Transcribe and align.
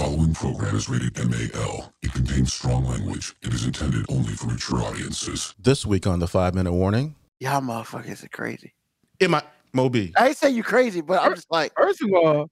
following 0.00 0.32
program 0.32 0.74
is 0.74 0.88
rated 0.88 1.14
MAL. 1.18 1.92
It 2.00 2.14
contains 2.14 2.54
strong 2.54 2.86
language. 2.86 3.36
It 3.42 3.52
is 3.52 3.66
intended 3.66 4.06
only 4.08 4.32
for 4.32 4.46
mature 4.46 4.80
audiences. 4.80 5.54
This 5.58 5.84
week 5.84 6.06
on 6.06 6.20
the 6.20 6.26
five 6.26 6.54
minute 6.54 6.72
warning, 6.72 7.16
Y'all 7.38 7.60
motherfuckers 7.60 8.24
are 8.24 8.30
crazy. 8.30 8.72
it 9.18 9.28
might 9.28 9.44
Moby. 9.74 10.14
I 10.16 10.28
ain't 10.28 10.38
say 10.38 10.48
you 10.48 10.62
crazy, 10.62 11.02
but 11.02 11.22
I'm 11.22 11.34
just 11.34 11.50
like, 11.50 11.72
First 11.76 12.00
of 12.00 12.08
all, 12.14 12.48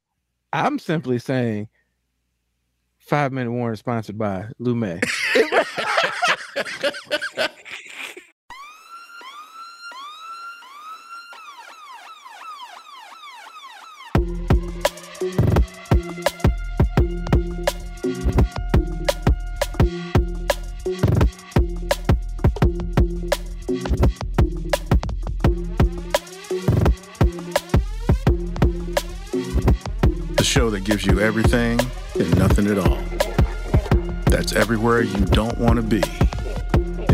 I'm 0.53 0.79
simply 0.79 1.19
saying 1.19 1.69
five 2.99 3.33
minute 3.33 3.51
warning 3.51 3.77
sponsored 3.77 4.19
by 4.19 4.49
Lume. 4.59 5.01
show 30.59 30.71
that 30.71 30.83
gives 30.83 31.07
you 31.07 31.21
everything 31.21 31.79
and 32.19 32.37
nothing 32.37 32.67
at 32.67 32.79
all. 32.79 32.99
That's 34.25 34.53
everywhere 34.55 35.03
you 35.03 35.25
don't 35.27 35.57
want 35.57 35.77
to 35.77 35.83
be. 35.83 36.03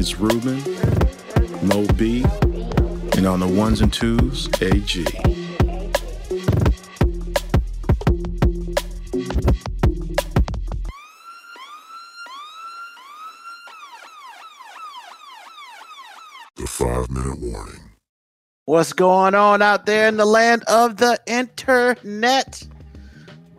It's 0.01 0.19
Ruben, 0.19 0.63
Mo 1.61 1.87
B, 1.89 2.25
and 3.19 3.27
on 3.27 3.41
the 3.41 3.47
ones 3.47 3.83
and 3.83 3.93
twos, 3.93 4.49
AG. 4.63 5.05
The 16.57 16.67
five 16.67 17.11
minute 17.11 17.39
warning. 17.41 17.91
what's 18.65 18.95
going 18.95 19.35
on 19.35 19.61
out 19.61 19.85
there 19.85 20.09
in 20.09 20.17
the 20.17 20.25
land 20.25 20.65
of 20.67 20.97
the 20.97 21.21
internet? 21.27 22.67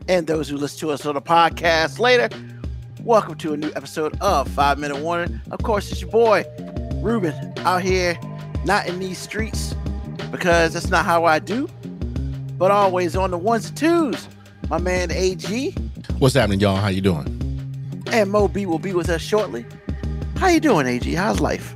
And 0.08 0.28
those 0.28 0.48
who 0.50 0.58
listen 0.58 0.80
to 0.82 0.92
us 0.92 1.06
on 1.06 1.16
the 1.16 1.22
podcast 1.22 2.00
later, 2.00 2.30
welcome 3.02 3.36
to 3.36 3.54
a 3.54 3.58
new 3.58 3.72
episode 3.76 4.16
of 4.22 4.48
Five 4.50 4.78
Minute 4.78 4.98
Warning. 5.00 5.42
Of 5.52 5.64
course, 5.64 5.92
it's 5.92 6.02
your 6.02 6.12
boy, 6.12 6.46
Ruben, 6.96 7.34
out 7.60 7.82
here, 7.82 8.18
not 8.66 8.88
in 8.88 9.00
these 9.00 9.18
streets, 9.18 9.74
because 10.32 10.74
that's 10.74 10.90
not 10.90 11.06
how 11.06 11.26
I 11.26 11.40
do, 11.40 11.68
but 12.58 12.70
always 12.70 13.16
on 13.16 13.32
the 13.32 13.38
ones 13.38 13.70
and 13.70 13.78
twos. 13.78 14.28
My 14.70 14.78
man 14.80 15.12
AG 15.12 15.72
What's 16.18 16.34
happening, 16.34 16.60
y'all? 16.60 16.78
How 16.78 16.88
you 16.88 17.02
doing? 17.02 17.32
and 18.12 18.32
Mo 18.32 18.48
B 18.48 18.66
will 18.68 18.80
be 18.80 18.94
with 18.94 19.10
us 19.10 19.22
shortly. 19.22 19.66
How 20.38 20.48
you 20.48 20.60
doing, 20.60 20.86
AG? 20.86 21.12
How's 21.16 21.40
life? 21.40 21.76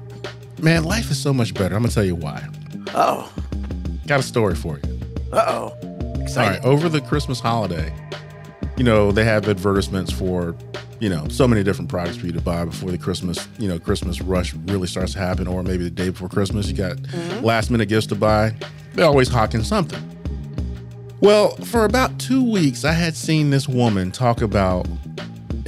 Man, 0.61 0.83
life 0.83 1.09
is 1.09 1.17
so 1.17 1.33
much 1.33 1.53
better. 1.55 1.75
I'm 1.75 1.81
gonna 1.81 1.91
tell 1.93 2.03
you 2.03 2.15
why. 2.15 2.47
Oh, 2.93 3.31
Got 4.07 4.19
a 4.19 4.23
story 4.23 4.55
for 4.55 4.77
you. 4.83 4.99
uh 5.31 5.43
oh. 5.47 5.75
All 6.37 6.43
Excited. 6.43 6.63
right, 6.63 6.71
over 6.71 6.89
the 6.89 7.01
Christmas 7.01 7.39
holiday, 7.39 7.93
you 8.77 8.83
know, 8.83 9.11
they 9.11 9.25
have 9.25 9.47
advertisements 9.47 10.11
for, 10.11 10.55
you 10.99 11.09
know, 11.09 11.27
so 11.27 11.47
many 11.47 11.63
different 11.63 11.89
products 11.89 12.17
for 12.17 12.27
you 12.27 12.31
to 12.31 12.41
buy 12.41 12.65
before 12.65 12.91
the 12.91 12.97
Christmas, 12.97 13.47
you 13.57 13.67
know, 13.67 13.79
Christmas 13.79 14.21
rush 14.21 14.53
really 14.53 14.87
starts 14.87 15.13
to 15.13 15.19
happen, 15.19 15.47
or 15.47 15.63
maybe 15.63 15.83
the 15.83 15.89
day 15.89 16.09
before 16.09 16.29
Christmas, 16.29 16.67
you 16.67 16.75
got 16.75 16.97
mm-hmm. 16.97 17.43
last 17.43 17.71
minute 17.71 17.87
gifts 17.89 18.07
to 18.07 18.15
buy. 18.15 18.55
They're 18.93 19.05
always 19.05 19.27
hawking 19.27 19.63
something. 19.63 20.01
Well, 21.19 21.55
for 21.57 21.83
about 21.83 22.17
two 22.19 22.49
weeks, 22.49 22.85
I 22.85 22.93
had 22.93 23.15
seen 23.15 23.49
this 23.49 23.67
woman 23.67 24.11
talk 24.11 24.41
about, 24.41 24.87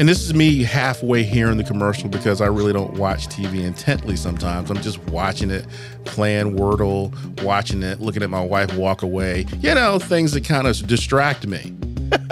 and 0.01 0.09
this 0.09 0.23
is 0.23 0.33
me 0.33 0.63
halfway 0.63 1.21
hearing 1.21 1.57
the 1.57 1.63
commercial 1.63 2.09
because 2.09 2.41
I 2.41 2.47
really 2.47 2.73
don't 2.73 2.95
watch 2.95 3.27
TV 3.27 3.63
intently 3.63 4.15
sometimes. 4.15 4.71
I'm 4.71 4.81
just 4.81 4.97
watching 5.09 5.51
it, 5.51 5.67
playing 6.05 6.57
Wordle, 6.57 7.13
watching 7.43 7.83
it, 7.83 8.01
looking 8.01 8.23
at 8.23 8.31
my 8.31 8.43
wife 8.43 8.75
walk 8.75 9.03
away, 9.03 9.45
you 9.59 9.75
know, 9.75 9.99
things 9.99 10.31
that 10.31 10.43
kind 10.43 10.65
of 10.65 10.75
distract 10.87 11.45
me. 11.45 11.75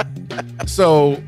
so 0.66 1.22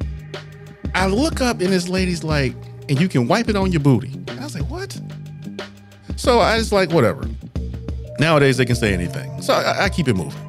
I 0.96 1.06
look 1.06 1.42
up 1.42 1.62
and 1.62 1.70
this 1.70 1.88
lady's 1.88 2.24
like, 2.24 2.56
and 2.90 3.00
you 3.00 3.08
can 3.08 3.28
wipe 3.28 3.48
it 3.48 3.56
on 3.56 3.72
your 3.72 3.82
booty. 3.82 4.12
And 4.12 4.40
I 4.40 4.44
was 4.44 4.56
like, 4.56 4.68
what? 4.68 5.00
So 6.16 6.40
I 6.40 6.58
just 6.58 6.72
like, 6.72 6.92
whatever. 6.92 7.24
Nowadays 8.18 8.58
they 8.58 8.66
can 8.66 8.76
say 8.76 8.96
anything. 8.96 9.44
So 9.44 9.54
I, 9.54 9.84
I 9.84 9.90
keep 9.90 10.08
it 10.08 10.16
moving. 10.16 10.42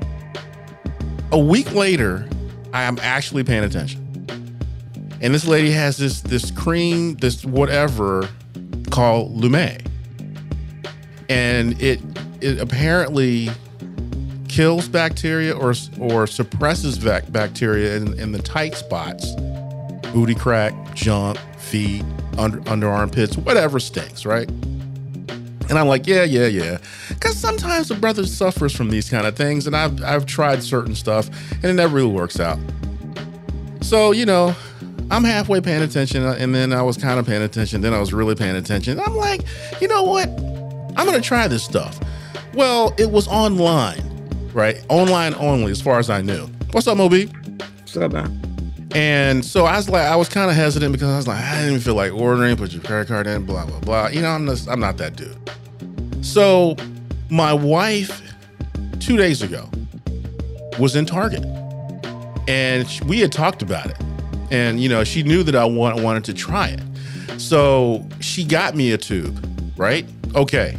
A 1.32 1.38
week 1.38 1.74
later, 1.74 2.26
I 2.72 2.84
am 2.84 2.96
actually 3.02 3.44
paying 3.44 3.64
attention. 3.64 4.01
And 5.22 5.32
this 5.32 5.46
lady 5.46 5.70
has 5.70 5.96
this 5.96 6.20
this 6.20 6.50
cream, 6.50 7.14
this 7.16 7.44
whatever 7.44 8.28
called 8.90 9.32
Lume. 9.32 9.78
And 11.28 11.80
it 11.80 12.00
it 12.40 12.60
apparently 12.60 13.50
kills 14.48 14.88
bacteria 14.88 15.56
or 15.56 15.74
or 16.00 16.26
suppresses 16.26 16.98
vac- 16.98 17.30
bacteria 17.32 17.96
in, 17.96 18.18
in 18.18 18.32
the 18.32 18.42
tight 18.42 18.74
spots, 18.74 19.34
booty 20.12 20.34
crack, 20.34 20.74
junk, 20.94 21.38
feet, 21.56 22.04
under 22.36 22.68
under 22.68 22.88
armpits, 22.88 23.36
whatever 23.36 23.78
stinks, 23.78 24.26
right? 24.26 24.50
And 25.70 25.78
I'm 25.78 25.86
like, 25.86 26.06
yeah, 26.06 26.24
yeah, 26.24 26.48
yeah. 26.48 26.78
Because 27.08 27.36
sometimes 27.38 27.88
the 27.88 27.94
brother 27.94 28.26
suffers 28.26 28.74
from 28.74 28.90
these 28.90 29.08
kind 29.08 29.26
of 29.26 29.36
things, 29.36 29.66
and 29.68 29.76
I've 29.76 30.02
I've 30.02 30.26
tried 30.26 30.62
certain 30.64 30.94
stuff, 30.94 31.30
and 31.54 31.64
it 31.64 31.74
never 31.74 31.94
really 31.94 32.12
works 32.12 32.40
out. 32.40 32.58
So 33.80 34.10
you 34.10 34.26
know, 34.26 34.54
I'm 35.12 35.24
halfway 35.24 35.60
paying 35.60 35.82
attention, 35.82 36.24
uh, 36.24 36.36
and 36.38 36.54
then 36.54 36.72
I 36.72 36.80
was 36.80 36.96
kind 36.96 37.20
of 37.20 37.26
paying 37.26 37.42
attention. 37.42 37.82
Then 37.82 37.92
I 37.92 38.00
was 38.00 38.14
really 38.14 38.34
paying 38.34 38.56
attention. 38.56 38.98
I'm 38.98 39.14
like, 39.14 39.42
you 39.78 39.86
know 39.86 40.02
what? 40.04 40.26
I'm 40.96 41.04
gonna 41.04 41.20
try 41.20 41.46
this 41.48 41.62
stuff. 41.62 42.00
Well, 42.54 42.94
it 42.96 43.10
was 43.10 43.28
online, 43.28 44.02
right? 44.54 44.82
Online 44.88 45.34
only, 45.34 45.70
as 45.70 45.82
far 45.82 45.98
as 45.98 46.08
I 46.08 46.22
knew. 46.22 46.46
What's 46.70 46.86
up, 46.86 46.96
Moby? 46.96 47.26
What's 47.26 47.94
up, 47.98 48.12
man? 48.12 48.40
And 48.94 49.44
so 49.44 49.66
I 49.66 49.76
was 49.76 49.90
like, 49.90 50.06
I 50.06 50.16
was 50.16 50.30
kind 50.30 50.50
of 50.50 50.56
hesitant 50.56 50.92
because 50.92 51.08
I 51.08 51.16
was 51.18 51.28
like, 51.28 51.44
I 51.44 51.56
didn't 51.56 51.68
even 51.72 51.80
feel 51.80 51.94
like 51.94 52.14
ordering. 52.14 52.56
Put 52.56 52.72
your 52.72 52.82
credit 52.82 53.08
card 53.08 53.26
in, 53.26 53.44
blah 53.44 53.66
blah 53.66 53.80
blah. 53.80 54.08
You 54.08 54.22
know, 54.22 54.30
I'm 54.30 54.46
just, 54.46 54.66
I'm 54.66 54.80
not 54.80 54.96
that 54.96 55.16
dude. 55.16 55.36
So 56.24 56.74
my 57.28 57.52
wife, 57.52 58.22
two 58.98 59.18
days 59.18 59.42
ago, 59.42 59.68
was 60.78 60.96
in 60.96 61.04
Target, 61.04 61.44
and 62.48 62.88
we 63.06 63.20
had 63.20 63.30
talked 63.30 63.60
about 63.60 63.90
it, 63.90 63.98
and 64.52 64.80
you 64.80 64.88
know, 64.88 65.02
she 65.02 65.22
knew 65.24 65.42
that 65.42 65.56
I 65.56 65.64
want, 65.64 66.00
wanted 66.00 66.24
to 66.26 66.34
try 66.34 66.68
it, 66.68 67.40
so 67.40 68.06
she 68.20 68.44
got 68.44 68.76
me 68.76 68.92
a 68.92 68.98
tube, 68.98 69.44
right? 69.76 70.06
Okay. 70.36 70.78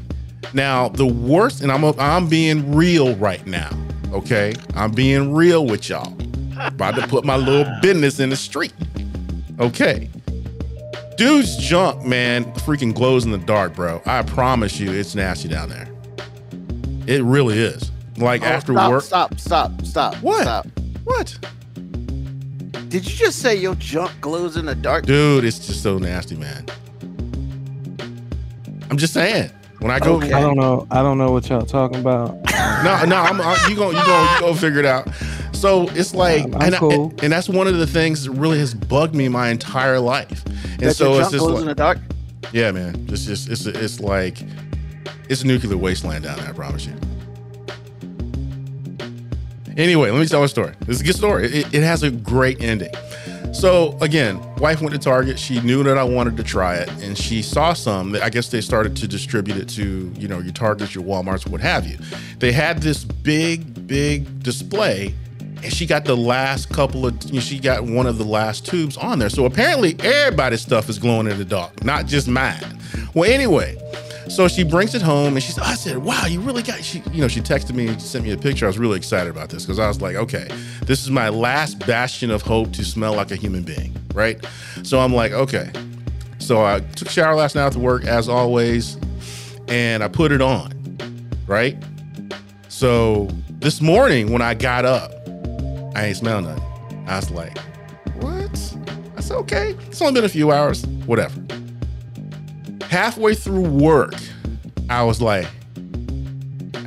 Now 0.53 0.89
the 0.89 1.06
worst, 1.07 1.61
and 1.61 1.72
I'm 1.72 1.83
I'm 2.00 2.28
being 2.29 2.75
real 2.75 3.16
right 3.16 3.45
now. 3.47 3.72
Okay, 4.12 4.53
I'm 4.75 4.91
being 4.91 5.33
real 5.33 5.66
with 5.66 5.89
y'all. 5.89 6.16
About 6.59 6.95
to 6.95 7.07
put 7.07 7.25
my 7.25 7.35
little 7.35 7.66
business 7.81 8.19
in 8.19 8.29
the 8.29 8.35
street. 8.35 8.73
Okay. 9.59 10.09
Dude's 11.17 11.57
junk, 11.57 12.06
man, 12.06 12.45
freaking 12.53 12.94
glows 12.94 13.25
in 13.25 13.31
the 13.31 13.38
dark, 13.39 13.75
bro. 13.75 14.01
I 14.06 14.22
promise 14.23 14.79
you, 14.79 14.91
it's 14.91 15.16
nasty 15.16 15.47
down 15.47 15.69
there. 15.69 15.88
It 17.07 17.23
really 17.23 17.57
is. 17.57 17.91
Like 18.17 18.41
Oh, 18.44 18.45
after 18.45 18.73
stop, 18.73 18.91
work. 18.91 19.03
Stop, 19.03 19.39
stop, 19.39 19.85
stop. 19.85 20.16
What? 20.17 20.44
Stop. 20.44 20.67
What? 21.03 21.38
Did 22.94 23.09
you 23.09 23.18
just 23.18 23.40
say 23.40 23.56
your 23.56 23.74
junk 23.74 24.12
glows 24.22 24.56
in 24.56 24.68
the 24.68 24.76
dark? 24.76 25.08
Dude, 25.08 25.46
it's 25.46 25.58
just 25.58 25.81
so 25.81 25.98
nasty, 25.98 26.36
man. 26.36 26.64
I'm 28.92 28.98
just 28.98 29.16
saying. 29.16 29.50
When 29.80 29.90
I 29.90 29.98
go, 29.98 30.18
Okay. 30.18 30.31
I 30.31 30.40
don't 30.40 30.58
know. 30.58 30.86
I 30.92 31.02
don't 31.02 31.18
know 31.18 31.31
what 31.31 31.50
y'all 31.50 31.66
talking 31.66 32.00
about. 32.00 32.36
no, 32.84 33.04
no, 33.08 33.16
I'm, 33.16 33.42
i 33.42 33.58
you 33.68 33.76
gonna 33.76 33.98
you 33.98 34.06
gonna 34.06 34.34
you 34.36 34.40
gonna 34.42 34.56
figure 34.56 34.78
it 34.80 34.86
out. 34.86 35.09
So 35.54 35.90
it's 35.96 36.14
like, 36.14 36.44
I'm- 36.44 36.54
I'm 36.54 36.62
and, 36.62 36.76
I- 36.76 36.78
cool. 36.78 37.12
and 37.24 37.34
that's 37.34 37.50
one 37.50 37.66
of 37.66 37.78
the 37.80 37.88
things 37.88 38.26
that 38.26 38.31
really 38.34 38.59
has 38.59 38.76
bugged 38.76 39.16
me 39.16 39.28
my 39.28 39.50
entire 39.50 40.00
life. 40.00 40.46
And 40.46 40.81
that 40.81 40.94
so 40.94 41.13
your 41.13 41.22
it's 41.22 41.31
junk 41.31 41.31
just 41.31 41.46
glows 41.46 41.54
like, 41.54 41.62
in 41.62 41.68
the 41.69 41.74
dark? 41.74 41.98
yeah, 42.51 42.69
man, 42.69 43.07
it's 43.10 43.25
just 43.25 43.50
it's 43.50 43.66
it's 43.66 44.01
like 44.01 44.38
it's 45.30 45.42
a 45.42 45.48
nuclear 45.48 45.78
wasteland 45.78 46.25
down 46.25 46.38
there. 46.38 46.48
I 46.48 46.51
promise 46.51 46.86
you. 46.86 46.94
Anyway, 49.78 50.12
let 50.12 50.20
me 50.20 50.25
tell 50.25 50.44
a 50.44 50.50
story. 50.50 50.74
This 50.81 50.98
is 50.98 51.02
a 51.02 51.06
good 51.06 51.16
story. 51.16 51.46
It, 51.46 51.74
it 51.74 51.84
has 51.84 52.04
a 52.04 52.12
great 52.12 52.62
ending. 52.62 52.94
So 53.54 53.98
again, 54.02 54.42
wife 54.56 54.81
went 54.81 54.94
to 54.94 55.00
Target. 55.00 55.38
She 55.38 55.62
knew 55.62 55.84
that 55.84 55.98
I 55.98 56.04
wanted 56.04 56.38
to 56.38 56.44
try 56.44 56.75
it, 56.75 56.90
and 57.04 57.18
she 57.18 57.42
saw 57.42 57.74
some. 57.74 58.16
I 58.16 58.30
guess 58.30 58.50
they 58.50 58.62
started 58.62 58.96
to 58.98 59.08
distribute 59.08 59.58
it 59.58 59.70
to 59.70 60.12
you 60.18 60.28
know 60.28 60.40
your 60.40 60.54
Targets, 60.54 60.96
your 60.96 61.04
WalMarts, 61.04 61.48
what 61.48 61.62
have 61.62 61.86
you. 61.86 61.98
They 62.40 62.52
had 62.52 62.81
this 62.81 63.04
big, 63.04 63.88
big 63.88 64.42
display, 64.42 65.14
and 65.40 65.72
she 65.72 65.86
got 65.86 66.04
the 66.04 66.18
last 66.18 66.70
couple 66.70 67.06
of. 67.06 67.16
She 67.42 67.60
got 67.60 67.84
one 67.84 68.08
of 68.08 68.18
the 68.18 68.25
last 68.25 68.66
tubes 68.66 68.98
on 68.98 69.20
there. 69.20 69.30
So 69.30 69.46
apparently, 69.46 69.96
everybody's 70.00 70.62
stuff 70.62 70.90
is 70.90 70.98
glowing 70.98 71.28
in 71.28 71.38
the 71.38 71.46
dark, 71.46 71.84
not 71.84 72.08
just 72.08 72.28
mine. 72.28 72.80
Well, 73.14 73.31
anyway, 73.31 73.78
So 74.30 74.48
she 74.48 74.64
brings 74.64 74.96
it 74.96 75.02
home 75.02 75.34
and 75.34 75.44
she's, 75.44 75.60
I 75.60 75.75
said, 75.75 75.98
wow, 75.98 76.25
you 76.25 76.40
really 76.40 76.64
got, 76.64 76.84
she, 76.84 77.04
you 77.12 77.22
know, 77.22 77.28
she 77.28 77.42
texted 77.42 77.74
me, 77.75 77.88
and 77.88 78.02
sent 78.02 78.24
me 78.24 78.31
a 78.31 78.38
picture. 78.38 78.66
I 78.66 78.68
was 78.68 78.78
really 78.78 78.98
excited 78.98 79.30
about 79.30 79.50
this 79.50 79.64
because 79.64 79.80
I 79.80 79.88
was 79.88 80.02
like, 80.02 80.16
okay, 80.16 80.48
this 80.86 81.04
is 81.04 81.12
my 81.12 81.30
last 81.30 81.86
bastion 81.86 82.31
of 82.31 82.42
hope 82.42 82.72
to 82.74 82.86
smell 82.86 83.14
like 83.14 83.31
a 83.31 83.36
human 83.36 83.64
being, 83.64 83.96
right? 84.14 84.44
So 84.84 85.00
I'm 85.00 85.14
like, 85.14 85.34
okay. 85.34 85.72
So 86.40 86.64
I 86.64 86.80
took 86.80 87.10
shower 87.10 87.36
last 87.36 87.56
night 87.56 87.66
after 87.66 87.80
work, 87.80 88.06
as 88.06 88.30
always, 88.30 88.98
and 89.68 90.04
I 90.04 90.08
put 90.08 90.31
it 90.31 90.42
on, 90.42 90.74
right? 91.48 91.78
So 92.70 93.28
this 93.50 93.81
morning 93.81 94.31
when 94.31 94.42
I 94.42 94.54
got 94.54 94.86
up, 94.86 95.12
I 95.96 96.06
ain't 96.06 96.18
smell 96.18 96.42
nothing. 96.42 96.64
I 97.08 97.18
was 97.18 97.30
like, 97.30 97.58
what? 98.16 98.75
I 99.16 99.22
said, 99.22 99.38
okay, 99.38 99.75
it's 99.88 100.02
only 100.02 100.14
been 100.14 100.25
a 100.25 100.30
few 100.30 100.52
hours, 100.52 100.86
whatever 101.06 101.40
halfway 102.94 103.34
through 103.34 103.68
work, 103.68 104.13
I 104.88 105.01
was 105.01 105.19
like, 105.19 105.48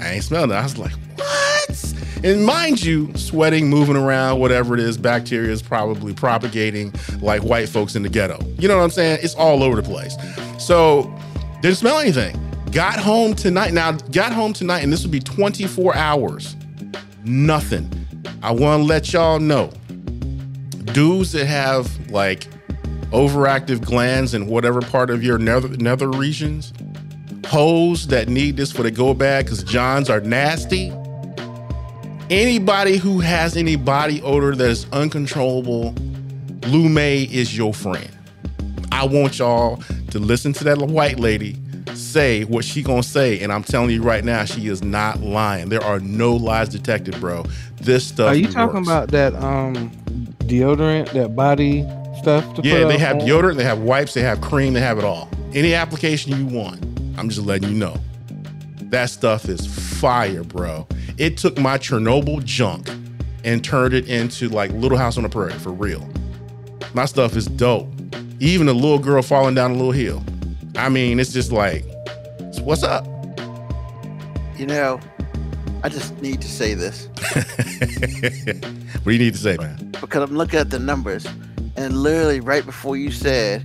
I 0.01 0.13
ain't 0.13 0.23
smelling 0.23 0.53
it. 0.53 0.55
I 0.55 0.63
was 0.63 0.79
like, 0.79 0.93
what? 1.17 1.95
And 2.23 2.47
mind 2.47 2.85
you, 2.85 3.13
sweating, 3.17 3.69
moving 3.69 3.97
around, 3.97 4.39
whatever 4.39 4.75
it 4.75 4.81
is, 4.81 4.97
bacteria 4.97 5.51
is 5.51 5.63
probably 5.63 6.15
propagating 6.15 6.95
like 7.21 7.43
white 7.43 7.69
folks 7.69 7.97
in 7.97 8.05
the 8.05 8.09
ghetto. 8.09 8.39
You 8.57 8.69
know 8.69 8.77
what 8.77 8.85
I'm 8.85 8.91
saying? 8.91 9.19
It's 9.21 9.35
all 9.35 9.65
over 9.65 9.75
the 9.75 9.83
place. 9.83 10.17
So 10.65 11.13
didn't 11.61 11.79
smell 11.79 11.99
anything. 11.99 12.41
Got 12.71 13.01
home 13.01 13.35
tonight. 13.35 13.73
Now, 13.73 13.91
got 13.91 14.33
home 14.33 14.53
tonight, 14.53 14.85
and 14.85 14.93
this 14.93 15.03
would 15.03 15.11
be 15.11 15.19
24 15.19 15.97
hours. 15.97 16.55
Nothing. 17.25 17.91
I 18.45 18.53
want 18.53 18.83
to 18.83 18.87
let 18.87 19.13
y'all 19.13 19.41
know 19.41 19.73
dudes 20.93 21.33
that 21.33 21.47
have 21.47 21.91
like 22.13 22.47
overactive 23.13 23.85
glands 23.85 24.35
in 24.35 24.47
whatever 24.47 24.81
part 24.81 25.11
of 25.11 25.23
your 25.23 25.39
nether, 25.39 25.69
nether 25.69 26.09
regions, 26.09 26.73
hoes 27.47 28.07
that 28.09 28.29
need 28.29 28.57
this 28.57 28.73
for 28.73 28.83
the 28.83 28.91
go 28.91 29.15
bag 29.15 29.45
because 29.45 29.63
Johns 29.63 30.11
are 30.11 30.21
nasty. 30.21 30.93
Anybody 32.29 32.97
who 32.97 33.21
has 33.21 33.57
any 33.57 33.77
body 33.77 34.21
odor 34.23 34.55
that 34.55 34.69
is 34.69 34.87
uncontrollable, 34.93 35.95
Lume 36.67 36.99
is 36.99 37.57
your 37.57 37.73
friend. 37.73 38.11
I 38.91 39.05
want 39.07 39.39
y'all 39.39 39.77
to 40.11 40.19
listen 40.19 40.53
to 40.55 40.65
that 40.65 40.79
white 40.79 41.21
lady 41.21 41.57
say 41.97 42.45
what 42.45 42.65
she 42.65 42.83
gonna 42.83 43.03
say, 43.03 43.41
and 43.41 43.53
I'm 43.53 43.63
telling 43.63 43.91
you 43.91 44.03
right 44.03 44.25
now, 44.25 44.45
she 44.45 44.69
is 44.69 44.83
not 44.83 45.21
lying. 45.21 45.69
There 45.69 45.83
are 45.83 46.01
no 46.01 46.35
lies 46.35 46.69
detected, 46.69 47.19
bro. 47.21 47.45
This 47.81 48.07
stuff. 48.07 48.29
Are 48.29 48.35
you 48.35 48.45
works. 48.45 48.55
talking 48.55 48.83
about 48.83 49.09
that 49.09 49.35
um 49.35 49.91
deodorant, 50.41 51.13
that 51.13 51.35
body 51.35 51.83
stuff? 52.27 52.55
To 52.57 52.63
Yeah, 52.63 52.83
put 52.83 52.89
they 52.89 52.95
on? 52.95 53.01
have 53.01 53.17
deodorant, 53.19 53.57
they 53.57 53.63
have 53.65 53.79
wipes, 53.81 54.15
they 54.15 54.23
have 54.23 54.41
cream, 54.41 54.73
they 54.73 54.81
have 54.81 54.99
it 54.99 55.05
all. 55.05 55.29
Any 55.55 55.75
application 55.75 56.37
you 56.37 56.47
want. 56.47 56.85
I'm 57.17 57.29
just 57.29 57.47
letting 57.47 57.69
you 57.71 57.77
know. 57.77 57.97
That 58.91 59.11
stuff 59.11 59.49
is 59.49 59.65
fire, 60.01 60.43
bro. 60.43 60.89
It 61.19 61.37
took 61.37 61.57
my 61.59 61.79
Chernobyl 61.79 62.45
junk 62.45 62.91
and 63.45 63.63
turned 63.65 63.95
it 63.95 64.09
into 64.09 64.49
like 64.49 64.73
Little 64.73 64.99
House 64.99 65.17
on 65.17 65.23
the 65.23 65.29
Prairie 65.29 65.53
for 65.53 65.71
real. 65.71 66.07
My 66.95 67.05
stuff 67.05 67.37
is 67.37 67.47
dope. 67.47 67.89
Even 68.41 68.69
a 68.69 68.73
little 68.73 68.99
girl 68.99 69.23
falling 69.23 69.55
down 69.55 69.71
a 69.71 69.75
little 69.75 69.93
hill. 69.93 70.23
I 70.75 70.89
mean, 70.89 71.21
it's 71.21 71.33
just 71.33 71.53
like, 71.53 71.85
what's 72.61 72.83
up? 72.83 73.07
You 74.57 74.67
know, 74.67 74.99
I 75.85 75.89
just 75.89 76.21
need 76.21 76.43
to 76.43 76.49
say 76.49 76.75
this 76.75 77.07
what 79.03 79.05
do 79.05 79.13
you 79.13 79.19
need 79.19 79.35
to 79.35 79.41
say, 79.41 79.57
man? 79.59 79.93
because 80.01 80.29
I'm 80.29 80.37
looking 80.37 80.59
at 80.59 80.71
the 80.71 80.79
numbers, 80.79 81.27
and 81.77 82.03
literally 82.03 82.41
right 82.41 82.65
before 82.65 82.97
you 82.97 83.11
said 83.11 83.65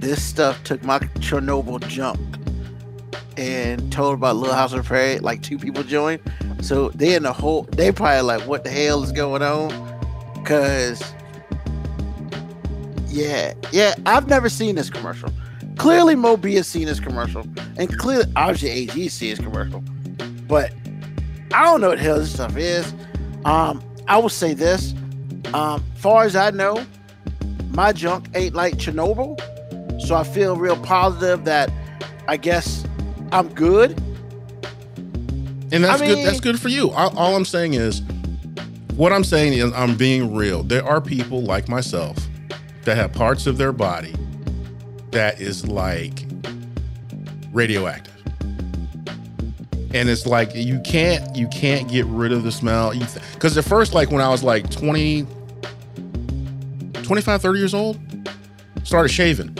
this 0.00 0.22
stuff 0.22 0.62
took 0.64 0.82
my 0.84 0.98
Chernobyl 0.98 1.86
junk 1.88 2.20
and 3.36 3.92
told 3.92 4.14
about 4.14 4.36
Little 4.36 4.54
House 4.54 4.72
the 4.72 4.82
Prairie, 4.82 5.18
like 5.20 5.42
two 5.42 5.58
people 5.58 5.82
joined. 5.82 6.20
So 6.60 6.90
they 6.90 7.14
in 7.14 7.22
the 7.22 7.32
whole, 7.32 7.62
they 7.72 7.92
probably 7.92 8.22
like, 8.22 8.42
what 8.42 8.64
the 8.64 8.70
hell 8.70 9.02
is 9.02 9.12
going 9.12 9.42
on? 9.42 9.70
Cause 10.44 11.14
yeah, 13.08 13.54
yeah, 13.72 13.94
I've 14.06 14.28
never 14.28 14.48
seen 14.48 14.74
this 14.74 14.90
commercial. 14.90 15.30
Clearly, 15.76 16.16
Moby 16.16 16.56
has 16.56 16.66
seen 16.66 16.86
this 16.86 17.00
commercial, 17.00 17.46
and 17.76 17.96
clearly, 17.98 18.30
obviously, 18.34 19.08
seen 19.08 19.30
this 19.30 19.38
commercial. 19.38 19.80
But 20.48 20.72
I 21.52 21.64
don't 21.64 21.80
know 21.80 21.90
what 21.90 21.98
the 21.98 22.04
hell 22.04 22.18
this 22.18 22.32
stuff 22.32 22.56
is. 22.56 22.92
Um, 23.44 23.82
I 24.08 24.18
will 24.18 24.28
say 24.28 24.54
this: 24.54 24.94
um, 25.54 25.84
far 25.96 26.24
as 26.24 26.34
I 26.34 26.50
know, 26.50 26.84
my 27.78 27.92
junk 27.92 28.26
ain't 28.34 28.56
like 28.56 28.74
Chernobyl, 28.74 29.38
so 30.04 30.16
I 30.16 30.24
feel 30.24 30.56
real 30.56 30.76
positive 30.78 31.44
that 31.44 31.70
I 32.26 32.36
guess 32.36 32.84
I'm 33.30 33.54
good. 33.54 33.92
And 35.70 35.84
that's 35.84 36.02
I 36.02 36.06
good. 36.08 36.26
That's 36.26 36.40
good 36.40 36.60
for 36.60 36.70
you. 36.70 36.90
All, 36.90 37.16
all 37.16 37.36
I'm 37.36 37.44
saying 37.44 37.74
is, 37.74 38.02
what 38.96 39.12
I'm 39.12 39.22
saying 39.22 39.52
is, 39.52 39.72
I'm 39.74 39.96
being 39.96 40.34
real. 40.34 40.64
There 40.64 40.84
are 40.84 41.00
people 41.00 41.42
like 41.42 41.68
myself 41.68 42.18
that 42.82 42.96
have 42.96 43.12
parts 43.12 43.46
of 43.46 43.58
their 43.58 43.70
body 43.70 44.12
that 45.12 45.40
is 45.40 45.64
like 45.68 46.24
radioactive, 47.52 48.20
and 49.94 50.08
it's 50.08 50.26
like 50.26 50.52
you 50.52 50.80
can't 50.80 51.36
you 51.36 51.46
can't 51.46 51.88
get 51.88 52.06
rid 52.06 52.32
of 52.32 52.42
the 52.42 52.50
smell. 52.50 52.92
Because 53.34 53.56
at 53.56 53.64
first, 53.64 53.94
like 53.94 54.10
when 54.10 54.20
I 54.20 54.30
was 54.30 54.42
like 54.42 54.68
20, 54.68 55.28
25, 57.08 57.42
30 57.42 57.58
years 57.58 57.74
old, 57.74 57.98
started 58.84 59.08
shaving. 59.08 59.56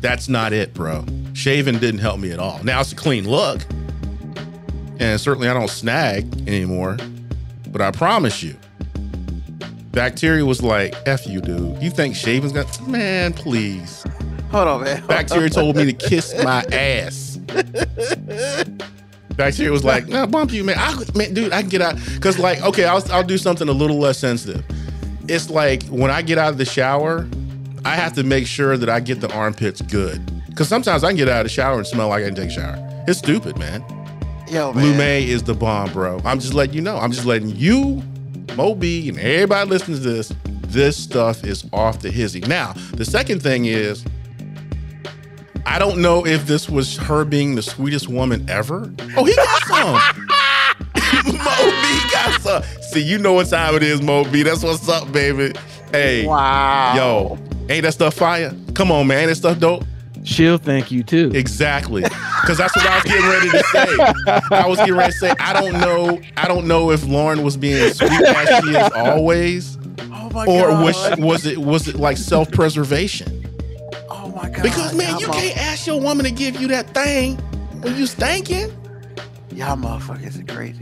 That's 0.00 0.28
not 0.28 0.52
it, 0.52 0.72
bro. 0.72 1.04
Shaving 1.34 1.78
didn't 1.78 2.00
help 2.00 2.18
me 2.18 2.30
at 2.30 2.38
all. 2.38 2.62
Now 2.64 2.80
it's 2.80 2.92
a 2.92 2.96
clean 2.96 3.28
look 3.28 3.60
and 5.02 5.20
certainly 5.20 5.48
I 5.48 5.54
don't 5.54 5.68
snag 5.68 6.48
anymore. 6.48 6.96
But 7.68 7.80
I 7.80 7.90
promise 7.90 8.42
you, 8.42 8.54
bacteria 9.90 10.44
was 10.44 10.62
like, 10.62 10.94
"F 11.06 11.26
you, 11.26 11.40
dude. 11.40 11.82
You 11.82 11.90
think 11.90 12.14
shaving's 12.14 12.52
gonna? 12.52 12.68
Man, 12.88 13.32
please." 13.32 14.04
Hold 14.50 14.68
on, 14.68 14.84
man. 14.84 15.04
Bacteria 15.06 15.48
told 15.48 15.76
me 15.76 15.92
to 15.92 15.92
kiss 15.92 16.34
my 16.44 16.62
ass. 16.72 17.38
Bacteria 19.36 19.72
was 19.72 19.84
like, 19.84 20.06
"No, 20.08 20.26
bump 20.26 20.52
you, 20.52 20.62
man. 20.62 20.76
I, 20.78 21.02
man, 21.16 21.34
dude, 21.34 21.52
I 21.52 21.62
can 21.62 21.70
get 21.70 21.80
out." 21.80 21.96
Cause 22.20 22.38
like, 22.38 22.62
okay, 22.62 22.84
I'll 22.84 23.02
I'll 23.10 23.24
do 23.24 23.38
something 23.38 23.68
a 23.68 23.72
little 23.72 23.98
less 23.98 24.18
sensitive. 24.18 24.64
It's 25.32 25.48
like 25.48 25.82
when 25.84 26.10
I 26.10 26.20
get 26.20 26.36
out 26.36 26.50
of 26.50 26.58
the 26.58 26.66
shower, 26.66 27.26
I 27.86 27.96
have 27.96 28.12
to 28.16 28.22
make 28.22 28.46
sure 28.46 28.76
that 28.76 28.90
I 28.90 29.00
get 29.00 29.22
the 29.22 29.32
armpits 29.32 29.80
good. 29.80 30.20
Cause 30.54 30.68
sometimes 30.68 31.04
I 31.04 31.08
can 31.08 31.16
get 31.16 31.26
out 31.26 31.40
of 31.40 31.44
the 31.46 31.48
shower 31.48 31.78
and 31.78 31.86
smell 31.86 32.08
like 32.08 32.20
I 32.20 32.24
didn't 32.26 32.36
take 32.36 32.50
a 32.50 32.52
shower. 32.52 33.04
It's 33.08 33.18
stupid, 33.18 33.56
man. 33.56 33.82
Yo, 34.50 34.74
man. 34.74 34.84
Lume 34.84 35.00
is 35.00 35.42
the 35.42 35.54
bomb, 35.54 35.90
bro. 35.90 36.20
I'm 36.26 36.38
just 36.38 36.52
letting 36.52 36.74
you 36.74 36.82
know. 36.82 36.98
I'm 36.98 37.12
just 37.12 37.24
letting 37.24 37.48
you, 37.56 38.02
Moby, 38.56 39.08
and 39.08 39.18
everybody 39.18 39.70
listening 39.70 39.96
to 39.96 40.02
this. 40.02 40.34
This 40.66 40.98
stuff 40.98 41.44
is 41.44 41.64
off 41.72 42.00
the 42.00 42.10
hizzy. 42.10 42.40
Now, 42.40 42.74
the 42.92 43.06
second 43.06 43.42
thing 43.42 43.64
is, 43.64 44.04
I 45.64 45.78
don't 45.78 46.02
know 46.02 46.26
if 46.26 46.46
this 46.46 46.68
was 46.68 46.98
her 46.98 47.24
being 47.24 47.54
the 47.54 47.62
sweetest 47.62 48.06
woman 48.06 48.44
ever. 48.50 48.92
Oh, 49.16 49.24
he 49.24 49.34
got 49.34 49.62
some. 49.62 49.94
Moby 51.24 52.10
got 52.12 52.38
some. 52.42 52.81
See, 52.92 53.00
you 53.02 53.18
know 53.18 53.32
what 53.32 53.48
time 53.48 53.74
it 53.74 53.82
is, 53.82 54.02
Moby. 54.02 54.42
That's 54.42 54.62
what's 54.62 54.86
up, 54.88 55.10
baby. 55.12 55.52
Hey, 55.92 56.26
Wow. 56.26 56.94
yo, 56.94 57.38
ain't 57.68 57.84
that 57.84 57.92
stuff 57.92 58.14
fire? 58.14 58.54
Come 58.74 58.92
on, 58.92 59.06
man. 59.06 59.20
Ain't 59.20 59.28
that 59.30 59.36
stuff 59.36 59.58
dope? 59.58 59.84
She'll 60.24 60.58
thank 60.58 60.90
you 60.92 61.02
too. 61.02 61.32
Exactly. 61.34 62.02
Because 62.02 62.58
that's 62.58 62.76
what 62.76 62.86
I 62.86 62.94
was 62.96 63.04
getting 63.04 63.28
ready 63.28 63.50
to 63.50 63.64
say. 63.64 64.56
I 64.56 64.66
was 64.68 64.78
getting 64.78 64.94
ready 64.94 65.12
to 65.12 65.18
say, 65.18 65.32
I 65.40 65.52
don't 65.52 65.80
know, 65.80 66.20
I 66.36 66.46
don't 66.46 66.66
know 66.68 66.90
if 66.90 67.04
Lauren 67.06 67.42
was 67.42 67.56
being 67.56 67.92
sweet 67.94 68.10
as 68.10 68.62
she 68.64 68.70
is 68.70 68.90
always, 68.94 69.78
Oh 70.12 70.30
my 70.30 70.44
or 70.46 70.68
god. 70.68 70.84
was 70.84 71.18
was 71.18 71.46
it 71.46 71.58
was 71.58 71.88
it 71.88 71.96
like 71.96 72.16
self-preservation? 72.18 73.46
oh 74.10 74.28
my 74.36 74.48
god. 74.50 74.62
Because 74.62 74.94
man, 74.94 75.10
y'all 75.12 75.20
you 75.20 75.26
mo- 75.28 75.32
can't 75.32 75.56
ask 75.58 75.86
your 75.86 76.00
woman 76.00 76.24
to 76.24 76.30
give 76.30 76.60
you 76.60 76.68
that 76.68 76.92
thing 76.94 77.36
when 77.80 77.96
you 77.96 78.06
stinking. 78.06 78.70
Y'all 79.50 79.76
motherfuckers 79.76 80.40
are 80.40 80.52
crazy. 80.54 80.78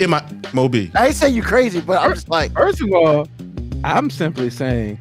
In 0.00 0.10
my 0.10 0.24
Moby. 0.52 0.90
I 0.94 1.06
ain't 1.06 1.16
say 1.16 1.28
you 1.30 1.42
crazy, 1.42 1.80
but 1.80 2.00
I'm 2.00 2.12
just 2.14 2.28
like, 2.28 2.52
First 2.52 2.82
of 2.82 2.92
all, 2.92 3.26
I'm 3.84 4.10
simply 4.10 4.50
saying 4.50 4.98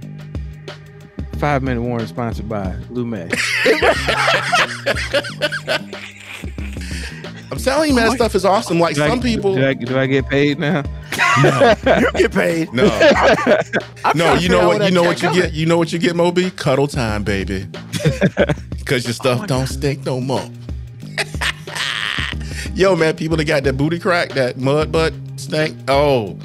five 1.37 1.61
minute 1.63 1.81
warning 1.81 2.07
sponsored 2.07 2.47
by 2.47 2.75
Lume. 2.89 3.13
I'm 7.51 7.59
telling 7.59 7.89
you, 7.89 7.95
man, 7.95 8.09
that 8.09 8.15
stuff 8.15 8.35
is 8.35 8.43
awesome. 8.45 8.79
Like 8.79 8.95
Do 8.95 9.03
I- 9.03 9.09
some 9.09 9.21
people, 9.21 9.55
do 9.55 9.65
I, 9.67 9.73
do 9.73 9.97
I 9.97 10.07
get 10.07 10.27
paid 10.27 10.59
now? 10.59 10.83
No, 11.43 11.75
you 11.99 12.11
get 12.13 12.31
paid. 12.31 12.73
no, 12.73 12.85
I'm 14.05 14.17
no, 14.17 14.33
you 14.35 14.49
know 14.49 14.67
what? 14.67 14.83
You 14.83 14.91
know 14.91 15.03
what 15.03 15.21
you 15.21 15.27
coming. 15.29 15.41
get? 15.43 15.53
You 15.53 15.65
know 15.65 15.77
what 15.77 15.93
you 15.93 15.99
get, 15.99 16.15
Moby? 16.15 16.49
Cuddle 16.51 16.87
time, 16.87 17.23
baby. 17.23 17.67
Because 18.77 19.05
your 19.05 19.13
stuff 19.13 19.37
oh 19.37 19.41
my 19.41 19.45
don't 19.47 19.67
stink 19.67 20.05
no 20.05 20.19
more. 20.19 20.43
Yo, 22.75 22.95
man, 22.95 23.15
people 23.15 23.37
that 23.37 23.45
got 23.45 23.63
that 23.63 23.77
booty 23.77 23.97
crack, 23.99 24.29
that 24.31 24.57
mud 24.57 24.91
butt 24.91 25.13
stank. 25.37 25.77
Oh, 25.87 26.37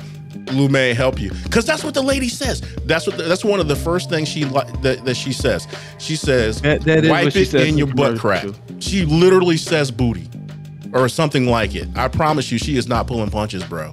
Lume 0.52 0.94
help 0.94 1.20
you, 1.20 1.30
because 1.44 1.64
that's 1.66 1.82
what 1.84 1.92
the 1.94 2.02
lady 2.02 2.28
says. 2.28 2.60
That's 2.87 3.06
what. 3.06 3.16
The, 3.16 3.25
that's 3.25 3.44
one 3.44 3.60
of 3.60 3.68
the 3.68 3.76
first 3.76 4.08
things 4.08 4.28
she 4.28 4.44
li- 4.44 4.62
that, 4.82 5.04
that 5.04 5.16
she 5.16 5.32
says. 5.32 5.66
She 5.99 6.14
says, 6.16 6.62
That- 6.62 6.82
that 6.82 7.04
"Wipe 7.04 7.34
it 7.37 7.54
in 7.54 7.76
your 7.76 7.88
butt 7.88 8.18
crack." 8.18 8.46
she 8.78 9.04
literally 9.04 9.56
says 9.56 9.90
booty 9.90 10.28
or 10.92 11.08
something 11.08 11.46
like 11.46 11.75
it. 11.75 11.88
I 11.96 12.08
promise 12.08 12.50
you, 12.50 12.58
she 12.58 12.76
is 12.76 12.87
not 12.88 13.06
pulling 13.06 13.30
punches, 13.30 13.64
bro. 13.64 13.90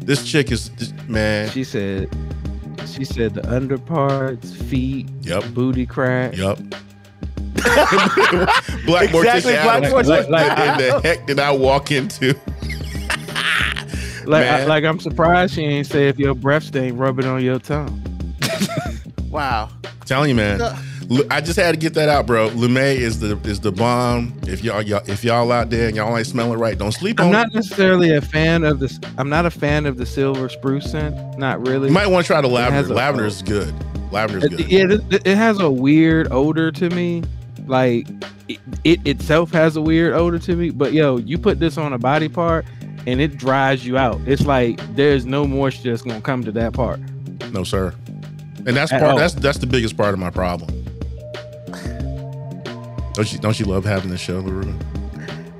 This 0.00 0.24
chick 0.30 0.50
is 0.52 0.70
man. 1.08 1.48
She 1.50 1.64
said, 1.64 2.08
she 2.86 3.04
said 3.04 3.34
the 3.34 3.42
underparts, 3.54 4.54
feet, 4.54 5.08
Yep. 5.22 5.44
booty 5.54 5.86
crack. 5.86 6.36
Yep. 6.36 6.58
Black 8.86 9.04
Exactly, 9.14 9.52
Morticia 9.52 9.62
Black 9.62 9.82
Adams, 9.82 9.94
Morticia 9.94 10.06
what 10.08 10.30
Like- 10.30 10.58
in 10.58 10.78
the 10.78 11.00
heck 11.02 11.26
did 11.26 11.38
I 11.40 11.50
walk 11.50 11.90
into? 11.90 12.34
Like, 14.26 14.46
I, 14.46 14.58
Man. 14.58 14.68
like 14.68 14.84
I'm 14.84 15.00
surprised 15.00 15.54
she 15.54 15.62
ain't 15.62 15.86
say 15.86 16.08
if 16.08 16.18
your 16.18 16.34
breath 16.34 16.64
stink, 16.64 16.98
rub 16.98 17.18
it 17.18 17.26
on 17.26 17.42
your 17.42 17.58
tongue. 17.58 18.00
Wow. 19.30 19.68
Telling 20.06 20.28
you, 20.28 20.36
man. 20.36 20.60
I 21.28 21.40
just 21.40 21.58
had 21.58 21.72
to 21.72 21.76
get 21.76 21.94
that 21.94 22.08
out, 22.08 22.24
bro. 22.24 22.46
Lume 22.50 22.76
is 22.76 23.18
the 23.18 23.36
is 23.38 23.58
the 23.58 23.72
bomb. 23.72 24.32
If 24.46 24.62
y'all, 24.62 24.80
y'all 24.80 25.02
if 25.08 25.24
y'all 25.24 25.50
out 25.50 25.70
there 25.70 25.88
and 25.88 25.96
y'all 25.96 26.16
ain't 26.16 26.26
smelling 26.28 26.56
right, 26.58 26.78
don't 26.78 26.92
sleep 26.92 27.18
I'm 27.18 27.26
on 27.26 27.32
not 27.32 27.52
necessarily 27.52 28.14
a 28.14 28.20
fan 28.20 28.62
of 28.62 28.78
this. 28.78 29.00
I'm 29.18 29.28
not 29.28 29.44
a 29.44 29.50
fan 29.50 29.86
of 29.86 29.96
the 29.96 30.06
silver 30.06 30.48
spruce 30.48 30.88
scent. 30.88 31.36
Not 31.36 31.66
really. 31.66 31.88
You 31.88 31.94
might 31.94 32.06
want 32.06 32.24
to 32.24 32.32
try 32.32 32.40
the 32.40 32.46
lavender. 32.46 32.94
Lavender 32.94 33.26
is 33.26 33.42
good. 33.42 33.74
Lavender 34.12 34.46
is 34.46 34.54
good. 34.54 34.70
yeah, 34.70 34.84
it, 34.88 35.26
it 35.26 35.36
has 35.36 35.58
a 35.58 35.68
weird 35.68 36.28
odor 36.30 36.70
to 36.70 36.88
me. 36.90 37.24
Like 37.66 38.06
it, 38.48 38.58
it 38.84 39.06
itself 39.06 39.50
has 39.52 39.76
a 39.76 39.80
weird 39.82 40.12
odor 40.14 40.38
to 40.40 40.56
me. 40.56 40.70
But 40.70 40.92
yo, 40.92 41.16
you 41.18 41.38
put 41.38 41.60
this 41.60 41.78
on 41.78 41.92
a 41.92 41.98
body 41.98 42.28
part 42.28 42.66
and 43.06 43.20
it 43.20 43.36
dries 43.38 43.86
you 43.86 43.96
out. 43.98 44.20
It's 44.26 44.46
like 44.46 44.78
there's 44.94 45.24
no 45.26 45.46
moisture 45.46 45.90
that's 45.90 46.02
gonna 46.02 46.20
come 46.20 46.44
to 46.44 46.52
that 46.52 46.72
part. 46.72 47.00
No, 47.52 47.64
sir. 47.64 47.94
And 48.66 48.76
that's 48.76 48.92
At 48.92 49.00
part. 49.00 49.12
all. 49.12 49.18
That's 49.18 49.34
that's 49.34 49.58
the 49.58 49.66
biggest 49.66 49.96
part 49.96 50.12
of 50.14 50.18
my 50.20 50.30
problem. 50.30 50.70
Don't 53.14 53.32
you 53.32 53.38
don't 53.38 53.58
you 53.60 53.66
love 53.66 53.84
having 53.84 54.10
this 54.10 54.20
show, 54.20 54.40
Larue? 54.40 54.74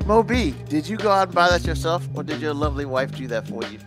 Mo 0.07 0.23
B, 0.23 0.55
did 0.69 0.87
you 0.89 0.97
go 0.97 1.11
out 1.11 1.29
and 1.29 1.35
buy 1.35 1.49
that 1.49 1.65
yourself, 1.67 2.07
or 2.15 2.23
did 2.23 2.41
your 2.41 2.53
lovely 2.53 2.85
wife 2.85 3.15
do 3.17 3.27
that 3.29 3.47
for 3.49 3.63
you? 3.65 3.79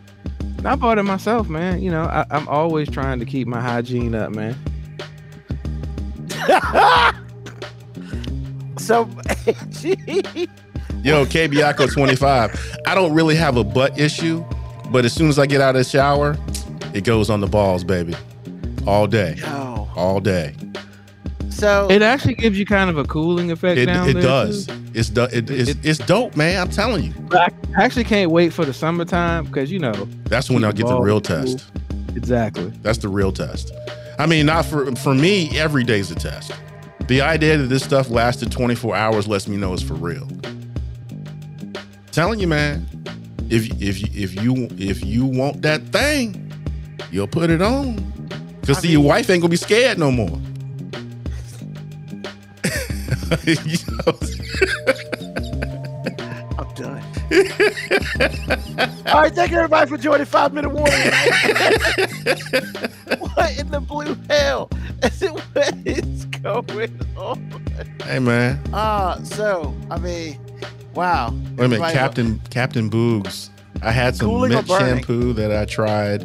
I 0.65 0.75
bought 0.75 0.97
it 0.97 1.03
myself, 1.03 1.47
man. 1.49 1.81
You 1.81 1.91
know, 1.91 2.03
I, 2.03 2.25
I'm 2.31 2.47
always 2.47 2.89
trying 2.89 3.19
to 3.19 3.25
keep 3.25 3.47
my 3.47 3.61
hygiene 3.61 4.15
up, 4.15 4.31
man. 4.33 4.55
so, 8.87 9.05
gee, 9.69 10.47
Yo, 11.03 11.25
KBICO 11.25 11.93
25. 11.93 12.77
I 12.85 12.95
don't 12.95 13.13
really 13.13 13.35
have 13.35 13.55
a 13.57 13.63
butt 13.63 13.97
issue, 13.99 14.43
but 14.91 15.05
as 15.05 15.13
soon 15.13 15.29
as 15.29 15.37
I 15.37 15.45
get 15.45 15.61
out 15.61 15.75
of 15.75 15.79
the 15.79 15.89
shower, 15.89 16.35
it 16.93 17.03
goes 17.03 17.29
on 17.29 17.39
the 17.41 17.47
balls, 17.47 17.83
baby. 17.83 18.15
All 18.85 19.05
day. 19.07 19.35
yo. 19.37 19.87
All 19.95 20.19
day. 20.19 20.55
So, 21.49 21.87
It 21.89 22.01
actually 22.03 22.35
gives 22.35 22.57
you 22.59 22.65
kind 22.65 22.89
of 22.89 22.97
a 22.97 23.03
cooling 23.03 23.51
effect 23.51 23.79
It, 23.79 23.87
down 23.87 24.07
it 24.09 24.13
there. 24.13 24.21
does. 24.21 24.67
too. 24.67 24.73
It's, 24.93 25.09
do, 25.09 25.23
it, 25.23 25.49
it's, 25.49 25.69
It- 25.71 25.77
it's 25.85 25.99
dope, 25.99 26.35
man. 26.35 26.59
I'm 26.61 26.69
telling 26.69 27.03
you. 27.05 27.13
I 27.31 27.49
actually 27.77 28.03
can't 28.03 28.29
wait 28.31 28.53
for 28.53 28.63
the 28.65 28.73
summertime 28.73 29.45
because 29.45 29.71
you 29.71 29.79
know 29.79 29.93
That's 30.25 30.49
when 30.49 30.63
I'll 30.63 30.71
get 30.71 30.87
the 30.87 30.99
real 30.99 31.19
cool. 31.21 31.43
test. 31.43 31.65
exactly. 32.15 32.71
That's 32.81 32.99
the 32.99 33.09
real 33.09 33.31
test. 33.31 33.71
I 34.19 34.25
mean, 34.25 34.45
not 34.47 34.65
for 34.65 34.95
for 34.95 35.13
me, 35.13 35.57
every 35.57 35.83
day's 35.83 36.09
a 36.11 36.15
test. 36.15 36.51
The 37.07 37.21
idea 37.21 37.57
that 37.57 37.67
this 37.67 37.83
stuff 37.83 38.09
lasted 38.09 38.51
24 38.51 38.95
hours 38.95 39.27
lets 39.27 39.47
me 39.47 39.55
know 39.57 39.73
it's 39.73 39.81
for 39.83 39.93
real. 39.93 40.27
Telling 42.11 42.39
you, 42.39 42.47
man, 42.47 42.85
if 43.49 43.65
if 43.81 44.01
you- 44.01 44.23
if 44.23 44.43
you 44.43 44.67
if 44.77 45.05
you 45.05 45.25
want 45.25 45.61
that 45.61 45.81
thing, 45.89 46.51
you'll 47.11 47.27
put 47.27 47.49
it 47.49 47.61
on. 47.61 47.95
Cause 48.65 48.77
I 48.79 48.81
see, 48.81 48.91
your 48.91 49.01
wife 49.03 49.29
ain't 49.29 49.41
gonna 49.41 49.49
be 49.51 49.55
scared 49.55 49.97
no 49.97 50.11
more. 50.11 50.37
You 53.45 53.55
know? 54.05 54.13
All 59.07 59.21
right, 59.21 59.33
thank 59.33 59.51
you 59.51 59.57
everybody 59.57 59.89
for 59.89 59.97
joining 59.97 60.25
Five 60.25 60.53
Minute 60.53 60.69
Warning. 60.69 60.93
what 63.19 63.59
in 63.59 63.69
the 63.69 63.83
blue 63.85 64.15
hell 64.29 64.69
is 65.03 65.21
it? 65.21 65.33
What 65.33 65.75
is 65.85 66.23
going 66.25 66.97
on? 67.17 67.65
hey, 68.05 68.19
man. 68.19 68.61
Uh, 68.71 69.21
so 69.25 69.75
I 69.91 69.99
mean, 69.99 70.39
wow. 70.93 71.31
Wait 71.57 71.65
a 71.65 71.67
minute, 71.67 71.91
Captain 71.91 72.39
Captain 72.49 72.89
Boogs. 72.89 73.49
I 73.81 73.91
had 73.91 74.15
some 74.15 74.29
Cooling 74.29 74.53
mint 74.53 74.67
shampoo 74.67 75.33
that 75.33 75.51
I 75.51 75.65
tried 75.65 76.21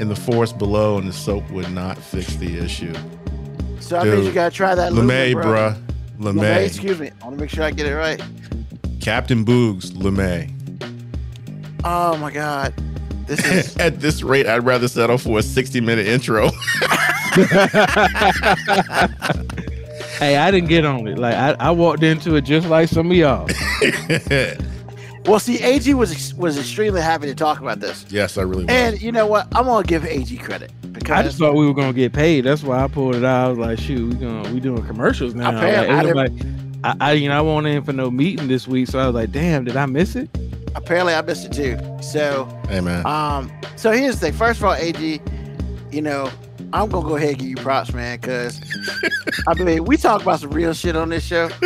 in 0.00 0.08
the 0.08 0.16
forest 0.16 0.56
below, 0.56 0.96
and 0.96 1.06
the 1.06 1.12
soap 1.12 1.50
would 1.50 1.70
not 1.70 1.98
fix 1.98 2.36
the 2.36 2.56
issue. 2.56 2.94
So 3.80 3.98
I 3.98 4.04
mean, 4.04 4.24
you 4.24 4.32
gotta 4.32 4.54
try 4.54 4.74
that. 4.74 4.94
LeMay, 4.94 5.34
bruh. 5.34 5.78
LeMay, 6.18 6.40
LeMay. 6.40 6.66
excuse 6.66 6.98
me. 6.98 7.10
I 7.20 7.24
want 7.24 7.36
to 7.36 7.42
make 7.42 7.50
sure 7.50 7.62
I 7.62 7.70
get 7.70 7.84
it 7.84 7.94
right. 7.94 8.22
Captain 9.00 9.44
Boogs, 9.44 9.90
LeMay. 9.92 10.52
Oh 11.84 12.16
my 12.18 12.30
God, 12.30 12.74
this 13.26 13.44
is 13.44 13.76
At 13.78 14.00
this 14.00 14.22
rate, 14.22 14.46
I'd 14.46 14.64
rather 14.64 14.88
settle 14.88 15.18
for 15.18 15.38
a 15.38 15.42
60 15.42 15.80
minute 15.80 16.06
intro. 16.06 16.50
Hey, 20.18 20.36
I 20.36 20.50
didn't 20.50 20.68
get 20.68 20.84
on 20.84 21.08
it. 21.08 21.18
Like 21.18 21.34
I, 21.34 21.56
I 21.58 21.70
walked 21.70 22.02
into 22.02 22.36
it 22.36 22.42
just 22.42 22.68
like 22.68 22.90
some 22.90 23.10
of 23.10 23.16
y'all. 23.16 23.48
well. 25.24 25.40
See, 25.40 25.58
AG 25.60 25.94
was 25.94 26.34
was 26.34 26.58
extremely 26.58 27.00
happy 27.00 27.26
to 27.26 27.34
talk 27.34 27.60
about 27.60 27.80
this, 27.80 28.04
yes, 28.10 28.36
I 28.36 28.42
really 28.42 28.64
was. 28.66 28.70
and 28.70 29.00
you 29.00 29.12
know 29.12 29.26
what? 29.26 29.46
I'm 29.54 29.64
gonna 29.64 29.82
give 29.86 30.04
AG 30.04 30.36
credit 30.36 30.72
because 30.92 31.10
I 31.10 31.22
just 31.22 31.38
thought 31.38 31.54
we 31.54 31.66
were 31.66 31.72
gonna 31.72 31.94
get 31.94 32.12
paid. 32.12 32.44
That's 32.44 32.62
why 32.62 32.84
I 32.84 32.88
pulled 32.88 33.14
it 33.14 33.24
out. 33.24 33.46
I 33.46 33.48
was 33.48 33.56
like, 33.56 33.78
shoot, 33.78 34.12
we 34.12 34.14
gonna 34.20 34.52
we 34.52 34.60
doing 34.60 34.84
commercials 34.84 35.34
now. 35.34 35.56
Apparently, 35.56 35.88
I 35.88 36.02
Like, 36.02 36.32
it 36.32 36.34
was 36.34 36.44
like, 36.44 36.69
I, 36.84 36.96
I 37.00 37.12
you 37.12 37.28
know 37.28 37.38
I 37.38 37.54
went 37.54 37.66
in 37.66 37.82
for 37.84 37.92
no 37.92 38.10
meeting 38.10 38.48
this 38.48 38.66
week, 38.68 38.88
so 38.88 38.98
I 38.98 39.06
was 39.06 39.14
like, 39.14 39.32
damn, 39.32 39.64
did 39.64 39.76
I 39.76 39.86
miss 39.86 40.16
it? 40.16 40.28
apparently 40.76 41.12
I 41.12 41.20
missed 41.20 41.44
it 41.46 41.52
too. 41.52 41.76
So 42.00 42.44
hey, 42.68 42.80
man. 42.80 43.04
Um, 43.04 43.50
so 43.76 43.90
here's 43.90 44.14
the 44.14 44.20
thing. 44.26 44.32
First 44.34 44.60
of 44.60 44.66
all, 44.66 44.74
AG, 44.74 45.20
you 45.90 46.00
know, 46.00 46.30
I'm 46.72 46.88
gonna 46.88 47.08
go 47.08 47.16
ahead 47.16 47.30
and 47.30 47.38
give 47.38 47.48
you 47.48 47.56
props, 47.56 47.92
man, 47.92 48.20
because 48.20 48.60
I 49.48 49.54
mean, 49.54 49.84
we 49.84 49.96
talk 49.96 50.22
about 50.22 50.38
some 50.40 50.50
real 50.50 50.72
shit 50.72 50.94
on 50.94 51.08
this 51.08 51.24
show. 51.24 51.48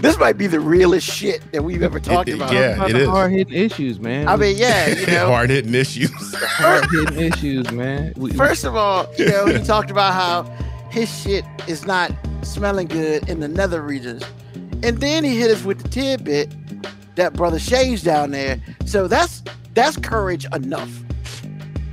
this 0.00 0.18
might 0.18 0.38
be 0.38 0.46
the 0.46 0.60
realest 0.60 1.08
shit 1.10 1.42
that 1.52 1.64
we've 1.64 1.82
ever 1.82 1.98
talked 1.98 2.28
it- 2.28 2.34
about. 2.36 2.52
yeah. 2.52 2.74
About 2.76 2.90
it 2.90 2.92
the 2.94 3.00
is. 3.00 3.08
hard 3.08 3.32
hitting 3.32 3.54
issues, 3.54 3.98
man. 3.98 4.28
I 4.28 4.36
mean, 4.36 4.56
yeah, 4.56 4.86
you 4.88 5.06
know. 5.08 5.26
Hard 5.26 5.50
hitting 5.50 5.74
issues. 5.74 6.10
hard 6.44 6.86
hitting 6.90 7.18
issues, 7.32 7.70
man. 7.72 8.14
First 8.36 8.64
of 8.64 8.76
all, 8.76 9.06
you 9.18 9.28
know, 9.28 9.46
he 9.46 9.58
talked 9.64 9.90
about 9.90 10.14
how 10.14 10.42
his 10.90 11.10
shit 11.22 11.44
is 11.66 11.84
not 11.86 12.12
smelling 12.42 12.88
good 12.88 13.28
in 13.28 13.40
the 13.40 13.48
nether 13.48 13.82
regions. 13.82 14.22
And 14.82 14.98
then 14.98 15.24
he 15.24 15.38
hit 15.38 15.50
us 15.50 15.64
with 15.64 15.82
the 15.82 15.88
tidbit 15.88 16.52
that 17.16 17.32
brother 17.32 17.58
Shay's 17.58 18.02
down 18.02 18.30
there. 18.30 18.60
So 18.84 19.08
that's 19.08 19.42
that's 19.74 19.96
courage 19.96 20.46
enough. 20.54 20.90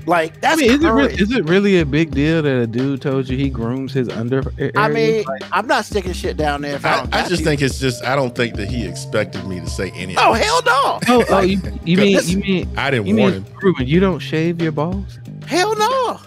Like 0.06 0.36
I 0.36 0.40
that's 0.40 0.62
mean, 0.62 0.70
is 0.72 0.76
it, 0.76 0.82
courage. 0.82 1.12
really, 1.12 1.22
is 1.24 1.32
it 1.32 1.46
really 1.46 1.80
a 1.80 1.86
big 1.86 2.12
deal 2.12 2.42
that 2.42 2.58
a 2.62 2.68
dude 2.68 3.02
told 3.02 3.30
you 3.30 3.38
he 3.38 3.50
grooms 3.50 3.94
his 3.94 4.10
under? 4.10 4.44
Area? 4.60 4.72
I 4.76 4.90
mean, 4.90 5.24
Like, 5.26 5.44
I'm 5.54 5.66
not 5.66 5.86
sticking 5.86 6.12
shit 6.12 6.36
down 6.36 6.62
there. 6.62 6.76
If 6.76 6.86
I, 6.86 6.92
I, 6.94 6.98
don't 6.98 7.16
I 7.16 7.30
just 7.30 7.38
to. 7.38 7.44
think 7.46 7.62
it's 7.62 7.80
just, 7.80 8.04
I 8.04 8.14
don't 8.18 8.36
think 8.36 8.56
that 8.58 8.68
he 8.68 8.86
expected 8.86 9.48
me 9.48 9.62
to 9.62 9.70
say 9.70 9.92
any 9.92 10.18
of 10.18 10.20
Oh 10.22 10.34
it. 10.34 10.44
hell 10.44 10.62
no! 10.66 11.00
oh, 11.08 11.26
oh, 11.30 11.40
you, 11.42 11.58
you 11.86 11.96
mean 12.02 12.20
you 12.26 12.38
mean 12.40 12.70
I 12.78 12.92
didn't 12.92 13.08
you 13.08 13.16
warn 13.16 13.32
mean 13.32 13.44
him. 13.46 13.54
Ruben? 13.62 13.88
You 13.88 14.02
don't 14.02 14.20
shave 14.20 14.62
your 14.62 14.74
balls? 14.74 15.20
Hell 15.48 15.74
no! 15.78 16.20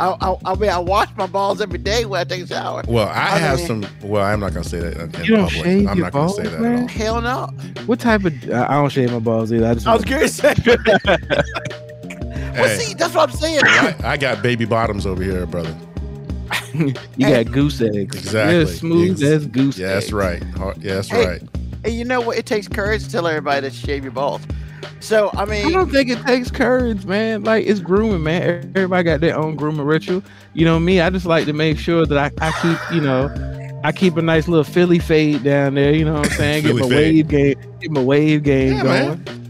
I, 0.00 0.16
I, 0.20 0.36
I 0.46 0.54
mean, 0.54 0.70
I 0.70 0.78
wash 0.78 1.08
my 1.18 1.26
balls 1.26 1.60
every 1.60 1.78
day 1.78 2.06
when 2.06 2.20
I 2.20 2.24
take 2.24 2.44
a 2.44 2.46
shower. 2.46 2.82
Well, 2.88 3.08
I, 3.08 3.12
I 3.12 3.38
have 3.38 3.58
mean- 3.58 3.66
some. 3.66 3.86
Well, 4.02 4.24
I'm 4.24 4.40
not 4.40 4.54
gonna 4.54 4.64
say 4.64 4.80
that 4.80 4.96
in 4.96 5.14
in 5.14 5.24
You 5.24 5.36
don't 5.36 5.44
public. 5.50 5.64
shave 5.64 5.88
I'm 5.88 5.96
your 5.98 6.06
not 6.06 6.12
gonna 6.14 6.28
say 6.30 6.42
balls, 6.44 6.52
that 6.52 6.60
man? 6.62 6.74
at 6.74 6.80
all. 6.82 6.88
Hell 6.88 7.20
no! 7.20 7.46
What 7.86 8.00
type 8.00 8.24
of? 8.24 8.50
I 8.50 8.64
I 8.66 8.68
don't 8.80 8.90
shave 8.90 9.12
my 9.12 9.18
balls 9.18 9.52
either. 9.52 9.66
I 9.66 9.74
just 9.74 9.86
I 9.86 9.94
was 9.94 10.04
curious. 10.04 10.42
well, 10.42 10.52
Hey, 12.54 12.78
see, 12.78 12.94
that's 12.94 13.14
what 13.14 13.30
I'm 13.30 13.36
saying. 13.36 13.60
I, 13.64 13.94
I 14.02 14.16
got 14.16 14.42
baby 14.42 14.64
bottoms 14.64 15.06
over 15.06 15.22
here, 15.22 15.46
brother. 15.46 15.74
you 16.74 16.92
got 17.18 17.52
goose 17.52 17.80
eggs. 17.80 18.16
Exactly. 18.16 18.56
You're 18.56 18.66
smooth 18.66 19.10
Ex- 19.12 19.22
as 19.22 19.46
goose. 19.46 19.78
Yeah, 19.78 19.94
that's 19.94 20.12
right. 20.12 20.42
Yeah, 20.78 20.94
that's 20.94 21.08
Hey, 21.08 21.26
right. 21.26 21.42
And 21.84 21.94
you 21.94 22.04
know 22.04 22.20
what? 22.20 22.38
It 22.38 22.46
takes 22.46 22.66
courage 22.68 23.04
to 23.04 23.10
tell 23.10 23.26
everybody 23.26 23.68
to 23.70 23.74
shave 23.74 24.02
your 24.02 24.12
balls. 24.12 24.42
So 25.00 25.30
I 25.34 25.44
mean, 25.44 25.66
I 25.66 25.70
don't 25.70 25.90
think 25.90 26.08
it 26.10 26.20
takes 26.22 26.50
courage, 26.50 27.04
man. 27.04 27.42
Like 27.44 27.66
it's 27.66 27.80
grooming, 27.80 28.22
man. 28.22 28.72
Everybody 28.76 29.04
got 29.04 29.20
their 29.20 29.36
own 29.36 29.56
grooming 29.56 29.86
ritual. 29.86 30.22
You 30.54 30.64
know 30.64 30.78
me. 30.78 31.00
I 31.00 31.10
just 31.10 31.26
like 31.26 31.46
to 31.46 31.52
make 31.52 31.78
sure 31.78 32.06
that 32.06 32.18
I, 32.18 32.46
I 32.46 32.52
keep, 32.60 32.94
you 32.94 33.00
know, 33.00 33.80
I 33.84 33.92
keep 33.92 34.16
a 34.16 34.22
nice 34.22 34.46
little 34.48 34.64
Philly 34.64 34.98
fade 34.98 35.42
down 35.42 35.74
there. 35.74 35.92
You 35.94 36.04
know 36.04 36.14
what 36.14 36.26
I'm 36.30 36.36
saying? 36.36 36.64
Get 36.64 36.74
my 36.76 36.82
fade. 36.82 36.90
wave 36.90 37.28
game, 37.28 37.76
get 37.80 37.90
my 37.90 38.02
wave 38.02 38.42
game 38.42 38.74
Yeah, 38.74 38.82
going. 38.82 39.24
man. 39.24 39.46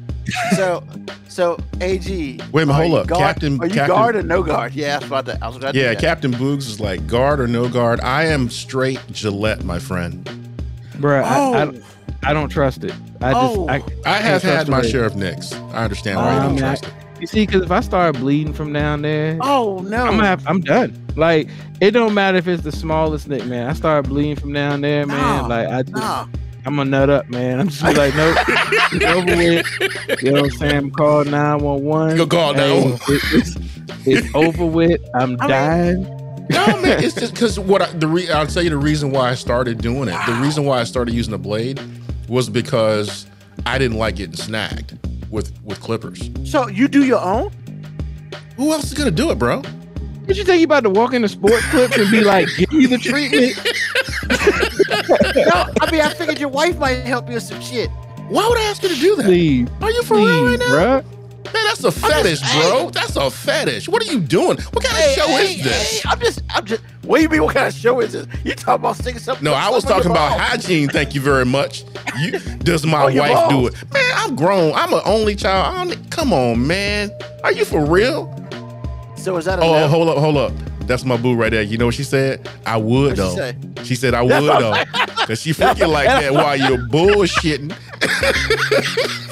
so 0.56 0.84
so 1.28 1.58
AG. 1.80 2.38
Wait 2.52 2.62
a 2.62 2.66
minute, 2.66 2.72
are 2.72 2.82
hold 2.82 2.94
up. 2.98 3.06
guard- 3.06 3.20
Captain- 3.20 3.60
Are 3.60 3.66
you 3.66 3.74
Captain- 3.74 3.96
guard 3.96 4.16
or 4.16 4.22
no 4.22 4.42
guard? 4.42 4.74
Yeah, 4.74 4.96
I 4.96 4.98
was 4.98 5.06
about 5.08 5.26
to. 5.26 5.38
I 5.42 5.46
was 5.48 5.56
about 5.56 5.74
to 5.74 5.80
Yeah. 5.80 5.94
Captain 5.94 6.32
Boogs 6.32 6.68
is 6.68 6.80
like 6.80 7.06
guard 7.06 7.40
or 7.40 7.46
no 7.46 7.68
guard. 7.68 8.00
I 8.00 8.24
am 8.26 8.48
straight 8.50 9.00
Gillette, 9.12 9.64
my 9.64 9.78
friend. 9.78 10.28
Bruh, 10.98 11.22
Oh, 11.24 11.54
I, 11.54 11.62
I, 11.62 11.66
oh, 11.66 11.72
I 12.22 12.32
don't 12.34 12.48
trust 12.48 12.84
it. 12.84 12.92
I 13.20 13.32
just, 13.32 13.58
Oh. 13.58 13.68
I, 13.68 13.82
I 14.04 14.18
have 14.18 14.42
had 14.42 14.68
my 14.68 14.82
the 14.82 14.88
share 14.88 15.04
of 15.04 15.16
nicks. 15.16 15.52
I 15.52 15.84
understand 15.84 16.16
why 16.18 16.30
Oh, 16.30 16.34
you 16.34 16.40
don't 16.42 16.54
man. 16.56 16.58
trust 16.76 16.84
it. 16.84 16.92
You 17.20 17.26
see, 17.26 17.44
because 17.46 17.62
if 17.62 17.70
I 17.70 17.80
start 17.80 18.16
bleeding 18.18 18.52
from 18.54 18.72
down 18.72 19.02
there, 19.02 19.36
Oh 19.42 19.80
no. 19.86 19.98
I'm 20.04 20.16
gonna 20.16 20.26
have, 20.26 20.46
I'm 20.46 20.60
done. 20.60 21.06
Like 21.16 21.48
it 21.80 21.90
don't 21.92 22.14
matter 22.14 22.38
if 22.38 22.48
it's 22.48 22.62
the 22.62 22.72
smallest 22.72 23.28
nick, 23.28 23.44
man. 23.46 23.68
I 23.68 23.72
start 23.74 24.06
bleeding 24.08 24.36
from 24.36 24.52
down 24.52 24.80
there, 24.80 25.06
man. 25.06 25.42
No, 25.42 25.48
like 25.48 25.68
I 25.68 25.82
just, 25.82 25.94
Nah. 25.94 26.26
I'm 26.66 26.76
gonna 26.76 26.90
nut 26.90 27.08
up, 27.10 27.28
man. 27.30 27.58
I'm 27.60 27.68
just 27.68 27.82
like, 27.82 28.14
nope, 28.14 28.36
it's 28.48 29.04
over 29.04 29.36
with. 29.36 30.22
You 30.22 30.32
know 30.32 30.42
what 30.42 30.52
I'm 30.52 30.58
saying? 30.58 30.90
Call 30.92 31.24
nine 31.24 31.58
one 31.58 31.82
one. 31.84 32.16
Go 32.18 32.26
call 32.26 32.52
911. 32.54 32.98
It's, 33.38 33.56
it's 34.06 34.34
over 34.34 34.66
with. 34.66 35.00
I'm 35.14 35.22
I 35.22 35.26
mean- 35.40 35.48
dying. 35.48 36.02
No, 36.50 36.66
man, 36.82 37.00
it's 37.04 37.14
just 37.14 37.32
because 37.34 37.58
what 37.60 37.80
I, 37.80 37.86
the 37.92 38.08
re, 38.08 38.28
I'll 38.30 38.46
tell 38.46 38.62
you 38.62 38.70
the 38.70 38.76
reason 38.76 39.10
why 39.12 39.30
I 39.30 39.34
started 39.36 39.78
doing 39.80 40.08
it. 40.08 40.18
The 40.26 40.32
reason 40.42 40.64
why 40.64 40.80
I 40.80 40.84
started 40.84 41.14
using 41.14 41.30
the 41.30 41.38
blade 41.38 41.80
was 42.30 42.48
because 42.48 43.26
I 43.66 43.76
didn't 43.76 43.98
like 43.98 44.16
getting 44.16 44.36
snagged 44.36 44.96
with 45.30 45.52
with 45.64 45.80
clippers. 45.80 46.30
So 46.44 46.68
you 46.68 46.88
do 46.88 47.04
your 47.04 47.20
own? 47.20 47.50
Who 48.56 48.72
else 48.72 48.84
is 48.84 48.94
gonna 48.94 49.10
do 49.10 49.30
it, 49.30 49.38
bro? 49.38 49.62
What 50.24 50.36
you 50.36 50.44
think 50.44 50.60
you 50.60 50.64
about 50.66 50.84
to 50.84 50.90
walk 50.90 51.12
into 51.12 51.28
sports 51.28 51.66
clips 51.70 51.98
and 51.98 52.08
be 52.10 52.20
like, 52.22 52.46
give 52.56 52.72
me 52.72 52.86
the 52.86 52.98
treatment? 52.98 53.56
no, 55.36 55.74
I 55.80 55.90
mean 55.90 56.00
I 56.00 56.14
figured 56.14 56.38
your 56.38 56.50
wife 56.50 56.78
might 56.78 57.04
help 57.04 57.26
you 57.28 57.34
with 57.34 57.42
some 57.42 57.60
shit. 57.60 57.90
Why 58.28 58.46
would 58.48 58.58
I 58.58 58.62
ask 58.62 58.82
you 58.84 58.90
to 58.90 58.94
do 58.94 59.16
that? 59.16 59.24
Please, 59.24 59.68
Are 59.80 59.90
you 59.90 60.02
for 60.04 60.16
real 60.16 60.46
right 60.46 60.58
now? 60.58 60.66
bruh. 60.66 61.04
Man, 61.52 61.64
that's 61.64 61.84
a 61.84 61.90
fetish, 61.92 62.40
bro. 62.54 62.90
That's 62.90 63.16
a 63.16 63.30
fetish. 63.30 63.88
What 63.88 64.02
are 64.06 64.12
you 64.12 64.20
doing? 64.20 64.58
What 64.58 64.84
kind 64.84 64.96
of 65.04 65.10
show 65.14 65.26
hey, 65.26 65.54
is 65.54 65.64
this? 65.64 66.00
hey, 66.02 66.08
I'm 66.10 66.20
just, 66.20 66.42
I'm 66.50 66.64
just. 66.64 66.82
What 67.02 67.16
do 67.16 67.22
you 67.22 67.28
mean? 67.28 67.42
What 67.42 67.54
kind 67.54 67.66
of 67.66 67.74
show 67.74 68.00
is 68.00 68.12
this? 68.12 68.26
You 68.44 68.54
talking 68.54 68.74
about 68.84 68.96
sticking 68.96 69.20
something? 69.20 69.44
No, 69.44 69.52
I 69.54 69.68
was 69.70 69.82
talking 69.84 70.10
about 70.10 70.30
balls. 70.30 70.40
hygiene. 70.42 70.88
Thank 70.88 71.14
you 71.14 71.20
very 71.20 71.44
much. 71.44 71.84
You, 72.18 72.32
does 72.58 72.86
my 72.86 73.08
your 73.10 73.22
wife 73.28 73.48
do 73.50 73.66
it? 73.66 73.74
Man, 73.92 74.12
I'm 74.14 74.36
grown. 74.36 74.72
I'm 74.74 74.92
an 74.92 75.00
only 75.04 75.34
child. 75.34 75.74
I 75.76 75.84
don't, 75.94 76.10
come 76.10 76.32
on, 76.32 76.66
man. 76.66 77.10
Are 77.42 77.52
you 77.52 77.64
for 77.64 77.84
real? 77.84 78.28
So 79.16 79.36
is 79.36 79.44
that 79.46 79.58
a 79.58 79.62
Oh, 79.62 79.72
no? 79.72 79.88
hold 79.88 80.08
up, 80.08 80.18
hold 80.18 80.36
up. 80.36 80.52
That's 80.86 81.04
my 81.04 81.16
boo 81.16 81.34
right 81.34 81.50
there. 81.50 81.62
You 81.62 81.78
know 81.78 81.86
what 81.86 81.94
she 81.94 82.02
said? 82.04 82.48
I 82.66 82.76
would 82.76 83.16
What'd 83.16 83.16
she 83.18 83.22
though. 83.22 83.34
say? 83.34 83.56
She 83.84 83.94
said 83.94 84.12
I 84.14 84.22
would 84.22 84.32
though. 84.32 84.84
Cause 85.26 85.40
she 85.42 85.50
freaking 85.52 85.88
like 85.92 86.06
that 86.06 86.32
while 86.32 86.56
you're 86.56 86.78
bullshitting. 86.88 87.72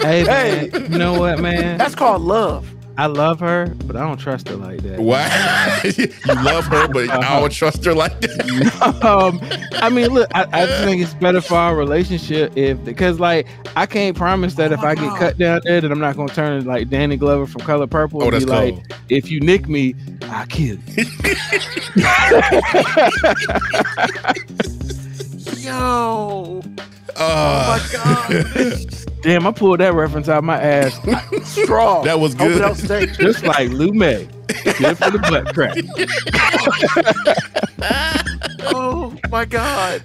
Hey, 0.00 0.24
Hey. 0.24 0.70
man, 0.72 0.92
you 0.92 0.98
know 0.98 1.18
what, 1.18 1.40
man? 1.40 1.78
That's 1.78 1.94
called 1.94 2.22
love. 2.22 2.66
I 2.98 3.06
love 3.06 3.40
her, 3.40 3.72
but 3.86 3.96
I 3.96 4.00
don't 4.00 4.18
trust 4.18 4.48
her 4.48 4.56
like 4.56 4.82
that. 4.82 5.00
Why? 5.00 5.80
you 5.96 6.34
love 6.44 6.66
her, 6.66 6.86
but 6.88 7.08
I 7.08 7.40
don't 7.40 7.50
trust 7.50 7.82
her 7.86 7.94
like 7.94 8.20
that. 8.20 9.02
um, 9.04 9.40
I 9.80 9.88
mean, 9.88 10.08
look, 10.10 10.28
I, 10.34 10.46
I 10.52 10.66
think 10.84 11.00
it's 11.00 11.14
better 11.14 11.40
for 11.40 11.54
our 11.54 11.74
relationship 11.76 12.54
if 12.58 12.84
because 12.84 13.18
like 13.18 13.46
I 13.74 13.86
can't 13.86 14.14
promise 14.14 14.54
that 14.56 14.70
if 14.72 14.80
I 14.80 14.94
get 14.96 15.16
cut 15.16 15.38
down 15.38 15.62
there 15.64 15.80
that 15.80 15.90
I'm 15.90 15.98
not 16.00 16.14
gonna 16.16 16.34
turn 16.34 16.66
like 16.66 16.90
Danny 16.90 17.16
Glover 17.16 17.46
from 17.46 17.62
Color 17.62 17.86
Purple 17.86 18.20
Oh, 18.22 18.24
and 18.24 18.34
that's 18.34 18.44
be 18.44 18.50
like, 18.50 18.74
if 19.08 19.30
you 19.30 19.40
nick 19.40 19.66
me, 19.66 19.94
I 20.24 20.44
kill 20.46 20.76
you. 20.88 21.04
Yo. 25.62 26.60
Uh, 27.16 27.20
Oh 27.22 27.66
my 27.66 27.80
god. 27.92 29.06
Damn, 29.22 29.46
I 29.46 29.52
pulled 29.52 29.80
that 29.80 29.92
reference 29.94 30.28
out 30.28 30.38
of 30.38 30.44
my 30.44 30.60
ass 30.60 30.94
Strong. 31.50 32.04
That 32.04 32.18
was 32.20 32.34
good. 32.34 32.58
don't 32.58 32.74
stay. 32.74 33.06
just 33.06 33.44
like 33.44 33.70
Lou 33.70 33.92
May. 33.92 34.26
Good 34.64 34.96
for 34.98 35.10
the 35.10 35.18
butt 35.28 35.54
crack. 35.54 35.76
Oh 38.72 39.16
my 39.30 39.44
god. 39.44 40.02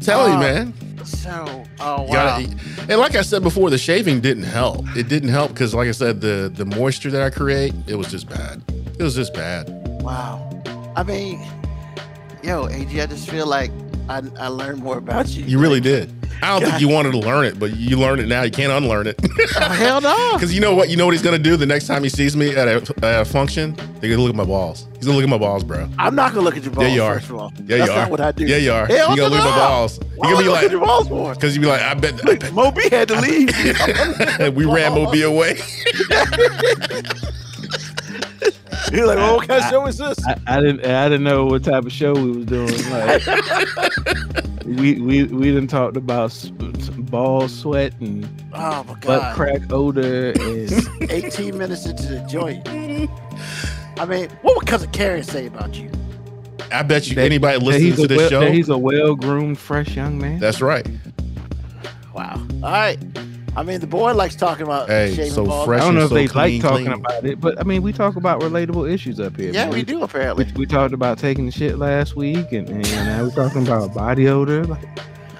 Tell 0.00 0.28
you, 0.28 0.34
Uh, 0.34 0.40
man. 0.40 0.74
So, 1.04 1.64
oh 1.80 2.02
wow. 2.02 2.12
Gotta, 2.40 2.44
and 2.88 2.98
like 2.98 3.14
I 3.14 3.22
said 3.22 3.42
before, 3.42 3.70
the 3.70 3.78
shaving 3.78 4.20
didn't 4.20 4.42
help. 4.44 4.84
It 4.96 5.08
didn't 5.08 5.28
help 5.28 5.52
because, 5.52 5.74
like 5.74 5.88
I 5.88 5.92
said, 5.92 6.20
the 6.20 6.50
the 6.54 6.64
moisture 6.64 7.10
that 7.10 7.22
I 7.22 7.30
create, 7.30 7.74
it 7.86 7.94
was 7.96 8.10
just 8.10 8.28
bad. 8.28 8.62
It 8.98 9.02
was 9.02 9.14
just 9.14 9.34
bad. 9.34 9.68
Wow. 10.02 10.50
I 10.96 11.02
mean, 11.02 11.46
yo, 12.42 12.66
AG, 12.68 12.98
I 13.00 13.06
just 13.06 13.28
feel 13.30 13.46
like 13.46 13.70
I, 14.08 14.22
I 14.38 14.48
learned 14.48 14.82
more 14.82 14.98
about 14.98 15.28
you. 15.28 15.44
You 15.44 15.58
really 15.58 15.80
did. 15.80 16.12
I 16.44 16.48
don't 16.50 16.60
God. 16.62 16.68
think 16.70 16.80
you 16.80 16.88
wanted 16.88 17.12
to 17.12 17.18
learn 17.18 17.46
it, 17.46 17.58
but 17.58 17.74
you 17.76 17.96
learned 17.98 18.20
it 18.20 18.26
now. 18.26 18.42
You 18.42 18.50
can't 18.50 18.70
unlearn 18.72 19.06
it. 19.06 19.16
Oh, 19.56 19.60
hell 19.70 20.00
no. 20.00 20.14
Because 20.34 20.52
you 20.54 20.60
know 20.60 20.74
what? 20.74 20.90
You 20.90 20.96
know 20.96 21.06
what 21.06 21.12
he's 21.12 21.22
gonna 21.22 21.38
do 21.38 21.56
the 21.56 21.64
next 21.66 21.86
time 21.86 22.02
he 22.02 22.08
sees 22.08 22.36
me 22.36 22.54
at 22.54 22.68
a, 22.68 22.94
at 23.04 23.20
a 23.22 23.24
function? 23.24 23.74
They're 24.00 24.10
gonna 24.10 24.22
look 24.22 24.30
at 24.30 24.36
my 24.36 24.44
balls. 24.44 24.86
He's 24.96 25.06
gonna 25.06 25.16
look 25.16 25.24
at 25.24 25.30
my 25.30 25.38
balls, 25.38 25.64
bro. 25.64 25.88
I'm 25.98 26.14
not 26.14 26.32
gonna 26.32 26.42
look 26.44 26.56
at 26.56 26.62
your 26.64 26.72
balls. 26.72 26.86
Yeah, 26.88 26.94
you 26.94 27.02
are. 27.02 27.14
First 27.14 27.30
of 27.30 27.36
all, 27.36 27.52
Yeah, 27.66 27.78
That's 27.78 27.88
you 27.90 27.92
are. 27.96 28.00
not 28.02 28.10
what 28.10 28.20
I 28.20 28.32
do. 28.32 28.44
Yeah, 28.46 28.56
you 28.56 28.72
are. 28.72 28.86
Hell 28.86 29.10
you 29.10 29.16
gonna 29.16 29.34
look 29.34 29.40
at 29.44 29.50
my 29.50 29.56
balls. 29.56 30.00
Why 30.16 30.28
You're 30.28 30.36
gonna 30.36 30.38
be 30.38 30.48
look 30.48 30.54
like, 30.56 30.64
at 30.66 30.70
your 30.70 30.80
balls 30.80 31.08
for? 31.08 31.34
because 31.34 31.54
you 31.54 31.60
be 31.62 31.68
like, 31.68 31.80
I 31.82 31.94
bet, 31.94 32.28
I 32.28 32.34
bet 32.36 32.52
Moby 32.52 32.88
had 32.90 33.08
to 33.08 33.20
leave. 33.20 34.54
we 34.56 34.64
ran 34.64 34.92
Moby 34.94 35.22
away. 35.22 35.58
You're 38.92 39.06
like, 39.06 39.16
well, 39.16 39.36
what 39.36 39.48
kind 39.48 39.62
of 39.64 39.70
show 39.70 39.86
is 39.86 39.98
this? 39.98 40.18
I, 40.26 40.36
I 40.46 40.60
didn't 40.60 40.84
I 40.84 41.08
didn't 41.08 41.24
know 41.24 41.46
what 41.46 41.64
type 41.64 41.84
of 41.84 41.92
show 41.92 42.12
we 42.12 42.30
was 42.32 42.46
doing. 42.46 42.90
Like 42.90 43.22
we 44.64 45.00
we 45.00 45.24
we 45.24 45.52
done 45.54 45.66
talked 45.66 45.96
about 45.96 46.26
s- 46.30 46.52
s- 46.78 46.88
ball 46.90 47.48
sweat 47.48 47.94
and 48.00 48.26
Oh 48.52 48.84
my 48.84 48.94
butt 49.00 49.34
crack 49.34 49.62
odor 49.72 50.32
Is 50.36 50.88
18 51.00 51.56
minutes 51.56 51.86
into 51.86 52.06
the 52.06 52.20
joint. 52.28 52.66
I 52.68 54.04
mean, 54.06 54.28
what 54.42 54.56
would 54.56 54.66
cousin 54.66 54.90
Karen 54.90 55.22
say 55.22 55.46
about 55.46 55.74
you? 55.76 55.90
I 56.72 56.82
bet 56.82 57.06
you 57.08 57.14
That- 57.16 57.24
anybody 57.26 57.58
that 57.58 57.64
listening 57.64 57.94
to 57.96 58.06
this 58.08 58.18
well, 58.18 58.30
show, 58.30 58.40
that 58.40 58.52
he's 58.52 58.68
a 58.68 58.78
well 58.78 59.14
groomed 59.14 59.58
fresh 59.58 59.94
young 59.96 60.18
man. 60.18 60.38
that's 60.40 60.60
right. 60.60 60.86
Wow. 62.14 62.34
All 62.62 62.70
right. 62.70 62.98
I 63.56 63.62
mean, 63.62 63.78
the 63.80 63.86
boy 63.86 64.12
likes 64.14 64.34
talking 64.34 64.64
about 64.64 64.88
Hey, 64.88 65.14
shaving 65.14 65.32
so 65.32 65.44
balls. 65.46 65.66
fresh- 65.66 65.80
I 65.80 65.84
don't 65.84 65.94
know 65.94 66.02
if 66.02 66.08
so 66.08 66.14
they 66.16 66.26
clean, 66.26 66.60
like 66.60 66.62
talking 66.62 66.86
clean. 66.86 66.98
about 66.98 67.24
it, 67.24 67.40
but 67.40 67.60
I 67.60 67.62
mean 67.62 67.82
we 67.82 67.92
talk 67.92 68.16
about 68.16 68.40
relatable 68.40 68.90
issues 68.92 69.20
up 69.20 69.36
here. 69.36 69.52
Yeah, 69.52 69.66
man. 69.66 69.74
we 69.74 69.82
do 69.84 70.02
apparently. 70.02 70.44
We, 70.46 70.52
we 70.60 70.66
talked 70.66 70.92
about 70.92 71.18
taking 71.18 71.46
the 71.46 71.52
shit 71.52 71.78
last 71.78 72.16
week, 72.16 72.50
and, 72.52 72.68
and 72.68 72.82
now 72.82 73.22
we're 73.22 73.30
talking 73.30 73.62
about 73.66 73.94
body 73.94 74.26
odor. 74.28 74.64
Like, 74.64 74.84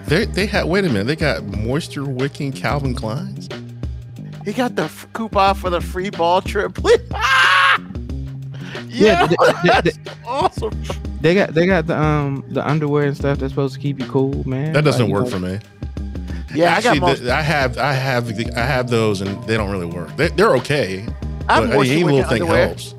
They 0.07 0.27
they 0.27 0.47
had 0.47 0.67
wait 0.67 0.85
a 0.85 0.89
minute. 0.89 1.07
They 1.07 1.17
got 1.17 1.43
moisture 1.45 2.05
wicking 2.05 2.53
Calvin 2.53 2.95
Klein's. 2.95 3.49
He 4.45 4.53
got 4.53 4.77
the 4.77 4.85
f- 4.85 5.09
coupon 5.15 5.55
for 5.55 5.71
the 5.71 5.81
free 5.81 6.11
ball 6.11 6.41
triplet. 6.43 7.03
Ah! 7.13 7.81
Yeah, 8.89 9.23
Yeah, 9.23 9.27
th- 9.27 9.39
th- 9.41 9.83
th- 9.83 9.95
that's 10.05 10.19
awesome. 10.27 10.83
they 11.21 11.35
got 11.35 11.53
they 11.55 11.67
got 11.67 11.87
the 11.89 11.99
um 12.01 12.45
the 12.51 12.65
underwear 12.67 13.07
and 13.07 13.17
stuff 13.17 13.39
that's 13.39 13.51
supposed 13.53 13.75
to 13.75 13.81
keep 13.81 13.99
you 14.01 14.07
cool, 14.09 14.47
man. 14.49 14.73
That 14.73 14.85
doesn't 14.85 15.01
Like, 15.03 15.09
you 15.09 15.15
work 15.15 15.25
know, 15.25 15.31
for 15.31 15.39
me. 15.41 15.59
Yeah, 16.59 16.67
Actually, 16.71 16.91
I 16.91 16.95
got 16.95 17.01
most. 17.01 17.19
th- 17.21 17.31
I 17.31 17.43
have 17.43 17.79
I 17.79 17.93
have 17.93 18.37
the- 18.37 18.53
I 18.59 18.65
have 18.65 18.89
those 18.91 19.21
and 19.21 19.43
they 19.45 19.57
don't 19.57 19.71
really 19.71 19.87
work. 19.87 20.15
They, 20.17 20.29
they're 20.29 20.55
okay, 20.57 21.07
I 21.49 21.61
but 21.61 21.65
any 21.71 21.75
moisture 21.77 22.05
little 22.05 22.23
thing 22.25 22.43
underwear. 22.43 22.67
helps. 22.69 22.95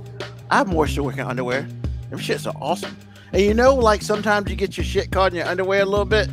I 0.51 0.57
have 0.57 0.67
moisture 0.67 1.03
wicking 1.03 1.21
underwear. 1.21 1.61
Them 2.09 2.19
shits 2.19 2.45
are 2.45 2.55
awesome. 2.61 2.95
And 3.33 3.41
you 3.41 3.53
know, 3.53 3.73
like 3.75 4.01
sometimes 4.01 4.49
you 4.49 4.55
get 4.55 4.77
your 4.77 4.83
shit 4.85 5.11
caught 5.11 5.31
in 5.31 5.37
your 5.37 5.47
underwear 5.47 5.81
a 5.81 5.85
little 5.85 6.05
bit. 6.05 6.29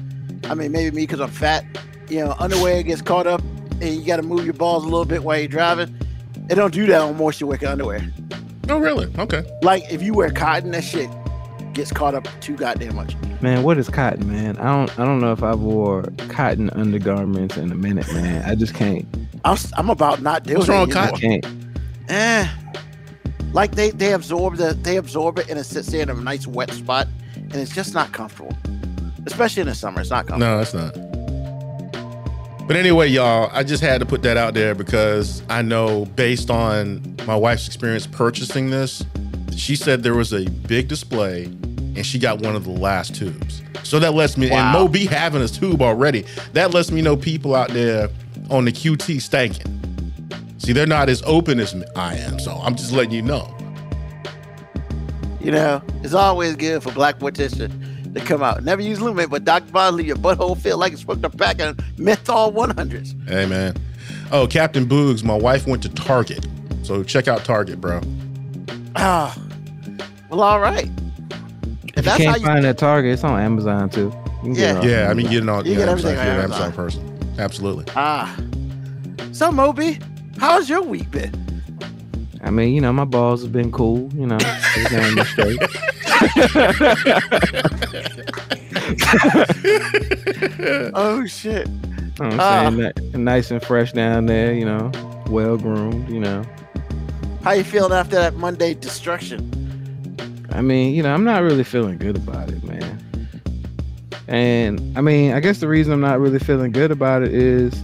I 0.51 0.55
mean, 0.55 0.73
maybe 0.73 0.95
me 0.95 1.03
because 1.05 1.21
I'm 1.21 1.31
fat. 1.31 1.65
You 2.09 2.25
know, 2.25 2.35
underwear 2.39 2.83
gets 2.83 3.01
caught 3.03 3.27
up, 3.27 3.41
and 3.81 3.85
you 3.95 4.05
got 4.05 4.17
to 4.17 4.23
move 4.23 4.45
your 4.45 4.55
balls 4.55 4.83
a 4.85 4.89
little 4.89 5.05
bit 5.07 5.23
while 5.23 5.39
you're 5.39 5.49
driving. 5.49 5.97
It 6.51 6.57
don't 6.57 6.75
do 6.75 6.87
that 6.87 7.01
on 7.01 7.17
moisture 7.17 7.47
wicking 7.47 7.69
underwear. 7.69 8.01
Oh, 8.69 8.79
really? 8.79 9.11
Okay. 9.19 9.45
Like 9.63 9.85
if 9.91 10.03
you 10.03 10.13
wear 10.13 10.31
cotton, 10.31 10.73
that 10.73 10.85
shit 10.85 11.09
gets 11.73 11.91
caught 11.93 12.15
up 12.15 12.29
too 12.41 12.57
goddamn 12.57 12.95
much. 12.97 13.15
Man, 13.43 13.65
what 13.65 13.77
is 13.77 13.89
cotton, 13.89 14.31
man? 14.31 14.57
I 14.59 14.65
don't 14.67 14.99
I 15.01 15.05
don't 15.05 15.19
know 15.21 15.33
if 15.33 15.43
I 15.43 15.53
wore 15.57 16.05
cotton 16.29 16.71
undergarments 16.71 17.57
in 17.57 17.73
a 17.73 17.75
minute, 17.75 18.07
man. 18.15 18.49
I 18.49 18.55
just 18.55 18.73
can't. 18.73 19.05
I'm, 19.45 19.55
s- 19.55 19.73
I'm 19.77 19.91
about 19.91 20.23
not 20.23 20.45
doing 20.45 20.59
What's 20.59 20.69
it 20.69 20.73
wrong 20.73 20.87
with 20.87 20.97
I 20.97 21.11
can't. 21.11 21.47
Eh. 22.09 22.49
Like 23.53 23.75
they 23.75 23.91
they 23.91 24.13
absorb 24.13 24.57
the 24.57 24.75
they 24.75 24.97
absorb 24.97 25.41
it 25.41 25.51
and 25.51 25.59
it 25.59 25.65
sits 25.65 25.89
there 25.89 26.03
in 26.03 26.11
a 26.11 26.15
nice 26.15 26.47
wet 26.47 26.71
spot 26.71 27.09
and 27.35 27.57
it's 27.57 27.75
just 27.75 27.95
not 27.95 28.13
comfortable. 28.13 28.57
Especially 29.27 29.63
in 29.63 29.67
the 29.67 29.75
summer, 29.75 30.01
it's 30.01 30.11
not 30.11 30.29
comfortable. 30.29 30.55
No, 30.55 30.61
it's 30.61 30.73
not. 30.73 30.95
But 32.69 32.77
anyway, 32.77 33.09
y'all, 33.09 33.51
I 33.53 33.65
just 33.65 33.83
had 33.83 33.99
to 33.99 34.07
put 34.07 34.23
that 34.23 34.37
out 34.37 34.55
there 34.55 34.77
because 34.77 35.43
I 35.49 35.63
know 35.63 36.05
based 36.15 36.49
on 36.49 37.17
my 37.27 37.35
wife's 37.35 37.67
experience 37.67 38.07
purchasing 38.07 38.71
this, 38.71 39.05
she 39.57 39.75
said 39.75 40.05
there 40.05 40.15
was 40.15 40.33
a 40.33 40.49
big 40.49 40.87
display 40.87 41.47
and 41.97 42.05
she 42.07 42.19
got 42.19 42.41
one 42.41 42.57
of 42.57 42.65
the 42.65 42.71
last 42.71 43.15
tubes. 43.15 43.63
So 43.83 43.99
that 43.99 44.15
lets 44.15 44.37
me, 44.37 44.47
and 44.47 44.55
Wow. 44.55 44.73
Mo 44.73 44.89
B 44.89 45.07
having 45.07 45.43
a 45.43 45.49
tube 45.49 45.83
already, 45.83 46.25
that 46.53 46.73
lets 46.73 46.91
me 46.91 47.03
know 47.03 47.17
people 47.17 47.55
out 47.55 47.71
there 47.71 48.09
on 48.51 48.65
the 48.65 48.73
QT 48.73 49.17
stanking. 49.17 49.69
See, 50.59 50.73
they're 50.73 50.87
not 50.87 51.09
as 51.09 51.23
open 51.25 51.59
as 51.59 51.75
I 51.97 52.15
am. 52.17 52.39
So 52.39 52.53
I'm 52.53 52.77
just 52.77 52.93
letting 52.93 53.13
you 53.13 53.23
know. 53.23 53.57
You 55.41 55.51
know, 55.51 55.83
it's 56.05 56.15
always 56.15 56.55
good 56.55 56.85
for 56.85 56.93
black 56.93 57.19
mortician 57.19 58.15
to 58.15 58.21
come 58.21 58.45
out. 58.45 58.63
Never 58.63 58.81
use 58.81 59.01
lumen, 59.01 59.29
but 59.29 59.45
Dr. 59.45 59.91
Leave 59.91 60.07
your 60.07 60.17
butthole 60.17 60.57
feel 60.57 60.79
like 60.79 60.93
it's 60.93 61.03
from 61.03 61.25
a 61.25 61.31
pack 61.31 61.61
of 61.61 61.79
menthol 61.99 62.53
100s. 62.53 63.29
Hey, 63.29 63.47
man. 63.47 63.75
Oh, 64.31 64.47
Captain 64.47 64.87
Boogs, 64.87 65.25
my 65.25 65.35
wife 65.35 65.67
went 65.67 65.83
to 65.83 65.89
Target. 65.89 66.47
So 66.85 67.03
check 67.03 67.27
out 67.27 67.45
Target, 67.45 67.81
bro. 67.81 68.01
Ah, 68.95 69.37
well, 70.31 70.43
all 70.43 70.61
right. 70.61 70.89
If 72.03 72.07
that's 72.07 72.19
you 72.19 72.25
can't 72.27 72.41
you- 72.41 72.47
find 72.47 72.65
that 72.65 72.79
Target, 72.79 73.13
it's 73.13 73.23
on 73.25 73.39
Amazon 73.41 73.89
too. 73.91 74.13
You 74.43 74.43
can 74.43 74.53
get 74.55 74.71
it 74.71 74.77
on 74.79 74.89
Yeah, 74.89 75.09
I 75.09 75.15
mean, 75.15 75.27
Amazon. 75.27 75.33
getting 75.33 75.49
on. 75.49 75.65
You 75.67 75.73
yeah, 75.73 75.79
get 75.79 75.89
I'm 75.89 75.99
everything 75.99 76.17
sorry, 76.17 76.31
on 76.31 76.37
Amazon. 76.37 76.63
Amazon 76.63 76.73
person. 76.73 77.19
Absolutely. 77.39 77.85
Ah. 77.97 78.37
So, 79.33 79.53
Moby, 79.53 79.99
how's 80.39 80.69
your 80.69 80.83
week 80.83 81.11
been? 81.13 81.33
I 82.43 82.51
mean, 82.51 82.75
you 82.75 82.81
know, 82.81 82.93
my 82.93 83.05
balls 83.05 83.43
have 83.43 83.53
been 83.53 83.71
cool. 83.71 84.11
You 84.15 84.27
know, 84.27 84.39
everything 84.77 85.15
been 85.15 85.25
straight. 85.27 85.61
Oh 90.95 91.25
shit. 91.27 91.69
You 91.69 92.29
know 92.29 92.37
what. 92.37 92.41
I'm 92.41 92.77
saying 92.77 92.93
Ni- 93.15 93.19
nice 93.23 93.51
and 93.51 93.63
fresh 93.63 93.93
down 93.93 94.27
there. 94.27 94.53
You 94.53 94.65
know, 94.65 94.91
well 95.29 95.57
groomed. 95.57 96.09
You 96.11 96.21
know, 96.21 96.43
How 97.43 97.53
you 97.53 97.65
feeling 97.65 97.93
after 97.93 98.17
that 98.17 98.35
Monday 98.35 98.75
destruction? 98.75 99.51
I 100.55 100.61
mean, 100.61 100.95
you 100.95 101.03
know, 101.03 101.13
I'm 101.13 101.25
not 101.25 101.43
really 101.43 101.65
feeling 101.65 101.99
good 101.99 102.17
about 102.17 102.51
it, 102.51 102.63
man. 102.65 102.99
And 104.29 104.97
I 104.97 105.01
mean, 105.01 105.33
I 105.33 105.41
guess 105.41 105.61
the 105.61 105.69
reason 105.69 105.93
I'm 105.93 106.01
not 106.01 106.21
really 106.21 106.39
feeling 106.39 106.73
good 106.73 106.91
about 106.91 107.23
it 107.23 107.35
is 107.35 107.83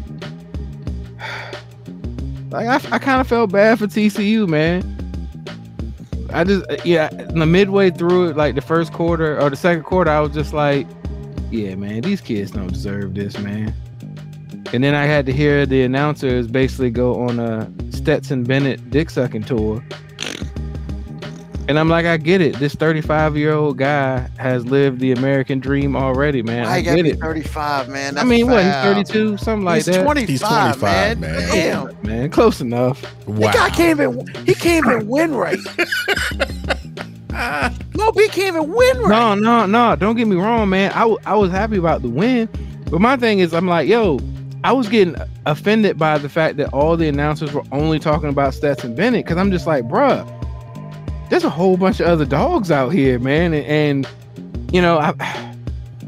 like 2.50 2.66
I, 2.66 2.76
I 2.94 2.98
kind 2.98 3.20
of 3.20 3.26
felt 3.26 3.52
bad 3.52 3.78
for 3.78 3.86
TCU, 3.86 4.48
man. 4.48 4.94
I 6.30 6.44
just 6.44 6.64
uh, 6.70 6.76
yeah, 6.84 7.10
in 7.10 7.38
the 7.38 7.46
midway 7.46 7.90
through 7.90 8.28
it, 8.28 8.36
like 8.36 8.54
the 8.54 8.60
first 8.60 8.92
quarter 8.92 9.40
or 9.40 9.50
the 9.50 9.56
second 9.56 9.84
quarter, 9.84 10.10
I 10.10 10.20
was 10.20 10.32
just 10.32 10.52
like, 10.52 10.86
yeah, 11.50 11.74
man, 11.74 12.02
these 12.02 12.20
kids 12.20 12.50
don't 12.50 12.72
deserve 12.72 13.14
this, 13.14 13.38
man. 13.38 13.74
And 14.72 14.84
then 14.84 14.94
I 14.94 15.06
had 15.06 15.24
to 15.26 15.32
hear 15.32 15.64
the 15.64 15.82
announcers 15.82 16.46
basically 16.46 16.90
go 16.90 17.14
on 17.14 17.40
a 17.40 17.70
Stetson 17.90 18.44
Bennett 18.44 18.90
dick 18.90 19.08
sucking 19.08 19.44
tour. 19.44 19.82
And 21.68 21.78
I'm 21.78 21.90
like, 21.90 22.06
I 22.06 22.16
get 22.16 22.40
it. 22.40 22.54
This 22.56 22.74
35 22.74 23.36
year 23.36 23.52
old 23.52 23.76
guy 23.76 24.26
has 24.38 24.64
lived 24.64 25.00
the 25.00 25.12
American 25.12 25.60
dream 25.60 25.94
already, 25.96 26.42
man. 26.42 26.64
I 26.64 26.76
I 26.76 26.80
get 26.80 27.04
it. 27.04 27.20
35, 27.20 27.90
man. 27.90 28.16
I 28.16 28.24
mean, 28.24 28.46
what? 28.50 28.64
He's 28.64 28.72
32, 28.72 29.36
something 29.36 29.66
like 29.66 29.76
He's 29.84 29.86
that. 29.86 30.02
25, 30.02 30.28
He's 30.28 30.40
25, 30.40 30.80
man. 30.80 31.20
man. 31.20 31.48
Damn. 31.50 32.02
Man, 32.02 32.30
close 32.30 32.62
enough. 32.62 33.02
Wow. 33.26 33.52
The 33.52 33.58
guy 33.58 33.68
can't 33.68 34.00
even 34.00 34.26
he 34.46 34.54
can't 34.54 34.86
even 34.86 35.06
win 35.08 35.34
right. 35.34 35.58
no, 37.94 38.12
he 38.14 38.28
can't 38.28 38.56
even 38.56 38.72
win 38.72 38.98
right. 39.00 39.08
No, 39.10 39.34
no, 39.34 39.66
no. 39.66 39.94
Don't 39.94 40.16
get 40.16 40.26
me 40.26 40.36
wrong, 40.36 40.70
man. 40.70 40.90
I, 40.92 41.00
w- 41.00 41.18
I 41.26 41.34
was 41.36 41.50
happy 41.50 41.76
about 41.76 42.00
the 42.02 42.08
win. 42.08 42.48
But 42.90 43.02
my 43.02 43.18
thing 43.18 43.40
is, 43.40 43.52
I'm 43.52 43.66
like, 43.68 43.86
yo, 43.86 44.18
I 44.64 44.72
was 44.72 44.88
getting 44.88 45.16
offended 45.44 45.98
by 45.98 46.16
the 46.16 46.30
fact 46.30 46.56
that 46.56 46.72
all 46.72 46.96
the 46.96 47.08
announcers 47.08 47.52
were 47.52 47.64
only 47.72 47.98
talking 47.98 48.30
about 48.30 48.54
Stetson 48.54 48.94
Bennett 48.94 49.26
because 49.26 49.36
I'm 49.36 49.50
just 49.50 49.66
like, 49.66 49.84
bruh, 49.84 50.26
there's 51.30 51.44
a 51.44 51.50
whole 51.50 51.76
bunch 51.76 52.00
of 52.00 52.06
other 52.06 52.24
dogs 52.24 52.70
out 52.70 52.90
here, 52.90 53.18
man. 53.18 53.54
And, 53.54 53.66
and 53.66 54.08
you 54.72 54.82
know, 54.82 54.98
I 54.98 55.14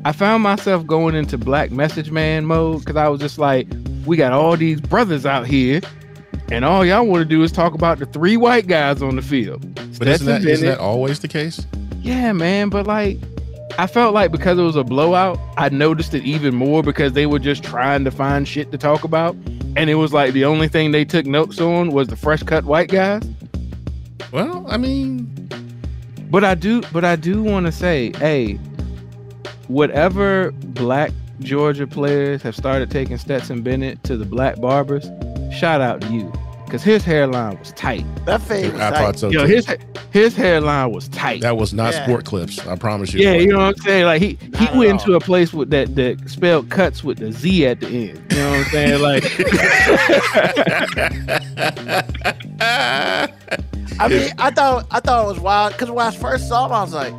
I 0.05 0.13
found 0.13 0.43
myself 0.43 0.87
going 0.87 1.15
into 1.15 1.37
black 1.37 1.71
message 1.71 2.11
man 2.11 2.47
mode 2.47 2.81
because 2.81 2.97
I 2.97 3.09
was 3.09 3.21
just 3.21 3.39
like, 3.39 3.69
we 4.07 4.17
got 4.17 4.33
all 4.33 4.57
these 4.57 4.81
brothers 4.81 5.27
out 5.27 5.47
here, 5.47 5.81
and 6.51 6.65
all 6.65 6.85
y'all 6.85 7.07
want 7.07 7.23
to 7.23 7.29
do 7.29 7.43
is 7.43 7.53
talk 7.53 7.75
about 7.75 7.99
the 7.99 8.07
three 8.07 8.37
white 8.37 8.67
guys 8.67 9.03
on 9.03 9.17
the 9.17 9.23
field. 9.23 9.63
But 9.99 10.09
isn't 10.09 10.27
that, 10.27 10.45
isn't 10.45 10.67
that 10.67 10.79
always 10.79 11.21
the 11.21 11.29
case? 11.29 11.67
yeah, 12.03 12.33
man, 12.33 12.71
but 12.71 12.87
like 12.87 13.19
I 13.79 13.87
felt 13.87 14.15
like 14.15 14.33
because 14.33 14.59
it 14.59 14.63
was 14.63 14.77
a 14.77 14.85
blowout, 14.85 15.39
I 15.57 15.69
noticed 15.69 16.15
it 16.15 16.25
even 16.25 16.55
more 16.55 16.83
because 16.83 17.13
they 17.13 17.27
were 17.27 17.39
just 17.39 17.63
trying 17.63 18.05
to 18.05 18.11
find 18.11 18.47
shit 18.49 18.73
to 18.73 18.79
talk 18.79 19.05
about. 19.05 19.37
And 19.77 19.89
it 19.89 19.95
was 19.95 20.13
like 20.13 20.33
the 20.33 20.45
only 20.45 20.69
thing 20.69 20.91
they 20.91 21.05
took 21.05 21.27
notes 21.27 21.61
on 21.61 21.93
was 21.93 22.09
the 22.09 22.17
fresh 22.17 22.43
cut 22.43 22.65
white 22.65 22.89
guys. 22.89 23.23
Well, 24.33 24.65
I 24.69 24.77
mean, 24.77 25.29
But 26.31 26.45
I 26.45 26.55
do 26.55 26.83
but 26.93 27.05
I 27.05 27.17
do 27.17 27.43
want 27.43 27.67
to 27.67 27.73
say, 27.73 28.13
hey, 28.19 28.55
whatever 29.69 30.53
black 30.53 31.11
Georgia 31.41 31.87
players 31.87 32.43
have 32.43 32.55
started 32.55 32.91
taking 32.91 33.17
Stetson 33.19 33.63
Bennett 33.63 34.03
to 34.05 34.17
the 34.17 34.25
black 34.27 34.61
barbers, 34.61 35.09
shout 35.53 35.81
out 35.81 36.01
to 36.03 36.09
you. 36.13 36.33
Cause 36.69 36.85
his 36.85 37.03
hairline 37.05 37.59
was 37.59 37.73
tight. 37.73 38.05
That 38.27 38.41
fade 38.43 38.73
was 38.73 38.81
I 38.81 38.91
tight. 38.91 38.99
thought 38.99 39.19
so 39.19 39.29
Yo, 39.31 39.41
too. 39.45 39.55
his 39.55 39.67
his 40.13 40.37
hairline 40.37 40.93
was 40.93 41.09
tight. 41.09 41.41
that 41.41 41.57
was 41.57 41.75
not 41.75 41.93
Yeah. 41.93 42.05
sport 42.05 42.25
clips. 42.27 42.65
I 42.65 42.77
promise 42.77 43.13
you. 43.13 43.21
Yeah, 43.25 43.33
it 43.33 43.43
you 43.43 43.49
know 43.49 43.59
what 43.59 43.75
I'm 43.77 43.83
saying? 43.83 44.05
Like 44.05 44.23
he 44.23 44.39
he 44.41 44.49
Not 44.51 44.63
at 44.63 44.77
went 44.77 44.91
into 44.93 45.15
a 45.15 45.21
place 45.21 45.53
with 45.53 45.71
that 45.71 45.97
that 45.97 46.31
spelled 46.31 46.69
cuts 46.71 47.03
with 47.03 47.19
the 47.19 47.33
Z 47.33 47.67
at 47.67 47.81
the 47.81 47.89
end. 47.89 48.23
You 48.31 48.37
know 48.39 48.51
what 48.51 48.59
I'm 48.61 48.65
saying? 48.67 49.03
Like 49.03 49.25
I 54.01 54.09
mean, 54.09 54.33
I 54.39 54.51
thought 54.51 54.87
I 54.91 55.01
thought 55.01 55.25
it 55.25 55.29
was 55.29 55.41
wild 55.41 55.73
because 55.75 55.91
when 55.91 56.07
I 56.07 56.11
first 56.11 56.49
saw 56.49 56.67
him, 56.67 56.73
I 56.73 56.83
was 56.83 56.95
like, 56.95 57.15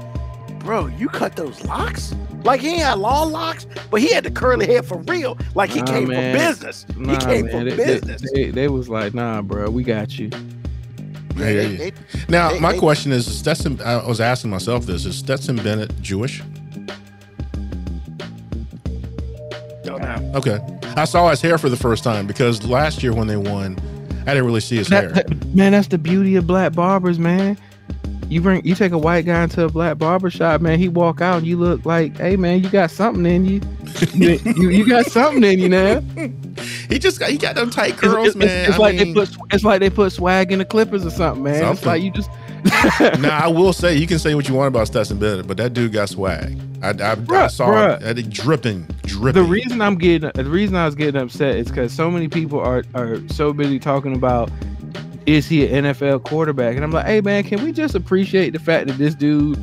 "Bro, 0.59 0.87
you 0.87 1.07
cut 1.09 1.35
those 1.35 1.63
locks? 1.65 2.13
Like 2.43 2.59
he 2.61 2.69
ain't 2.69 2.81
had 2.81 2.97
long 2.97 3.31
locks, 3.31 3.67
but 3.91 4.01
he 4.01 4.11
had 4.11 4.23
the 4.23 4.31
curly 4.31 4.65
hair 4.65 4.81
for 4.81 4.97
real. 4.99 5.37
Like 5.53 5.69
he 5.69 5.79
Nah, 5.81 5.85
came 5.85 6.07
man. 6.07 6.35
from 6.35 6.47
business. 6.49 6.85
nah, 6.97 7.11
he 7.13 7.17
came 7.25 7.45
man, 7.45 7.53
from 7.55 7.69
they, 7.69 7.75
business." 7.75 8.21
They, 8.33 8.45
they, 8.45 8.51
they 8.51 8.67
was 8.67 8.89
like, 8.89 9.13
nah, 9.13 9.41
bro, 9.43 9.69
we 9.69 9.83
got 9.83 10.17
you. 10.17 10.29
Yeah, 11.37 11.45
I 11.45 11.49
hear 11.51 11.67
they- 11.77 11.91
Now, 12.29 12.49
They- 12.51 12.59
my 12.59 12.71
they- 12.73 12.79
question 12.79 13.11
is: 13.11 13.27
is 13.27 13.37
Stetson? 13.37 13.79
I 13.81 14.05
was 14.05 14.19
asking 14.19 14.49
myself 14.49 14.85
this: 14.87 15.05
Is 15.05 15.15
Stetson 15.15 15.57
Bennett 15.57 15.91
Jewish? 16.01 16.41
Okay, 20.33 20.59
I 20.95 21.03
saw 21.05 21.29
his 21.29 21.41
hair 21.41 21.57
for 21.57 21.67
the 21.69 21.75
first 21.75 22.03
time 22.05 22.25
because 22.25 22.63
last 22.65 23.03
year 23.03 23.13
when 23.13 23.27
they 23.27 23.35
won, 23.35 23.77
I 24.21 24.33
didn't 24.33 24.45
really 24.45 24.59
see 24.61 24.77
his 24.77 24.87
hair. 24.87 25.09
That- 25.11 25.27
that- 25.27 25.55
man, 25.55 25.71
that's 25.73 25.87
the 25.87 25.97
beauty 25.97 26.35
of 26.35 26.47
black 26.47 26.73
barbers, 26.73 27.19
man. 27.19 27.57
You 28.29 28.39
bring 28.39 28.65
you 28.65 28.75
take 28.75 28.93
a 28.93 28.97
white 28.97 29.25
guy 29.25 29.43
into 29.43 29.65
a 29.65 29.69
black 29.69 29.97
barber 29.97 30.29
shop, 30.29 30.61
man. 30.61 30.79
He 30.79 30.87
walk 30.87 31.19
out, 31.19 31.39
and 31.39 31.45
you 31.47 31.57
look 31.57 31.85
like, 31.85 32.17
hey 32.17 32.37
man, 32.37 32.63
you 32.63 32.69
got 32.69 32.89
something 32.89 33.25
in 33.25 33.43
you. 33.45 33.59
you, 34.13 34.39
you, 34.55 34.69
you 34.69 34.87
got 34.87 35.05
something 35.07 35.43
in 35.43 35.59
you 35.59 35.67
now. 35.67 35.99
He 36.87 36.97
just 36.97 37.19
got 37.19 37.29
he 37.29 37.37
got 37.37 37.55
them 37.55 37.69
tight 37.69 37.97
curls, 37.97 38.27
it's, 38.27 38.35
man. 38.37 38.69
It's 38.69 38.75
I 38.75 38.77
like 38.77 38.95
mean, 38.95 39.13
they 39.13 39.25
put 39.25 39.35
it's 39.51 39.65
like 39.65 39.81
they 39.81 39.89
put 39.89 40.13
swag 40.13 40.53
in 40.53 40.59
the 40.59 40.65
clippers 40.65 41.05
or 41.05 41.09
something, 41.09 41.43
man. 41.43 41.73
It's 41.73 41.85
like 41.85 42.01
you 42.01 42.09
just 42.11 42.29
now 43.19 43.39
I 43.43 43.47
will 43.47 43.73
say 43.73 43.95
you 43.95 44.07
can 44.07 44.19
say 44.19 44.35
what 44.35 44.47
you 44.47 44.55
want 44.55 44.67
about 44.67 44.87
Stetson 44.87 45.19
Bennett, 45.19 45.47
but 45.47 45.57
that 45.57 45.73
dude 45.73 45.91
got 45.93 46.09
swag. 46.09 46.59
I, 46.83 46.89
I, 46.89 46.91
I 46.91 47.15
Bruh, 47.15 47.49
saw 47.51 47.67
bruh. 47.67 48.01
it, 48.01 48.19
it 48.19 48.29
dripping, 48.29 48.87
dripping. 49.03 49.41
the 49.43 49.47
reason 49.47 49.81
I'm 49.81 49.95
getting 49.97 50.31
the 50.33 50.45
reason 50.49 50.75
I 50.75 50.85
was 50.85 50.95
getting 50.95 51.19
upset 51.21 51.55
is 51.55 51.67
because 51.67 51.93
so 51.93 52.09
many 52.11 52.27
people 52.27 52.59
are 52.59 52.83
are 52.95 53.25
so 53.29 53.53
busy 53.53 53.79
talking 53.79 54.15
about 54.15 54.51
is 55.25 55.47
he 55.47 55.65
an 55.67 55.85
NFL 55.85 56.23
quarterback, 56.23 56.75
and 56.75 56.83
I'm 56.83 56.91
like, 56.91 57.05
hey 57.05 57.21
man, 57.21 57.43
can 57.43 57.63
we 57.63 57.71
just 57.71 57.95
appreciate 57.95 58.51
the 58.51 58.59
fact 58.59 58.87
that 58.87 58.97
this 58.97 59.13
dude 59.15 59.59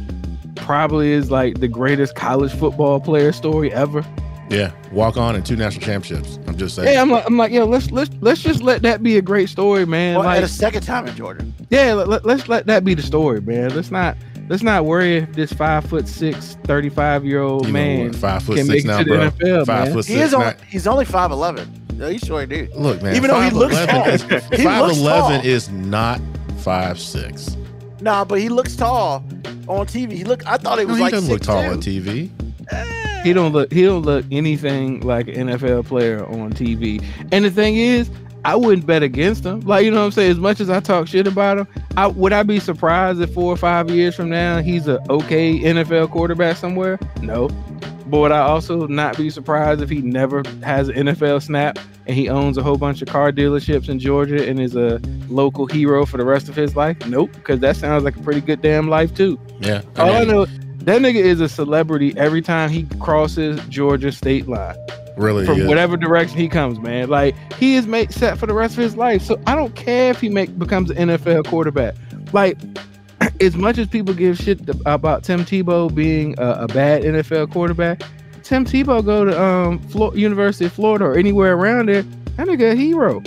probably 0.57 1.13
is 1.13 1.31
like 1.31 1.61
the 1.61 1.69
greatest 1.69 2.15
college 2.15 2.53
football 2.53 3.01
player 3.01 3.33
story 3.33 3.73
ever? 3.73 4.05
Yeah, 4.51 4.73
walk 4.93 5.17
on 5.17 5.35
and 5.35 5.45
two 5.45 5.57
national 5.57 5.85
championships. 5.85 6.39
I'm 6.47 6.57
just 6.57 6.75
saying. 6.75 6.93
Yeah, 6.93 7.03
I'm 7.03 7.11
like, 7.11 7.25
I'm 7.27 7.37
like, 7.37 7.53
yo, 7.53 7.65
let's 7.67 7.91
let's 7.91 8.11
let's 8.21 8.41
just 8.43 8.63
let 8.63 8.83
that 8.83 9.03
be 9.03 9.17
a 9.19 9.23
great 9.23 9.49
story, 9.49 9.85
man. 9.87 10.17
well, 10.17 10.25
like, 10.25 10.39
at 10.39 10.45
a 10.45 10.49
second 10.49 10.83
time 10.83 11.07
in 11.07 11.15
Jordan. 11.17 11.55
yeah, 11.71 11.93
let, 11.95 12.09
let, 12.09 12.25
let's 12.25 12.49
let 12.49 12.67
that 12.67 12.85
be 12.85 12.95
the 12.95 13.03
story, 13.03 13.41
man. 13.41 13.75
Let's 13.75 13.91
not 13.91 14.17
let's 14.49 14.63
not 14.63 14.85
worry 14.87 15.19
if 15.19 15.33
this 15.35 15.53
five 15.53 15.85
foot 15.85 16.09
six, 16.09 16.57
35 16.65 17.25
year 17.27 17.41
old 17.43 17.67
You 17.67 17.73
man 17.73 18.13
five 18.15 18.43
foot 18.43 18.57
can 18.57 18.67
six 18.67 18.85
make 18.85 18.85
it 18.85 18.89
now, 18.89 18.99
to 18.99 19.05
the 19.05 19.11
bro. 19.11 19.31
NFL, 19.63 19.67
five 19.67 19.85
man. 19.87 19.93
foot 19.95 20.07
He 20.07 20.15
six. 20.15 20.25
is 20.29 20.35
only 20.35 20.55
he's 20.69 20.87
only 20.87 21.05
five 21.05 21.31
eleven. 21.31 21.85
No, 21.95 22.09
he's 22.09 22.21
sure 22.23 22.47
dude. 22.47 22.75
look, 22.77 23.03
man. 23.03 23.17
Even 23.17 23.31
though 23.31 23.41
he 23.41 23.51
looks 23.51 23.75
5'11" 23.75 23.87
tall. 23.89 24.09
is 24.09 24.23
He 24.59 24.65
five 24.65 24.87
looks 24.87 24.99
eleven 24.99 25.41
tall. 25.41 25.47
is 25.47 25.69
not 25.69 26.21
five 26.59 26.99
six. 26.99 27.57
Nah, 28.01 28.25
but 28.25 28.41
he 28.41 28.49
looks 28.49 28.77
tall 28.77 29.25
on 29.67 29.85
TV. 29.87 30.13
He 30.13 30.23
look. 30.25 30.47
I 30.47 30.57
thought 30.57 30.79
he 30.79 30.85
No, 30.85 30.91
was 30.91 30.99
he 30.99 31.03
like 31.03 31.11
doesn't 31.13 31.29
look 31.29 31.43
tall 31.43 31.63
two. 31.65 31.69
on 31.71 31.81
TV. 31.83 32.31
Eh, 32.71 32.85
He 33.29 33.35
don't 33.35 33.53
look 33.53 33.71
he 33.71 33.83
don't 33.83 34.07
look 34.07 34.25
anything 34.33 35.01
like 35.01 35.29
an 35.29 35.49
NFL 35.49 35.85
player 35.85 36.25
on 36.25 36.51
TV. 36.51 37.05
And 37.31 37.45
the 37.45 37.51
thing 37.51 37.77
is, 37.77 38.11
I 38.43 38.57
wouldn't 38.57 38.87
bet 38.87 39.03
against 39.03 39.45
him. 39.45 39.61
Like 39.61 39.85
you 39.85 39.91
know 39.91 39.99
what 39.99 40.07
I'm 40.07 40.13
saying? 40.13 40.31
As 40.31 40.39
much 40.39 40.61
as 40.61 40.71
I 40.71 40.81
talk 40.81 41.09
shit 41.09 41.27
about 41.27 41.59
him, 41.59 41.69
I 41.99 42.07
would 42.07 42.33
I 42.33 42.43
be 42.43 42.59
surprised 42.59 43.21
if 43.21 43.35
four 43.35 43.53
or 43.53 43.59
five 43.59 43.91
years 43.91 44.15
from 44.15 44.31
now 44.31 44.63
he's 44.63 44.89
a 44.89 44.99
okay 45.11 45.59
NFL 45.59 46.11
quarterback 46.11 46.57
somewhere? 46.57 46.99
No. 47.21 47.49
But 48.07 48.21
would 48.21 48.33
I 48.33 48.39
also 48.39 48.87
not 48.87 49.19
be 49.19 49.29
surprised 49.29 49.83
if 49.83 49.91
he 49.91 50.01
never 50.01 50.43
has 50.63 50.89
an 50.89 51.09
NFL 51.09 51.43
snap 51.43 51.79
and 52.07 52.17
he 52.17 52.31
owns 52.31 52.57
a 52.57 52.63
whole 52.63 52.79
bunch 52.79 53.03
of 53.03 53.09
car 53.09 53.31
dealerships 53.31 53.91
in 53.91 53.99
Georgia 53.99 54.49
and 54.49 54.59
is 54.59 54.75
a 54.75 55.03
local 55.29 55.67
hero 55.67 56.07
for 56.07 56.17
the 56.17 56.25
rest 56.25 56.49
of 56.49 56.57
his 56.57 56.75
life? 56.75 56.97
Nope, 57.07 57.31
because 57.35 57.61
that 57.61 57.77
sounds 57.77 58.05
like 58.05 58.17
a 58.17 58.21
pretty 58.21 58.41
good 58.41 58.63
damn 58.63 58.89
life 58.89 59.15
too. 59.15 59.39
Yeah. 59.61 59.83
All 59.99 60.11
I 60.11 60.21
mean, 60.21 60.29
know, 60.29 60.47
that 60.89 61.03
nigga 61.03 61.17
is 61.17 61.41
a 61.41 61.49
celebrity 61.49 62.17
every 62.17 62.43
time 62.43 62.71
he 62.71 62.85
crosses 62.99 63.61
Georgia 63.69 64.11
state 64.11 64.49
line 64.49 64.77
really. 65.19 65.45
from 65.45 65.61
is. 65.61 65.67
whatever 65.67 65.97
direction 65.97 66.39
he 66.39 66.49
comes, 66.49 66.79
man. 66.79 67.09
Like 67.09 67.35
he 67.55 67.75
is 67.75 67.87
made 67.87 68.13
set 68.13 68.39
for 68.39 68.47
the 68.47 68.55
rest 68.55 68.77
of 68.77 68.83
his 68.83 68.97
life. 68.97 69.23
So 69.23 69.41
I 69.47 69.55
don't 69.55 69.75
care 69.75 70.11
if 70.11 70.21
he 70.21 70.29
make 70.29 70.59
becomes 70.59 70.91
an 70.91 71.09
NFL 71.09 71.47
quarterback. 71.47 71.95
Like 72.33 72.59
as 73.41 73.57
much 73.57 73.79
as 73.79 73.87
people 73.89 74.15
give 74.15 74.39
shit 74.39 74.61
about 74.87 75.25
Tim 75.25 75.45
Tebow 75.45 75.95
being 75.95 76.35
a, 76.39 76.51
a 76.51 76.67
bad 76.69 77.03
NFL 77.03 77.53
quarterback, 77.53 78.03
Tim 78.43 78.65
Tebow 78.65 79.05
go 79.05 79.25
to 79.25 79.41
um 79.41 79.79
Flo- 79.91 80.15
University 80.15 80.67
of 80.67 80.73
Florida 80.73 81.05
or 81.05 81.17
anywhere 81.17 81.55
around 81.55 81.89
there. 81.89 82.03
That 82.37 82.47
nigga 82.47 82.73
a 82.73 82.75
hero. 82.75 83.23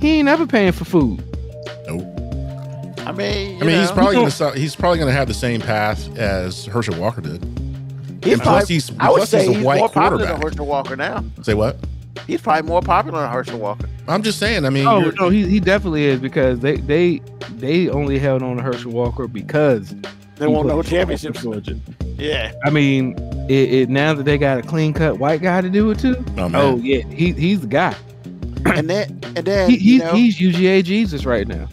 He 0.00 0.18
ain't 0.18 0.26
never 0.26 0.46
paying 0.46 0.72
for 0.72 0.84
food. 0.84 1.22
I 3.06 3.12
mean, 3.12 3.56
you 3.56 3.62
I 3.62 3.66
mean, 3.66 3.80
he's 3.80 3.90
probably 3.92 4.16
gonna 4.16 4.30
so- 4.42 4.50
he's 4.50 4.74
probably 4.76 4.98
gonna 4.98 5.12
have 5.12 5.28
the 5.28 5.34
same 5.34 5.60
path 5.60 6.16
as 6.18 6.66
Herschel 6.66 6.98
Walker 7.00 7.20
did. 7.20 7.42
he's 8.24 8.34
and 8.34 8.42
plus 8.42 8.68
he's- 8.68 8.90
I 8.98 9.08
would 9.10 9.18
plus 9.18 9.30
say 9.30 9.40
he's 9.46 9.48
a 9.48 9.54
he's 9.54 9.64
white 9.64 9.78
more 9.78 9.88
popular 9.88 10.18
than 10.18 10.26
quarterback. 10.28 10.44
Herschel 10.52 10.66
Walker 10.66 10.96
now. 10.96 11.24
Say 11.42 11.54
what? 11.54 11.76
He's 12.26 12.40
probably 12.40 12.66
more 12.68 12.80
popular 12.80 13.20
than 13.20 13.30
Herschel 13.30 13.58
Walker. 13.58 13.88
I'm 14.08 14.22
just 14.22 14.38
saying. 14.38 14.64
I 14.64 14.70
mean, 14.70 14.86
Oh 14.86 15.10
no, 15.20 15.28
he, 15.28 15.46
he 15.46 15.60
definitely 15.60 16.06
is 16.06 16.18
because 16.20 16.58
they 16.60 16.76
they 16.78 17.20
they 17.56 17.88
only 17.88 18.18
held 18.18 18.42
on 18.42 18.56
to 18.56 18.62
Herschel 18.62 18.90
Walker 18.92 19.28
because 19.28 19.90
They 20.36 20.46
he 20.46 20.52
won't 20.52 20.68
played 20.68 20.84
championships. 20.86 21.42
Georgia. 21.42 21.78
Yeah. 22.16 22.52
I 22.64 22.70
mean, 22.70 23.16
it, 23.48 23.72
it 23.74 23.88
now 23.90 24.14
that 24.14 24.24
they 24.24 24.38
got 24.38 24.58
a 24.58 24.62
clean 24.62 24.92
cut 24.94 25.18
white 25.18 25.42
guy 25.42 25.60
to 25.60 25.68
do 25.70 25.90
it 25.90 25.98
too. 26.00 26.16
oh. 26.38 26.50
Oh 26.54 26.76
yeah, 26.78 27.02
he 27.08 27.32
he's 27.32 27.60
the 27.60 27.66
guy. 27.68 27.94
And 28.64 28.90
then 28.90 29.20
and 29.36 29.44
then 29.46 29.70
He, 29.70 29.76
you 29.76 29.98
know, 30.00 30.12
he's 30.14 30.38
UGA 30.38 30.82
Jesus 30.82 31.24
right 31.26 31.46
now. 31.46 31.68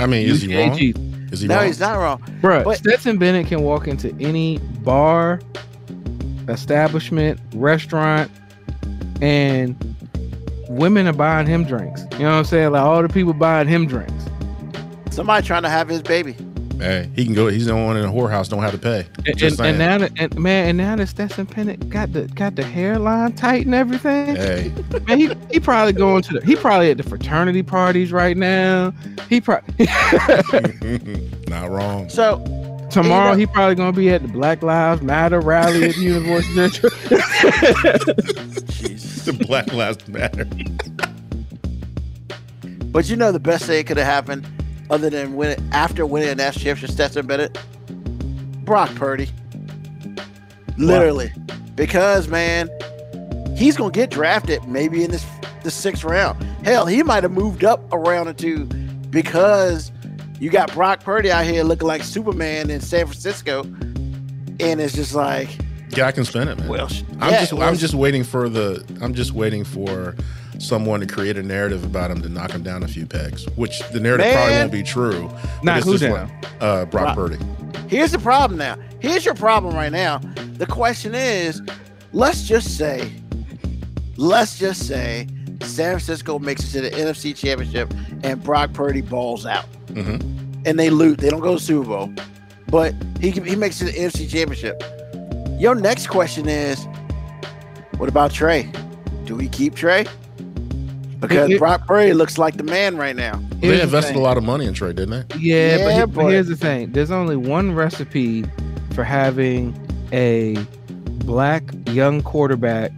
I 0.00 0.06
mean, 0.06 0.28
is 0.28 0.42
he 0.42 0.48
UGA 0.48 0.68
wrong? 0.68 0.78
Jesus. 0.78 1.02
Is 1.32 1.40
he 1.42 1.48
no, 1.48 1.56
wrong? 1.56 1.66
he's 1.66 1.80
not 1.80 1.96
wrong. 1.98 2.22
Bruh, 2.40 2.64
But- 2.64 2.78
Stetson 2.78 3.18
Bennett 3.18 3.46
can 3.46 3.62
walk 3.62 3.86
into 3.86 4.14
any 4.18 4.58
bar, 4.82 5.40
establishment, 6.48 7.38
restaurant, 7.54 8.30
and 9.20 9.76
women 10.68 11.06
are 11.06 11.12
buying 11.12 11.46
him 11.46 11.64
drinks. 11.64 12.02
You 12.12 12.20
know 12.20 12.30
what 12.30 12.38
I'm 12.38 12.44
saying? 12.44 12.72
Like 12.72 12.82
all 12.82 13.02
the 13.02 13.08
people 13.08 13.32
buying 13.34 13.68
him 13.68 13.86
drinks. 13.86 14.24
Somebody 15.10 15.46
trying 15.46 15.62
to 15.62 15.68
have 15.68 15.88
his 15.88 16.02
baby. 16.02 16.36
Hey, 16.80 17.10
he 17.14 17.26
can 17.26 17.34
go. 17.34 17.48
He's 17.48 17.66
the 17.66 17.72
only 17.72 17.84
one 17.86 17.96
in 17.98 18.04
a 18.06 18.08
whorehouse. 18.08 18.48
Don't 18.48 18.62
have 18.62 18.72
to 18.72 18.78
pay. 18.78 19.06
And, 19.26 19.42
and, 19.42 19.60
and 19.60 19.78
now 19.78 19.98
that 19.98 20.12
and 20.18 20.38
man, 20.38 20.68
and 20.70 20.78
now 20.78 20.96
that 20.96 21.08
Stetson 21.08 21.44
Bennett 21.44 21.90
got 21.90 22.12
the 22.14 22.22
got 22.28 22.56
the 22.56 22.64
hairline 22.64 23.34
tight 23.34 23.66
and 23.66 23.74
everything, 23.74 24.34
Hey, 24.36 24.72
man, 25.06 25.18
he, 25.18 25.30
he 25.50 25.60
probably 25.60 25.92
going 25.92 26.22
to 26.22 26.38
the 26.40 26.46
he 26.46 26.56
probably 26.56 26.90
at 26.90 26.96
the 26.96 27.02
fraternity 27.02 27.62
parties 27.62 28.12
right 28.12 28.36
now. 28.36 28.94
He 29.28 29.42
probably 29.42 29.86
not 31.48 31.70
wrong. 31.70 32.08
So 32.08 32.38
tomorrow 32.90 33.32
know- 33.32 33.36
he 33.38 33.44
probably 33.46 33.74
gonna 33.74 33.92
be 33.92 34.08
at 34.08 34.22
the 34.22 34.28
Black 34.28 34.62
Lives 34.62 35.02
Matter 35.02 35.40
rally 35.40 35.84
at 35.84 35.96
the 35.96 36.00
University 36.00 36.64
of 36.64 36.72
Jesus. 38.68 39.24
The 39.26 39.32
Black 39.46 39.70
Lives 39.74 40.08
Matter. 40.08 40.46
But 42.86 43.10
you 43.10 43.16
know 43.16 43.30
the 43.32 43.38
best 43.38 43.66
thing 43.66 43.76
that 43.76 43.86
could 43.86 43.98
have 43.98 44.06
happened 44.06 44.46
other 44.90 45.08
than 45.08 45.36
winning 45.36 45.58
after 45.72 46.04
winning 46.04 46.28
a 46.28 46.34
national 46.34 46.64
championship, 46.64 46.90
Stetson 46.90 47.26
Bennett? 47.26 47.58
Brock 48.64 48.94
Purdy. 48.94 49.28
Literally. 50.76 51.32
Because 51.74 52.28
man, 52.28 52.68
he's 53.56 53.76
gonna 53.76 53.90
get 53.90 54.10
drafted 54.10 54.64
maybe 54.66 55.04
in 55.04 55.10
this 55.10 55.24
the 55.62 55.70
sixth 55.70 56.04
round. 56.04 56.42
Hell, 56.64 56.86
he 56.86 57.02
might 57.02 57.22
have 57.22 57.32
moved 57.32 57.64
up 57.64 57.80
a 57.92 57.98
round 57.98 58.28
or 58.28 58.32
two 58.32 58.64
because 59.10 59.92
you 60.38 60.50
got 60.50 60.72
Brock 60.72 61.00
Purdy 61.00 61.30
out 61.30 61.44
here 61.44 61.62
looking 61.62 61.86
like 61.86 62.02
Superman 62.02 62.70
in 62.70 62.80
San 62.80 63.06
Francisco. 63.06 63.62
And 64.60 64.80
it's 64.80 64.94
just 64.94 65.14
like, 65.14 65.48
yeah, 65.96 66.06
I 66.06 66.12
can 66.12 66.24
spend 66.24 66.50
it, 66.50 66.58
man. 66.58 66.68
well, 66.68 66.88
I'm 67.20 67.30
yeah, 67.30 67.40
just 67.40 67.52
I'm 67.54 67.76
just 67.76 67.94
waiting 67.94 68.24
for 68.24 68.48
the 68.48 68.84
I'm 69.00 69.14
just 69.14 69.32
waiting 69.32 69.64
for 69.64 70.14
someone 70.60 71.00
to 71.00 71.06
create 71.06 71.36
a 71.36 71.42
narrative 71.42 71.82
about 71.84 72.10
him 72.10 72.20
to 72.22 72.28
knock 72.28 72.52
him 72.52 72.62
down 72.62 72.82
a 72.82 72.88
few 72.88 73.06
pegs, 73.06 73.46
which 73.56 73.80
the 73.90 73.98
narrative 74.00 74.26
probably 74.32 74.54
won't 74.54 74.72
be 74.72 74.82
true. 74.82 75.28
but 75.32 75.64
Knock 75.64 75.76
it's 75.78 75.86
who 75.86 75.98
down? 75.98 76.12
like, 76.12 76.46
uh, 76.60 76.84
Brock 76.86 77.14
Brock. 77.14 77.16
Purdy. 77.16 77.38
Here's 77.88 78.12
the 78.12 78.18
problem 78.18 78.58
now. 78.58 78.76
Here's 79.00 79.24
your 79.24 79.34
problem 79.34 79.74
right 79.74 79.90
now. 79.90 80.18
The 80.58 80.66
question 80.66 81.14
is, 81.14 81.60
let's 82.12 82.42
just 82.42 82.76
say, 82.76 83.10
let's 84.16 84.58
just 84.58 84.86
say 84.86 85.26
San 85.62 85.92
Francisco 85.92 86.38
makes 86.38 86.62
it 86.62 86.72
to 86.72 86.80
the 86.82 86.90
NFC 86.90 87.34
Championship 87.36 87.92
and 88.22 88.42
Brock 88.42 88.72
Purdy 88.72 89.00
balls 89.00 89.46
out 89.46 89.64
Mhm. 89.88 90.62
and 90.66 90.78
they 90.78 90.90
lose. 90.90 91.16
They 91.16 91.30
don't 91.30 91.40
go 91.40 91.54
to 91.56 91.60
Super 91.62 91.86
Bowl, 91.88 92.10
but 92.68 92.94
he 93.20 93.30
he 93.30 93.56
makes 93.56 93.80
it 93.80 93.86
to 93.86 93.92
the 93.92 93.98
NFC 93.98 94.26
Championship. 94.28 94.82
Your 95.58 95.74
next 95.74 96.06
question 96.08 96.48
is, 96.48 96.86
what 97.96 98.08
about 98.08 98.32
Trey? 98.32 98.70
Do 99.24 99.34
we 99.36 99.48
keep 99.48 99.74
Trey? 99.74 100.04
Because 101.20 101.50
It- 101.50 101.54
it- 101.54 101.58
Brock 101.58 101.86
Purdy 101.86 102.12
looks 102.14 102.38
like 102.38 102.56
the 102.56 102.62
man 102.62 102.96
right 102.96 103.14
now. 103.14 103.40
They 103.60 103.66
Here's 103.68 103.78
the 103.78 103.84
invested 103.84 104.16
a 104.16 104.20
lot 104.20 104.36
of 104.38 104.44
money 104.44 104.64
in 104.66 104.72
Trey, 104.74 104.92
didn't 104.92 105.10
they? 105.28 105.36
Yeah, 105.38 105.76
but, 105.76 105.82
Yeah, 105.84 105.94
he- 105.94 106.00
but 106.00 106.14
but- 106.14 106.26
here's 106.30 106.48
the 106.48 106.56
thing: 106.56 106.92
there's 106.92 107.10
only 107.10 107.36
one 107.36 107.74
recipe 107.74 108.44
for 108.94 109.04
having 109.04 109.74
a 110.12 110.56
black 111.24 111.62
young 111.90 112.22
quarterback 112.22 112.90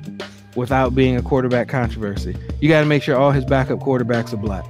without 0.55 0.95
being 0.95 1.17
a 1.17 1.23
quarterback 1.23 1.69
controversy. 1.69 2.37
You 2.61 2.69
got 2.69 2.81
to 2.81 2.87
make 2.87 3.03
sure 3.03 3.17
all 3.17 3.33
his 3.33 3.45
backup 3.45 3.81
quarterbacks 3.81 4.33
are 4.33 4.37
black, 4.37 4.65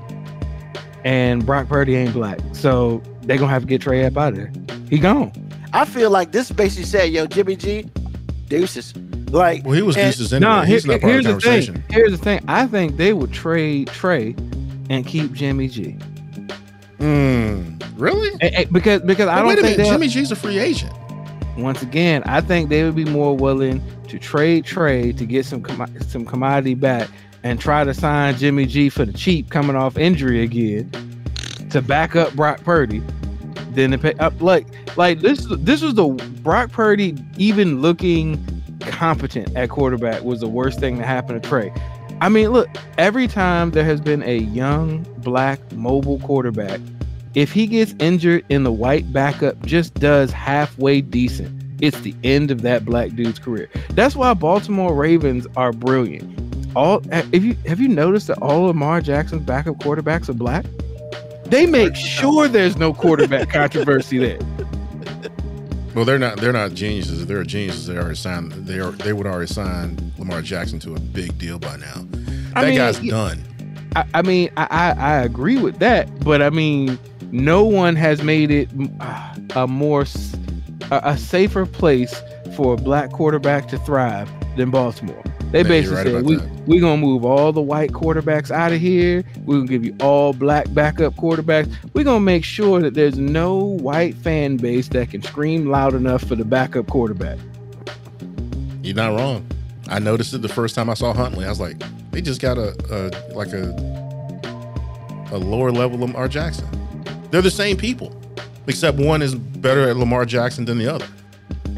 and 1.05 1.45
Brock 1.45 1.69
Purdy 1.69 1.95
ain't 1.97 2.15
black, 2.15 2.39
so 2.53 3.03
they're 3.25 3.37
gonna 3.37 3.51
have 3.53 3.63
to 3.63 3.69
get 3.69 3.83
Trey 3.83 4.05
up 4.05 4.17
out 4.17 4.33
of 4.33 4.37
there. 4.39 4.53
He 4.89 4.99
gone. 4.99 5.33
I 5.73 5.85
feel 5.85 6.11
like 6.11 6.33
this 6.33 6.51
basically 6.51 6.85
said, 6.85 7.11
"Yo, 7.13 7.27
Jimmy 7.27 7.57
G, 7.57 7.87
deuces." 8.49 8.95
Like, 9.33 9.65
Well, 9.65 9.75
he 9.75 9.83
was 9.83 9.97
And- 9.97 10.07
deuces 10.07 10.33
anyway. 10.33 10.51
No, 10.57 10.61
He's 10.63 10.85
here- 10.85 10.93
not 10.93 11.01
part 11.01 11.13
here's 11.13 11.27
of 11.27 11.35
the 11.35 11.39
the 11.41 11.43
conversation. 11.47 11.75
thing. 11.75 11.85
Here's 11.91 12.13
the 12.13 12.19
thing. 12.19 12.41
I 12.49 12.67
think 12.67 12.97
they 12.99 13.13
would 13.13 13.33
trade 13.33 13.89
Trey 13.89 14.35
and 14.91 15.07
keep 15.07 15.33
Jimmy 15.33 15.69
G. 15.69 15.97
Mm, 17.01 17.83
really? 17.99 18.31
Because 18.71 19.01
because 19.03 19.29
I 19.29 19.39
don't 19.39 19.49
wait 19.49 19.59
a 19.59 19.63
think 19.63 19.77
minute. 19.77 19.77
they'll- 19.79 19.93
Jimmy 19.93 20.09
G's 20.09 20.31
a 20.31 20.37
free 20.37 20.59
agent. 20.59 20.93
once 21.59 21.83
again, 21.83 22.23
I 22.27 22.41
think 22.41 22.71
they 22.71 22.83
would 22.85 22.95
be 22.95 23.05
more 23.05 23.37
willing 23.37 23.83
to 24.09 24.19
trade 24.19 24.65
Trey 24.65 25.13
to 25.13 25.25
get 25.27 25.45
some 25.45 25.61
commo- 25.63 25.89
some 26.11 26.25
commodity 26.25 26.75
back 26.75 27.09
and 27.45 27.59
try 27.61 27.85
to 27.85 27.93
sign 27.93 28.37
Jimmy 28.37 28.67
G 28.67 28.89
for 28.89 29.05
the 29.05 29.13
cheap 29.13 29.51
coming 29.51 29.77
off 29.77 29.99
injury 29.99 30.43
again 30.43 30.91
to 31.71 31.83
back 31.83 32.15
up 32.17 32.35
Brock 32.35 32.63
Purdy 32.65 33.03
Then 33.75 33.91
to 33.93 33.99
pay 33.99 34.13
up 34.15 34.41
like 34.41 34.67
like 34.97 35.21
this 35.21 35.47
this 35.61 35.81
was 35.83 35.95
the 35.95 36.07
Brock 36.43 36.71
Purdy 36.73 37.15
even 37.39 37.81
looking 37.83 38.43
competent 38.83 39.55
at 39.57 39.71
quarterback 39.71 40.23
was 40.23 40.41
the 40.41 40.49
worst 40.49 40.81
thing 40.81 40.99
to 40.99 41.05
happen 41.05 41.41
to 41.41 41.49
Trey. 41.49 41.73
I 42.21 42.29
mean, 42.29 42.51
look, 42.51 42.69
every 42.99 43.27
time 43.27 43.73
there 43.73 43.85
has 43.85 44.01
been 44.01 44.23
a 44.23 44.39
young 44.39 45.03
black 45.19 45.61
mobile 45.73 46.21
quarterback, 46.21 46.81
if 47.35 47.53
he 47.53 47.67
gets 47.67 47.95
injured 47.99 48.45
and 48.51 48.65
the 48.65 48.73
white 48.73 49.13
backup 49.13 49.61
just 49.65 49.95
does 49.95 50.31
halfway 50.31 51.01
decent, 51.01 51.63
it's 51.81 52.01
the 52.03 52.15
end 52.23 52.51
of 52.51 52.63
that 52.63 52.85
black 52.85 53.11
dude's 53.17 53.39
career. 53.39 53.69
That's 53.91 54.15
why 54.15 54.35
Baltimore 54.35 54.95
Ravens 54.95 55.47
are 55.57 55.73
brilliant. 55.73 56.39
All 56.77 57.03
if 57.33 57.43
you 57.43 57.55
have 57.67 57.81
you 57.81 57.89
noticed 57.89 58.29
that 58.29 58.39
all 58.39 58.61
of 58.61 58.69
Lamar 58.69 59.01
Jackson's 59.01 59.43
backup 59.43 59.77
quarterbacks 59.79 60.29
are 60.29 60.35
black? 60.35 60.65
They 61.47 61.67
make 61.67 61.97
sure 61.97 62.49
there's 62.49 62.77
no 62.77 62.95
quarterback 62.95 63.51
controversy 63.51 64.19
there. 64.19 64.39
Well, 65.95 66.05
they're 66.05 66.19
not. 66.19 66.39
They're 66.39 66.53
not 66.53 66.73
geniuses. 66.73 67.23
If 67.23 67.29
they're 67.29 67.45
geniuses, 67.45 67.87
they 67.87 67.97
already 67.97 68.15
signed. 68.17 68.53
They 68.53 68.81
are. 68.81 68.93
They 68.93 69.13
would 69.13 69.27
already 69.27 69.53
sign 69.53 70.13
Lamar 70.19 70.41
Jackson 70.43 70.79
to 70.81 70.95
a 70.95 71.01
big 71.01 71.37
deal 71.39 71.59
by 71.59 71.77
now. 71.77 72.07
I 72.55 72.63
That 72.63 72.69
mean, 72.69 72.77
guy's 72.77 72.99
done. 73.01 73.43
I, 73.95 74.05
I 74.15 74.23
mean, 74.23 74.51
I, 74.57 74.67
I 74.71 74.91
I 74.93 75.23
agree 75.23 75.59
with 75.59 75.79
that, 75.81 76.25
but 76.25 76.41
I 76.41 76.49
mean, 76.51 76.99
no 77.31 77.65
one 77.65 77.95
has 77.97 78.23
made 78.23 78.51
it 78.51 78.71
uh, 79.01 79.35
a 79.55 79.67
more 79.67 80.07
a 80.91 81.17
safer 81.19 81.67
place 81.67 82.23
for 82.57 82.75
a 82.75 82.77
black 82.77 83.11
quarterback 83.13 83.69
to 83.69 83.79
thrive 83.79 84.31
than 84.57 84.71
Baltimore. 84.71 85.23
They 85.53 85.59
Yeah, 85.59 85.69
basically 85.69 85.97
right 85.97 86.07
said 86.07 86.15
about 86.15 86.25
we 86.25 86.37
that. 86.37 86.67
we 86.67 86.81
gonna 86.81 86.97
move 87.01 87.25
all 87.25 87.53
the 87.53 87.61
white 87.61 87.93
quarterbacks 87.93 88.51
out 88.51 88.73
of 88.73 88.81
here. 88.81 89.23
We're 89.45 89.57
gonna 89.59 89.69
give 89.69 89.85
you 89.85 89.95
all 90.01 90.33
black 90.33 90.73
backup 90.73 91.15
quarterbacks. 91.17 91.71
We're 91.93 92.05
gonna 92.05 92.21
make 92.21 92.43
sure 92.45 92.81
that 92.81 92.95
there's 92.95 93.19
no 93.19 93.57
white 93.57 94.15
fan 94.17 94.57
base 94.57 94.89
that 94.89 95.11
can 95.11 95.23
scream 95.23 95.67
loud 95.71 95.95
enough 95.95 96.25
for 96.25 96.35
the 96.37 96.45
backup 96.45 96.87
quarterback. 96.89 97.39
You're 98.83 98.97
not 98.97 99.15
wrong. 99.19 99.47
I 99.89 99.99
noticed 99.99 100.33
it 100.35 100.43
the 100.43 100.49
first 100.49 100.75
time 100.75 100.89
I 100.89 100.95
saw 100.95 101.13
Huntley. 101.13 101.45
I 101.45 101.49
was 101.51 101.61
like, 101.61 101.77
they 102.13 102.21
just 102.23 102.41
got 102.41 102.57
a, 102.59 102.75
a 102.91 103.35
like 103.35 103.53
a 103.53 103.71
a 105.33 105.39
lower 105.39 105.71
level 105.71 105.99
Lamar 106.01 106.29
Jackson. 106.29 106.67
They're 107.31 107.43
the 107.43 107.51
same 107.51 107.77
people, 107.77 108.15
except 108.67 108.99
one 108.99 109.23
is 109.23 109.35
better 109.35 109.89
at 109.89 109.97
Lamar 109.97 110.25
Jackson 110.27 110.65
than 110.65 110.79
the 110.79 110.89
other. 110.93 111.07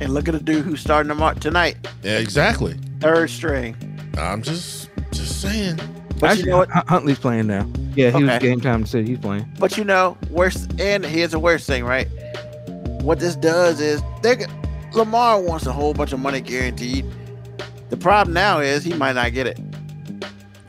and 0.00 0.12
look 0.14 0.28
at 0.28 0.34
the 0.34 0.40
dude 0.40 0.64
who's 0.64 0.80
starting 0.80 1.08
them 1.08 1.22
out 1.22 1.40
tonight, 1.40 1.76
Yeah, 2.02 2.18
exactly. 2.18 2.76
Third 3.04 3.30
string. 3.30 3.76
I'm 4.18 4.42
just 4.42 4.90
just 5.12 5.40
saying. 5.40 5.78
But 6.20 6.30
Actually, 6.30 6.44
you 6.44 6.50
know 6.50 6.58
what? 6.58 6.70
Huntley's 6.70 7.18
playing 7.18 7.46
now. 7.48 7.68
Yeah, 7.94 8.10
he 8.10 8.24
was 8.24 8.38
game 8.38 8.60
time 8.60 8.84
to 8.84 8.88
say 8.88 9.02
he's 9.04 9.18
playing. 9.18 9.46
But 9.58 9.76
you 9.76 9.84
know, 9.84 10.16
worse. 10.30 10.66
And 10.78 11.04
here's 11.04 11.32
the 11.32 11.38
worst 11.38 11.66
thing, 11.66 11.84
right? 11.84 12.08
What 13.02 13.18
this 13.20 13.36
does 13.36 13.80
is 13.80 14.00
they 14.22 14.46
Lamar 14.92 15.40
wants 15.40 15.66
a 15.66 15.72
whole 15.72 15.92
bunch 15.92 16.12
of 16.12 16.20
money 16.20 16.40
guaranteed. 16.40 17.04
The 17.90 17.96
problem 17.96 18.32
now 18.32 18.60
is 18.60 18.84
he 18.84 18.94
might 18.94 19.14
not 19.14 19.32
get 19.32 19.46
it. 19.46 19.58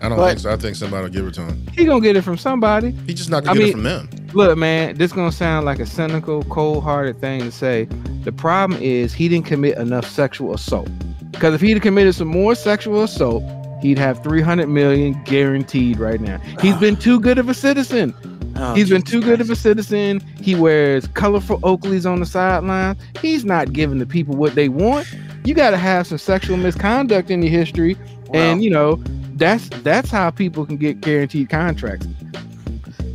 I 0.02 0.10
don't 0.10 0.18
But- 0.18 0.28
think 0.30 0.40
so. 0.40 0.52
I 0.52 0.58
think 0.58 0.76
somebody 0.76 1.04
will 1.04 1.10
give 1.10 1.26
it 1.26 1.34
to 1.36 1.42
him. 1.42 1.66
He 1.74 1.86
gonna 1.86 2.02
get 2.02 2.16
it 2.18 2.22
from 2.24 2.38
somebody. 2.38 2.92
He's 3.08 3.16
just 3.16 3.30
not 3.30 3.44
gonna 3.44 3.60
get 3.60 3.64
mean- 3.64 3.70
it 3.70 3.74
from 3.74 3.84
them. 3.84 4.10
Look, 4.34 4.58
man, 4.58 4.98
this 4.98 5.14
gonna 5.14 5.32
sound 5.32 5.66
like 5.66 5.80
a 5.80 5.86
cynical, 5.86 6.44
cold-hearted 6.46 7.22
thing 7.22 7.40
to 7.42 7.52
say. 7.52 7.88
The 8.24 8.32
problem 8.32 8.80
is 8.82 9.14
he 9.14 9.30
didn't 9.30 9.46
commit 9.46 9.78
enough 9.78 10.10
sexual 10.10 10.54
assault. 10.54 10.90
Because 11.36 11.54
if 11.54 11.62
he'd 11.62 11.74
have 11.74 11.84
committed 11.84 12.16
some 12.16 12.30
more 12.30 12.56
sexual 12.56 13.04
assault, 13.04 13.44
he'd 13.82 13.98
have 13.98 14.24
300 14.24 14.68
million 14.68 15.22
guaranteed 15.26 16.00
right 16.00 16.20
now. 16.20 16.38
He's 16.62 16.78
been 16.78 16.96
too 16.96 17.20
good 17.20 17.38
of 17.38 17.50
a 17.50 17.54
citizen. 17.54 18.16
Oh, 18.58 18.74
He's 18.74 18.90
been 18.90 19.02
too 19.02 19.22
good 19.22 19.42
of 19.42 19.50
a 19.50 19.56
citizen. 19.56 20.22
He 20.42 20.56
wears 20.56 21.08
colorful 21.08 21.60
Oakleys 21.60 22.10
on 22.10 22.22
the 22.22 22.26
sidelines. 22.26 22.98
He's 23.22 23.44
not 23.44 23.74
giving 23.74 24.00
the 24.00 24.06
people 24.06 24.36
what 24.36 24.56
they 24.56 24.70
want. 24.70 25.14
You 25.44 25.54
got 25.54 25.72
to 25.72 25.78
have 25.78 26.08
some 26.08 26.18
sexual 26.18 26.56
misconduct 26.56 27.30
in 27.30 27.42
your 27.44 27.52
history, 27.52 27.98
and 28.34 28.64
you 28.64 28.70
know 28.70 28.96
that's 29.36 29.68
that's 29.84 30.10
how 30.10 30.32
people 30.32 30.66
can 30.66 30.78
get 30.78 31.02
guaranteed 31.02 31.50
contracts. 31.50 32.08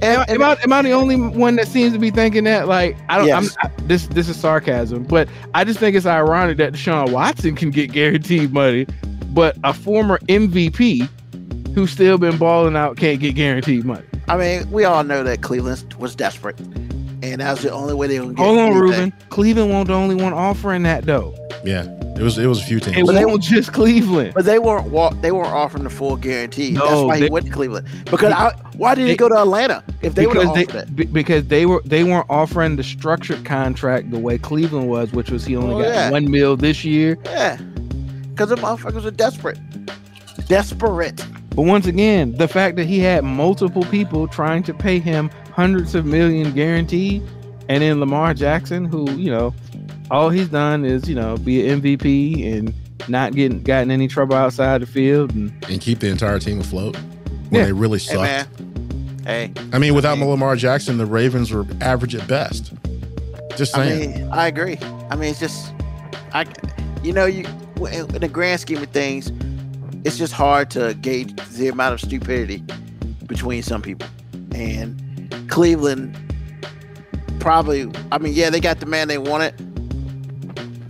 Am, 0.03 0.25
am 0.29 0.43
I, 0.43 0.57
am 0.63 0.73
I 0.73 0.83
the 0.83 0.93
only 0.93 1.17
one 1.17 1.57
that 1.57 1.69
seems 1.69 1.93
to 1.93 1.99
be 1.99 2.11
thinking 2.11 2.45
that? 2.45 2.69
Like, 2.69 2.97
I 3.09 3.19
don't. 3.19 3.27
Yes. 3.27 3.57
I'm, 3.63 3.71
I, 3.71 3.83
this 3.83 4.07
this 4.09 4.29
is 4.29 4.37
sarcasm, 4.37 5.05
but 5.05 5.29
I 5.55 5.65
just 5.65 5.79
think 5.79 5.95
it's 5.95 6.07
ironic 6.07 6.57
that 6.57 6.73
Deshaun 6.73 7.13
Watson 7.13 7.55
can 7.55 7.71
get 7.71 7.93
guaranteed 7.93 8.53
money, 8.53 8.87
but 9.33 9.57
a 9.63 9.75
former 9.75 10.19
MVP 10.21 11.09
who's 11.75 11.91
still 11.91 12.19
been 12.19 12.39
balling 12.39 12.77
out 12.77 12.97
can't 12.97 13.21
get 13.21 13.35
guaranteed 13.35 13.85
money. 13.85 14.07
I 14.29 14.37
mean, 14.37 14.71
we 14.71 14.85
all 14.85 15.05
know 15.05 15.23
that 15.23 15.43
Cleveland 15.43 15.95
was 15.95 16.15
desperate, 16.15 16.59
and 16.61 17.41
that's 17.41 17.63
the 17.63 17.71
only 17.71 17.95
way 17.95 18.07
they 18.07 18.19
get. 18.19 18.39
Hold 18.39 18.59
on, 18.59 18.69
anything. 18.69 18.81
Ruben. 18.81 19.13
Cleveland 19.29 19.71
won't 19.71 19.89
the 19.89 19.95
only 19.95 20.15
one 20.15 20.33
offering 20.33 20.83
that 20.85 21.05
though. 21.05 21.35
Yeah, 21.65 21.83
it 22.17 22.23
was 22.23 22.39
it 22.39 22.47
was 22.47 22.61
a 22.61 22.65
few 22.65 22.79
It 22.79 23.05
But 23.07 23.13
they- 23.13 23.25
weren't 23.25 23.43
just 23.43 23.73
Cleveland. 23.73 24.33
But 24.35 24.45
they 24.47 24.59
weren't 24.59 24.87
wa- 24.91 25.13
they 25.21 25.31
weren't 25.33 25.49
offering 25.53 25.85
the 25.85 25.91
full 25.91 26.17
guarantee. 26.17 26.73
That's 26.73 26.91
No, 26.91 27.07
why 27.07 27.19
he 27.19 27.29
went 27.29 27.47
to 27.47 27.53
Cleveland. 27.53 27.87
Because 28.07 28.33
I, 28.33 28.55
why 28.77 28.95
did 28.95 29.09
he 29.09 29.15
go 29.17 29.29
to 29.29 29.37
Atlanta 29.39 29.85
if 30.01 30.15
they 30.15 30.27
would 30.27 30.37
have 30.37 30.55
because 30.55 30.87
they 30.87 31.03
it? 31.03 31.13
because 31.13 31.47
they 31.49 31.67
were 31.67 31.83
they 31.85 32.03
weren't 32.05 32.27
offering 32.31 32.77
the 32.77 32.83
structured 32.83 33.45
contract 33.45 34.11
the 34.11 34.19
way 34.19 34.39
Cleveland 34.39 34.89
was, 34.89 35.13
which 35.13 35.31
was 35.31 35.45
he 35.45 35.55
only 35.57 35.75
Oh, 35.75 35.83
got 35.83 35.95
yeah. 35.95 36.11
one 36.11 36.31
mil 36.31 36.57
this 36.57 36.83
year. 36.85 37.19
Yeah, 37.27 37.59
because 38.31 38.49
the 38.49 38.57
motherfuckers 38.57 39.05
are 39.05 39.11
desperate. 39.11 39.59
Desperate. 40.49 41.25
But 41.55 41.63
once 41.63 41.87
again, 41.87 42.33
the 42.37 42.49
fact 42.49 42.77
that 42.77 42.87
he 42.87 43.01
had 43.01 43.25
multiple 43.25 43.83
people 43.85 44.29
trying 44.29 44.63
to 44.65 44.75
pay 44.75 44.99
him 44.99 45.31
hundreds 45.53 45.95
of 45.95 46.07
million 46.07 46.53
guaranteed, 46.53 47.23
and 47.69 47.83
then 47.83 48.01
Lamar 48.01 48.35
Jackson, 48.35 48.85
who 48.85 49.11
you 49.13 49.31
know, 49.31 49.53
all 50.11 50.31
he's 50.31 50.49
done 50.49 50.85
is 50.85 51.09
you 51.09 51.15
know 51.15 51.37
be 51.39 51.67
an 51.69 51.81
MVP 51.83 52.53
and 52.53 52.75
not 53.09 53.35
getting 53.35 53.63
gotten 53.63 53.91
any 53.91 54.09
trouble 54.09 54.37
outside 54.37 54.83
the 54.83 54.87
field, 54.87 55.35
and 55.35 55.53
and 55.69 55.81
keep 55.81 56.01
the 56.01 56.09
entire 56.09 56.39
team 56.39 56.61
afloat 56.61 56.97
when 57.49 57.61
Yeah. 57.61 57.65
they 57.67 57.73
really 57.73 57.99
Hey 57.99 58.47
Hey, 59.27 59.53
I 59.73 59.79
mean, 59.79 59.95
without 59.95 60.17
I 60.17 60.21
mean- 60.21 60.31
Lamar 60.31 60.57
Jackson, 60.57 60.97
the 60.99 61.07
Ravens 61.07 61.53
were 61.53 61.67
average 61.81 62.15
at 62.15 62.27
best. 62.27 62.73
Just 63.57 63.77
I 63.77 63.87
saying. 63.89 64.11
mean, 64.13 64.29
I 64.33 64.47
agree. 64.49 64.79
I 65.11 65.17
mean, 65.17 65.31
it's 65.31 65.39
just, 65.41 65.73
I, 66.33 66.47
you 67.03 67.13
know, 67.13 67.27
you 67.27 67.45
in 67.93 68.07
the 68.21 68.29
grand 68.33 68.61
scheme 68.61 68.79
of 68.83 68.89
things, 68.89 69.31
it's 70.05 70.17
just 70.17 70.33
hard 70.33 70.71
to 70.71 70.95
gauge 70.95 71.35
the 71.57 71.69
amount 71.69 71.95
of 71.95 72.01
stupidity 72.01 72.63
between 73.27 73.63
some 73.63 73.83
people. 73.83 74.09
And 74.55 74.97
Cleveland 75.49 76.17
probably, 77.39 77.91
I 78.13 78.19
mean, 78.19 78.33
yeah, 78.35 78.51
they 78.51 78.61
got 78.61 78.81
the 78.81 78.87
man 78.87 79.09
they 79.09 79.19
wanted. 79.19 79.55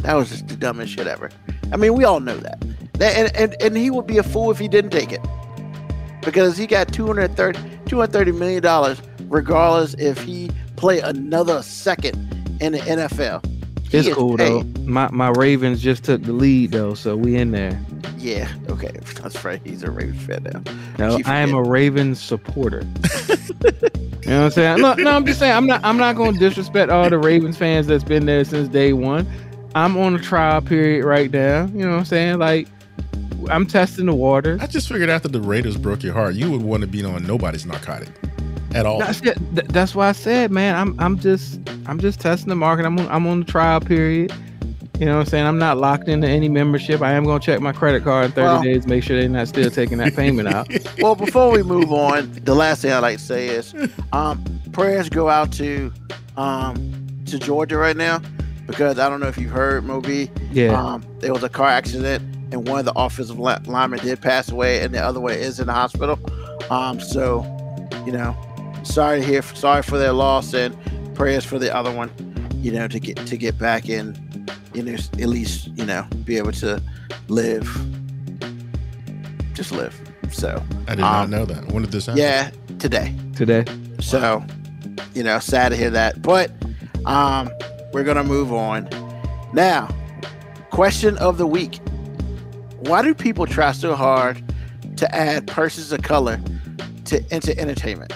That 0.02 0.14
was 0.14 0.30
just 0.30 0.48
the 0.48 0.56
dumbest 0.56 0.92
shit 0.92 1.06
ever. 1.06 1.30
I 1.72 1.76
mean, 1.76 1.94
we 1.94 2.04
all 2.04 2.20
know 2.20 2.36
that. 2.36 2.60
That- 2.94 3.16
and, 3.16 3.36
and, 3.36 3.62
and 3.62 3.76
he 3.76 3.90
would 3.90 4.06
be 4.06 4.18
a 4.18 4.22
fool 4.22 4.50
if 4.50 4.58
he 4.58 4.68
didn't 4.68 4.90
take 4.90 5.12
it. 5.12 5.20
Because 6.22 6.56
he 6.56 6.66
got 6.66 6.92
230, 6.92 7.58
$230 7.86 8.38
million 8.38 8.96
regardless 9.28 9.94
if 9.94 10.22
he 10.22 10.50
play 10.76 11.00
another 11.00 11.62
second 11.62 12.16
in 12.60 12.72
the 12.72 12.78
NFL. 12.78 13.44
He 13.90 13.98
it's 13.98 14.14
cool 14.14 14.36
paid. 14.36 14.74
though. 14.76 14.82
My 14.84 15.08
my 15.10 15.30
Ravens 15.30 15.82
just 15.82 16.04
took 16.04 16.22
the 16.22 16.32
lead 16.32 16.70
though, 16.70 16.94
so 16.94 17.16
we 17.16 17.36
in 17.36 17.50
there. 17.50 17.80
Yeah, 18.18 18.48
okay. 18.68 18.92
That's 19.20 19.44
right. 19.44 19.60
He's 19.64 19.82
a 19.82 19.90
Ravens 19.90 20.22
fan 20.22 20.44
now. 20.44 20.62
No, 20.98 21.20
I 21.24 21.40
am 21.40 21.54
a. 21.54 21.62
Ravens 21.62 22.20
supporter. 22.20 22.82
you 23.28 23.36
know 24.30 24.42
what 24.42 24.44
I'm 24.44 24.50
saying? 24.52 24.80
No, 24.80 24.94
no, 24.94 25.10
I'm 25.10 25.26
just 25.26 25.40
saying 25.40 25.56
I'm 25.56 25.66
not 25.66 25.84
I'm 25.84 25.96
not 25.96 26.14
gonna 26.14 26.38
disrespect 26.38 26.92
all 26.92 27.10
the 27.10 27.18
Ravens 27.18 27.56
fans 27.56 27.88
that's 27.88 28.04
been 28.04 28.26
there 28.26 28.44
since 28.44 28.68
day 28.68 28.92
one. 28.92 29.26
I'm 29.74 29.96
on 29.96 30.14
a 30.14 30.18
trial 30.18 30.60
period 30.60 31.04
right 31.04 31.30
now. 31.30 31.66
You 31.66 31.84
know 31.84 31.90
what 31.90 31.98
I'm 31.98 32.04
saying? 32.04 32.38
Like 32.38 32.68
I'm 33.48 33.66
testing 33.66 34.06
the 34.06 34.14
waters. 34.14 34.60
I 34.60 34.66
just 34.66 34.88
figured 34.88 35.08
after 35.10 35.28
the 35.28 35.40
Raiders 35.40 35.76
broke 35.76 36.02
your 36.02 36.12
heart, 36.12 36.34
you 36.34 36.50
would 36.50 36.62
want 36.62 36.82
to 36.82 36.86
be 36.86 37.04
on 37.04 37.26
nobody's 37.26 37.66
narcotic 37.66 38.08
at 38.74 38.86
all. 38.86 38.98
That's, 38.98 39.20
it. 39.22 39.38
That's 39.68 39.94
why 39.94 40.08
I 40.08 40.12
said, 40.12 40.50
man, 40.50 40.74
I'm 40.74 40.98
I'm 40.98 41.18
just 41.18 41.60
I'm 41.86 42.00
just 42.00 42.20
testing 42.20 42.48
the 42.48 42.56
market. 42.56 42.84
I'm 42.84 42.98
on, 42.98 43.08
I'm 43.08 43.26
on 43.26 43.40
the 43.40 43.46
trial 43.46 43.80
period. 43.80 44.32
You 44.98 45.06
know 45.06 45.14
what 45.14 45.20
I'm 45.20 45.26
saying? 45.26 45.46
I'm 45.46 45.58
not 45.58 45.78
locked 45.78 46.08
into 46.08 46.28
any 46.28 46.50
membership. 46.50 47.00
I 47.00 47.12
am 47.12 47.24
gonna 47.24 47.40
check 47.40 47.60
my 47.60 47.72
credit 47.72 48.04
card 48.04 48.26
in 48.26 48.32
30 48.32 48.44
Well- 48.44 48.62
days, 48.62 48.86
make 48.86 49.02
sure 49.02 49.18
they're 49.18 49.30
not 49.30 49.48
still 49.48 49.70
taking 49.70 49.98
that 49.98 50.14
payment 50.14 50.48
out. 50.48 50.68
Well, 51.00 51.14
before 51.14 51.50
we 51.50 51.62
move 51.62 51.90
on, 51.92 52.30
the 52.44 52.54
last 52.54 52.82
thing 52.82 52.92
I'd 52.92 52.98
like 52.98 53.16
to 53.16 53.24
say 53.24 53.48
is 53.48 53.74
um, 54.12 54.44
prayers 54.72 55.08
go 55.08 55.30
out 55.30 55.50
to 55.52 55.90
um, 56.36 57.22
to 57.24 57.38
Georgia 57.38 57.78
right 57.78 57.96
now 57.96 58.20
because 58.70 58.98
I 58.98 59.08
don't 59.08 59.20
know 59.20 59.28
if 59.28 59.38
you've 59.38 59.50
heard, 59.50 59.84
Moby. 59.84 60.30
Yeah. 60.52 60.80
Um, 60.80 61.04
there 61.18 61.32
was 61.32 61.42
a 61.42 61.48
car 61.48 61.68
accident 61.68 62.30
and 62.52 62.66
one 62.66 62.78
of 62.78 62.84
the 62.84 62.92
offensive 62.94 63.38
li- 63.38 63.56
linemen 63.66 64.00
did 64.00 64.20
pass 64.20 64.50
away, 64.50 64.82
and 64.82 64.94
the 64.94 65.00
other 65.00 65.20
one 65.20 65.34
is 65.34 65.60
in 65.60 65.66
the 65.66 65.72
hospital. 65.72 66.18
Um, 66.70 67.00
so, 67.00 67.42
you 68.06 68.12
know, 68.12 68.36
sorry 68.82 69.20
to 69.20 69.26
hear, 69.26 69.42
sorry 69.42 69.82
for 69.82 69.98
their 69.98 70.12
loss, 70.12 70.52
and 70.54 70.76
prayers 71.14 71.44
for 71.44 71.58
the 71.58 71.74
other 71.74 71.92
one. 71.92 72.10
You 72.56 72.72
know, 72.72 72.88
to 72.88 73.00
get 73.00 73.16
to 73.16 73.36
get 73.36 73.58
back 73.58 73.88
in, 73.88 74.46
you 74.74 74.82
know, 74.82 74.94
at 74.94 75.28
least 75.28 75.68
you 75.76 75.86
know, 75.86 76.06
be 76.24 76.36
able 76.36 76.52
to 76.52 76.82
live, 77.28 77.64
just 79.54 79.72
live. 79.72 79.98
So, 80.30 80.62
I 80.86 80.94
did 80.94 81.00
not 81.00 81.24
um, 81.24 81.30
know 81.30 81.44
that. 81.44 81.72
When 81.72 81.82
did 81.82 81.92
this 81.92 82.06
happen? 82.06 82.20
yeah, 82.20 82.50
today. 82.78 83.14
Today. 83.34 83.64
So, 84.00 84.44
you 85.14 85.22
know, 85.22 85.38
sad 85.38 85.70
to 85.70 85.76
hear 85.76 85.90
that. 85.90 86.22
But 86.22 86.52
um, 87.06 87.50
we're 87.92 88.04
gonna 88.04 88.24
move 88.24 88.52
on. 88.52 88.88
Now, 89.52 89.88
question 90.70 91.18
of 91.18 91.38
the 91.38 91.46
week. 91.46 91.80
Why 92.80 93.02
do 93.02 93.14
people 93.14 93.46
try 93.46 93.72
so 93.72 93.94
hard 93.94 94.42
to 94.96 95.14
add 95.14 95.46
persons 95.46 95.92
of 95.92 96.02
color 96.02 96.40
to 97.06 97.22
into 97.34 97.58
entertainment? 97.58 98.12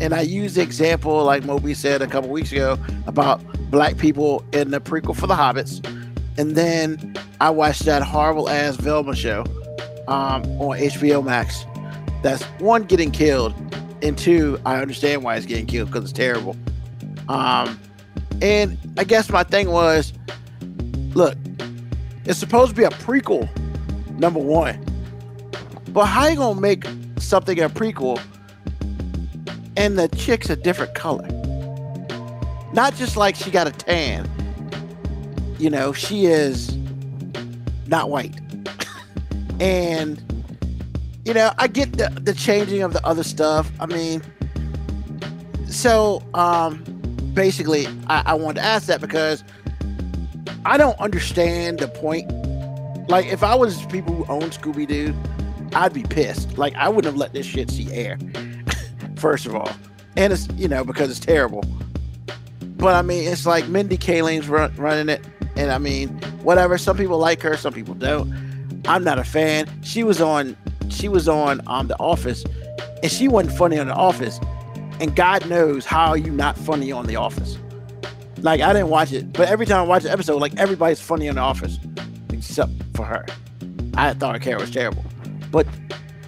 And 0.00 0.14
I 0.14 0.20
use 0.20 0.54
the 0.54 0.62
example, 0.62 1.24
like 1.24 1.44
Moby 1.44 1.74
said 1.74 2.02
a 2.02 2.06
couple 2.06 2.30
weeks 2.30 2.52
ago, 2.52 2.78
about 3.06 3.42
black 3.70 3.98
people 3.98 4.44
in 4.52 4.70
the 4.70 4.80
prequel 4.80 5.16
for 5.16 5.26
the 5.26 5.34
Hobbits. 5.34 5.84
And 6.38 6.54
then 6.54 7.16
I 7.40 7.50
watched 7.50 7.84
that 7.86 8.02
horrible 8.02 8.48
ass 8.48 8.76
Velma 8.76 9.16
show 9.16 9.44
um, 10.06 10.42
on 10.60 10.78
HBO 10.78 11.24
Max. 11.24 11.64
That's 12.22 12.44
one 12.60 12.84
getting 12.84 13.10
killed, 13.10 13.54
and 14.02 14.16
two, 14.16 14.60
I 14.64 14.80
understand 14.80 15.24
why 15.24 15.36
it's 15.36 15.46
getting 15.46 15.66
killed 15.66 15.90
because 15.90 16.04
it's 16.04 16.12
terrible. 16.12 16.56
Um, 17.28 17.78
and 18.40 18.78
I 18.96 19.04
guess 19.04 19.30
my 19.30 19.42
thing 19.42 19.70
was, 19.70 20.12
look, 21.14 21.36
it's 22.24 22.38
supposed 22.38 22.70
to 22.70 22.76
be 22.76 22.84
a 22.84 22.90
prequel, 22.90 23.48
number 24.18 24.40
one. 24.40 24.84
But 25.92 26.06
how 26.06 26.26
you 26.28 26.36
gonna 26.36 26.60
make 26.60 26.84
something 27.18 27.58
a 27.60 27.68
prequel 27.68 28.20
and 29.76 29.98
the 29.98 30.08
chick's 30.08 30.50
a 30.50 30.56
different 30.56 30.94
color? 30.94 31.26
Not 32.72 32.94
just 32.94 33.16
like 33.16 33.34
she 33.34 33.50
got 33.50 33.66
a 33.66 33.72
tan. 33.72 34.28
You 35.58 35.70
know, 35.70 35.92
she 35.92 36.26
is 36.26 36.76
not 37.86 38.10
white. 38.10 38.38
and 39.60 40.22
you 41.24 41.34
know, 41.34 41.52
I 41.58 41.66
get 41.66 41.98
the 41.98 42.10
the 42.20 42.34
changing 42.34 42.82
of 42.82 42.92
the 42.92 43.04
other 43.06 43.22
stuff. 43.22 43.70
I 43.80 43.86
mean, 43.86 44.22
so 45.66 46.22
um, 46.34 46.84
basically, 47.38 47.86
I, 48.08 48.24
I 48.26 48.34
wanted 48.34 48.60
to 48.60 48.66
ask 48.66 48.88
that 48.88 49.00
because 49.00 49.44
I 50.64 50.76
don't 50.76 50.98
understand 50.98 51.78
the 51.78 51.86
point. 51.86 52.28
Like, 53.08 53.26
if 53.26 53.44
I 53.44 53.54
was 53.54 53.86
people 53.86 54.12
who 54.12 54.26
own 54.26 54.50
Scooby 54.50 54.88
Doo, 54.88 55.14
I'd 55.72 55.94
be 55.94 56.02
pissed. 56.02 56.58
Like, 56.58 56.74
I 56.74 56.88
wouldn't 56.88 57.04
have 57.06 57.16
let 57.16 57.32
this 57.32 57.46
shit 57.46 57.70
see 57.70 57.92
air. 57.92 58.18
First 59.16 59.46
of 59.46 59.54
all, 59.54 59.70
and 60.16 60.32
it's 60.32 60.48
you 60.56 60.66
know 60.66 60.82
because 60.82 61.12
it's 61.12 61.20
terrible. 61.20 61.62
But 62.76 62.96
I 62.96 63.02
mean, 63.02 63.28
it's 63.28 63.46
like 63.46 63.68
Mindy 63.68 63.96
Kaling's 63.96 64.48
run, 64.48 64.74
running 64.74 65.08
it, 65.08 65.24
and 65.54 65.70
I 65.70 65.78
mean, 65.78 66.08
whatever. 66.42 66.76
Some 66.76 66.96
people 66.96 67.18
like 67.18 67.40
her, 67.42 67.56
some 67.56 67.72
people 67.72 67.94
don't. 67.94 68.82
I'm 68.88 69.04
not 69.04 69.20
a 69.20 69.24
fan. 69.24 69.68
She 69.82 70.02
was 70.02 70.20
on, 70.20 70.56
she 70.88 71.08
was 71.08 71.28
on 71.28 71.60
um 71.68 71.86
The 71.86 71.98
Office, 72.00 72.44
and 73.00 73.12
she 73.12 73.28
wasn't 73.28 73.56
funny 73.56 73.78
on 73.78 73.86
The 73.86 73.94
Office. 73.94 74.40
And 75.00 75.14
God 75.14 75.48
knows 75.48 75.84
how 75.84 76.14
you 76.14 76.30
not 76.30 76.56
funny 76.56 76.90
on 76.90 77.06
The 77.06 77.16
Office. 77.16 77.58
Like 78.38 78.60
I 78.60 78.72
didn't 78.72 78.88
watch 78.88 79.12
it, 79.12 79.32
but 79.32 79.48
every 79.48 79.66
time 79.66 79.80
I 79.80 79.82
watch 79.82 80.02
the 80.04 80.12
episode, 80.12 80.40
like 80.40 80.56
everybody's 80.56 81.00
funny 81.00 81.28
on 81.28 81.36
The 81.36 81.40
Office, 81.40 81.78
except 82.32 82.72
for 82.94 83.04
her. 83.04 83.24
I 83.94 84.12
thought 84.14 84.34
her 84.34 84.40
character 84.40 84.64
was 84.64 84.70
terrible. 84.70 85.04
But 85.50 85.66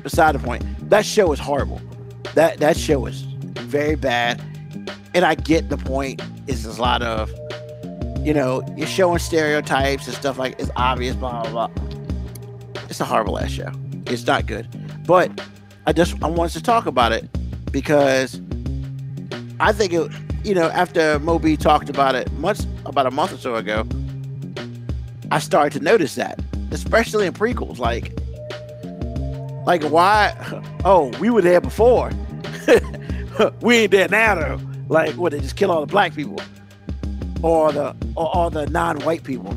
beside 0.03 0.35
the 0.35 0.39
point, 0.39 0.65
that 0.91 1.05
show 1.05 1.33
is 1.33 1.39
horrible. 1.39 1.81
That 2.35 2.59
that 2.59 2.77
show 2.77 3.07
is 3.07 3.23
very 3.23 3.97
bad. 3.97 4.41
And 5.15 5.25
I 5.25 5.35
get 5.35 5.69
the 5.69 5.77
point. 5.77 6.23
It's 6.47 6.65
a 6.65 6.81
lot 6.81 7.03
of, 7.03 7.31
you 8.25 8.33
know, 8.35 8.63
you're 8.77 8.87
showing 8.87 9.19
stereotypes 9.19 10.07
and 10.07 10.17
stuff 10.17 10.39
like 10.39 10.59
it's 10.59 10.71
obvious, 10.77 11.17
blah 11.17 11.43
blah 11.43 11.69
blah. 11.69 11.85
It's 12.89 13.01
a 13.01 13.05
horrible 13.05 13.39
ass 13.39 13.51
show. 13.51 13.71
It's 14.07 14.27
not 14.27 14.47
good. 14.47 14.67
But 15.07 15.41
I 15.87 15.93
just 15.93 16.21
I 16.23 16.29
wanted 16.29 16.53
to 16.55 16.63
talk 16.63 16.87
about 16.87 17.13
it 17.13 17.29
because 17.71 18.41
I 19.61 19.73
think 19.73 19.93
it 19.93 20.11
you 20.45 20.55
know, 20.55 20.69
after 20.71 21.19
Moby 21.19 21.57
talked 21.57 21.89
about 21.91 22.15
it 22.15 22.33
much 22.33 22.61
about 22.87 23.07
a 23.07 23.11
month 23.11 23.33
or 23.33 23.37
so 23.37 23.57
ago, 23.57 23.87
I 25.31 25.39
started 25.39 25.79
to 25.79 25.85
notice 25.85 26.15
that, 26.15 26.41
especially 26.71 27.27
in 27.27 27.33
prequels. 27.35 27.79
Like 27.79 28.13
Like 29.67 29.85
why? 29.85 30.35
Oh, 30.85 31.13
we 31.21 31.31
were 31.31 31.43
there 31.43 31.61
before. 31.61 32.11
we 33.61 33.79
ain't 33.79 33.91
there 33.91 34.09
now 34.09 34.35
though. 34.35 34.61
Like 34.89 35.15
what? 35.15 35.33
They 35.33 35.41
just 35.41 35.57
kill 35.57 35.71
all 35.71 35.81
the 35.81 35.87
black 35.87 36.15
people, 36.15 36.41
or 37.43 37.71
the 37.71 37.95
or 38.17 38.35
all 38.35 38.51
the 38.51 38.67
non-white 38.67 39.25
people. 39.25 39.55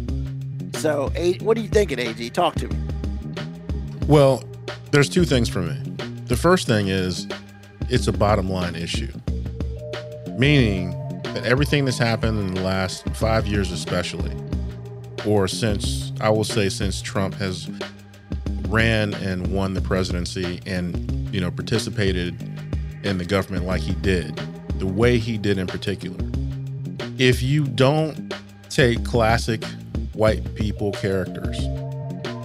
So, 0.75 1.11
what 1.41 1.57
are 1.57 1.61
you 1.61 1.69
thinking, 1.69 1.97
AG? 1.97 2.29
Talk 2.31 2.55
to 2.55 2.67
me. 2.67 2.75
Well, 4.07 4.43
there's 4.91 5.07
two 5.07 5.23
things 5.23 5.47
for 5.47 5.61
me. 5.61 5.79
The 6.25 6.35
first 6.35 6.67
thing 6.67 6.89
is 6.89 7.27
it's 7.89 8.07
a 8.07 8.11
bottom 8.11 8.49
line 8.49 8.75
issue, 8.75 9.11
meaning 10.37 10.91
that 11.23 11.45
everything 11.45 11.85
that's 11.85 11.97
happened 11.97 12.39
in 12.39 12.53
the 12.53 12.61
last 12.61 13.07
five 13.09 13.47
years, 13.47 13.71
especially, 13.71 14.35
or 15.25 15.47
since 15.47 16.11
I 16.21 16.29
will 16.29 16.43
say 16.43 16.69
since 16.69 17.01
Trump 17.01 17.35
has 17.35 17.69
ran 18.67 19.13
and 19.15 19.47
won 19.47 19.73
the 19.73 19.81
presidency 19.81 20.59
and 20.65 21.33
you 21.33 21.39
know 21.39 21.51
participated 21.51 22.41
in 23.03 23.17
the 23.17 23.25
government 23.25 23.65
like 23.65 23.81
he 23.81 23.93
did, 23.95 24.35
the 24.79 24.87
way 24.87 25.17
he 25.17 25.37
did 25.37 25.57
in 25.57 25.67
particular. 25.67 26.17
If 27.17 27.41
you 27.41 27.65
don't 27.65 28.33
take 28.69 29.03
classic 29.03 29.63
white 30.13 30.55
people 30.55 30.91
characters 30.91 31.59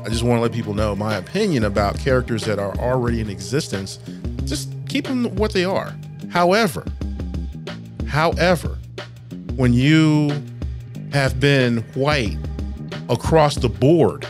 I 0.08 0.10
just 0.10 0.22
want 0.22 0.38
to 0.38 0.42
let 0.42 0.52
people 0.52 0.72
know 0.72 0.96
my 0.96 1.16
opinion 1.16 1.64
about 1.64 1.98
characters 1.98 2.44
that 2.44 2.58
are 2.58 2.74
already 2.78 3.20
in 3.20 3.28
existence. 3.28 3.98
Just 4.44 4.72
keep 4.88 5.06
them 5.06 5.36
what 5.36 5.52
they 5.52 5.66
are. 5.66 5.94
However, 6.30 6.82
however, 8.08 8.78
when 9.56 9.72
you 9.72 10.30
have 11.12 11.40
been 11.40 11.78
white 11.94 12.36
across 13.08 13.56
the 13.56 13.68
board 13.68 14.26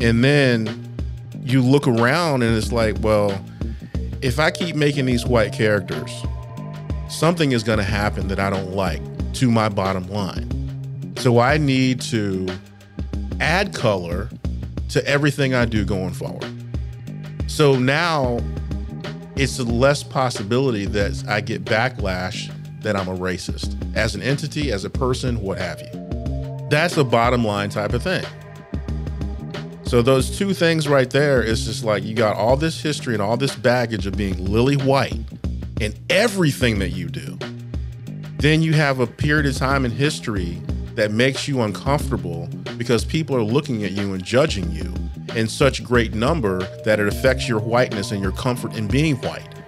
and 0.00 0.22
then 0.22 0.96
you 1.42 1.62
look 1.62 1.86
around 1.88 2.42
and 2.42 2.56
it's 2.56 2.72
like, 2.72 2.96
well, 3.00 3.44
if 4.22 4.38
I 4.38 4.50
keep 4.50 4.76
making 4.76 5.06
these 5.06 5.26
white 5.26 5.52
characters, 5.52 6.22
something 7.08 7.52
is 7.52 7.62
going 7.62 7.78
to 7.78 7.84
happen 7.84 8.28
that 8.28 8.38
I 8.38 8.50
don't 8.50 8.72
like 8.72 9.02
to 9.34 9.50
my 9.50 9.68
bottom 9.68 10.08
line. 10.08 11.14
So 11.16 11.38
I 11.38 11.58
need 11.58 12.00
to 12.02 12.46
add 13.40 13.74
color 13.74 14.28
to 14.90 15.06
everything 15.06 15.54
I 15.54 15.64
do 15.64 15.84
going 15.84 16.12
forward. 16.12 16.46
So 17.46 17.78
now 17.78 18.40
it's 19.36 19.58
less 19.58 20.02
possibility 20.02 20.86
that 20.86 21.24
I 21.28 21.40
get 21.40 21.64
backlash 21.64 22.52
that 22.80 22.96
I'm 22.96 23.08
a 23.08 23.16
racist 23.16 23.76
as 23.96 24.14
an 24.14 24.22
entity, 24.22 24.72
as 24.72 24.84
a 24.84 24.90
person, 24.90 25.40
what 25.40 25.58
have 25.58 25.80
you. 25.80 26.68
That's 26.70 26.96
a 26.96 27.04
bottom 27.04 27.44
line 27.44 27.70
type 27.70 27.92
of 27.92 28.02
thing. 28.02 28.24
So 29.84 30.02
those 30.02 30.38
two 30.38 30.54
things 30.54 30.86
right 30.86 31.10
there 31.10 31.42
is 31.42 31.64
just 31.64 31.82
like 31.82 32.04
you 32.04 32.14
got 32.14 32.36
all 32.36 32.56
this 32.56 32.80
history 32.80 33.14
and 33.14 33.20
all 33.20 33.36
this 33.36 33.56
baggage 33.56 34.06
of 34.06 34.16
being 34.16 34.44
lily 34.44 34.76
white 34.76 35.18
in 35.80 35.94
everything 36.08 36.78
that 36.78 36.90
you 36.90 37.08
do. 37.08 37.36
Then 38.38 38.62
you 38.62 38.72
have 38.74 39.00
a 39.00 39.06
period 39.06 39.46
of 39.46 39.56
time 39.56 39.84
in 39.84 39.90
history 39.90 40.62
that 40.94 41.10
makes 41.10 41.48
you 41.48 41.62
uncomfortable 41.62 42.48
because 42.78 43.04
people 43.04 43.34
are 43.34 43.42
looking 43.42 43.84
at 43.84 43.90
you 43.90 44.12
and 44.14 44.24
judging 44.24 44.70
you 44.70 44.94
in 45.34 45.48
such 45.48 45.82
great 45.82 46.14
number 46.14 46.60
that 46.84 47.00
it 47.00 47.08
affects 47.08 47.48
your 47.48 47.60
whiteness 47.60 48.12
and 48.12 48.22
your 48.22 48.32
comfort 48.32 48.76
in 48.76 48.86
being 48.86 49.16
white. 49.16 49.59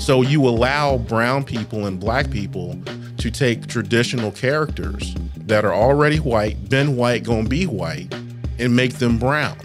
So 0.00 0.22
you 0.22 0.48
allow 0.48 0.96
brown 0.96 1.44
people 1.44 1.84
and 1.84 2.00
black 2.00 2.30
people 2.30 2.74
to 3.18 3.30
take 3.30 3.66
traditional 3.66 4.32
characters 4.32 5.14
that 5.36 5.64
are 5.64 5.74
already 5.74 6.16
white, 6.16 6.70
been 6.70 6.96
white, 6.96 7.22
gonna 7.22 7.48
be 7.48 7.66
white, 7.66 8.12
and 8.58 8.74
make 8.74 8.94
them 8.94 9.18
brown. 9.18 9.58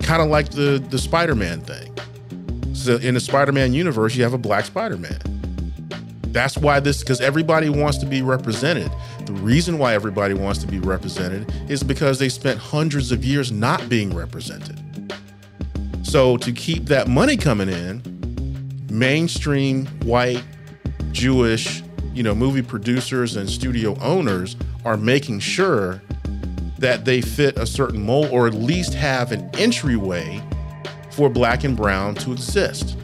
Kind 0.00 0.22
of 0.22 0.28
like 0.28 0.48
the 0.48 0.82
the 0.88 0.98
Spider-Man 0.98 1.60
thing. 1.60 1.94
So 2.74 2.96
in 2.96 3.14
the 3.14 3.20
Spider-Man 3.20 3.74
universe, 3.74 4.16
you 4.16 4.22
have 4.22 4.32
a 4.32 4.38
black 4.38 4.64
Spider-Man. 4.64 5.20
That's 6.28 6.56
why 6.56 6.80
this, 6.80 7.00
because 7.00 7.20
everybody 7.20 7.68
wants 7.68 7.98
to 7.98 8.06
be 8.06 8.22
represented. 8.22 8.90
The 9.26 9.34
reason 9.34 9.76
why 9.76 9.92
everybody 9.92 10.32
wants 10.32 10.58
to 10.60 10.66
be 10.66 10.78
represented 10.78 11.52
is 11.70 11.82
because 11.82 12.18
they 12.18 12.30
spent 12.30 12.58
hundreds 12.58 13.12
of 13.12 13.26
years 13.26 13.52
not 13.52 13.86
being 13.90 14.16
represented. 14.16 14.80
So 16.02 16.38
to 16.38 16.50
keep 16.50 16.86
that 16.86 17.08
money 17.08 17.36
coming 17.36 17.68
in, 17.68 18.21
mainstream 18.92 19.86
white 20.04 20.44
Jewish, 21.12 21.82
you 22.14 22.22
know, 22.22 22.34
movie 22.34 22.62
producers 22.62 23.36
and 23.36 23.48
studio 23.48 23.96
owners 24.00 24.56
are 24.84 24.96
making 24.96 25.40
sure 25.40 26.02
that 26.78 27.04
they 27.04 27.20
fit 27.20 27.56
a 27.58 27.66
certain 27.66 28.04
mold 28.04 28.28
or 28.30 28.46
at 28.46 28.54
least 28.54 28.92
have 28.94 29.32
an 29.32 29.48
entryway 29.58 30.42
for 31.10 31.28
black 31.28 31.64
and 31.64 31.76
brown 31.76 32.14
to 32.16 32.32
exist. 32.32 32.96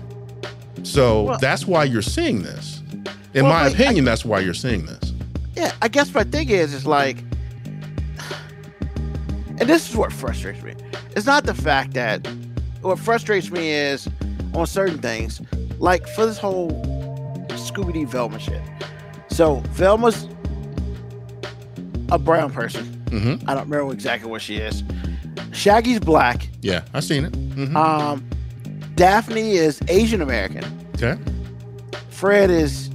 So 0.82 1.22
Well- 1.24 1.38
that's 1.38 1.66
why 1.66 1.84
you're 1.84 2.02
seeing 2.02 2.42
this. 2.42 2.82
In 3.34 3.44
Well, 3.44 3.52
my 3.52 3.64
like, 3.68 3.72
I- 3.72 3.82
opinion, 3.84 4.04
that's 4.04 4.24
why 4.24 4.40
you're 4.40 4.54
seeing 4.54 4.86
this. 4.86 5.12
Yeah, 5.54 5.72
I 5.82 5.88
guess 5.88 6.12
my 6.14 6.24
thing 6.24 6.48
is, 6.50 6.72
is 6.72 6.86
like, 6.86 7.18
and 9.60 9.68
this 9.68 9.88
is 9.90 9.96
what 9.96 10.12
frustrates 10.12 10.62
me. 10.62 10.74
It's 11.16 11.26
not 11.26 11.44
the 11.44 11.54
fact 11.54 11.94
that 11.94 12.26
what 12.80 12.98
frustrates 12.98 13.50
me 13.50 13.70
is 13.70 14.08
on 14.54 14.66
certain 14.66 14.98
things, 14.98 15.40
like 15.78 16.06
for 16.08 16.26
this 16.26 16.38
whole 16.38 16.70
Scooby 17.50 17.92
Doo 17.92 18.06
Velma 18.06 18.38
shit. 18.38 18.62
So 19.30 19.56
Velma's 19.70 20.26
a 22.10 22.18
brown 22.18 22.50
person. 22.52 22.84
Mm-hmm. 23.06 23.48
I 23.48 23.54
don't 23.54 23.68
remember 23.68 23.92
exactly 23.92 24.30
what 24.30 24.42
she 24.42 24.56
is. 24.56 24.82
Shaggy's 25.52 26.00
black. 26.00 26.48
Yeah, 26.62 26.82
I've 26.94 27.04
seen 27.04 27.24
it. 27.24 27.32
Mhm. 27.32 27.74
Um, 27.76 28.28
Daphne 28.94 29.52
is 29.52 29.80
Asian 29.88 30.20
American. 30.22 30.64
okay. 30.96 31.16
Fred 32.10 32.50
is 32.50 32.90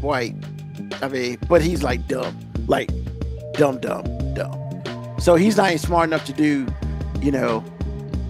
white. 0.00 0.34
I 1.02 1.08
mean, 1.08 1.38
but 1.48 1.60
he's 1.60 1.82
like 1.82 2.06
dumb, 2.06 2.38
like 2.68 2.88
dumb, 3.54 3.78
dumb, 3.80 4.04
dumb. 4.34 4.60
So 5.18 5.34
he's 5.34 5.56
not 5.56 5.68
even 5.68 5.78
smart 5.78 6.08
enough 6.08 6.24
to 6.26 6.32
do, 6.32 6.66
you 7.20 7.32
know, 7.32 7.64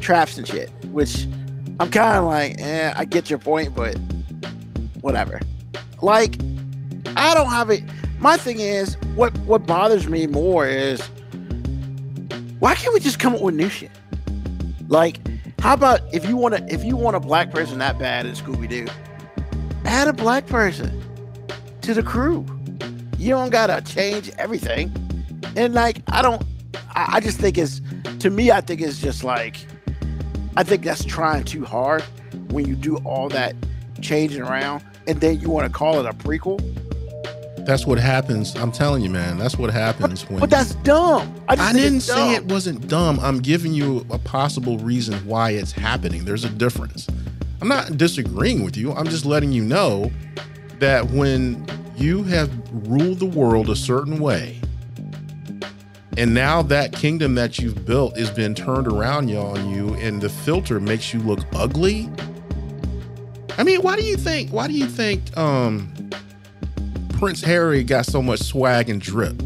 traps 0.00 0.38
and 0.38 0.46
shit. 0.46 0.70
Which 0.86 1.26
I'm 1.80 1.90
kind 1.90 2.18
of 2.18 2.24
like, 2.24 2.60
eh, 2.60 2.92
I 2.96 3.04
get 3.04 3.28
your 3.28 3.38
point, 3.38 3.74
but 3.74 3.96
whatever. 5.00 5.40
Like, 6.02 6.36
I 7.16 7.34
don't 7.34 7.50
have 7.50 7.70
it. 7.70 7.82
My 8.18 8.36
thing 8.36 8.60
is, 8.60 8.96
what 9.16 9.36
what 9.40 9.66
bothers 9.66 10.08
me 10.08 10.26
more 10.26 10.66
is, 10.66 11.00
why 12.58 12.74
can't 12.74 12.94
we 12.94 13.00
just 13.00 13.18
come 13.18 13.34
up 13.34 13.40
with 13.40 13.54
new 13.54 13.68
shit? 13.68 13.90
Like, 14.88 15.20
how 15.60 15.74
about 15.74 16.00
if 16.12 16.28
you 16.28 16.36
want 16.36 16.56
to, 16.56 16.72
if 16.72 16.84
you 16.84 16.96
want 16.96 17.16
a 17.16 17.20
black 17.20 17.50
person 17.50 17.78
that 17.78 17.98
bad 17.98 18.26
in 18.26 18.34
Scooby 18.34 18.68
Doo, 18.68 18.86
add 19.84 20.08
a 20.08 20.12
black 20.12 20.46
person 20.46 21.02
to 21.82 21.94
the 21.94 22.02
crew. 22.02 22.46
You 23.18 23.30
don't 23.30 23.50
gotta 23.50 23.80
change 23.82 24.30
everything. 24.38 24.92
And 25.56 25.74
like, 25.74 26.02
I 26.08 26.22
don't. 26.22 26.42
I, 26.90 27.16
I 27.16 27.20
just 27.20 27.38
think 27.38 27.58
it's 27.58 27.80
to 28.20 28.30
me. 28.30 28.50
I 28.50 28.60
think 28.60 28.80
it's 28.80 29.00
just 29.00 29.24
like, 29.24 29.66
I 30.56 30.62
think 30.62 30.84
that's 30.84 31.04
trying 31.04 31.44
too 31.44 31.64
hard 31.64 32.02
when 32.50 32.66
you 32.66 32.76
do 32.76 32.96
all 32.98 33.28
that 33.30 33.54
changing 34.00 34.42
around, 34.42 34.84
and 35.06 35.20
then 35.20 35.40
you 35.40 35.50
want 35.50 35.66
to 35.66 35.72
call 35.72 35.98
it 35.98 36.06
a 36.06 36.12
prequel. 36.12 36.60
That's 37.66 37.86
what 37.86 37.98
happens. 37.98 38.54
I'm 38.56 38.70
telling 38.70 39.02
you, 39.02 39.08
man. 39.08 39.38
That's 39.38 39.56
what 39.56 39.70
happens 39.70 40.28
when. 40.28 40.38
But 40.38 40.50
that's 40.50 40.74
dumb. 40.76 41.34
I, 41.48 41.56
just 41.56 41.68
I 41.68 41.72
didn't 41.72 42.00
say 42.00 42.34
it 42.34 42.44
wasn't 42.44 42.88
dumb. 42.88 43.18
I'm 43.20 43.40
giving 43.40 43.72
you 43.72 44.06
a 44.10 44.18
possible 44.18 44.78
reason 44.78 45.14
why 45.26 45.52
it's 45.52 45.72
happening. 45.72 46.24
There's 46.24 46.44
a 46.44 46.50
difference. 46.50 47.08
I'm 47.62 47.68
not 47.68 47.96
disagreeing 47.96 48.64
with 48.64 48.76
you. 48.76 48.92
I'm 48.92 49.06
just 49.06 49.24
letting 49.24 49.50
you 49.50 49.64
know 49.64 50.12
that 50.78 51.10
when 51.10 51.66
you 51.96 52.22
have 52.24 52.50
ruled 52.86 53.20
the 53.20 53.26
world 53.26 53.70
a 53.70 53.76
certain 53.76 54.18
way, 54.18 54.60
and 56.16 56.34
now 56.34 56.62
that 56.62 56.92
kingdom 56.92 57.34
that 57.34 57.58
you've 57.58 57.84
built 57.84 58.16
is 58.16 58.30
being 58.30 58.54
turned 58.54 58.86
around 58.86 59.30
on 59.34 59.70
you, 59.70 59.94
and 59.94 60.20
the 60.20 60.28
filter 60.28 60.80
makes 60.80 61.12
you 61.12 61.20
look 61.20 61.40
ugly. 61.54 62.08
I 63.58 63.62
mean, 63.62 63.82
why 63.82 63.96
do 63.96 64.04
you 64.04 64.16
think? 64.16 64.50
Why 64.50 64.66
do 64.66 64.74
you 64.74 64.86
think 64.86 65.36
um, 65.36 65.92
Prince 67.18 67.40
Harry 67.42 67.84
got 67.84 68.06
so 68.06 68.22
much 68.22 68.40
swag 68.40 68.88
and 68.88 69.00
drip? 69.00 69.36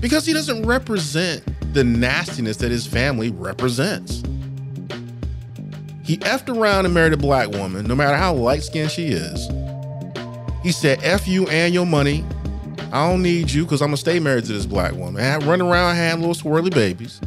Because 0.00 0.26
he 0.26 0.32
doesn't 0.32 0.66
represent 0.66 1.42
the 1.74 1.82
nastiness 1.82 2.58
that 2.58 2.70
his 2.70 2.86
family 2.86 3.30
represents. 3.30 4.22
He 6.04 6.18
effed 6.18 6.54
around 6.54 6.84
and 6.84 6.94
married 6.94 7.14
a 7.14 7.16
black 7.16 7.48
woman, 7.48 7.86
no 7.86 7.94
matter 7.94 8.16
how 8.16 8.34
light 8.34 8.62
skinned 8.62 8.90
she 8.90 9.06
is. 9.06 9.48
He 10.62 10.72
said, 10.72 11.00
F 11.02 11.26
you 11.26 11.48
and 11.48 11.74
your 11.74 11.86
money. 11.86 12.24
I 12.94 13.10
don't 13.10 13.22
need 13.22 13.50
you 13.50 13.64
because 13.64 13.82
I'm 13.82 13.90
to 13.90 13.96
stay 13.96 14.20
married 14.20 14.44
to 14.44 14.52
this 14.52 14.66
black 14.66 14.92
woman. 14.92 15.20
And 15.20 15.42
run 15.42 15.60
around 15.60 15.96
having 15.96 16.24
little 16.24 16.50
swirly 16.50 16.72
babies. 16.72 17.20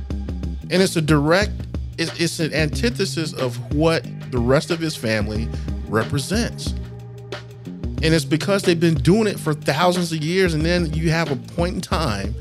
And 0.69 0.81
it's 0.81 0.95
a 0.95 1.01
direct, 1.01 1.51
it's, 1.97 2.17
it's 2.17 2.39
an 2.39 2.53
antithesis 2.53 3.33
of 3.33 3.73
what 3.73 4.05
the 4.31 4.37
rest 4.37 4.71
of 4.71 4.79
his 4.79 4.95
family 4.95 5.49
represents. 5.89 6.71
And 8.01 8.13
it's 8.13 8.23
because 8.23 8.63
they've 8.63 8.79
been 8.79 8.95
doing 8.95 9.27
it 9.27 9.37
for 9.37 9.53
thousands 9.53 10.13
of 10.13 10.23
years. 10.23 10.53
And 10.53 10.63
then 10.63 10.93
you 10.93 11.09
have 11.09 11.31
a 11.31 11.35
point 11.35 11.75
in 11.75 11.81
time 11.81 12.33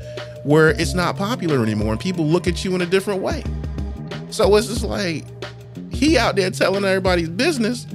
where 0.43 0.69
it's 0.69 0.93
not 0.93 1.17
popular 1.17 1.61
anymore 1.61 1.91
and 1.91 1.99
people 1.99 2.25
look 2.25 2.47
at 2.47 2.63
you 2.63 2.75
in 2.75 2.81
a 2.81 2.85
different 2.85 3.21
way. 3.21 3.43
So 4.29 4.55
it's 4.55 4.67
just 4.67 4.85
like 4.85 5.25
he 5.91 6.17
out 6.17 6.37
there 6.37 6.49
telling 6.49 6.85
everybody's 6.85 7.27
business, 7.27 7.87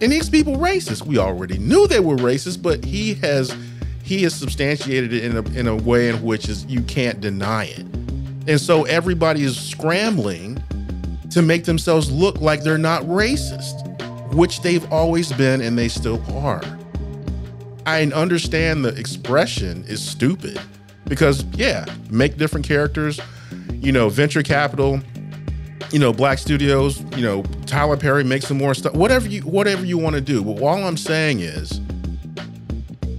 and 0.00 0.12
these 0.12 0.30
people 0.30 0.54
racist. 0.54 1.04
We 1.04 1.18
already 1.18 1.58
knew 1.58 1.88
they 1.88 1.98
were 1.98 2.14
racist, 2.14 2.62
but 2.62 2.84
he 2.84 3.14
has 3.14 3.52
he 4.08 4.22
has 4.22 4.34
substantiated 4.34 5.12
it 5.12 5.22
in 5.22 5.36
a 5.36 5.42
in 5.50 5.66
a 5.66 5.76
way 5.76 6.08
in 6.08 6.22
which 6.22 6.48
is 6.48 6.64
you 6.64 6.80
can't 6.84 7.20
deny 7.20 7.66
it. 7.66 7.84
And 8.48 8.58
so 8.58 8.84
everybody 8.84 9.42
is 9.42 9.60
scrambling 9.60 10.62
to 11.30 11.42
make 11.42 11.64
themselves 11.64 12.10
look 12.10 12.40
like 12.40 12.62
they're 12.62 12.78
not 12.78 13.02
racist, 13.02 13.84
which 14.32 14.62
they've 14.62 14.90
always 14.90 15.30
been 15.32 15.60
and 15.60 15.76
they 15.76 15.88
still 15.88 16.22
are. 16.38 16.62
I 17.84 18.02
understand 18.04 18.82
the 18.82 18.94
expression 18.98 19.84
is 19.86 20.02
stupid 20.02 20.58
because 21.04 21.44
yeah, 21.52 21.84
make 22.08 22.38
different 22.38 22.66
characters, 22.66 23.20
you 23.74 23.92
know, 23.92 24.08
venture 24.08 24.42
capital, 24.42 25.00
you 25.90 25.98
know, 25.98 26.14
black 26.14 26.38
studios, 26.38 27.02
you 27.14 27.22
know, 27.22 27.42
Tyler 27.66 27.98
Perry 27.98 28.24
make 28.24 28.40
some 28.40 28.56
more 28.56 28.72
stuff, 28.72 28.94
whatever 28.94 29.28
you 29.28 29.42
whatever 29.42 29.84
you 29.84 29.98
want 29.98 30.14
to 30.14 30.22
do. 30.22 30.42
But 30.42 30.62
all 30.62 30.82
I'm 30.82 30.96
saying 30.96 31.40
is 31.40 31.82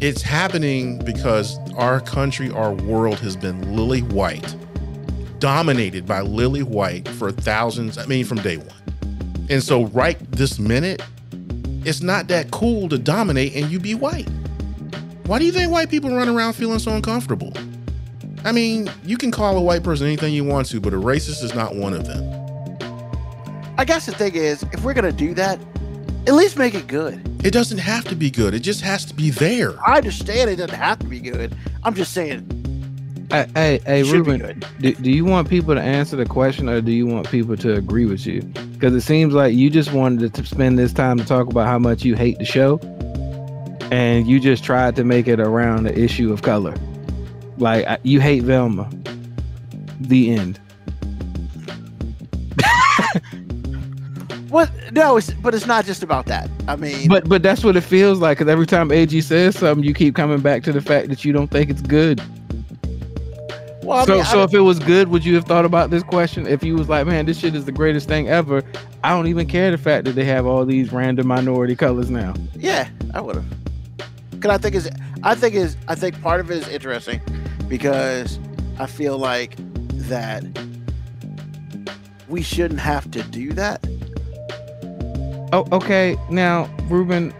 it's 0.01 0.21
happening 0.21 0.97
because 0.99 1.57
our 1.75 1.99
country, 1.99 2.49
our 2.51 2.73
world 2.73 3.19
has 3.19 3.35
been 3.35 3.75
lily 3.75 4.01
white, 4.01 4.55
dominated 5.39 6.05
by 6.05 6.21
lily 6.21 6.63
white 6.63 7.07
for 7.07 7.31
thousands, 7.31 7.97
I 7.97 8.05
mean 8.05 8.23
from 8.23 8.37
day 8.37 8.57
one. 8.57 9.47
And 9.49 9.61
so 9.61 9.85
right 9.87 10.17
this 10.31 10.57
minute, 10.57 11.01
it's 11.85 12.01
not 12.01 12.27
that 12.29 12.51
cool 12.51 12.87
to 12.89 12.97
dominate 12.97 13.55
and 13.55 13.69
you 13.69 13.79
be 13.79 13.93
white. 13.93 14.29
Why 15.25 15.37
do 15.37 15.45
you 15.45 15.51
think 15.51 15.71
white 15.71 15.89
people 15.89 16.15
run 16.15 16.29
around 16.29 16.53
feeling 16.53 16.79
so 16.79 16.91
uncomfortable? 16.91 17.53
I 18.45 18.53
mean, 18.53 18.89
you 19.03 19.17
can 19.17 19.31
call 19.31 19.57
a 19.57 19.61
white 19.61 19.83
person 19.83 20.07
anything 20.07 20.33
you 20.33 20.45
want 20.45 20.67
to, 20.67 20.79
but 20.79 20.93
a 20.93 20.97
racist 20.97 21.43
is 21.43 21.53
not 21.53 21.75
one 21.75 21.93
of 21.93 22.05
them. 22.05 22.23
I 23.77 23.83
guess 23.83 24.05
the 24.05 24.13
thing 24.13 24.35
is, 24.35 24.63
if 24.71 24.83
we're 24.83 24.93
gonna 24.93 25.11
do 25.11 25.33
that, 25.33 25.59
at 26.25 26.33
least 26.35 26.57
make 26.57 26.73
it 26.73 26.87
good. 26.87 27.28
It 27.43 27.51
doesn't 27.51 27.77
have 27.77 28.05
to 28.05 28.15
be 28.15 28.29
good. 28.29 28.53
It 28.53 28.59
just 28.59 28.81
has 28.81 29.05
to 29.05 29.13
be 29.13 29.29
there. 29.29 29.73
I 29.87 29.97
understand 29.97 30.49
it 30.49 30.57
doesn't 30.57 30.77
have 30.77 30.99
to 30.99 31.05
be 31.05 31.19
good. 31.19 31.55
I'm 31.83 31.95
just 31.95 32.13
saying, 32.13 32.59
Hey, 33.31 33.47
hey, 33.53 33.79
hey 33.85 34.03
Ruben, 34.03 34.63
do, 34.79 34.93
do 34.95 35.11
you 35.11 35.23
want 35.23 35.47
people 35.47 35.75
to 35.75 35.81
answer 35.81 36.15
the 36.15 36.25
question 36.25 36.67
or 36.67 36.81
do 36.81 36.91
you 36.91 37.05
want 37.05 37.29
people 37.29 37.55
to 37.57 37.75
agree 37.75 38.07
with 38.07 38.25
you? 38.25 38.41
Because 38.73 38.95
it 38.95 39.01
seems 39.01 39.35
like 39.35 39.53
you 39.53 39.69
just 39.69 39.93
wanted 39.93 40.33
to 40.33 40.45
spend 40.45 40.79
this 40.79 40.91
time 40.91 41.19
to 41.19 41.25
talk 41.25 41.47
about 41.47 41.67
how 41.67 41.77
much 41.77 42.03
you 42.03 42.15
hate 42.15 42.39
the 42.39 42.45
show, 42.45 42.79
and 43.91 44.27
you 44.27 44.39
just 44.39 44.63
tried 44.63 44.95
to 44.95 45.03
make 45.03 45.27
it 45.27 45.39
around 45.39 45.83
the 45.83 45.95
issue 45.95 46.33
of 46.33 46.41
color. 46.41 46.75
Like 47.59 47.99
you 48.01 48.19
hate 48.19 48.43
Velma. 48.43 48.89
The 49.99 50.31
end. 50.31 50.59
What? 54.49 54.71
No, 54.91 55.17
it's 55.17 55.31
but 55.31 55.53
it's 55.55 55.65
not 55.67 55.85
just 55.85 56.03
about 56.03 56.25
that. 56.27 56.49
I 56.67 56.75
mean, 56.75 57.07
But 57.07 57.27
but 57.29 57.43
that's 57.43 57.63
what 57.63 57.75
it 57.75 57.81
feels 57.81 58.19
like. 58.19 58.37
Because 58.39 58.51
every 58.51 58.65
time 58.65 58.91
AG 58.91 59.19
says 59.21 59.57
something, 59.57 59.83
you 59.85 59.93
keep 59.93 60.15
coming 60.15 60.39
back 60.39 60.63
to 60.63 60.71
the 60.71 60.81
fact 60.81 61.09
that 61.09 61.23
you 61.25 61.31
don't 61.33 61.49
think 61.49 61.69
it's 61.69 61.81
good. 61.81 62.21
well, 63.83 63.99
I 63.99 64.05
so 64.05 64.15
mean, 64.15 64.25
so 64.25 64.43
if 64.43 64.53
it 64.53 64.59
was 64.61 64.79
good, 64.79 65.07
would 65.09 65.23
you 65.25 65.35
have 65.35 65.45
thought 65.45 65.65
about 65.65 65.89
this 65.89 66.03
question? 66.03 66.47
If 66.47 66.63
you 66.63 66.75
was 66.75 66.89
like, 66.89 67.05
man, 67.07 67.25
this 67.25 67.39
shit 67.39 67.55
is 67.55 67.65
the 67.65 67.71
greatest 67.71 68.07
thing 68.07 68.27
ever. 68.29 68.63
I 69.03 69.09
don't 69.09 69.27
even 69.27 69.47
care 69.47 69.71
the 69.71 69.77
fact 69.77 70.05
that 70.05 70.13
they 70.13 70.25
have 70.25 70.45
all 70.45 70.65
these 70.65 70.91
random 70.91 71.27
minority 71.27 71.75
colors 71.75 72.09
now. 72.09 72.33
yeah, 72.55 72.89
I 73.13 73.21
would 73.21 73.35
have. 73.35 73.45
Cause 74.41 74.51
I 74.51 74.57
think 74.57 74.75
is 74.75 74.89
I 75.23 75.35
think 75.35 75.53
is 75.55 75.75
I 75.87 75.95
think 75.95 76.21
part 76.21 76.39
of 76.39 76.49
it 76.49 76.57
is 76.57 76.67
interesting 76.69 77.19
because 77.67 78.39
I 78.79 78.85
feel 78.85 79.17
like 79.17 79.55
that 80.07 80.43
we 82.29 82.41
shouldn't 82.41 82.79
have 82.79 83.09
to 83.11 83.21
do 83.23 83.51
that. 83.53 83.85
Oh, 85.51 85.65
okay. 85.71 86.15
Now, 86.29 86.69
Ruben, 86.89 87.33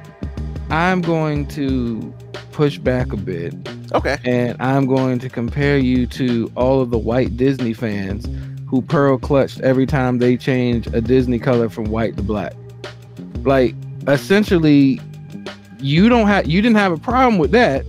I'm 0.69 1.01
going 1.01 1.47
to 1.49 2.13
push 2.51 2.77
back 2.77 3.13
a 3.13 3.17
bit 3.17 3.53
Okay. 3.93 4.17
and 4.25 4.55
I'm 4.61 4.85
going 4.85 5.19
to 5.19 5.29
compare 5.29 5.77
you 5.77 6.05
to 6.07 6.51
all 6.55 6.81
of 6.81 6.89
the 6.91 6.97
white 6.97 7.37
Disney 7.37 7.73
fans 7.73 8.27
who 8.67 8.81
pearl 8.81 9.17
clutched 9.17 9.61
every 9.61 9.85
time 9.85 10.19
they 10.19 10.37
change 10.37 10.87
a 10.87 11.01
Disney 11.01 11.39
color 11.39 11.69
from 11.69 11.85
white 11.85 12.17
to 12.17 12.23
black. 12.23 12.53
Like, 13.43 13.75
essentially, 14.07 14.99
you 15.79 16.09
don't 16.09 16.27
have 16.27 16.47
you 16.47 16.61
didn't 16.61 16.77
have 16.77 16.91
a 16.91 16.97
problem 16.97 17.37
with 17.37 17.51
that, 17.51 17.83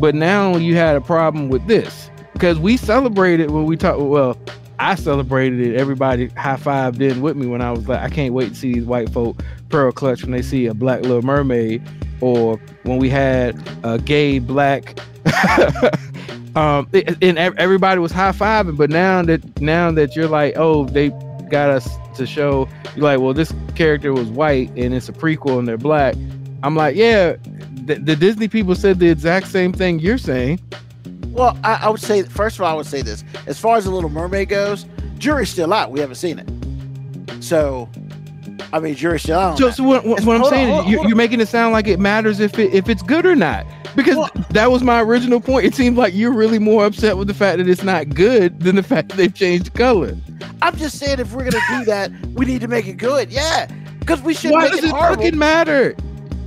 but 0.00 0.14
now 0.14 0.56
you 0.56 0.76
had 0.76 0.94
a 0.94 1.00
problem 1.00 1.48
with 1.48 1.66
this 1.66 2.10
because 2.34 2.58
we 2.58 2.76
celebrated 2.76 3.50
when 3.50 3.64
we 3.64 3.76
talked. 3.76 4.00
Well, 4.00 4.36
I 4.78 4.94
celebrated 4.94 5.60
it. 5.60 5.76
Everybody 5.76 6.28
high 6.28 6.56
fived 6.56 7.00
in 7.00 7.20
with 7.22 7.36
me 7.36 7.46
when 7.46 7.60
I 7.60 7.70
was 7.70 7.88
like, 7.88 8.00
I 8.00 8.08
can't 8.08 8.34
wait 8.34 8.50
to 8.50 8.54
see 8.54 8.74
these 8.74 8.84
white 8.84 9.10
folk 9.10 9.42
pearl 9.68 9.92
clutch 9.92 10.22
when 10.22 10.32
they 10.32 10.42
see 10.42 10.66
a 10.66 10.74
black 10.74 11.02
little 11.02 11.22
mermaid, 11.22 11.82
or 12.20 12.60
when 12.82 12.98
we 12.98 13.08
had 13.08 13.56
a 13.84 13.98
gay 13.98 14.38
black. 14.38 14.98
um, 16.56 16.88
and 16.92 17.38
everybody 17.38 18.00
was 18.00 18.12
high 18.12 18.32
fiving, 18.32 18.76
but 18.76 18.90
now 18.90 19.22
that 19.22 19.60
now 19.60 19.90
that 19.90 20.16
you're 20.16 20.28
like, 20.28 20.54
oh, 20.56 20.84
they 20.86 21.10
got 21.48 21.70
us 21.70 21.88
to 22.16 22.26
show 22.26 22.68
you're 22.94 23.04
like, 23.04 23.20
well, 23.20 23.32
this 23.32 23.54
character 23.74 24.12
was 24.12 24.28
white 24.28 24.70
and 24.76 24.94
it's 24.94 25.08
a 25.08 25.12
prequel 25.12 25.58
and 25.58 25.66
they're 25.66 25.78
black. 25.78 26.14
I'm 26.62 26.76
like, 26.76 26.94
yeah, 26.94 27.36
the, 27.86 27.94
the 27.94 28.14
Disney 28.14 28.48
people 28.48 28.74
said 28.74 28.98
the 28.98 29.08
exact 29.08 29.48
same 29.48 29.72
thing 29.72 29.98
you're 29.98 30.18
saying. 30.18 30.60
Well, 31.32 31.58
I, 31.64 31.74
I 31.82 31.88
would 31.88 32.00
say 32.00 32.22
first 32.22 32.56
of 32.56 32.62
all, 32.62 32.72
I 32.72 32.74
would 32.74 32.86
say 32.86 33.02
this: 33.02 33.24
as 33.46 33.58
far 33.58 33.76
as 33.76 33.84
the 33.84 33.90
Little 33.90 34.10
Mermaid 34.10 34.48
goes, 34.48 34.86
jury's 35.18 35.48
still 35.50 35.72
out. 35.72 35.90
We 35.90 36.00
haven't 36.00 36.16
seen 36.16 36.38
it, 36.38 37.42
so 37.42 37.88
I 38.72 38.80
mean, 38.80 38.94
jury's 38.94 39.22
still 39.22 39.38
out. 39.38 39.58
So, 39.58 39.70
so 39.70 39.82
what, 39.84 40.04
what, 40.06 40.22
what 40.24 40.34
I'm 40.34 40.40
hold 40.40 40.52
on, 40.52 40.58
saying 40.58 40.68
hold 40.68 40.84
on, 40.86 40.90
you're, 40.90 41.06
you're 41.08 41.16
making 41.16 41.40
it 41.40 41.48
sound 41.48 41.72
like 41.72 41.86
it 41.88 41.98
matters 42.00 42.40
if 42.40 42.58
it 42.58 42.72
if 42.74 42.88
it's 42.88 43.02
good 43.02 43.26
or 43.26 43.34
not. 43.34 43.66
Because 43.94 44.16
Well- 44.16 44.30
that 44.50 44.70
was 44.70 44.82
my 44.82 45.00
original 45.02 45.40
point. 45.40 45.66
It 45.66 45.74
seems 45.74 45.98
like 45.98 46.14
you're 46.14 46.32
really 46.32 46.58
more 46.58 46.86
upset 46.86 47.16
with 47.18 47.28
the 47.28 47.34
fact 47.34 47.58
that 47.58 47.68
it's 47.68 47.82
not 47.82 48.10
good 48.10 48.60
than 48.60 48.76
the 48.76 48.82
fact 48.82 49.10
that 49.10 49.16
they've 49.16 49.34
changed 49.34 49.66
the 49.66 49.70
color. 49.70 50.16
I'm 50.62 50.76
just 50.76 50.98
saying, 50.98 51.18
if 51.20 51.32
we're 51.34 51.50
gonna 51.50 51.78
do 51.78 51.84
that, 51.86 52.10
we 52.34 52.46
need 52.46 52.60
to 52.62 52.68
make 52.68 52.86
it 52.86 52.94
good. 52.96 53.30
Yeah, 53.30 53.66
because 54.00 54.22
we 54.22 54.34
shouldn't 54.34 54.54
Why 54.54 54.62
make 54.64 54.72
does 54.72 54.84
it 54.84 54.88
it 54.88 54.92
fucking 54.92 55.36
matter? 55.38 55.94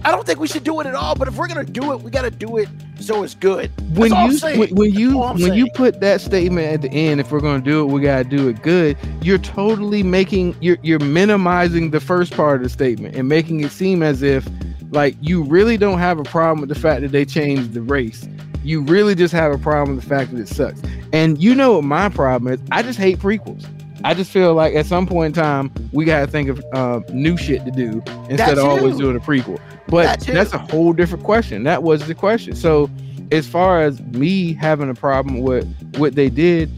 I 0.06 0.12
don't 0.12 0.26
think 0.26 0.40
we 0.40 0.48
should 0.48 0.64
do 0.64 0.80
it 0.80 0.88
at 0.88 0.96
all. 0.96 1.16
But 1.16 1.28
if 1.28 1.36
we're 1.36 1.48
gonna 1.48 1.66
do 1.66 1.92
it, 1.94 2.02
we 2.02 2.12
got 2.12 2.22
to 2.22 2.32
do 2.32 2.58
it 2.58 2.70
so 3.00 3.24
it's 3.24 3.36
good. 3.36 3.70
when 3.98 4.12
That's 4.12 4.44
I'm 4.44 4.54
you 4.54 4.60
when, 4.60 4.76
when 4.76 4.94
you 4.94 5.08
That's 5.08 5.18
all 5.18 5.24
I'm 5.24 5.42
when 5.42 5.54
you 5.54 5.68
put 5.76 6.00
that 6.00 6.22
statement 6.22 6.68
at 6.68 6.82
the 6.82 6.90
end 6.92 7.20
if 7.20 7.32
we're 7.32 7.42
to 7.42 7.60
do 7.60 7.82
it 7.82 7.92
we 7.92 8.02
got 8.02 8.18
to 8.20 8.24
do 8.24 8.48
it 8.48 8.62
good 8.62 8.98
you're 9.22 9.38
totally 9.38 10.02
making 10.02 10.56
you're 10.62 10.78
you're 10.82 11.00
minimizing 11.00 11.92
the 11.92 12.00
first 12.00 12.34
part 12.34 12.58
of 12.58 12.64
the 12.64 12.70
statement 12.70 13.16
and 13.16 13.28
making 13.28 13.60
it 13.62 13.72
seem 13.72 14.02
as 14.02 14.22
if 14.22 14.48
like 14.92 15.16
you 15.22 15.44
really 15.44 15.78
don't 15.78 16.00
have 16.00 16.20
a 16.20 16.24
problem 16.24 16.62
with 16.62 16.70
the 16.70 16.80
fact 16.80 17.02
that 17.02 17.12
they 17.12 17.26
changed 17.26 17.74
the 17.74 17.82
race. 17.82 18.28
You 18.64 18.82
really 18.82 19.14
just 19.14 19.34
have 19.34 19.52
a 19.52 19.58
problem 19.58 19.96
with 19.96 20.06
the 20.06 20.10
fact 20.10 20.32
that 20.32 20.40
it 20.40 20.48
sucks. 20.48 20.82
And 21.14 21.42
you 21.42 21.54
know 21.54 21.74
what 21.74 21.84
my 21.84 22.10
problem 22.10 22.54
is? 22.54 22.60
I 22.72 22.82
just 22.82 22.98
hate 22.98 23.20
prequels 23.20 23.66
I 24.06 24.14
just 24.14 24.30
feel 24.30 24.54
like 24.54 24.76
at 24.76 24.86
some 24.86 25.08
point 25.08 25.36
in 25.36 25.44
time 25.44 25.72
we 25.92 26.06
gotta 26.06 26.28
think 26.28 26.50
of 26.50 26.64
uh, 26.74 27.02
new 27.12 27.36
shit 27.38 27.66
to 27.66 27.72
do 27.72 28.04
instead 28.30 28.60
of 28.60 28.64
always 28.64 28.98
doing 28.98 29.16
a 29.16 29.20
prequel. 29.20 29.60
But 29.88 30.20
That 30.20 30.34
that's 30.34 30.54
a 30.54 30.60
whole 30.60 30.94
different 30.94 31.24
question. 31.24 31.64
That 31.64 31.82
was 31.82 32.06
the 32.06 32.14
question. 32.14 32.56
So 32.56 32.88
as 33.32 33.48
far 33.48 33.82
as 33.82 34.00
me 34.02 34.54
having 34.54 34.92
a 34.92 34.94
problem 34.94 35.42
with 35.42 35.68
what 35.98 36.14
they 36.14 36.30
did, 36.30 36.70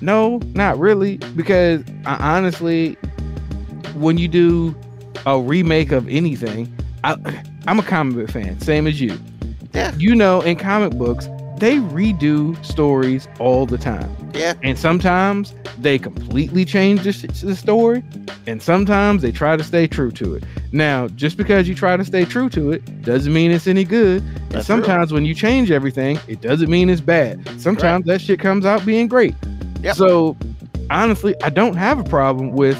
no, 0.00 0.38
not 0.54 0.78
really, 0.78 1.16
because 1.34 1.82
I, 2.06 2.36
honestly, 2.36 2.94
when 3.94 4.16
you 4.16 4.28
do 4.28 4.76
a 5.26 5.40
remake 5.40 5.90
of 5.90 6.08
anything, 6.08 6.72
I, 7.02 7.16
I'm 7.66 7.80
a 7.80 7.82
comic 7.82 8.14
book 8.14 8.30
fan, 8.30 8.60
same 8.60 8.86
as 8.86 9.00
you. 9.00 9.18
Yeah. 9.74 9.92
You 9.96 10.14
know, 10.14 10.40
in 10.42 10.56
comic 10.56 10.96
books, 10.96 11.28
they 11.60 11.76
redo 11.76 12.62
stories 12.64 13.28
all 13.38 13.66
the 13.66 13.78
time. 13.78 14.14
Yeah. 14.34 14.54
And 14.62 14.78
sometimes 14.78 15.54
they 15.78 15.98
completely 15.98 16.64
change 16.64 17.02
the, 17.02 17.12
sh- 17.12 17.40
the 17.42 17.54
story, 17.54 18.02
and 18.46 18.62
sometimes 18.62 19.22
they 19.22 19.30
try 19.32 19.56
to 19.56 19.62
stay 19.64 19.86
true 19.86 20.10
to 20.12 20.34
it. 20.34 20.44
Now, 20.72 21.08
just 21.08 21.36
because 21.36 21.68
you 21.68 21.74
try 21.74 21.96
to 21.96 22.04
stay 22.04 22.24
true 22.24 22.48
to 22.50 22.72
it 22.72 23.02
doesn't 23.02 23.32
mean 23.32 23.50
it's 23.50 23.66
any 23.66 23.84
good. 23.84 24.22
And 24.22 24.36
That's 24.50 24.66
true. 24.66 24.76
sometimes 24.76 25.12
when 25.12 25.24
you 25.24 25.34
change 25.34 25.70
everything, 25.70 26.18
it 26.28 26.40
doesn't 26.40 26.70
mean 26.70 26.88
it's 26.88 27.00
bad. 27.00 27.46
Sometimes 27.60 28.06
that 28.06 28.20
shit 28.20 28.40
comes 28.40 28.64
out 28.64 28.84
being 28.86 29.06
great. 29.08 29.34
Yep. 29.82 29.96
So, 29.96 30.36
honestly, 30.90 31.34
I 31.42 31.50
don't 31.50 31.76
have 31.76 31.98
a 31.98 32.04
problem 32.04 32.52
with 32.52 32.78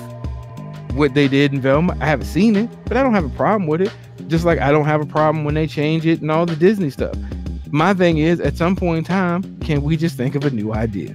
what 0.95 1.14
they 1.14 1.28
did 1.28 1.53
in 1.53 1.61
Velma. 1.61 1.97
I 2.01 2.07
haven't 2.07 2.26
seen 2.26 2.57
it, 2.57 2.68
but 2.85 2.97
I 2.97 3.03
don't 3.03 3.14
have 3.14 3.24
a 3.24 3.31
problem 3.31 3.68
with 3.68 3.81
it. 3.83 3.93
Just 4.28 4.45
like 4.45 4.59
I 4.61 4.70
don't 4.70 4.85
have 4.85 5.01
a 5.01 5.07
problem 5.07 5.45
when 5.45 5.55
they 5.55 5.66
change 5.66 6.07
it 6.07 6.20
and 6.20 6.31
all 6.31 6.47
the 6.47 6.57
Disney 6.57 6.91
stuff. 6.91 7.16
My 7.73 7.95
thing 7.95 8.18
is, 8.18 8.41
at 8.41 8.57
some 8.57 8.75
point 8.75 8.99
in 8.99 9.05
time, 9.05 9.59
can 9.61 9.83
we 9.83 9.97
just 9.97 10.16
think 10.16 10.35
of 10.35 10.45
a 10.45 10.51
new 10.51 10.73
idea? 10.73 11.14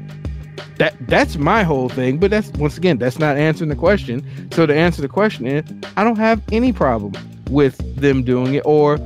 That 0.77 0.95
that's 1.07 1.37
my 1.37 1.63
whole 1.63 1.89
thing. 1.89 2.17
But 2.17 2.31
that's 2.31 2.49
once 2.51 2.77
again, 2.77 2.97
that's 2.97 3.19
not 3.19 3.37
answering 3.37 3.69
the 3.69 3.75
question. 3.75 4.25
So 4.51 4.65
to 4.65 4.75
answer 4.75 5.01
the 5.01 5.09
question 5.09 5.47
is, 5.47 5.63
I 5.97 6.03
don't 6.03 6.17
have 6.17 6.41
any 6.51 6.73
problem 6.73 7.13
with 7.49 7.77
them 7.99 8.23
doing 8.23 8.55
it. 8.55 8.63
Or 8.65 8.97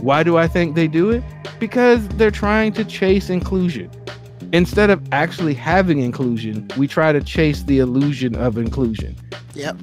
why 0.00 0.22
do 0.22 0.36
I 0.36 0.48
think 0.48 0.74
they 0.74 0.88
do 0.88 1.10
it? 1.10 1.22
Because 1.58 2.06
they're 2.08 2.30
trying 2.30 2.72
to 2.74 2.84
chase 2.84 3.30
inclusion. 3.30 3.90
Instead 4.52 4.90
of 4.90 5.00
actually 5.12 5.54
having 5.54 6.00
inclusion, 6.00 6.68
we 6.76 6.86
try 6.86 7.12
to 7.12 7.22
chase 7.22 7.62
the 7.62 7.78
illusion 7.78 8.34
of 8.36 8.58
inclusion. 8.58 9.16
Yep. 9.54 9.76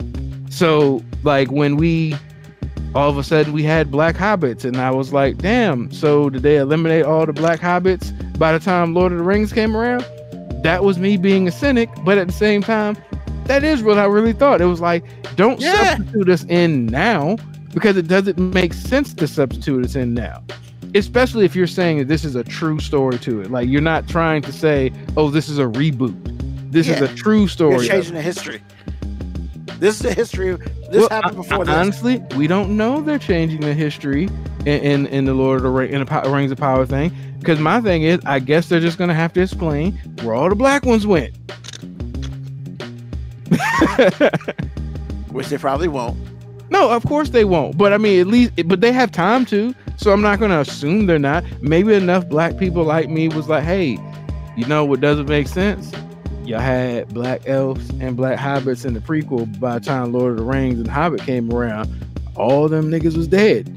So 0.49 1.03
like 1.23 1.51
when 1.51 1.75
we 1.75 2.15
all 2.95 3.09
of 3.09 3.17
a 3.17 3.23
sudden 3.23 3.53
we 3.53 3.63
had 3.63 3.91
black 3.91 4.15
hobbits 4.15 4.65
and 4.65 4.77
I 4.77 4.91
was 4.91 5.13
like, 5.13 5.37
damn, 5.37 5.91
so 5.91 6.29
did 6.29 6.41
they 6.43 6.57
eliminate 6.57 7.05
all 7.05 7.25
the 7.25 7.33
black 7.33 7.59
hobbits 7.59 8.11
by 8.39 8.51
the 8.51 8.59
time 8.59 8.93
Lord 8.93 9.11
of 9.11 9.17
the 9.19 9.23
Rings 9.23 9.53
came 9.53 9.75
around? 9.75 10.05
That 10.63 10.83
was 10.83 10.97
me 10.97 11.15
being 11.17 11.47
a 11.47 11.51
cynic, 11.51 11.89
but 12.03 12.17
at 12.17 12.27
the 12.27 12.33
same 12.33 12.61
time, 12.61 12.97
that 13.45 13.63
is 13.63 13.81
what 13.83 13.97
I 13.97 14.05
really 14.05 14.33
thought. 14.33 14.61
It 14.61 14.65
was 14.65 14.81
like, 14.81 15.03
don't 15.35 15.59
Yeah. 15.59 15.95
substitute 15.97 16.29
us 16.29 16.43
in 16.45 16.87
now 16.87 17.37
because 17.73 17.95
it 17.97 18.07
doesn't 18.07 18.37
make 18.39 18.73
sense 18.73 19.13
to 19.13 19.27
substitute 19.27 19.85
us 19.85 19.95
in 19.95 20.13
now. 20.13 20.43
Especially 20.95 21.45
if 21.45 21.55
you're 21.55 21.67
saying 21.67 21.99
that 21.99 22.07
this 22.07 22.25
is 22.25 22.35
a 22.35 22.43
true 22.43 22.79
story 22.79 23.19
to 23.19 23.41
it. 23.41 23.51
Like 23.51 23.69
you're 23.69 23.79
not 23.81 24.07
trying 24.07 24.41
to 24.41 24.51
say, 24.51 24.91
oh, 25.15 25.29
this 25.29 25.47
is 25.47 25.59
a 25.59 25.65
reboot. 25.65 26.15
This 26.71 26.87
is 26.87 27.01
a 27.01 27.07
true 27.15 27.41
You're 27.41 27.47
story. 27.47 27.75
of 27.75 27.85
changing 27.85 28.13
the 28.15 28.21
history. 28.21 28.61
This 29.79 29.95
is 29.95 30.01
the 30.01 30.13
history. 30.13 30.55
This 30.91 30.99
Well, 31.01 31.09
happened 31.09 31.37
before 31.37 31.61
I- 31.61 31.65
this. 31.65 31.75
Honestly, 31.75 32.23
we 32.35 32.47
don't 32.47 32.75
know 32.77 33.01
they're 33.01 33.17
changing 33.19 33.61
the 33.61 33.73
history 33.73 34.29
in 34.65 34.81
in, 34.81 35.05
in 35.07 35.25
the 35.25 35.33
Lord 35.33 35.57
of 35.57 35.63
the 35.63 35.69
Ring, 35.69 35.91
in 35.91 36.03
the 36.03 36.29
Rings 36.29 36.51
of 36.51 36.57
Power 36.57 36.85
thing. 36.85 37.11
Because 37.39 37.59
my 37.59 37.79
thing 37.79 38.03
is, 38.03 38.19
I 38.25 38.39
guess 38.39 38.67
they're 38.67 38.81
just 38.81 38.97
gonna 38.97 39.13
have 39.13 39.31
to 39.33 39.41
explain 39.41 39.93
where 40.23 40.35
all 40.35 40.49
the 40.49 40.55
black 40.55 40.85
ones 40.85 41.07
went. 41.07 41.33
Which 45.31 45.47
they 45.47 45.57
probably 45.57 45.87
won't. 45.87 46.17
no, 46.69 46.89
of 46.91 47.03
course 47.05 47.29
they 47.29 47.45
won't. 47.45 47.77
But 47.77 47.93
I 47.93 47.97
mean, 47.97 48.19
at 48.19 48.27
least, 48.27 48.51
but 48.67 48.81
they 48.81 48.91
have 48.91 49.11
time 49.11 49.45
to. 49.47 49.73
So 49.97 50.11
I'm 50.11 50.21
not 50.21 50.39
gonna 50.39 50.59
assume 50.59 51.05
they're 51.05 51.19
not. 51.19 51.43
Maybe 51.61 51.93
enough 51.93 52.27
black 52.27 52.57
people 52.57 52.83
like 52.83 53.09
me 53.09 53.27
was 53.29 53.47
like, 53.47 53.63
hey, 53.63 53.97
you 54.57 54.65
know 54.65 54.83
what 54.85 54.99
doesn't 55.01 55.27
make 55.29 55.47
sense? 55.47 55.91
Y'all 56.49 56.59
had 56.59 57.13
black 57.13 57.47
elves 57.47 57.87
and 57.99 58.17
black 58.17 58.39
hobbits 58.39 58.83
in 58.83 58.95
the 58.95 58.99
prequel. 58.99 59.59
By 59.59 59.77
the 59.77 59.85
time 59.85 60.11
Lord 60.11 60.31
of 60.31 60.37
the 60.37 60.43
Rings 60.43 60.79
and 60.79 60.87
Hobbit 60.87 61.21
came 61.21 61.53
around, 61.53 61.87
all 62.35 62.67
them 62.67 62.89
niggas 62.89 63.15
was 63.15 63.27
dead. 63.27 63.71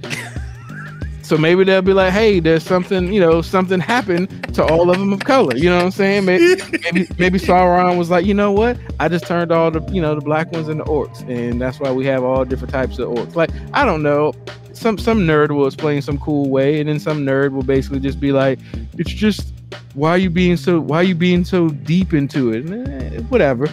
so 1.22 1.36
maybe 1.36 1.64
they'll 1.64 1.82
be 1.82 1.92
like, 1.92 2.14
hey, 2.14 2.40
there's 2.40 2.62
something, 2.62 3.12
you 3.12 3.20
know, 3.20 3.42
something 3.42 3.78
happened 3.78 4.54
to 4.54 4.64
all 4.64 4.88
of 4.88 4.98
them 4.98 5.12
of 5.12 5.20
color. 5.20 5.54
You 5.54 5.68
know 5.68 5.76
what 5.76 5.84
I'm 5.84 5.90
saying? 5.90 6.24
Maybe 6.24 6.62
maybe, 6.82 7.06
maybe 7.18 7.38
Sauron 7.38 7.98
was 7.98 8.08
like, 8.08 8.24
you 8.24 8.32
know 8.32 8.52
what? 8.52 8.78
I 8.98 9.06
just 9.08 9.26
turned 9.26 9.52
all 9.52 9.70
the, 9.70 9.82
you 9.92 10.00
know, 10.00 10.14
the 10.14 10.22
black 10.22 10.50
ones 10.50 10.70
into 10.70 10.84
orcs, 10.84 11.28
and 11.28 11.60
that's 11.60 11.78
why 11.78 11.92
we 11.92 12.06
have 12.06 12.24
all 12.24 12.42
different 12.46 12.72
types 12.72 12.98
of 12.98 13.10
orcs. 13.10 13.34
Like, 13.34 13.50
I 13.74 13.84
don't 13.84 14.02
know. 14.02 14.32
Some 14.72 14.96
some 14.96 15.26
nerd 15.26 15.50
will 15.50 15.66
explain 15.66 16.00
some 16.00 16.16
cool 16.16 16.48
way, 16.48 16.80
and 16.80 16.88
then 16.88 16.98
some 16.98 17.26
nerd 17.26 17.52
will 17.52 17.64
basically 17.64 18.00
just 18.00 18.18
be 18.18 18.32
like, 18.32 18.58
it's 18.96 19.12
just 19.12 19.52
why 19.94 20.10
are 20.10 20.18
you 20.18 20.30
being 20.30 20.56
so 20.56 20.80
why 20.80 20.98
are 20.98 21.02
you 21.04 21.14
being 21.14 21.44
so 21.44 21.68
deep 21.68 22.12
into 22.14 22.52
it? 22.52 22.68
Eh, 22.70 23.20
whatever. 23.22 23.68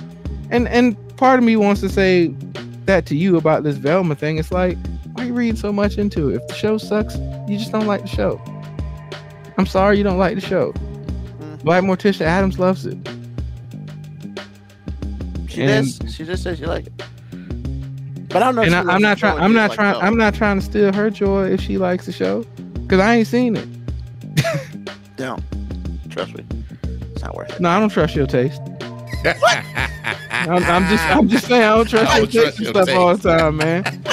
And 0.51 0.67
and 0.67 0.95
part 1.17 1.39
of 1.39 1.45
me 1.45 1.55
wants 1.55 1.81
to 1.81 1.89
say 1.89 2.33
that 2.85 3.05
to 3.07 3.15
you 3.15 3.37
about 3.37 3.63
this 3.63 3.77
Velma 3.77 4.15
thing. 4.15 4.37
It's 4.37 4.51
like, 4.51 4.77
why 5.13 5.23
are 5.23 5.27
you 5.27 5.33
reading 5.33 5.55
so 5.55 5.71
much 5.71 5.97
into 5.97 6.29
it? 6.29 6.35
If 6.35 6.47
the 6.47 6.53
show 6.55 6.77
sucks, 6.77 7.17
you 7.47 7.57
just 7.57 7.71
don't 7.71 7.87
like 7.87 8.01
the 8.01 8.07
show. 8.07 8.41
I'm 9.57 9.65
sorry 9.65 9.97
you 9.97 10.03
don't 10.03 10.17
like 10.17 10.35
the 10.35 10.41
show. 10.41 10.71
Mm. 10.71 11.63
Black 11.63 11.83
Morticia 11.83 12.21
Addams 12.21 12.57
loves 12.59 12.85
it. 12.85 12.97
She 15.47 15.61
And- 15.63 15.85
does. 15.99 16.15
She 16.15 16.25
just 16.25 16.43
says 16.43 16.57
she 16.59 16.65
like 16.65 16.87
it. 16.87 16.93
But 18.29 18.43
I 18.43 18.45
don't 18.45 18.55
know. 18.55 18.61
if 18.61 18.67
and 18.67 18.73
she 18.73 18.77
I, 18.77 18.81
loves 18.81 18.89
I'm 18.95 19.01
not 19.01 19.17
trying. 19.17 19.39
I'm 19.39 19.53
not 19.53 19.71
trying. 19.73 19.93
Velma. 19.93 20.07
I'm 20.07 20.17
not 20.17 20.33
trying 20.35 20.59
to 20.59 20.65
steal 20.65 20.93
her 20.93 21.09
joy 21.09 21.47
if 21.51 21.61
she 21.61 21.77
likes 21.77 22.05
the 22.05 22.11
show, 22.11 22.43
because 22.73 22.99
I 22.99 23.15
ain't 23.15 23.27
seen 23.27 23.55
it. 23.55 23.67
Don't. 25.17 25.43
Trust 26.25 26.37
me. 26.37 26.45
It's 27.13 27.21
not 27.23 27.35
worth 27.35 27.51
it. 27.51 27.59
No, 27.59 27.69
I 27.69 27.79
don't 27.79 27.89
trust 27.89 28.15
your 28.15 28.27
taste. 28.27 28.61
I'm, 30.31 30.63
I'm 30.63 30.87
just. 30.89 31.03
I'm 31.05 31.27
just 31.29 31.47
saying. 31.47 31.63
I 31.63 31.75
don't 31.75 31.87
trust 31.89 32.11
I 32.11 32.17
your 32.17 32.25
don't 32.25 32.31
trust 32.31 32.57
taste 32.57 32.67
and 32.67 32.75
your 32.75 32.85
stuff 32.85 32.97
all 32.97 33.15
the 33.17 33.29
time, 33.37 33.57
man. 33.57 34.03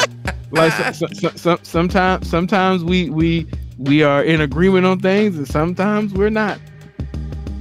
Like 0.50 0.72
so, 0.94 1.06
so, 1.06 1.06
so, 1.14 1.28
so- 1.36 1.58
sometimes, 1.62 2.28
sometimes 2.28 2.84
we 2.84 3.10
we 3.10 3.46
we 3.78 4.02
are 4.02 4.22
in 4.24 4.40
agreement 4.40 4.86
on 4.86 5.00
things, 5.00 5.36
and 5.36 5.46
sometimes 5.46 6.12
we're 6.14 6.30
not. 6.30 6.58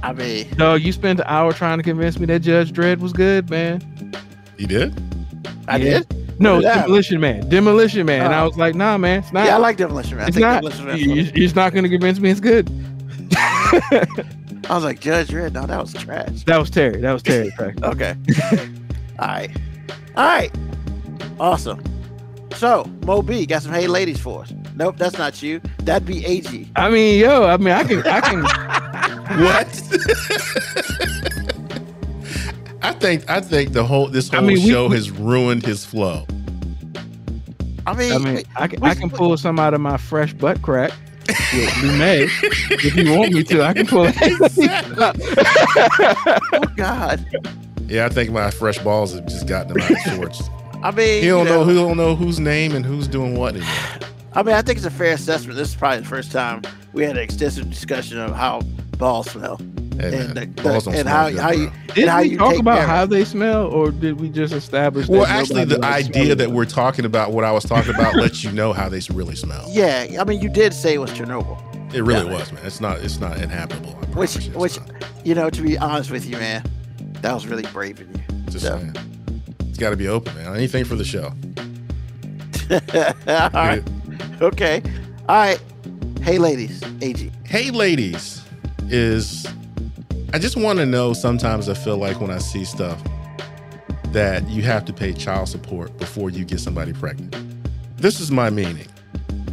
I 0.02 0.12
mean, 0.12 0.48
Dog, 0.56 0.82
you 0.82 0.92
spent 0.92 1.20
an 1.20 1.26
hour 1.28 1.52
trying 1.52 1.78
to 1.78 1.82
convince 1.82 2.18
me 2.18 2.26
that 2.26 2.40
Judge 2.40 2.72
Dredd 2.72 2.98
was 3.00 3.12
good, 3.12 3.50
man. 3.50 3.82
You 4.56 4.66
did? 4.66 5.00
I 5.68 5.76
Yeah. 5.78 5.98
did. 6.00 6.40
No, 6.40 6.56
What 6.56 6.60
did 6.62 6.70
I 6.70 6.74
have? 6.74 6.82
Demolition 6.84 7.20
Man, 7.20 7.48
Demolition 7.48 8.06
Man. 8.06 8.24
And 8.26 8.34
I 8.34 8.42
Oh. 8.42 8.48
was 8.48 8.56
like, 8.58 8.74
nah, 8.74 8.98
man, 8.98 9.20
it's 9.20 9.32
not. 9.32 9.46
Yeah, 9.46 9.54
I 9.56 9.58
like 9.58 9.78
Demolition 9.78 10.16
Man. 10.16 10.24
I 10.26 10.28
it's 10.28 10.36
think 10.36 10.44
not. 10.46 10.56
Demolition 10.62 10.86
Man's 10.86 11.00
You- 11.00 11.08
funny. 11.08 11.22
you- 11.22 11.32
You're 11.46 11.54
not 11.54 11.72
going 11.72 11.82
to 11.84 11.88
convince 11.90 12.20
me 12.20 12.30
it's 12.30 12.40
good. 12.40 12.70
I 14.70 14.74
was 14.74 14.84
like, 14.84 15.00
Judge 15.00 15.28
Dredd, 15.28 15.52
No, 15.52 15.66
that 15.66 15.80
was 15.80 15.92
trash. 15.92 16.44
That 16.44 16.58
was 16.58 16.70
Terry. 16.70 17.00
That 17.00 17.12
was 17.12 17.22
Terry. 17.22 17.52
Okay. 17.82 18.16
All 19.18 19.26
right. 19.28 19.50
All 20.16 20.24
right. 20.26 20.50
Awesome. 21.38 21.82
So, 22.54 22.90
Moby 23.04 23.44
got 23.46 23.62
some 23.62 23.72
Hey 23.72 23.86
Ladies 23.86 24.18
for 24.18 24.42
us. 24.42 24.52
Nope, 24.74 24.96
that's 24.98 25.18
not 25.18 25.42
you. 25.42 25.60
That'd 25.80 26.06
be 26.06 26.24
AG. 26.24 26.70
I 26.76 26.88
mean, 26.90 27.20
yo, 27.20 27.44
I 27.44 27.56
mean, 27.58 27.68
I 27.74 27.84
can, 27.84 28.02
I 28.06 28.20
can. 28.20 28.44
What? 29.26 29.66
I 32.82 32.92
think 32.92 33.28
I 33.28 33.40
think 33.40 33.72
the 33.72 33.82
whole 33.84 34.08
this 34.08 34.32
I 34.32 34.36
whole 34.36 34.46
mean, 34.46 34.58
show 34.68 34.88
we- 34.88 34.94
has 34.96 35.10
ruined 35.10 35.64
his 35.66 35.84
flow. 35.84 36.26
I 37.86 37.94
mean, 37.94 38.12
I 38.12 38.18
mean, 38.18 38.42
I 38.56 38.66
can, 38.68 38.82
I 38.82 38.94
can 38.94 39.10
pull 39.10 39.36
some 39.36 39.58
out 39.60 39.72
of 39.74 39.80
my 39.80 39.96
fresh 39.96 40.32
butt 40.32 40.60
crack. 40.62 40.92
With 41.28 41.68
Lumet, 41.80 42.28
if 42.84 42.96
you 42.96 43.16
want 43.16 43.32
me 43.32 43.42
to, 43.44 43.62
I 43.62 43.72
can 43.72 43.86
pull. 43.86 44.06
It. 44.08 44.16
oh 46.52 46.60
God. 46.76 47.24
Yeah, 47.88 48.06
I 48.06 48.08
think 48.08 48.30
my 48.30 48.50
fresh 48.50 48.78
balls 48.78 49.14
have 49.14 49.26
just 49.26 49.46
gotten 49.46 49.72
him 49.72 49.80
out 49.82 49.90
of 49.90 49.98
sorts. 50.14 50.42
I 50.82 50.90
mean, 50.90 51.22
He 51.22 51.28
don't 51.28 51.46
you 51.46 51.52
know 51.52 51.64
who 51.64 51.74
don't 51.74 51.96
know 51.96 52.14
whose 52.14 52.38
name 52.38 52.74
and 52.74 52.84
who's 52.84 53.08
doing 53.08 53.36
what 53.36 53.54
anymore. 53.54 53.72
I 54.34 54.42
mean, 54.42 54.54
I 54.54 54.62
think 54.62 54.76
it's 54.76 54.86
a 54.86 54.90
fair 54.90 55.14
assessment. 55.14 55.56
This 55.56 55.70
is 55.70 55.74
probably 55.74 56.00
the 56.00 56.06
first 56.06 56.30
time 56.30 56.62
we 56.92 57.04
had 57.04 57.16
an 57.16 57.22
extensive 57.22 57.70
discussion 57.70 58.18
of 58.18 58.34
how 58.34 58.60
balls 58.98 59.30
smell 59.30 59.58
Hey, 59.98 60.06
and, 60.24 60.34
man, 60.34 60.52
the, 60.54 60.62
balls 60.62 60.84
the- 60.84 60.90
don't 60.92 61.00
and 61.00 61.08
how 61.08 61.30
good, 61.30 61.38
how 61.38 61.50
you. 61.52 61.72
Did 61.94 62.08
how 62.08 62.20
we 62.20 62.28
you 62.30 62.38
talk 62.38 62.56
about 62.58 62.78
care 62.78 62.86
how 62.86 63.06
they 63.06 63.24
smell, 63.24 63.66
or 63.66 63.90
did 63.90 64.20
we 64.20 64.28
just 64.28 64.52
establish? 64.52 65.08
Well, 65.08 65.24
actually, 65.26 65.64
the 65.64 65.82
idea 65.84 66.34
that 66.34 66.50
we're 66.50 66.64
talking 66.66 67.04
about, 67.04 67.32
what 67.32 67.44
I 67.44 67.52
was 67.52 67.64
talking 67.64 67.94
about, 67.94 68.14
lets 68.16 68.44
you 68.44 68.52
know 68.52 68.72
how 68.72 68.88
they 68.88 69.00
really 69.10 69.36
smell. 69.36 69.66
Yeah, 69.70 70.18
I 70.20 70.24
mean, 70.24 70.40
you 70.42 70.48
did 70.48 70.74
say 70.74 70.94
it 70.94 70.98
was 70.98 71.10
Chernobyl, 71.12 71.94
It 71.94 72.02
really 72.02 72.26
Yeah. 72.26 72.32
was, 72.38 72.52
man. 72.52 72.64
It's 72.66 72.80
not. 72.80 72.98
It's 73.00 73.18
not 73.20 73.38
inhabitable. 73.38 73.98
I 74.02 74.06
which 74.18 74.36
you 74.46 74.52
which 74.52 74.78
not. 74.78 74.90
you 75.24 75.34
know, 75.34 75.48
to 75.50 75.62
be 75.62 75.78
honest 75.78 76.10
with 76.10 76.26
you, 76.26 76.36
man, 76.36 76.62
that 77.22 77.32
was 77.32 77.46
really 77.46 77.64
brave 77.72 78.00
of 78.00 78.08
you. 78.08 78.22
Just 78.50 78.66
so- 78.66 78.78
saying. 78.78 78.94
It's 79.68 79.78
got 79.78 79.90
to 79.90 79.96
be 79.96 80.08
open, 80.08 80.34
man. 80.36 80.54
Anything 80.56 80.84
for 80.86 80.94
the 80.96 81.04
show. 81.04 81.32
All 82.70 83.50
right. 83.52 83.82
Okay. 84.40 84.82
All 85.28 85.36
right. 85.36 85.62
Hey, 86.22 86.38
ladies. 86.38 86.82
AG. 87.02 87.30
Hey, 87.44 87.70
ladies, 87.70 88.42
is 88.88 89.46
I 90.32 90.38
just 90.38 90.56
want 90.56 90.78
to 90.78 90.86
know. 90.86 91.12
Sometimes 91.12 91.68
I 91.68 91.74
feel 91.74 91.96
like 91.96 92.20
when 92.20 92.30
I 92.30 92.38
see 92.38 92.64
stuff 92.64 93.02
that 94.12 94.48
you 94.48 94.62
have 94.62 94.84
to 94.86 94.92
pay 94.92 95.12
child 95.12 95.48
support 95.48 95.96
before 95.98 96.30
you 96.30 96.44
get 96.44 96.60
somebody 96.60 96.92
pregnant. 96.92 97.34
This 97.96 98.20
is 98.20 98.30
my 98.30 98.50
meaning. 98.50 98.88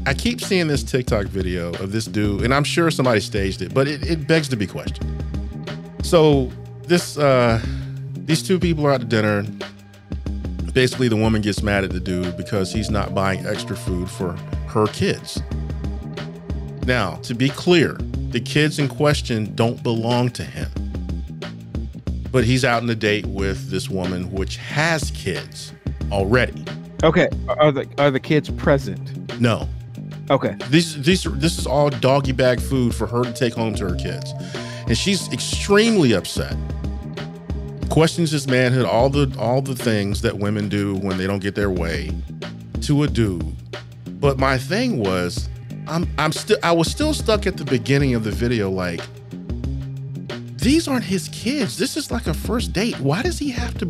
I 0.06 0.14
keep 0.14 0.42
seeing 0.42 0.68
this 0.68 0.84
TikTok 0.84 1.28
video 1.28 1.70
of 1.76 1.92
this 1.92 2.06
dude, 2.06 2.44
and 2.44 2.54
I'm 2.54 2.64
sure 2.64 2.92
somebody 2.92 3.22
staged 3.22 3.62
it, 3.62 3.74
but 3.74 3.88
it, 3.88 4.04
it 4.04 4.28
begs 4.28 4.50
to 4.50 4.56
be 4.56 4.68
questioned. 4.68 5.24
So 6.04 6.52
this 6.84 7.18
uh 7.18 7.62
these 8.26 8.42
two 8.42 8.60
people 8.60 8.86
are 8.86 8.92
at 8.92 9.10
dinner. 9.10 9.46
Basically, 10.74 11.08
the 11.08 11.16
woman 11.16 11.42
gets 11.42 11.62
mad 11.62 11.84
at 11.84 11.92
the 11.92 12.00
dude 12.00 12.36
because 12.36 12.74
he's 12.74 12.90
not 12.90 13.14
buying 13.14 13.46
extra 13.46 13.76
food 13.76 14.10
for 14.10 14.34
her 14.68 14.88
kids. 14.88 15.42
Now, 16.86 17.16
to 17.18 17.36
be 17.36 17.50
clear, 17.50 17.98
the 18.34 18.42
kids 18.42 18.80
in 18.80 18.90
question 18.90 19.54
don't 19.54 19.82
belong 19.84 20.32
to 20.32 20.44
him. 20.44 20.70
But 22.32 22.44
he's 22.44 22.66
out 22.66 22.82
on 22.82 22.90
a 22.90 22.96
date 22.96 23.28
with 23.28 23.70
this 23.70 23.92
woman 23.92 24.32
which 24.32 24.58
has 24.58 25.12
kids 25.12 25.72
already. 26.12 26.66
Okay, 27.04 27.30
are 27.48 27.72
the 27.72 27.88
are 28.00 28.10
the 28.10 28.20
kids 28.20 28.50
present? 28.50 29.40
No. 29.40 29.70
Okay, 30.32 30.56
These 30.70 31.04
these 31.04 31.24
this 31.24 31.60
is 31.60 31.68
all 31.68 31.92
doggy 31.92 32.32
bag 32.32 32.60
food 32.60 32.96
for 32.96 33.06
her 33.06 33.24
to 33.24 33.32
take 33.32 33.54
home 33.54 33.76
to 33.76 33.90
her 33.90 33.96
kids. 33.96 34.34
And 34.88 34.98
she's 34.98 35.32
extremely 35.32 36.14
upset. 36.14 36.58
Questions 37.92 38.32
his 38.32 38.48
manhood, 38.48 38.86
all 38.86 39.10
the 39.10 39.36
all 39.38 39.62
the 39.62 39.76
things 39.76 40.22
that 40.22 40.40
women 40.40 40.70
do 40.70 40.96
when 40.96 41.20
they 41.20 41.28
don't 41.28 41.42
get 41.42 41.54
their 41.54 41.70
way 41.70 42.10
to 42.82 43.04
a 43.04 43.08
dude. 43.08 43.46
But 44.20 44.40
my 44.40 44.58
thing 44.58 44.98
was 44.98 45.50
I'm 45.88 46.08
I'm 46.18 46.32
still 46.32 46.58
I 46.64 46.72
was 46.72 46.90
still 46.90 47.14
stuck 47.14 47.46
at 47.48 47.58
the 47.58 47.66
beginning 47.66 48.16
of 48.16 48.24
the 48.24 48.32
video 48.32 48.70
like 48.70 49.02
these 50.58 50.88
aren't 50.88 51.04
his 51.04 51.28
kids. 51.30 51.78
This 51.78 51.98
is 51.98 52.10
like 52.10 52.26
a 52.28 52.34
first 52.34 52.72
date. 52.72 52.98
Why 53.02 53.22
does 53.22 53.38
he 53.38 53.50
have 53.52 53.78
to 53.80 53.86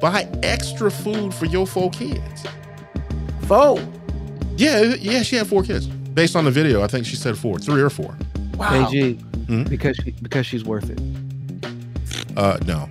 buy 0.00 0.28
extra 0.44 0.90
food 0.90 1.34
for 1.34 1.46
your 1.46 1.66
four 1.66 1.90
kids? 1.90 2.44
Four. 3.48 3.80
Yeah, 4.56 4.94
yeah, 5.00 5.22
she 5.22 5.34
had 5.36 5.48
four 5.48 5.64
kids. 5.64 5.86
Based 5.88 6.36
on 6.36 6.44
the 6.44 6.50
video, 6.50 6.82
I 6.82 6.86
think 6.86 7.06
she 7.06 7.16
said 7.16 7.36
four, 7.36 7.58
three 7.58 7.82
or 7.82 7.90
four. 7.90 8.16
Wow. 8.56 8.86
AG, 8.88 9.14
Mhm. 9.46 9.68
because 9.68 9.96
she 9.96 10.12
because 10.22 10.46
she's 10.46 10.62
worth 10.64 10.90
it. 10.90 11.00
Uh, 12.36 12.58
no. 12.66 12.88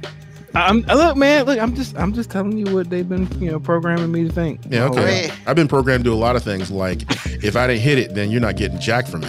I'm 0.53 0.81
look, 0.81 1.17
man. 1.17 1.45
Look, 1.45 1.59
I'm 1.59 1.75
just, 1.75 1.97
I'm 1.97 2.13
just 2.13 2.29
telling 2.29 2.57
you 2.57 2.73
what 2.73 2.89
they've 2.89 3.07
been, 3.07 3.27
you 3.41 3.51
know, 3.51 3.59
programming 3.59 4.11
me 4.11 4.27
to 4.27 4.33
think. 4.33 4.61
Yeah, 4.69 4.79
my 4.81 4.85
whole 4.87 4.99
okay. 4.99 5.29
Right. 5.29 5.39
I've 5.47 5.55
been 5.55 5.67
programmed 5.67 6.03
to 6.03 6.09
do 6.09 6.13
a 6.13 6.15
lot 6.15 6.35
of 6.35 6.43
things. 6.43 6.69
Like, 6.69 7.03
if 7.43 7.55
I 7.55 7.67
didn't 7.67 7.81
hit 7.81 7.97
it, 7.97 8.15
then 8.15 8.31
you're 8.31 8.41
not 8.41 8.57
getting 8.57 8.79
jack 8.79 9.07
from 9.07 9.21
me. 9.21 9.27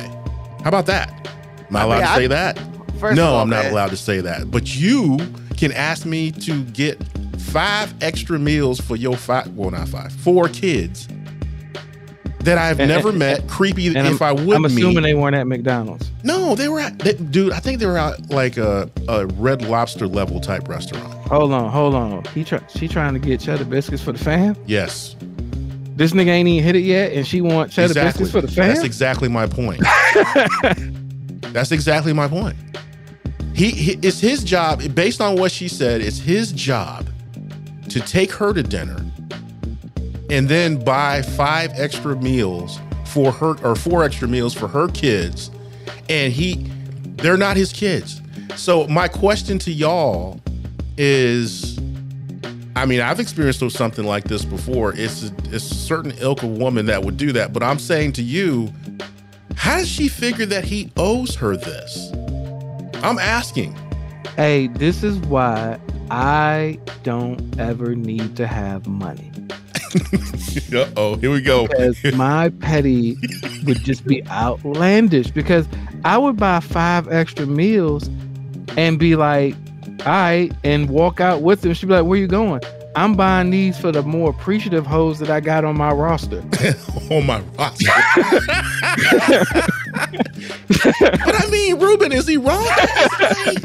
How 0.63 0.69
about 0.69 0.87
that? 0.87 1.29
Am 1.69 1.77
I 1.77 1.83
allowed 1.83 1.97
mean, 1.99 2.07
to 2.07 2.11
I- 2.11 2.17
say 2.17 2.27
that? 2.29 2.59
First 2.99 3.17
no, 3.17 3.27
of 3.27 3.35
all, 3.35 3.43
I'm 3.43 3.51
not 3.51 3.65
man, 3.65 3.73
allowed 3.73 3.91
to 3.91 3.97
say 3.97 4.21
that. 4.21 4.51
But 4.51 4.77
you 4.77 5.19
can 5.57 5.73
ask 5.73 6.07
me 6.07 6.31
to 6.31 6.63
get 6.67 7.03
five 7.39 7.93
extra 8.01 8.39
meals 8.39 8.81
for 8.81 8.95
your 8.95 9.17
five, 9.17 9.49
well, 9.57 9.73
not 9.73 9.89
five, 9.89 10.13
four 10.13 10.49
kids 10.49 11.09
that 12.45 12.59
I've 12.59 12.81
And- 12.81 12.89
never 12.89 13.11
and- 13.11 13.19
met. 13.19 13.47
creepy 13.49 13.87
And 13.89 14.07
if 14.07 14.21
I'm, 14.21 14.29
I 14.29 14.33
would 14.43 14.57
I'm 14.57 14.63
meet. 14.63 14.73
assuming 14.73 15.03
they 15.03 15.15
weren't 15.15 15.37
at 15.37 15.47
McDonald's. 15.47 16.11
no, 16.25 16.55
they 16.55 16.69
were 16.69 16.81
at, 16.81 16.99
they, 16.99 17.13
dude. 17.15 17.53
I 17.53 17.59
think 17.61 17.79
they 17.79 17.87
were 17.87 17.99
at 17.99 18.31
like 18.31 18.57
a, 18.57 18.91
a 19.09 19.27
Red 19.27 19.63
Lobster 19.63 20.07
level 20.07 20.41
type 20.41 20.69
restaurant. 20.69 21.07
Hold 21.29 21.53
on, 21.53 21.71
hold 21.71 21.95
on. 21.95 22.25
He 22.35 22.45
try, 22.45 22.61
she 22.69 22.89
trying 22.89 23.15
to 23.15 23.21
get 23.21 23.41
cheddar 23.41 23.65
biscuits 23.65 24.03
for 24.03 24.13
the 24.13 24.19
fam. 24.19 24.57
Yes, 24.67 25.17
This 25.97 26.13
nigga 26.13 26.29
ain't 26.29 26.49
even 26.49 26.65
hit 26.65 26.75
it 26.77 26.81
yet, 26.85 27.13
and 27.13 27.27
she 27.27 27.41
want 27.41 27.71
cheddar 27.71 27.87
exactly. 27.93 28.25
biscuits 28.25 28.31
for 28.33 28.41
the 28.41 28.49
fam. 28.49 28.69
That's 28.69 28.83
exactly 28.85 29.29
my 29.29 29.47
point. 29.47 29.83
That's 31.53 31.71
exactly 31.73 32.13
my 32.13 32.29
point. 32.29 32.57
He, 33.55 33.71
he 33.71 33.93
it's 34.03 34.19
his 34.21 34.43
job, 34.43 34.83
based 34.95 35.21
on 35.21 35.37
what 35.37 35.53
she 35.53 35.69
said, 35.69 36.01
it's 36.01 36.19
his 36.19 36.51
job 36.53 37.09
to 37.91 38.01
take 38.01 38.33
her 38.33 38.55
to 38.55 38.63
dinner 38.63 39.05
and 40.33 40.49
then 40.49 40.83
buy 40.83 41.21
five 41.21 41.71
extra 41.79 42.17
meals 42.17 42.81
for 43.05 43.31
her 43.31 43.55
or 43.63 43.77
four 43.77 44.03
extra 44.03 44.27
meals 44.27 44.55
for 44.55 44.67
her 44.67 44.89
kids. 44.89 45.51
And 46.09 46.33
he 46.33 46.55
they're 47.17 47.37
not 47.37 47.57
his 47.57 47.71
kids. 47.71 48.23
So 48.57 48.87
my 48.89 49.09
question 49.09 49.59
to 49.61 49.71
y'all 49.71 50.41
is 50.97 51.79
I 52.75 52.87
mean, 52.87 53.01
I've 53.01 53.21
experienced 53.21 53.71
something 53.71 54.07
like 54.07 54.25
this 54.25 54.47
before. 54.47 54.95
It's 54.97 55.25
a, 55.25 55.35
it's 55.51 55.71
a 55.71 55.75
certain 55.75 56.13
ilk 56.19 56.43
of 56.43 56.57
woman 56.57 56.87
that 56.87 57.05
would 57.05 57.19
do 57.19 57.31
that. 57.33 57.53
But 57.53 57.63
I'm 57.63 57.79
saying 57.79 58.13
to 58.15 58.23
you, 58.23 58.73
how 59.55 59.77
does 59.77 59.89
she 59.89 60.09
figure 60.09 60.47
that 60.47 60.65
he 60.65 60.91
owes 60.97 61.35
her 61.37 61.55
this? 61.55 62.11
I'm 63.05 63.19
asking. 63.19 63.77
hey, 64.37 64.69
this 64.69 65.03
is 65.03 65.19
why 65.19 65.79
I 66.11 66.79
don't 67.03 67.61
ever 67.61 67.95
need 67.95 68.35
to 68.39 68.47
have 68.47 68.87
money. 68.87 69.31
Uh 70.75 70.91
oh, 70.97 71.17
here 71.17 71.31
we 71.31 71.43
go. 71.43 71.67
because 71.67 72.03
my 72.15 72.49
petty 72.49 73.17
would 73.67 73.83
just 73.85 74.07
be 74.07 74.27
outlandish 74.29 75.31
because 75.31 75.69
I 76.05 76.17
would 76.17 76.37
buy 76.37 76.61
five 76.61 77.09
extra 77.13 77.47
meals 77.47 78.09
and 78.77 78.99
be 78.99 79.17
like, 79.17 79.55
all 80.01 80.07
right, 80.07 80.51
and 80.65 80.89
walk 80.89 81.21
out 81.21 81.43
with 81.43 81.61
them. 81.61 81.75
She'd 81.75 81.87
be 81.87 81.93
like, 81.95 82.07
where 82.07 82.19
you 82.19 82.27
going? 82.27 82.63
I'm 82.97 83.15
buying 83.17 83.51
these 83.51 83.79
for 83.79 83.93
the 83.93 84.03
more 84.03 84.31
appreciative 84.31 84.87
hoes 84.87 85.19
that 85.19 85.31
I 85.31 85.41
got 85.41 85.65
on 85.65 85.77
my 85.77 85.93
roster. 85.93 86.41
on 87.11 87.27
my 87.27 87.41
roster. 87.59 87.87
but 90.69 91.35
I 91.35 91.49
mean, 91.51 91.79
Ruben, 91.79 92.13
is 92.13 92.27
he 92.27 92.37
wrong? 92.37 92.65
I 92.67 93.57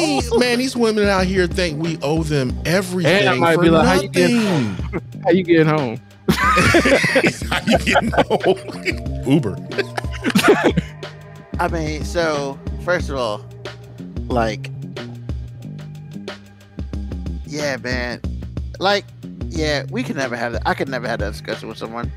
mean, 0.00 0.22
oh. 0.32 0.38
man, 0.38 0.58
these 0.58 0.76
women 0.76 1.06
out 1.08 1.24
here 1.26 1.46
think 1.46 1.82
we 1.82 1.98
owe 2.02 2.22
them 2.22 2.58
everything 2.64 3.12
And 3.12 3.28
I 3.28 3.34
might 3.36 3.54
for 3.56 3.62
be 3.62 3.70
like, 3.70 3.86
how 3.86 3.94
you 4.00 4.08
nothing. 4.08 4.90
get- 4.92 5.24
How 5.24 5.30
you 5.30 5.42
getting 5.44 5.66
home? 5.66 6.00
How 6.30 7.60
you 7.66 7.78
getting 7.78 8.10
home? 8.12 9.24
Uber. 9.26 9.56
I 11.58 11.68
mean, 11.68 12.04
so 12.04 12.58
first 12.84 13.10
of 13.10 13.16
all, 13.16 13.44
like, 14.28 14.70
yeah, 17.46 17.76
man, 17.78 18.20
like, 18.78 19.04
yeah, 19.48 19.84
we 19.90 20.02
could 20.02 20.16
never 20.16 20.36
have 20.36 20.52
that. 20.52 20.62
I 20.64 20.74
could 20.74 20.88
never 20.88 21.06
have 21.08 21.18
that 21.18 21.32
discussion 21.32 21.68
with 21.68 21.78
someone 21.78 22.10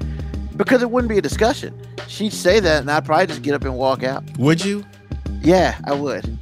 because 0.56 0.82
it 0.82 0.90
wouldn't 0.92 1.10
be 1.10 1.18
a 1.18 1.22
discussion. 1.22 1.78
She'd 2.08 2.34
say 2.34 2.60
that, 2.60 2.82
and 2.82 2.92
I'd 2.92 3.06
probably 3.06 3.26
just 3.28 3.42
get 3.42 3.54
up 3.56 3.64
and 3.64 3.76
walk 3.76 4.04
out. 4.04 4.24
Would 4.38 4.64
you? 4.64 4.86
Yeah, 5.42 5.78
I 5.86 5.94
would. 5.94 6.38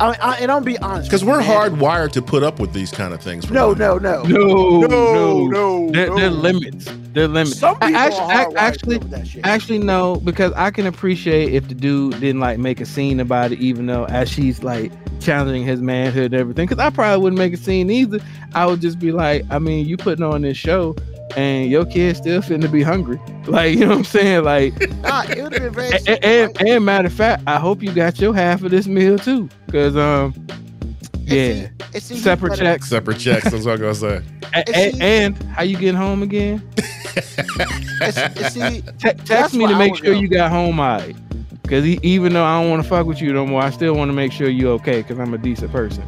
I, 0.00 0.16
I 0.20 0.36
and 0.38 0.50
I'll 0.50 0.60
be 0.60 0.78
honest, 0.78 1.08
Because 1.10 1.24
we're 1.24 1.40
man. 1.40 1.72
hardwired 1.76 2.12
to 2.12 2.22
put 2.22 2.42
up 2.42 2.58
with 2.58 2.72
these 2.72 2.90
kind 2.90 3.12
of 3.12 3.20
things. 3.20 3.44
for 3.44 3.52
No, 3.52 3.68
money. 3.74 3.80
no, 3.80 3.98
no, 3.98 4.22
No, 4.22 4.80
no, 4.86 5.46
no. 5.48 5.90
There, 5.90 6.06
no. 6.08 6.16
there 6.16 6.26
are 6.28 6.30
limits. 6.30 6.86
There 7.12 7.24
are 7.24 7.28
limits. 7.28 7.58
Some 7.58 7.74
people 7.78 7.96
actually, 7.96 8.20
are 8.20 8.30
I- 8.30 8.44
hardwired 8.46 8.52
to 8.54 8.60
actually, 8.60 8.98
with 8.98 9.10
that 9.10 9.26
shit. 9.26 9.46
Actually, 9.46 9.78
no, 9.78 10.16
because 10.16 10.52
I 10.54 10.70
can 10.70 10.86
appreciate 10.86 11.52
if 11.52 11.68
the 11.68 11.74
dude 11.74 12.18
didn't 12.20 12.40
like 12.40 12.58
make 12.58 12.80
a 12.80 12.86
scene 12.86 13.20
about 13.20 13.52
it, 13.52 13.58
even 13.60 13.86
though 13.86 14.04
as 14.06 14.30
she's 14.30 14.62
like 14.62 14.90
challenging 15.20 15.64
his 15.64 15.80
manhood 15.82 16.32
and 16.32 16.34
everything. 16.34 16.66
Because 16.66 16.82
I 16.82 16.88
probably 16.90 17.22
wouldn't 17.22 17.38
make 17.38 17.52
a 17.52 17.56
scene 17.58 17.90
either. 17.90 18.20
I 18.54 18.64
would 18.66 18.80
just 18.80 18.98
be 18.98 19.12
like, 19.12 19.44
I 19.50 19.58
mean, 19.58 19.86
you 19.86 19.96
putting 19.98 20.24
on 20.24 20.40
this 20.42 20.56
show, 20.56 20.96
and 21.36 21.70
your 21.70 21.84
kid's 21.84 22.18
still 22.18 22.40
finna 22.42 22.70
be 22.70 22.82
hungry. 22.82 23.20
Like, 23.46 23.74
you 23.74 23.80
know 23.80 23.88
what 23.88 23.98
I'm 23.98 24.04
saying? 24.04 24.44
Like, 24.44 24.78
Nah, 25.00 25.22
it 25.22 25.42
would 25.42 25.52
have 25.54 25.62
been 25.62 25.72
very. 25.72 25.90
and, 26.06 26.24
and, 26.24 26.62
and 26.68 26.84
matter 26.84 27.06
of 27.08 27.12
fact, 27.12 27.42
I 27.48 27.58
hope 27.58 27.82
you 27.82 27.92
got 27.92 28.20
your 28.20 28.32
half 28.34 28.62
of 28.62 28.70
this 28.70 28.86
meal 28.86 29.18
too, 29.18 29.48
because 29.66 29.96
um, 29.96 30.34
And 31.12 31.26
yeah, 31.26 31.52
see- 31.54 31.68
and 31.94 32.02
see, 32.02 32.18
separate 32.18 32.50
gotta- 32.50 32.62
checks. 32.62 32.88
Separate 32.90 33.18
checks. 33.18 33.44
That's 33.50 33.64
what 33.64 33.72
I'm 33.74 33.80
gonna 33.80 33.94
say. 33.94 34.22
A- 34.54 34.76
and 34.76 35.02
and 35.02 35.42
how 35.44 35.62
you 35.62 35.76
getting 35.78 35.96
home 35.96 36.22
again? 36.22 36.62
And 38.02 38.14
see- 38.52 38.60
and 38.60 38.84
Te- 39.00 39.12
text 39.24 39.54
me 39.54 39.66
to 39.66 39.76
make 39.76 39.96
sure 39.96 40.14
go. 40.14 40.20
you 40.20 40.28
got 40.28 40.50
home 40.50 40.78
alright. 40.78 41.16
Cause 41.68 41.84
even 41.84 42.32
though 42.32 42.44
I 42.44 42.60
don't 42.60 42.70
want 42.70 42.82
to 42.82 42.88
fuck 42.88 43.06
with 43.06 43.20
you 43.20 43.32
no 43.32 43.46
more, 43.46 43.62
I 43.62 43.70
still 43.70 43.94
want 43.94 44.08
to 44.10 44.12
make 44.12 44.32
sure 44.32 44.48
you're 44.48 44.72
okay. 44.74 45.02
Cause 45.02 45.18
I'm 45.18 45.34
a 45.34 45.38
decent 45.38 45.70
person. 45.72 46.04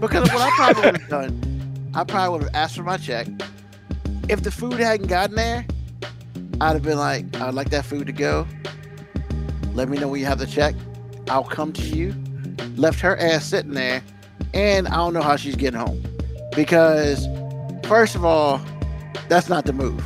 Because 0.00 0.28
what 0.32 0.40
I 0.42 0.50
probably 0.56 0.82
would 0.92 1.00
have 1.00 1.08
done, 1.10 1.90
I 1.94 2.04
probably 2.04 2.38
would 2.38 2.42
have 2.44 2.54
asked 2.54 2.76
for 2.76 2.82
my 2.82 2.96
check. 2.96 3.26
If 4.28 4.42
the 4.42 4.50
food 4.50 4.74
hadn't 4.74 5.08
gotten 5.08 5.36
there, 5.36 5.66
I'd 6.60 6.74
have 6.74 6.82
been 6.82 6.98
like, 6.98 7.34
I'd 7.36 7.54
like 7.54 7.70
that 7.70 7.84
food 7.84 8.06
to 8.06 8.12
go. 8.12 8.46
Let 9.74 9.88
me 9.88 9.98
know 9.98 10.08
when 10.08 10.20
you 10.20 10.26
have 10.26 10.38
the 10.38 10.46
check. 10.46 10.74
I'll 11.28 11.44
come 11.44 11.72
to 11.72 11.82
you. 11.82 12.14
Left 12.76 13.00
her 13.00 13.16
ass 13.16 13.46
sitting 13.46 13.72
there, 13.72 14.02
and 14.54 14.86
I 14.88 14.96
don't 14.96 15.14
know 15.14 15.22
how 15.22 15.36
she's 15.36 15.56
getting 15.56 15.80
home. 15.80 16.02
Because, 16.54 17.26
first 17.84 18.14
of 18.14 18.24
all, 18.24 18.60
that's 19.28 19.48
not 19.48 19.64
the 19.64 19.72
move. 19.72 20.02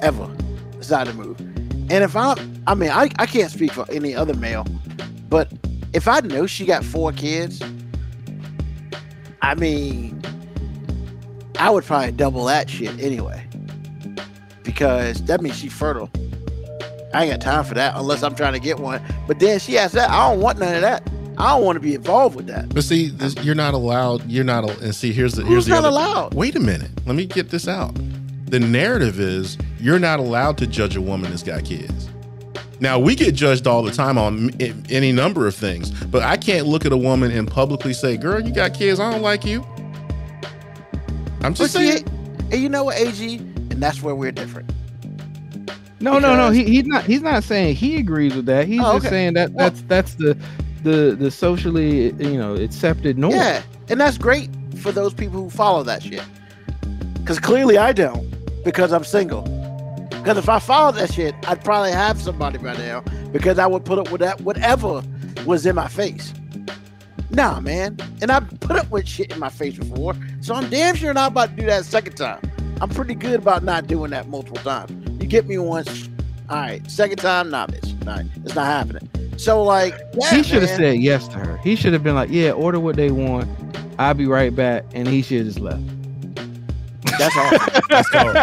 Ever. 0.00 0.30
It's 0.78 0.90
not 0.90 1.06
the 1.06 1.14
move. 1.14 1.40
And 1.40 2.04
if 2.04 2.14
I, 2.14 2.34
I 2.66 2.74
mean, 2.74 2.90
I, 2.90 3.10
I 3.18 3.26
can't 3.26 3.50
speak 3.50 3.72
for 3.72 3.90
any 3.90 4.14
other 4.14 4.34
male, 4.34 4.64
but 5.28 5.52
if 5.92 6.06
I 6.06 6.20
know 6.20 6.46
she 6.46 6.66
got 6.66 6.84
four 6.84 7.10
kids, 7.12 7.60
I 9.42 9.54
mean, 9.56 10.19
I 11.60 11.68
would 11.70 11.84
probably 11.84 12.12
double 12.12 12.44
that 12.46 12.70
shit 12.70 12.98
anyway. 12.98 13.44
Because 14.62 15.22
that 15.24 15.42
means 15.42 15.58
she's 15.58 15.72
fertile. 15.72 16.10
I 17.12 17.24
ain't 17.24 17.32
got 17.32 17.40
time 17.40 17.64
for 17.64 17.74
that 17.74 17.96
unless 17.96 18.22
I'm 18.22 18.34
trying 18.34 18.54
to 18.54 18.60
get 18.60 18.78
one. 18.78 19.02
But 19.26 19.40
then 19.40 19.58
she 19.58 19.74
has 19.74 19.92
that. 19.92 20.10
I 20.10 20.30
don't 20.30 20.40
want 20.40 20.58
none 20.58 20.74
of 20.74 20.80
that. 20.80 21.08
I 21.36 21.48
don't 21.56 21.64
want 21.64 21.76
to 21.76 21.80
be 21.80 21.94
involved 21.94 22.36
with 22.36 22.46
that. 22.46 22.68
But 22.74 22.84
see, 22.84 23.08
this, 23.08 23.34
you're 23.44 23.54
not 23.54 23.74
allowed. 23.74 24.28
You're 24.28 24.44
not. 24.44 24.68
And 24.80 24.94
see, 24.94 25.12
here's 25.12 25.34
the 25.34 25.42
here's 25.42 25.54
Who's 25.54 25.66
the 25.66 25.70
not 25.72 25.78
other. 25.80 25.88
allowed? 25.88 26.34
Wait 26.34 26.54
a 26.56 26.60
minute. 26.60 26.90
Let 27.06 27.16
me 27.16 27.26
get 27.26 27.50
this 27.50 27.68
out. 27.68 27.94
The 28.46 28.60
narrative 28.60 29.20
is 29.20 29.58
you're 29.78 29.98
not 29.98 30.18
allowed 30.18 30.58
to 30.58 30.66
judge 30.66 30.96
a 30.96 31.00
woman 31.00 31.30
that's 31.30 31.42
got 31.42 31.64
kids. 31.64 32.08
Now 32.80 32.98
we 32.98 33.14
get 33.14 33.34
judged 33.34 33.66
all 33.66 33.82
the 33.82 33.92
time 33.92 34.16
on 34.16 34.50
any 34.88 35.12
number 35.12 35.46
of 35.46 35.54
things, 35.54 35.90
but 36.06 36.22
I 36.22 36.36
can't 36.36 36.66
look 36.66 36.86
at 36.86 36.92
a 36.92 36.96
woman 36.96 37.30
and 37.30 37.46
publicly 37.46 37.92
say, 37.92 38.16
"Girl, 38.16 38.40
you 38.40 38.52
got 38.52 38.72
kids. 38.74 38.98
I 38.98 39.10
don't 39.10 39.22
like 39.22 39.44
you." 39.44 39.64
I'm 41.42 41.54
just 41.54 41.72
see, 41.72 41.90
saying. 41.92 42.48
and 42.52 42.60
you 42.62 42.68
know 42.68 42.84
what, 42.84 42.96
AG? 42.98 43.36
And 43.36 43.82
that's 43.82 44.02
where 44.02 44.14
we're 44.14 44.32
different. 44.32 44.70
No, 46.00 46.18
no, 46.18 46.34
no. 46.36 46.50
He, 46.50 46.64
he's 46.64 46.86
not. 46.86 47.04
He's 47.04 47.20
not 47.22 47.44
saying 47.44 47.74
he 47.76 47.98
agrees 47.98 48.34
with 48.34 48.46
that. 48.46 48.66
He's 48.66 48.80
Oh, 48.80 48.94
just 48.94 49.06
okay. 49.06 49.08
saying 49.10 49.34
that 49.34 49.52
Well- 49.52 49.68
that's 49.70 49.82
that's 49.82 50.14
the 50.14 50.36
the 50.82 51.14
the 51.18 51.30
socially 51.30 52.12
you 52.14 52.38
know 52.38 52.54
accepted 52.54 53.18
norm. 53.18 53.34
Yeah. 53.34 53.62
And 53.88 54.00
that's 54.00 54.16
great 54.16 54.48
for 54.76 54.92
those 54.92 55.12
people 55.12 55.42
who 55.42 55.50
follow 55.50 55.82
that 55.82 56.02
shit. 56.02 56.22
Because 57.14 57.38
clearly 57.38 57.76
I 57.76 57.92
don't, 57.92 58.26
because 58.64 58.92
I'm 58.92 59.04
single. 59.04 59.42
Because 60.10 60.38
if 60.38 60.48
I 60.48 60.58
followed 60.58 60.94
that 60.96 61.12
shit, 61.12 61.34
I'd 61.46 61.62
probably 61.64 61.92
have 61.92 62.20
somebody 62.20 62.58
by 62.58 62.74
now 62.76 63.00
because 63.32 63.58
I 63.58 63.66
would 63.66 63.84
put 63.84 63.98
up 63.98 64.10
with 64.10 64.20
that 64.20 64.40
whatever 64.42 65.02
was 65.44 65.66
in 65.66 65.74
my 65.74 65.88
face. 65.88 66.32
Nah, 67.30 67.60
man. 67.60 67.96
And 68.20 68.30
I've 68.30 68.48
put 68.60 68.76
up 68.76 68.90
with 68.90 69.06
shit 69.06 69.32
in 69.32 69.38
my 69.38 69.48
face 69.48 69.76
before, 69.76 70.14
so 70.40 70.54
I'm 70.54 70.68
damn 70.68 70.94
sure 70.96 71.14
not 71.14 71.32
about 71.32 71.50
to 71.50 71.56
do 71.56 71.66
that 71.66 71.82
a 71.82 71.84
second 71.84 72.16
time. 72.16 72.40
I'm 72.80 72.88
pretty 72.88 73.14
good 73.14 73.40
about 73.40 73.62
not 73.62 73.86
doing 73.86 74.10
that 74.10 74.28
multiple 74.28 74.62
times. 74.62 74.90
You 75.22 75.28
get 75.28 75.46
me 75.46 75.58
once, 75.58 76.08
all 76.48 76.56
right. 76.56 76.90
Second 76.90 77.18
time, 77.18 77.50
nah, 77.50 77.66
bitch. 77.66 78.04
Nah, 78.04 78.22
it's 78.44 78.54
not 78.54 78.66
happening. 78.66 79.08
So 79.36 79.62
like, 79.62 79.94
yeah, 80.14 80.34
he 80.34 80.42
should 80.42 80.62
have 80.62 80.70
said 80.70 80.98
yes 80.98 81.28
to 81.28 81.38
her. 81.38 81.56
He 81.58 81.76
should 81.76 81.92
have 81.92 82.02
been 82.02 82.14
like, 82.14 82.30
"Yeah, 82.30 82.50
order 82.50 82.80
what 82.80 82.96
they 82.96 83.10
want. 83.10 83.48
I'll 83.98 84.14
be 84.14 84.26
right 84.26 84.54
back," 84.54 84.84
and 84.92 85.06
he 85.06 85.22
should 85.22 85.38
have 85.38 85.46
just 85.46 85.60
left. 85.60 85.82
That's 87.18 87.36
all. 87.36 87.50
That's 87.88 88.08
called. 88.10 88.36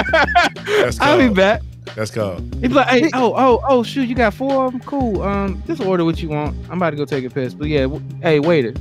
That's 0.66 1.00
I'll 1.02 1.18
be 1.18 1.34
back. 1.34 1.62
That's 1.96 2.12
called. 2.12 2.56
He'd 2.62 2.72
like, 2.72 2.88
"Hey, 2.88 3.10
oh, 3.14 3.34
oh, 3.36 3.62
oh, 3.68 3.84
shoot, 3.84 4.08
you 4.08 4.16
got 4.16 4.34
four 4.34 4.66
of 4.66 4.72
them? 4.74 4.82
Cool. 4.82 5.22
Um, 5.22 5.62
just 5.68 5.82
order 5.82 6.06
what 6.06 6.22
you 6.22 6.30
want. 6.30 6.56
I'm 6.70 6.78
about 6.78 6.92
to 6.92 6.96
go 6.96 7.06
take 7.06 7.24
a 7.26 7.30
piss. 7.30 7.54
But 7.54 7.68
yeah, 7.68 7.82
w- 7.84 8.04
hey, 8.22 8.40
waiter, 8.40 8.74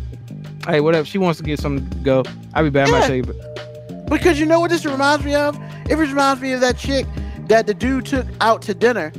hey, 0.67 0.81
whatever. 0.81 1.05
She 1.07 1.19
wants 1.19 1.39
to 1.39 1.45
get 1.45 1.59
something 1.61 1.89
to 1.91 1.97
go. 1.99 2.23
I'll 2.55 2.65
be 2.65 2.71
back. 2.71 2.89
I 2.89 2.91
Yeah. 2.91 2.99
might 3.01 3.07
tell 3.07 3.17
you, 3.17 4.05
Because 4.09 4.39
you 4.39 4.47
know 4.47 4.61
what 4.61 4.71
this 4.71 4.85
reminds 4.85 5.25
me 5.25 5.35
of? 5.35 5.59
It 5.89 5.97
reminds 5.97 6.41
me 6.43 6.53
of 6.53 6.61
that 6.61 6.77
chick 6.79 7.07
that 7.49 7.67
the 7.67 7.75
dude 7.75 8.07
took 8.07 8.27
out 8.41 8.61
to 8.63 8.75
dinner, 8.75 9.13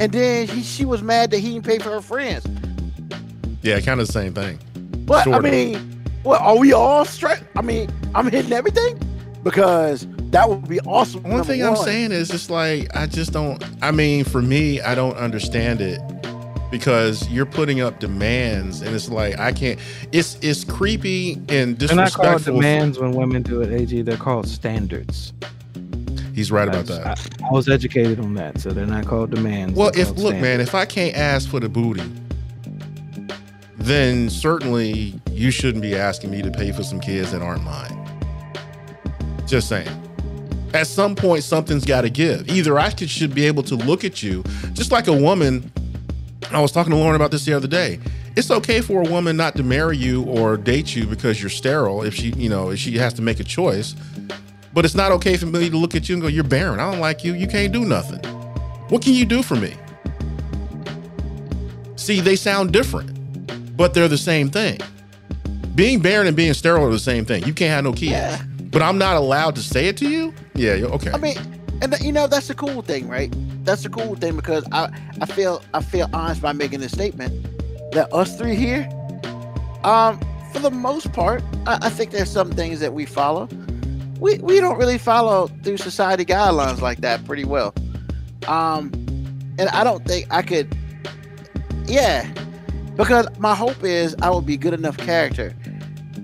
and 0.00 0.12
then 0.12 0.46
he, 0.48 0.62
she 0.62 0.84
was 0.84 1.02
mad 1.02 1.30
that 1.32 1.38
he 1.38 1.52
didn't 1.54 1.66
pay 1.66 1.78
for 1.78 1.90
her 1.90 2.00
friends. 2.00 2.46
Yeah, 3.62 3.80
kind 3.80 4.00
of 4.00 4.06
the 4.06 4.12
same 4.12 4.32
thing. 4.34 4.58
But 5.04 5.24
Sort 5.24 5.34
I 5.34 5.38
of. 5.38 5.44
mean, 5.44 6.02
what 6.22 6.40
are 6.40 6.56
we 6.58 6.72
all 6.72 7.04
straight? 7.04 7.42
I 7.56 7.62
mean, 7.62 7.90
I'm 8.14 8.30
hitting 8.30 8.52
everything 8.52 8.98
because 9.42 10.06
that 10.32 10.48
would 10.48 10.66
be 10.66 10.80
awesome. 10.80 11.22
One 11.22 11.32
number 11.32 11.44
thing 11.44 11.62
I'm 11.62 11.76
saying 11.76 12.10
is 12.10 12.28
just 12.28 12.50
like 12.50 12.94
I 12.96 13.06
just 13.06 13.32
don't. 13.32 13.62
I 13.82 13.90
mean, 13.90 14.24
for 14.24 14.42
me, 14.42 14.80
I 14.80 14.94
don't 14.94 15.16
understand 15.16 15.80
it 15.80 16.00
because 16.70 17.28
you're 17.28 17.46
putting 17.46 17.82
up 17.82 18.00
demands, 18.00 18.80
and 18.80 18.94
it's 18.94 19.10
like 19.10 19.38
I 19.38 19.52
can't. 19.52 19.78
It's 20.10 20.38
it's 20.40 20.64
creepy 20.64 21.34
and 21.50 21.76
disrespectful. 21.78 21.86
they're 21.86 21.96
not 21.96 22.12
called 22.12 22.38
disrespectful. 22.38 22.54
demands 22.54 22.98
when 22.98 23.12
women 23.12 23.42
do 23.42 23.60
it. 23.60 23.72
AG, 23.72 24.02
they're 24.02 24.16
called 24.16 24.48
standards. 24.48 25.34
He's 26.34 26.50
right 26.50 26.66
I, 26.66 26.72
about 26.72 26.86
that. 26.86 27.06
I, 27.42 27.48
I 27.48 27.52
was 27.52 27.68
educated 27.68 28.18
on 28.18 28.32
that, 28.34 28.58
so 28.58 28.70
they're 28.70 28.86
not 28.86 29.06
called 29.06 29.32
demands. 29.32 29.78
Well, 29.78 29.90
if 29.94 30.08
called 30.08 30.18
look, 30.18 30.36
man, 30.36 30.62
if 30.62 30.74
I 30.74 30.86
can't 30.86 31.14
ask 31.14 31.46
for 31.48 31.60
the 31.60 31.68
booty, 31.68 32.10
then 33.76 34.30
certainly 34.30 35.20
you 35.30 35.50
shouldn't 35.50 35.82
be 35.82 35.94
asking 35.94 36.30
me 36.30 36.40
to 36.40 36.50
pay 36.50 36.72
for 36.72 36.84
some 36.84 37.00
kids 37.00 37.32
that 37.32 37.42
aren't 37.42 37.64
mine. 37.64 37.98
Just 39.46 39.68
saying. 39.68 40.01
At 40.74 40.86
some 40.86 41.14
point, 41.14 41.44
something's 41.44 41.84
got 41.84 42.02
to 42.02 42.10
give. 42.10 42.48
Either 42.48 42.78
I 42.78 42.90
could, 42.90 43.10
should 43.10 43.34
be 43.34 43.46
able 43.46 43.62
to 43.64 43.76
look 43.76 44.04
at 44.04 44.22
you, 44.22 44.42
just 44.72 44.90
like 44.90 45.06
a 45.06 45.12
woman. 45.12 45.70
I 46.50 46.60
was 46.60 46.72
talking 46.72 46.90
to 46.90 46.96
Lauren 46.96 47.14
about 47.16 47.30
this 47.30 47.44
the 47.44 47.52
other 47.52 47.68
day. 47.68 48.00
It's 48.36 48.50
okay 48.50 48.80
for 48.80 49.02
a 49.02 49.10
woman 49.10 49.36
not 49.36 49.56
to 49.56 49.62
marry 49.62 49.96
you 49.96 50.24
or 50.24 50.56
date 50.56 50.96
you 50.96 51.06
because 51.06 51.40
you're 51.40 51.50
sterile 51.50 52.02
if 52.02 52.14
she, 52.14 52.30
you 52.30 52.48
know, 52.48 52.70
if 52.70 52.78
she 52.78 52.96
has 52.96 53.12
to 53.14 53.22
make 53.22 53.40
a 53.40 53.44
choice. 53.44 53.94
But 54.72 54.86
it's 54.86 54.94
not 54.94 55.12
okay 55.12 55.36
for 55.36 55.46
me 55.46 55.68
to 55.68 55.76
look 55.76 55.94
at 55.94 56.08
you 56.08 56.14
and 56.14 56.22
go, 56.22 56.28
"You're 56.28 56.44
barren. 56.44 56.80
I 56.80 56.90
don't 56.90 57.00
like 57.00 57.24
you. 57.24 57.34
You 57.34 57.46
can't 57.46 57.72
do 57.72 57.84
nothing." 57.84 58.20
What 58.88 59.02
can 59.02 59.12
you 59.12 59.26
do 59.26 59.42
for 59.42 59.56
me? 59.56 59.74
See, 61.96 62.20
they 62.20 62.36
sound 62.36 62.72
different, 62.72 63.76
but 63.76 63.92
they're 63.92 64.08
the 64.08 64.18
same 64.18 64.48
thing. 64.50 64.78
Being 65.74 66.00
barren 66.00 66.26
and 66.26 66.36
being 66.36 66.54
sterile 66.54 66.86
are 66.86 66.90
the 66.90 66.98
same 66.98 67.24
thing. 67.24 67.44
You 67.44 67.54
can't 67.54 67.70
have 67.70 67.84
no 67.84 67.92
kids. 67.92 68.12
Yeah. 68.12 68.42
But 68.70 68.82
I'm 68.82 68.98
not 68.98 69.16
allowed 69.16 69.54
to 69.56 69.62
say 69.62 69.88
it 69.88 69.96
to 69.98 70.08
you? 70.08 70.34
Yeah, 70.54 70.74
you're- 70.74 70.92
okay. 70.94 71.10
I 71.12 71.18
mean, 71.18 71.36
and 71.80 71.94
you 72.00 72.12
know 72.12 72.26
that's 72.26 72.48
the 72.48 72.54
cool 72.54 72.82
thing, 72.82 73.08
right? 73.08 73.32
That's 73.64 73.82
the 73.82 73.88
cool 73.88 74.14
thing 74.16 74.36
because 74.36 74.64
I 74.72 74.90
I 75.20 75.26
feel 75.26 75.62
I 75.74 75.82
feel 75.82 76.08
honest 76.12 76.42
by 76.42 76.52
making 76.52 76.80
this 76.80 76.92
statement 76.92 77.32
that 77.92 78.12
us 78.12 78.36
three 78.36 78.54
here, 78.56 78.88
um, 79.84 80.20
for 80.52 80.58
the 80.60 80.70
most 80.70 81.12
part, 81.12 81.42
I, 81.66 81.78
I 81.82 81.88
think 81.90 82.10
there's 82.10 82.30
some 82.30 82.50
things 82.50 82.80
that 82.80 82.92
we 82.92 83.06
follow. 83.06 83.48
We 84.18 84.38
we 84.38 84.60
don't 84.60 84.78
really 84.78 84.98
follow 84.98 85.48
through 85.64 85.78
society 85.78 86.24
guidelines 86.24 86.80
like 86.80 87.00
that 87.00 87.24
pretty 87.24 87.44
well. 87.44 87.74
Um, 88.46 88.90
and 89.58 89.68
I 89.70 89.84
don't 89.84 90.04
think 90.04 90.26
I 90.30 90.42
could. 90.42 90.76
Yeah, 91.86 92.26
because 92.96 93.26
my 93.38 93.54
hope 93.54 93.82
is 93.82 94.14
I 94.22 94.30
would 94.30 94.46
be 94.46 94.56
good 94.56 94.72
enough 94.74 94.96
character 94.96 95.54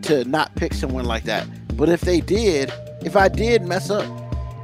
to 0.03 0.24
not 0.24 0.55
pick 0.55 0.72
someone 0.74 1.05
like 1.05 1.24
that. 1.24 1.47
But 1.76 1.89
if 1.89 2.03
they 2.03 2.20
did, 2.20 2.72
if 3.09 3.16
I 3.16 3.28
did 3.28 3.62
mess 3.62 3.88
up 3.88 4.04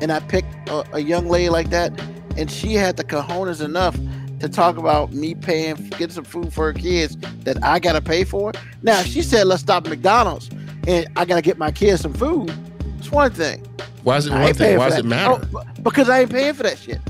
and 0.03 0.13
I 0.13 0.21
picked 0.21 0.69
a, 0.69 0.85
a 0.97 1.01
young 1.01 1.29
lady 1.29 1.49
like 1.49 1.71
that, 1.71 1.99
and 2.37 2.51
she 2.51 2.75
had 2.75 2.99
the 2.99 3.05
cojones 3.05 3.65
enough 3.65 3.97
to 4.41 4.49
talk 4.51 4.77
about 4.77 5.13
me 5.13 5.35
paying, 5.35 5.77
getting 5.91 6.11
some 6.11 6.25
food 6.25 6.53
for 6.53 6.67
her 6.67 6.79
kids 6.79 7.17
that 7.45 7.57
I 7.65 7.79
gotta 7.79 8.03
pay 8.03 8.25
for. 8.25 8.53
Now, 8.83 9.01
if 9.01 9.07
she 9.07 9.23
said, 9.23 9.47
"Let's 9.47 9.63
stop 9.63 9.87
at 9.87 9.91
McDonald's," 9.91 10.51
and 10.87 11.09
I 11.17 11.25
gotta 11.25 11.41
get 11.41 11.57
my 11.57 11.73
kids 11.73 12.03
some 12.03 12.13
food, 12.13 12.53
it's 12.99 13.11
one 13.11 13.33
thing. 13.33 13.65
Why 14.03 14.19
is 14.19 14.27
it 14.27 14.33
one 14.33 14.53
thing? 14.53 14.77
Why 14.77 14.91
does 14.91 14.99
it 14.99 15.07
matter? 15.07 15.49
Oh, 15.55 15.65
because 15.83 16.11
I 16.11 16.21
ain't 16.21 16.31
paying 16.31 16.53
for 16.53 16.65
that 16.65 16.79
shit. 16.79 17.01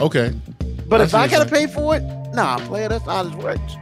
Okay. 0.00 0.34
But 0.88 1.00
I 1.00 1.04
if 1.04 1.14
I 1.14 1.28
gotta 1.28 1.48
pay 1.48 1.68
for 1.68 1.94
it, 1.96 2.02
nah, 2.34 2.58
player, 2.66 2.88
that's 2.88 3.06
not 3.06 3.14
how 3.14 3.22
this 3.22 3.44
works. 3.44 3.76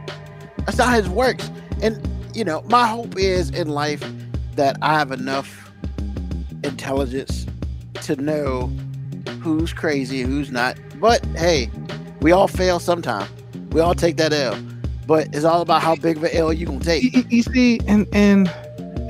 That's 0.59 0.77
not 0.77 0.89
how 0.89 1.01
this 1.01 1.09
works. 1.09 1.49
And 1.81 1.99
you 2.35 2.43
know, 2.43 2.61
my 2.69 2.85
hope 2.85 3.17
is 3.17 3.49
in 3.49 3.69
life 3.69 4.03
that 4.55 4.77
I 4.83 4.93
have 4.99 5.11
enough 5.11 5.64
intelligence 6.65 7.45
to 8.03 8.15
know 8.17 8.67
who's 9.41 9.73
crazy, 9.73 10.21
who's 10.21 10.51
not. 10.51 10.77
But 10.99 11.25
hey, 11.37 11.69
we 12.21 12.31
all 12.31 12.47
fail 12.47 12.79
sometime. 12.79 13.27
We 13.71 13.81
all 13.81 13.95
take 13.95 14.17
that 14.17 14.33
L. 14.33 14.57
But 15.07 15.27
it's 15.35 15.45
all 15.45 15.61
about 15.61 15.81
how 15.83 15.95
big 15.95 16.17
of 16.17 16.23
an 16.23 16.31
L 16.33 16.51
you 16.51 16.65
gonna 16.65 16.79
take. 16.79 17.03
you- 17.15 17.25
you 17.29 17.43
see, 17.43 17.79
and 17.87 18.07
and 18.13 18.47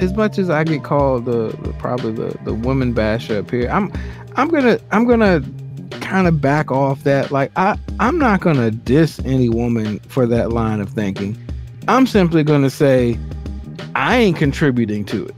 as 0.01 0.13
much 0.13 0.37
as 0.37 0.49
I 0.49 0.63
get 0.65 0.83
called 0.83 1.25
the, 1.25 1.55
the 1.63 1.73
probably 1.79 2.11
the 2.11 2.37
the 2.43 2.53
woman 2.53 2.91
basher 2.93 3.39
up 3.39 3.49
here, 3.49 3.69
I'm 3.69 3.91
I'm 4.35 4.49
gonna 4.49 4.77
I'm 4.91 5.05
gonna 5.07 5.41
kind 6.01 6.27
of 6.27 6.41
back 6.41 6.69
off 6.71 7.03
that. 7.03 7.31
Like 7.31 7.51
I 7.55 7.77
I'm 7.99 8.17
not 8.19 8.41
gonna 8.41 8.71
diss 8.71 9.19
any 9.23 9.47
woman 9.49 9.99
for 10.09 10.25
that 10.25 10.51
line 10.51 10.81
of 10.81 10.89
thinking. 10.89 11.37
I'm 11.87 12.05
simply 12.07 12.43
gonna 12.43 12.69
say 12.69 13.17
I 13.95 14.17
ain't 14.17 14.35
contributing 14.37 15.05
to 15.05 15.27
it. 15.27 15.35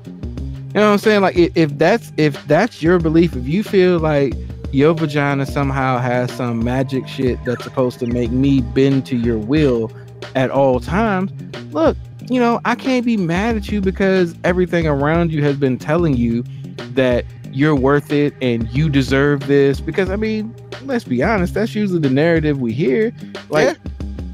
You 0.78 0.82
know 0.82 0.90
what 0.90 0.94
I'm 0.94 1.00
saying? 1.00 1.22
Like 1.22 1.36
if, 1.36 1.76
that's 1.80 2.14
if 2.18 2.46
that's 2.46 2.84
your 2.84 3.00
belief, 3.00 3.36
if 3.36 3.48
you 3.48 3.64
feel 3.64 3.98
like 3.98 4.36
your 4.72 4.94
vagina 4.94 5.48
somehow 5.48 5.98
has 5.98 6.32
some 6.32 6.64
magic 6.64 7.08
shit 7.08 7.44
that's 7.46 7.64
supposed 7.64 7.98
to 7.98 8.06
make 8.06 8.30
me 8.30 8.62
bend 8.62 9.08
to 9.08 9.16
your 9.16 9.40
will 9.40 9.92
at 10.36 10.52
all 10.52 10.80
times, 10.80 11.32
look, 11.74 11.98
you 12.30 12.40
know, 12.40 12.62
I 12.64 12.76
can't 12.76 13.04
be 13.04 13.18
mad 13.18 13.56
at 13.56 13.72
you 13.72 13.82
because 13.82 14.36
everything 14.44 14.86
around 14.86 15.32
you 15.32 15.44
has 15.44 15.58
been 15.58 15.80
telling 15.80 16.16
you 16.16 16.44
that 16.92 17.26
you're 17.52 17.76
worth 17.76 18.12
it 18.12 18.36
and 18.44 18.70
you 18.70 18.88
deserve 18.88 19.48
this. 19.48 19.82
Because 19.82 20.12
I 20.12 20.16
mean, 20.16 20.56
let's 20.84 21.06
be 21.06 21.24
honest, 21.24 21.56
that's 21.56 21.74
usually 21.74 22.02
the 22.02 22.12
narrative 22.12 22.62
we 22.62 22.72
hear. 22.72 23.12
Like, 23.50 23.80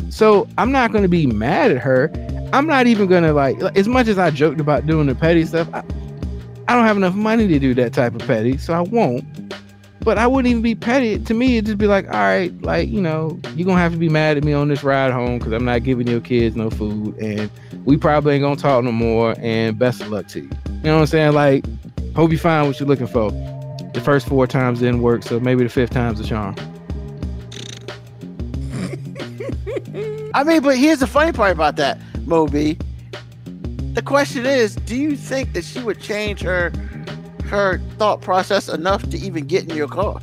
so 0.10 0.50
I'm 0.58 0.74
not 0.74 0.92
gonna 0.92 1.08
be 1.08 1.26
mad 1.26 1.72
at 1.72 1.78
her. 1.78 2.12
I'm 2.52 2.68
not 2.68 2.86
even 2.86 3.08
gonna 3.08 3.32
like, 3.32 3.62
as 3.78 3.88
much 3.88 4.10
as 4.10 4.18
I 4.18 4.30
joked 4.30 4.60
about 4.60 4.86
doing 4.86 5.08
the 5.08 5.16
petty 5.16 5.46
stuff. 5.46 5.70
I, 5.74 5.86
I 6.68 6.76
don't 6.76 6.86
have 6.86 6.98
enough 6.98 7.16
money 7.16 7.48
to 7.48 7.60
do 7.60 7.74
that 7.76 7.94
type 7.94 8.16
of 8.16 8.26
petty, 8.26 8.58
so 8.58 8.74
I 8.74 8.82
won't. 8.82 9.26
But 10.00 10.18
I 10.18 10.28
wouldn't 10.28 10.50
even 10.50 10.62
be 10.62 10.76
petty. 10.76 11.20
To 11.20 11.34
me, 11.34 11.58
it'd 11.58 11.66
just 11.66 11.78
be 11.78 11.88
like, 11.88 12.06
all 12.08 12.14
right, 12.14 12.54
like, 12.62 12.90
you 12.90 13.02
know, 13.02 13.40
you're 13.56 13.66
gonna 13.66 13.80
have 13.80 13.94
to 13.94 13.98
be 13.98 14.10
mad 14.10 14.38
at 14.38 14.44
me 14.44 14.54
on 14.54 14.68
this 14.68 14.84
ride 14.84 15.12
home 15.12 15.40
because 15.40 15.54
I'm 15.54 15.66
not 15.66 15.84
giving 15.84 16.08
your 16.08 16.20
kids 16.20 16.56
no 16.56 16.70
food. 16.70 17.18
And 17.20 17.50
we 17.86 17.98
probably 17.98 18.36
ain't 18.36 18.44
gonna 18.44 18.58
talk 18.58 18.84
no 18.84 18.92
more. 18.92 19.36
And 19.40 19.80
best 19.80 20.02
of 20.02 20.10
luck 20.10 20.28
to 20.30 20.42
you. 20.42 20.50
You 20.68 20.82
know 20.84 20.96
what 20.96 21.02
I'm 21.02 21.08
saying? 21.08 21.34
Like, 21.34 21.66
hope 22.16 22.32
you 22.32 22.38
find 22.38 22.68
what 22.68 22.80
you're 22.80 22.88
looking 22.88 23.08
for. 23.08 23.32
The 23.94 24.02
first 24.04 24.28
four 24.28 24.48
times 24.48 24.80
didn't 24.80 25.02
work, 25.02 25.24
so 25.24 25.40
maybe 25.40 25.64
the 25.64 25.70
fifth 25.70 25.92
time's 25.92 26.20
a 26.20 26.26
charm. 26.26 26.56
I 30.34 30.44
mean, 30.44 30.62
but 30.62 30.78
here's 30.78 31.00
the 31.00 31.08
funny 31.08 31.32
part 31.32 31.52
about 31.52 31.76
that, 31.78 32.00
Moby. 32.26 32.78
The 33.94 34.02
question 34.02 34.46
is, 34.46 34.76
do 34.76 34.96
you 34.96 35.16
think 35.16 35.54
that 35.54 35.64
she 35.66 35.82
would 35.82 36.00
change 36.00 36.42
her 36.42 36.72
her 37.46 37.80
thought 37.98 38.22
process 38.22 38.68
enough 38.70 39.08
to 39.10 39.18
even 39.18 39.46
get 39.48 39.64
in 39.70 39.76
your 39.76 39.88
car? 39.88 40.20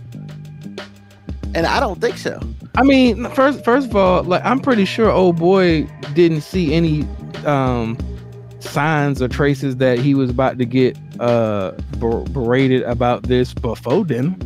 And 1.55 1.67
I 1.67 1.81
don't 1.81 2.01
think 2.01 2.19
so. 2.19 2.41
I 2.77 2.83
mean, 2.83 3.29
first 3.31 3.65
first 3.65 3.89
of 3.89 3.97
all, 3.97 4.23
like 4.23 4.45
I'm 4.45 4.61
pretty 4.61 4.85
sure 4.85 5.11
old 5.11 5.37
boy 5.37 5.85
didn't 6.15 6.43
see 6.43 6.75
any 6.75 7.05
um 7.47 7.99
signs 8.61 9.23
or 9.23 9.29
traces 9.29 9.77
that 9.79 9.99
he 9.99 10.15
was 10.15 10.31
about 10.31 10.59
to 10.59 10.65
get 10.67 10.97
uh 11.21 11.73
ber- 11.99 12.25
berated 12.25 12.83
about 12.83 13.25
this 13.25 13.55
before 13.55 14.05
then. 14.05 14.37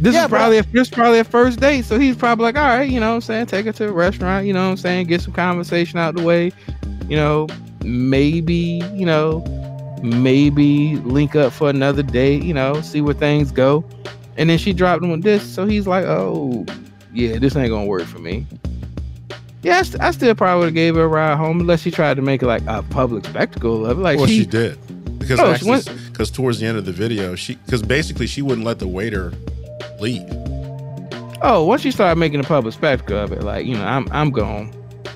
This 0.00 0.14
Yeah, 0.14 0.22
is 0.22 0.28
probably 0.28 0.58
a, 0.58 0.62
this 0.72 0.88
is 0.88 0.90
probably 0.90 1.18
a 1.18 1.24
first 1.24 1.60
date, 1.60 1.84
so 1.84 1.98
he's 1.98 2.16
probably 2.16 2.44
like, 2.44 2.56
all 2.56 2.64
right, 2.64 2.88
you 2.88 3.00
know 3.00 3.10
what 3.10 3.14
I'm 3.16 3.20
saying, 3.20 3.46
take 3.46 3.66
her 3.66 3.72
to 3.72 3.88
a 3.88 3.92
restaurant, 3.92 4.46
you 4.46 4.52
know 4.52 4.64
what 4.64 4.70
I'm 4.70 4.76
saying, 4.76 5.06
get 5.08 5.20
some 5.20 5.32
conversation 5.32 5.98
out 5.98 6.14
the 6.14 6.22
way, 6.22 6.52
you 7.08 7.16
know, 7.16 7.46
maybe, 7.84 8.82
you 8.94 9.06
know, 9.06 9.44
maybe 10.02 10.96
link 10.96 11.36
up 11.36 11.52
for 11.52 11.68
another 11.68 12.02
date, 12.02 12.42
you 12.42 12.54
know, 12.54 12.80
see 12.80 13.00
where 13.00 13.14
things 13.14 13.52
go. 13.52 13.84
And 14.36 14.48
then 14.48 14.58
she 14.58 14.72
dropped 14.72 15.02
him 15.02 15.10
with 15.10 15.22
this, 15.22 15.42
so 15.42 15.66
he's 15.66 15.86
like, 15.86 16.04
oh, 16.06 16.64
yeah, 17.12 17.38
this 17.38 17.56
ain't 17.56 17.70
gonna 17.70 17.86
work 17.86 18.04
for 18.04 18.18
me. 18.18 18.46
Yeah, 19.62 19.80
I, 19.80 19.82
st- 19.82 20.02
I 20.02 20.10
still 20.12 20.34
probably 20.34 20.60
would 20.60 20.66
have 20.66 20.74
gave 20.74 20.94
her 20.94 21.04
a 21.04 21.08
ride 21.08 21.36
home 21.36 21.60
unless 21.60 21.82
she 21.82 21.90
tried 21.90 22.14
to 22.14 22.22
make 22.22 22.42
it 22.42 22.46
like 22.46 22.62
a 22.66 22.82
public 22.82 23.26
spectacle 23.26 23.84
of 23.84 23.98
it. 23.98 24.00
Like 24.00 24.18
well, 24.18 24.26
she, 24.26 24.40
she, 24.40 24.46
did 24.46 24.78
because 25.18 25.38
Oh, 25.38 25.50
actually, 25.50 25.82
because 26.08 26.30
towards 26.30 26.60
the 26.60 26.66
end 26.66 26.78
of 26.78 26.86
the 26.86 26.92
video, 26.92 27.34
she 27.34 27.56
because 27.56 27.82
basically 27.82 28.26
she 28.26 28.40
wouldn't 28.40 28.66
let 28.66 28.78
the 28.78 28.88
waiter 28.88 29.32
leave. 30.00 30.26
oh, 31.42 31.64
once 31.66 31.82
she 31.82 31.90
started 31.90 32.18
making 32.18 32.40
a 32.40 32.44
public 32.44 32.72
spectacle 32.72 33.18
of 33.18 33.32
it, 33.32 33.42
like 33.42 33.66
you 33.66 33.74
know, 33.74 33.84
I'm 33.84 34.08
I'm 34.12 34.30
gonna 34.30 34.70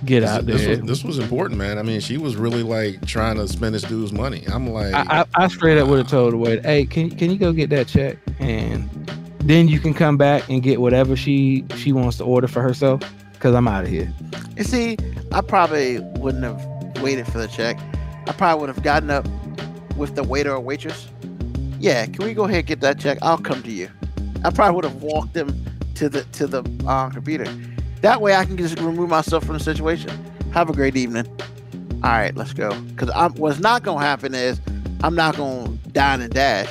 get 0.05 0.20
This, 0.20 0.30
out 0.30 0.47
this 0.47 0.61
there. 0.62 0.70
was, 0.70 0.80
this 0.88 1.05
was 1.05 1.18
important, 1.18 1.59
man. 1.59 1.78
I 1.78 1.82
mean, 1.82 2.01
she 2.01 2.16
was 2.16 2.36
really 2.36 2.62
like 2.62 3.05
trying 3.07 3.36
to 3.36 3.49
spend 3.49 3.74
this 3.74 3.82
dude's 3.82 4.12
money. 4.12 4.45
I'm 4.53 4.68
like, 4.70 4.95
I, 4.95 5.20
I, 5.20 5.45
I 5.45 5.49
straight 5.49 5.78
up 5.78 5.88
would 5.88 5.99
have 5.99 6.09
told 6.09 6.32
the 6.32 6.36
waiter, 6.38 6.62
"Hey, 6.62 6.86
can 6.86 7.11
can 7.11 7.30
you 7.30 7.38
go 7.38 7.53
get 7.53 7.70
that 7.70 7.88
check, 7.88 8.16
and 8.38 8.88
then 9.40 9.68
you 9.68 9.80
can 9.80 9.95
come 9.95 10.16
back 10.16 10.49
and 10.49 10.62
get 10.62 10.80
whatever 10.80 11.16
she 11.16 11.64
she 11.76 11.92
wants 11.92 12.16
to 12.18 12.24
order 12.24 12.47
for 12.49 12.62
herself, 12.62 13.01
because 13.32 13.55
I'm 13.55 13.68
out 13.68 13.84
of 13.84 13.90
here." 13.90 14.12
You 14.57 14.64
see, 14.64 14.97
I 15.32 15.40
probably 15.40 16.01
wouldn't 16.18 16.45
have 16.45 17.03
waited 17.03 17.26
for 17.26 17.38
the 17.38 17.49
check 17.49 17.78
I 18.26 18.32
probably 18.32 18.61
would 18.66 18.74
have 18.74 18.82
gotten 18.82 19.11
up 19.11 19.26
with 19.97 20.14
the 20.14 20.22
waiter 20.22 20.53
or 20.53 20.61
waitress. 20.61 21.09
Yeah, 21.78 22.07
can 22.07 22.24
we 22.24 22.32
go 22.34 22.45
ahead 22.45 22.59
and 22.59 22.66
get 22.66 22.80
that 22.80 22.99
check? 22.99 23.18
I'll 23.22 23.38
come 23.38 23.62
to 23.62 23.70
you. 23.70 23.90
I 24.45 24.51
probably 24.51 24.76
would 24.76 24.84
have 24.84 25.03
walked 25.03 25.34
them 25.34 25.64
to 25.97 26.09
the 26.09 26.24
to 26.24 26.47
the 26.47 26.62
uh, 26.86 27.11
computer. 27.11 27.45
That 28.05 28.20
way, 28.20 28.34
I 28.34 28.44
can 28.44 28.59
just 28.59 28.78
remove 28.80 29.09
myself 29.09 29.44
from 29.44 29.57
the 29.57 29.64
situation. 29.64 30.11
Have 30.52 30.68
a 30.68 30.74
great 30.74 30.94
evening. 30.94 31.26
All 32.02 32.11
right, 32.11 32.36
let's 32.36 32.52
go. 32.52 32.78
Because 32.82 33.09
what's 33.38 33.61
not 33.61 33.82
gonna 33.82 34.05
happen 34.05 34.34
is 34.34 34.61
I'm 35.02 35.14
not 35.14 35.38
gonna 35.38 35.70
dine 35.92 36.20
and 36.20 36.30
dash. 36.30 36.68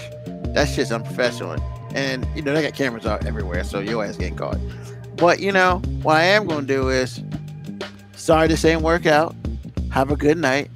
That's 0.54 0.76
just 0.76 0.92
unprofessional. 0.92 1.60
And 1.96 2.28
you 2.36 2.44
know 2.44 2.54
they 2.54 2.62
got 2.62 2.76
cameras 2.76 3.08
out 3.08 3.26
everywhere, 3.26 3.64
so 3.64 3.80
your 3.80 4.06
ass 4.06 4.16
getting 4.16 4.36
caught. 4.36 4.60
But 5.16 5.40
you 5.40 5.52
know 5.52 5.82
what 6.04 6.18
I 6.18 6.24
am 6.26 6.46
gonna 6.46 6.68
do 6.68 6.90
is, 6.90 7.24
sorry 8.16 8.48
this 8.48 8.64
ain't 8.64 8.84
work 8.84 9.08
out. 9.08 9.36
Have 9.90 10.12
a 10.12 10.16
good 10.16 10.38
night. 10.38 10.70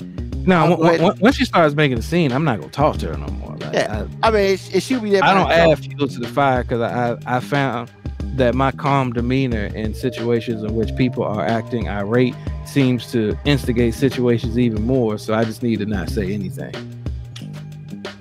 No, 0.48 0.70
w- 0.72 0.98
w- 0.98 1.22
once 1.22 1.36
she 1.36 1.46
starts 1.46 1.76
making 1.76 2.00
a 2.00 2.02
scene, 2.02 2.32
I'm 2.32 2.44
not 2.44 2.60
gonna 2.60 2.72
talk 2.72 2.98
to 2.98 3.10
her 3.10 3.16
no 3.16 3.28
more. 3.28 3.56
Like, 3.58 3.74
Yeah, 3.74 4.08
I 4.24 4.32
mean, 4.32 4.42
it, 4.42 4.76
it 4.78 4.82
should 4.82 5.04
be 5.04 5.12
there. 5.12 5.24
I, 5.24 5.32
I 5.32 5.34
don't 5.36 5.52
add 5.52 5.78
fuel 5.78 6.08
to 6.08 6.20
the 6.20 6.28
fire 6.28 6.64
because 6.64 6.82
I, 6.82 7.12
I 7.12 7.38
I 7.38 7.40
found 7.42 7.92
that 8.36 8.54
my 8.56 8.72
calm 8.72 9.14
demeanor 9.14 9.66
in 9.68 9.94
situations 9.94 10.64
in 10.64 10.76
which 10.76 10.96
people 10.96 11.24
are 11.24 11.46
acting 11.46 11.88
irate 11.90 12.36
seems 12.66 13.12
to 13.12 13.38
instigate 13.46 13.94
situations 13.94 14.60
even 14.60 14.86
more. 14.86 15.18
So 15.18 15.34
I 15.34 15.44
just 15.44 15.64
need 15.64 15.80
to 15.80 15.86
not 15.86 16.10
say 16.10 16.32
anything. 16.34 16.74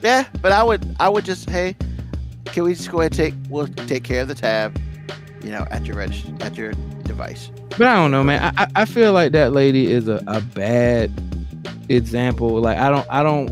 Yeah, 0.02 0.24
but 0.40 0.52
I 0.52 0.62
would 0.62 0.96
I 1.00 1.08
would 1.08 1.24
just 1.24 1.50
hey, 1.50 1.74
can 2.46 2.64
we 2.64 2.74
just 2.74 2.90
go 2.90 3.00
ahead 3.00 3.12
and 3.12 3.16
take 3.18 3.34
we'll 3.50 3.66
take 3.66 4.04
care 4.04 4.22
of 4.22 4.28
the 4.28 4.34
tab, 4.34 4.78
you 5.42 5.50
know, 5.50 5.66
at 5.70 5.84
your 5.86 6.00
at 6.00 6.56
your 6.56 6.72
device. 7.04 7.50
But 7.70 7.82
I 7.88 7.94
don't 7.96 8.10
know, 8.10 8.22
man. 8.24 8.54
I, 8.56 8.62
I- 8.64 8.82
I 8.82 8.84
feel 8.84 9.12
like 9.12 9.32
that 9.32 9.52
lady 9.52 9.90
is 9.92 10.08
a, 10.08 10.22
a 10.26 10.40
bad 10.40 11.10
example. 11.88 12.60
Like 12.60 12.78
I 12.78 12.88
don't 12.90 13.06
I 13.10 13.22
don't 13.22 13.50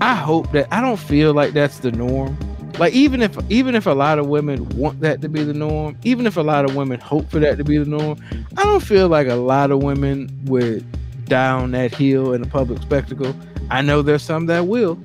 I 0.00 0.14
hope 0.14 0.50
that 0.52 0.68
I 0.72 0.80
don't 0.80 0.98
feel 0.98 1.34
like 1.34 1.52
that's 1.52 1.80
the 1.80 1.92
norm. 1.92 2.38
Like 2.78 2.92
even 2.94 3.20
if 3.22 3.36
even 3.50 3.74
if 3.74 3.86
a 3.86 3.92
lot 3.92 4.18
of 4.18 4.26
women 4.28 4.68
want 4.70 5.00
that 5.00 5.20
to 5.22 5.28
be 5.28 5.42
the 5.44 5.52
norm, 5.52 5.96
even 6.04 6.26
if 6.26 6.36
a 6.36 6.42
lot 6.42 6.64
of 6.64 6.74
women 6.76 6.98
hope 7.00 7.30
for 7.30 7.38
that 7.40 7.58
to 7.58 7.64
be 7.64 7.76
the 7.78 7.84
norm, 7.84 8.18
I 8.56 8.64
don't 8.64 8.82
feel 8.82 9.08
like 9.08 9.28
a 9.28 9.34
lot 9.34 9.70
of 9.70 9.82
women 9.82 10.30
would 10.46 10.84
down 11.26 11.72
that 11.72 11.94
hill 11.94 12.32
in 12.32 12.42
a 12.42 12.46
public 12.46 12.80
spectacle. 12.82 13.34
I 13.70 13.82
know 13.82 14.02
there's 14.02 14.22
some 14.22 14.46
that 14.46 14.66
will, 14.66 14.96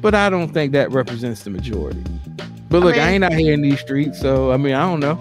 but 0.00 0.14
I 0.14 0.30
don't 0.30 0.52
think 0.52 0.72
that 0.72 0.90
represents 0.92 1.42
the 1.42 1.50
majority. 1.50 2.02
But 2.68 2.82
look, 2.82 2.94
I, 2.96 2.98
mean- 2.98 3.08
ain't 3.14 3.24
out 3.24 3.32
here 3.32 3.52
in 3.52 3.62
these 3.62 3.80
streets, 3.80 4.20
so 4.20 4.52
I 4.52 4.56
mean, 4.56 4.74
I 4.74 4.82
don't 4.82 5.00
know. 5.00 5.18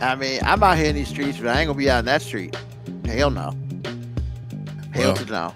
I 0.00 0.14
mean, 0.14 0.40
I'm 0.44 0.62
out 0.62 0.76
here 0.76 0.86
in 0.86 0.94
these 0.94 1.08
streets, 1.08 1.38
but 1.38 1.48
I 1.48 1.60
ain't 1.60 1.66
gonna 1.68 1.78
be 1.78 1.90
out 1.90 2.00
in 2.00 2.04
that 2.04 2.22
street. 2.22 2.56
Hell 3.04 3.30
no. 3.30 3.52
Hell 4.92 5.14
Well. 5.14 5.16
to 5.16 5.24
no. 5.26 5.54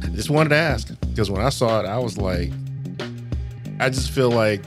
Just 0.14 0.28
wanted 0.30 0.50
to 0.50 0.56
ask 0.56 0.88
because 1.08 1.30
when 1.30 1.40
I 1.40 1.48
saw 1.48 1.80
it, 1.80 1.86
I 1.86 1.98
was 1.98 2.18
like, 2.18 2.50
I 3.80 3.90
just 3.90 4.10
feel 4.10 4.30
like 4.30 4.62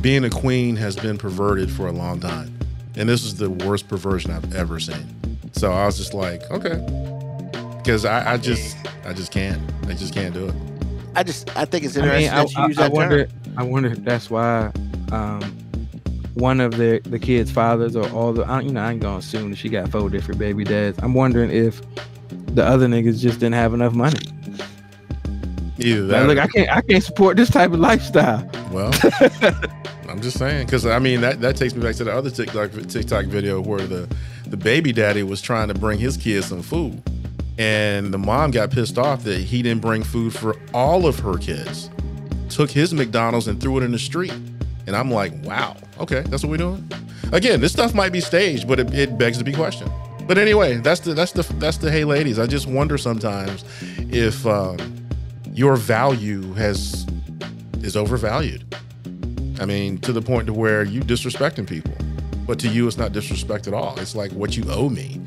being 0.00 0.24
a 0.24 0.30
queen 0.30 0.76
has 0.76 0.96
been 0.96 1.18
perverted 1.18 1.70
for 1.70 1.86
a 1.86 1.92
long 1.92 2.20
time, 2.20 2.56
and 2.96 3.08
this 3.08 3.24
is 3.24 3.36
the 3.36 3.50
worst 3.50 3.88
perversion 3.88 4.30
I've 4.30 4.54
ever 4.54 4.80
seen. 4.80 5.38
So 5.52 5.72
I 5.72 5.86
was 5.86 5.96
just 5.98 6.14
like, 6.14 6.48
okay, 6.50 6.76
because 7.78 8.04
I, 8.04 8.34
I 8.34 8.36
just, 8.36 8.76
I 9.04 9.12
just 9.12 9.32
can't, 9.32 9.60
I 9.88 9.94
just 9.94 10.14
can't 10.14 10.32
do 10.34 10.48
it. 10.48 10.54
I 11.14 11.22
just 11.22 11.54
I 11.56 11.64
think 11.66 11.84
it's 11.84 11.96
I 11.96 12.00
interesting 12.00 12.30
mean, 12.30 12.38
I, 12.38 12.42
you 12.42 12.48
I- 12.56 12.66
use 12.68 12.78
I 12.78 12.82
that 12.84 12.92
wonder. 12.92 13.26
term. 13.26 13.38
I 13.58 13.62
wonder 13.64 13.90
if 13.90 14.02
that's 14.02 14.30
why 14.30 14.72
um, 15.12 15.42
one 16.34 16.58
of 16.60 16.78
the 16.78 17.00
the 17.04 17.18
kids' 17.18 17.50
fathers 17.50 17.94
or 17.96 18.08
all 18.12 18.32
the 18.32 18.44
I, 18.44 18.60
you 18.60 18.72
know 18.72 18.80
I 18.82 18.92
ain't 18.92 19.00
gonna 19.02 19.18
assume 19.18 19.50
that 19.50 19.56
she 19.56 19.68
got 19.68 19.90
four 19.90 20.08
different 20.08 20.38
baby 20.40 20.64
dads. 20.64 20.98
I'm 21.02 21.12
wondering 21.14 21.50
if 21.50 21.82
the 22.54 22.64
other 22.64 22.86
niggas 22.86 23.20
just 23.20 23.40
didn't 23.40 23.54
have 23.56 23.74
enough 23.74 23.92
money. 23.92 24.20
Either 25.78 26.02
Like, 26.02 26.10
that, 26.10 26.26
look, 26.26 26.38
I 26.38 26.46
can't 26.48 26.70
I 26.70 26.80
can't 26.82 27.02
support 27.02 27.36
this 27.36 27.50
type 27.50 27.72
of 27.72 27.80
lifestyle. 27.80 28.48
Well, 28.70 28.92
I'm 30.08 30.20
just 30.20 30.38
saying 30.38 30.66
because 30.66 30.84
I 30.84 30.98
mean 30.98 31.20
that 31.22 31.40
that 31.40 31.56
takes 31.56 31.74
me 31.74 31.82
back 31.82 31.96
to 31.96 32.04
the 32.04 32.12
other 32.12 32.30
TikTok 32.30 32.72
TikTok 32.88 33.26
video 33.26 33.60
where 33.60 33.86
the 33.86 34.08
the 34.46 34.56
baby 34.56 34.92
daddy 34.92 35.22
was 35.22 35.40
trying 35.40 35.68
to 35.68 35.74
bring 35.74 35.98
his 35.98 36.16
kids 36.16 36.46
some 36.46 36.62
food, 36.62 37.02
and 37.58 38.12
the 38.12 38.18
mom 38.18 38.50
got 38.50 38.70
pissed 38.70 38.98
off 38.98 39.24
that 39.24 39.38
he 39.38 39.62
didn't 39.62 39.80
bring 39.80 40.02
food 40.02 40.34
for 40.34 40.56
all 40.74 41.06
of 41.06 41.18
her 41.20 41.38
kids. 41.38 41.88
Took 42.50 42.70
his 42.70 42.92
McDonald's 42.92 43.48
and 43.48 43.58
threw 43.58 43.78
it 43.78 43.82
in 43.82 43.92
the 43.92 43.98
street, 43.98 44.34
and 44.86 44.94
I'm 44.94 45.10
like, 45.10 45.32
wow, 45.42 45.76
okay, 45.98 46.20
that's 46.20 46.42
what 46.42 46.50
we're 46.50 46.58
doing. 46.58 46.86
Again, 47.32 47.62
this 47.62 47.72
stuff 47.72 47.94
might 47.94 48.12
be 48.12 48.20
staged, 48.20 48.68
but 48.68 48.78
it, 48.78 48.92
it 48.92 49.16
begs 49.16 49.38
to 49.38 49.44
be 49.44 49.52
questioned. 49.54 49.90
But 50.26 50.36
anyway, 50.36 50.76
that's 50.76 51.00
the 51.00 51.14
that's 51.14 51.32
the 51.32 51.42
that's 51.54 51.78
the 51.78 51.90
hey 51.90 52.04
ladies. 52.04 52.38
I 52.38 52.46
just 52.46 52.66
wonder 52.66 52.98
sometimes 52.98 53.64
if 54.10 54.46
um, 54.46 54.76
your 55.52 55.76
value 55.76 56.52
has 56.54 57.06
is 57.82 57.96
overvalued. 57.96 58.74
I 59.60 59.66
mean, 59.66 59.98
to 59.98 60.12
the 60.12 60.22
point 60.22 60.46
to 60.46 60.52
where 60.52 60.82
you 60.82 61.00
disrespecting 61.00 61.68
people, 61.68 61.94
but 62.46 62.58
to 62.60 62.68
you 62.68 62.86
it's 62.86 62.96
not 62.96 63.12
disrespect 63.12 63.66
at 63.66 63.74
all. 63.74 63.98
It's 63.98 64.14
like 64.14 64.32
what 64.32 64.56
you 64.56 64.64
owe 64.70 64.88
me, 64.88 65.20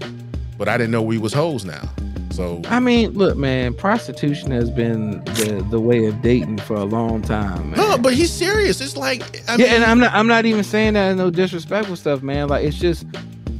but 0.58 0.68
I 0.68 0.78
didn't 0.78 0.92
know 0.92 1.02
we 1.02 1.18
was 1.18 1.34
hoes 1.34 1.64
now. 1.64 1.90
So 2.32 2.62
I 2.66 2.82
mean, 2.82 3.12
look, 3.12 3.38
man, 3.38 3.74
prostitution 3.74 4.52
has 4.52 4.70
been 4.70 5.24
the 5.24 5.66
the 5.70 5.80
way 5.80 6.06
of 6.06 6.22
dating 6.22 6.58
for 6.60 6.76
a 6.76 6.84
long 6.84 7.22
time, 7.22 7.72
man. 7.72 7.78
no, 7.78 7.98
but 7.98 8.14
he's 8.14 8.32
serious. 8.32 8.82
It's 8.82 8.98
like 8.98 9.22
I 9.48 9.56
yeah, 9.56 9.66
mean, 9.66 9.74
and 9.76 9.84
I'm 9.86 10.00
not 10.00 10.14
I'm 10.14 10.28
not 10.28 10.46
even 10.46 10.64
saying 10.64 10.96
that 10.96 11.12
in 11.12 11.18
no 11.18 11.30
disrespectful 11.30 11.96
stuff, 11.96 12.22
man. 12.24 12.50
Like 12.50 12.66
it's 12.66 12.78
just 12.78 13.06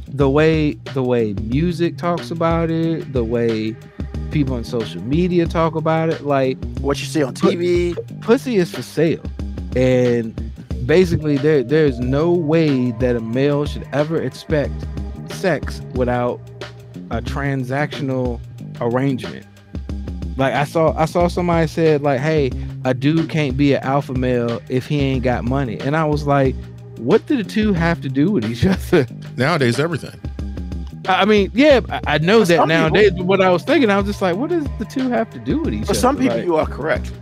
the 0.08 0.28
way 0.28 0.74
the 0.92 1.02
way 1.02 1.32
music 1.34 1.96
talks 1.96 2.30
about 2.30 2.70
it, 2.70 3.12
the 3.14 3.24
way 3.24 3.76
people 4.30 4.54
on 4.54 4.64
social 4.64 5.02
media 5.02 5.46
talk 5.46 5.74
about 5.74 6.08
it. 6.10 6.22
Like 6.24 6.56
What 6.80 6.98
you 7.00 7.06
see 7.06 7.22
on 7.22 7.34
TV. 7.34 7.94
pussy 8.20 8.56
is 8.56 8.70
for 8.74 8.82
sale, 8.82 9.22
and 9.74 10.34
basically 10.86 11.36
there 11.36 11.62
there's 11.62 11.98
no 11.98 12.32
way 12.32 12.92
that 12.92 13.16
a 13.16 13.20
male 13.20 13.66
should 13.66 13.86
ever 13.92 14.20
expect 14.22 14.72
sex 15.30 15.80
without 15.94 16.40
a 17.10 17.20
transactional 17.22 18.40
arrangement. 18.80 19.46
Like 20.36 20.54
I 20.54 20.64
saw 20.64 20.96
I 20.96 21.06
saw 21.06 21.28
somebody 21.28 21.66
said 21.66 22.02
like, 22.02 22.20
"Hey, 22.20 22.50
a 22.84 22.92
dude 22.94 23.28
can't 23.30 23.56
be 23.56 23.72
an 23.74 23.82
alpha 23.82 24.12
male 24.12 24.60
if 24.68 24.86
he 24.86 25.00
ain't 25.00 25.24
got 25.24 25.44
money," 25.44 25.78
and 25.80 25.96
I 25.96 26.04
was 26.04 26.26
like, 26.26 26.54
"What 26.98 27.26
do 27.26 27.36
the 27.36 27.44
two 27.44 27.72
have 27.72 28.00
to 28.02 28.08
do 28.08 28.30
with 28.30 28.44
each 28.44 28.66
other?" 28.92 29.06
nowadays 29.36 29.80
everything. 29.80 30.18
I 31.08 31.22
I 31.22 31.24
mean, 31.24 31.50
yeah, 31.54 31.80
I- 31.90 32.00
I 32.14 32.18
know 32.18 32.40
For 32.40 32.46
that 32.46 32.56
some 32.58 32.68
nowadays. 32.68 33.12
But 33.16 33.24
what 33.26 33.40
I 33.40 33.50
was 33.50 33.62
thinking, 33.62 33.90
I 33.90 33.96
was 33.96 34.06
just 34.06 34.22
like, 34.22 34.36
"What 34.36 34.50
does 34.50 34.66
the 34.78 34.84
two 34.84 35.08
have 35.10 35.30
to 35.30 35.38
do 35.38 35.60
with 35.60 35.74
each 35.74 35.84
For 35.86 35.90
other?" 35.92 36.00
some 36.00 36.16
people, 36.16 36.36
Like- 36.36 36.46
you 36.46 36.56
are 36.56 36.66
correct. 36.66 37.12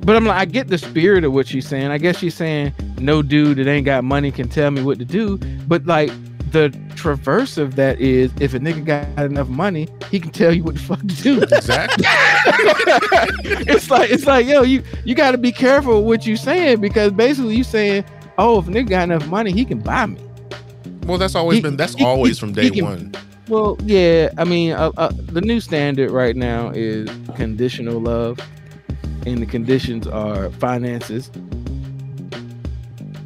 But 0.00 0.14
I'm 0.14 0.24
like, 0.24 0.36
I 0.38 0.44
get 0.44 0.68
the 0.68 0.78
spirit 0.78 1.24
of 1.24 1.32
what 1.32 1.48
she's 1.48 1.66
saying. 1.66 1.88
I 1.90 1.98
guess 1.98 2.18
she's 2.18 2.34
saying 2.34 2.72
no 3.00 3.22
dude 3.22 3.58
that 3.58 3.66
ain't 3.66 3.84
got 3.86 4.04
money 4.04 4.30
can 4.30 4.48
tell 4.48 4.70
me 4.70 4.80
what 4.82 4.98
to 5.00 5.04
do. 5.04 5.36
But 5.66 5.84
like 5.86 6.12
the 6.52 6.70
traverse 6.94 7.58
of 7.58 7.74
that 7.74 8.00
is 8.00 8.30
if 8.40 8.54
a 8.54 8.60
nigga 8.60 8.84
got 8.84 9.26
enough 9.26 9.48
money, 9.48 9.88
he 10.12 10.20
can 10.20 10.30
tell 10.30 10.54
you 10.54 10.62
what 10.62 10.74
the 10.74 10.80
fuck 10.80 11.00
to 11.00 11.06
do. 11.06 11.42
Exactly. 11.52 12.04
it's 13.66 13.90
like 13.90 14.10
it's 14.10 14.26
like, 14.26 14.46
yo, 14.46 14.62
you 14.62 14.82
you 15.04 15.14
gotta 15.16 15.38
be 15.38 15.50
careful 15.50 16.04
what 16.04 16.24
you're 16.26 16.36
saying 16.36 16.80
because 16.80 17.12
basically 17.12 17.56
you 17.56 17.64
saying, 17.64 18.04
Oh, 18.38 18.58
if 18.60 18.68
a 18.68 18.70
nigga 18.70 18.90
got 18.90 19.02
enough 19.04 19.26
money, 19.28 19.50
he 19.50 19.64
can 19.64 19.78
buy 19.80 20.06
me. 20.06 20.20
Well, 21.06 21.18
that's 21.18 21.34
always 21.34 21.56
He- 21.56 21.62
been. 21.62 21.76
That's 21.76 21.94
he- 21.94 22.04
always 22.04 22.36
he- 22.36 22.40
from 22.40 22.52
day 22.52 22.70
can- 22.70 22.84
one. 22.84 23.12
Well, 23.48 23.78
yeah, 23.84 24.30
I 24.38 24.44
mean, 24.44 24.72
uh, 24.72 24.90
uh, 24.96 25.12
the 25.14 25.40
new 25.40 25.60
standard 25.60 26.10
right 26.10 26.34
now 26.34 26.70
is 26.74 27.08
conditional 27.36 28.00
love, 28.00 28.40
and 29.24 29.38
the 29.38 29.46
conditions 29.46 30.06
are 30.08 30.50
finances. 30.50 31.30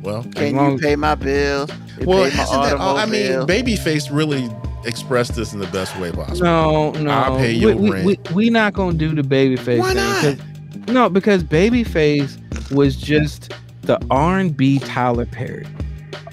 Well, 0.03 0.25
Can 0.35 0.55
you 0.73 0.79
pay 0.79 0.97
my 0.97 1.15
bills? 1.15 1.71
Well, 2.05 2.31
pay 2.31 2.37
my 2.37 2.43
isn't 2.43 2.61
that, 2.63 2.81
I 2.81 3.07
mean, 3.07 3.33
automobile? 3.33 3.47
Babyface 3.47 4.15
really 4.15 4.49
expressed 4.85 5.35
this 5.37 5.53
in 5.53 5.59
the 5.61 5.67
best 5.69 5.99
way 5.99 6.11
possible. 6.11 6.43
No, 6.45 6.91
no. 6.93 7.11
I'll 7.11 7.37
pay 7.37 7.55
we, 7.55 7.59
your 7.61 7.77
we, 7.77 7.91
rent. 7.91 8.05
We, 8.07 8.19
we 8.35 8.51
not 8.51 8.73
gonna 8.75 8.97
do 8.97 9.15
the 9.15 9.23
babyface 9.23 9.79
Why 9.79 9.95
thing. 9.95 10.37
'cause- 10.37 10.89
no, 10.95 11.09
because 11.11 11.45
babyface 11.45 12.39
was 12.73 12.97
just 12.97 13.53
the 13.83 13.99
R 14.11 14.39
and 14.39 14.57
B 14.57 14.79
Tyler 14.81 15.27
Perry. 15.27 15.67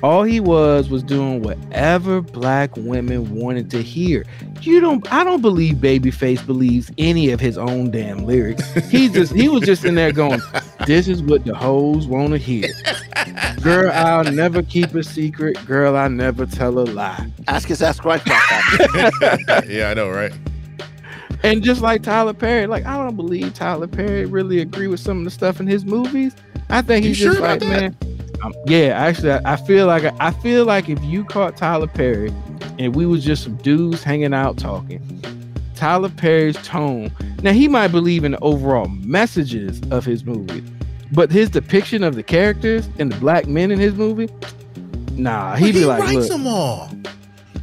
All 0.03 0.23
he 0.23 0.39
was 0.39 0.89
was 0.89 1.01
doing 1.01 1.41
whatever 1.41 2.21
black 2.21 2.75
women 2.77 3.35
wanted 3.35 3.71
to 3.71 3.81
hear. 3.81 4.25
You 4.61 4.79
don't. 4.79 5.11
I 5.11 5.23
don't 5.23 5.41
believe 5.41 5.77
Babyface 5.77 6.45
believes 6.45 6.91
any 6.97 7.31
of 7.31 7.39
his 7.39 7.57
own 7.57 7.89
damn 7.89 8.25
lyrics. 8.25 8.71
He 8.89 9.09
just. 9.13 9.33
He 9.33 9.49
was 9.49 9.63
just 9.63 9.85
in 9.85 9.95
there 9.95 10.11
going, 10.11 10.41
"This 10.85 11.07
is 11.07 11.23
what 11.23 11.45
the 11.45 11.55
hoes 11.55 12.05
want 12.05 12.31
to 12.31 12.37
hear." 12.37 12.69
Girl, 13.61 13.91
I'll 13.91 14.31
never 14.31 14.61
keep 14.61 14.93
a 14.93 15.03
secret. 15.03 15.63
Girl, 15.65 15.97
I 15.97 16.07
never 16.07 16.45
tell 16.45 16.77
a 16.79 16.85
lie. 16.85 17.29
Ask 17.47 17.67
his 17.67 17.81
ass 17.81 17.99
Christ 17.99 18.25
about 18.27 18.41
that. 18.49 19.65
yeah, 19.67 19.89
I 19.89 19.93
know, 19.95 20.09
right? 20.09 20.31
And 21.43 21.63
just 21.63 21.81
like 21.81 22.03
Tyler 22.03 22.33
Perry, 22.33 22.67
like 22.67 22.85
I 22.85 22.97
don't 22.97 23.15
believe 23.15 23.53
Tyler 23.53 23.87
Perry 23.87 24.25
really 24.25 24.59
agree 24.59 24.87
with 24.87 24.99
some 24.99 25.19
of 25.19 25.23
the 25.23 25.31
stuff 25.31 25.59
in 25.59 25.67
his 25.67 25.85
movies. 25.85 26.35
I 26.69 26.81
think 26.81 27.05
he's 27.05 27.17
sure 27.17 27.33
just 27.33 27.39
about 27.39 27.61
like, 27.61 27.99
that? 27.99 28.16
Man. 28.38 28.45
Um, 28.45 28.53
yeah, 28.65 28.89
actually, 28.89 29.31
I, 29.31 29.53
I 29.53 29.55
feel 29.55 29.88
like 29.88 30.03
I 30.19 30.31
feel 30.31 30.65
like 30.65 30.89
if 30.89 31.03
you 31.03 31.23
caught 31.25 31.57
Tyler 31.57 31.88
Perry 31.88 32.31
and 32.79 32.95
we 32.95 33.05
was 33.05 33.23
just 33.23 33.43
some 33.43 33.55
dudes 33.57 34.03
hanging 34.03 34.33
out 34.33 34.57
talking, 34.57 35.01
Tyler 35.75 36.09
Perry's 36.09 36.57
tone. 36.57 37.11
Now 37.43 37.51
he 37.53 37.67
might 37.67 37.89
believe 37.89 38.23
in 38.23 38.31
the 38.31 38.39
overall 38.39 38.88
messages 38.88 39.81
of 39.91 40.05
his 40.05 40.25
movie, 40.25 40.63
but 41.11 41.31
his 41.31 41.49
depiction 41.49 42.03
of 42.03 42.15
the 42.15 42.23
characters 42.23 42.89
and 42.99 43.11
the 43.11 43.19
black 43.19 43.47
men 43.47 43.71
in 43.71 43.79
his 43.79 43.93
movie, 43.93 44.29
nah, 45.13 45.55
he'd 45.55 45.73
be 45.73 45.79
he 45.79 45.85
like, 45.85 46.01
writes 46.01 46.15
look, 46.15 46.29
them 46.29 46.47
all. 46.47 46.89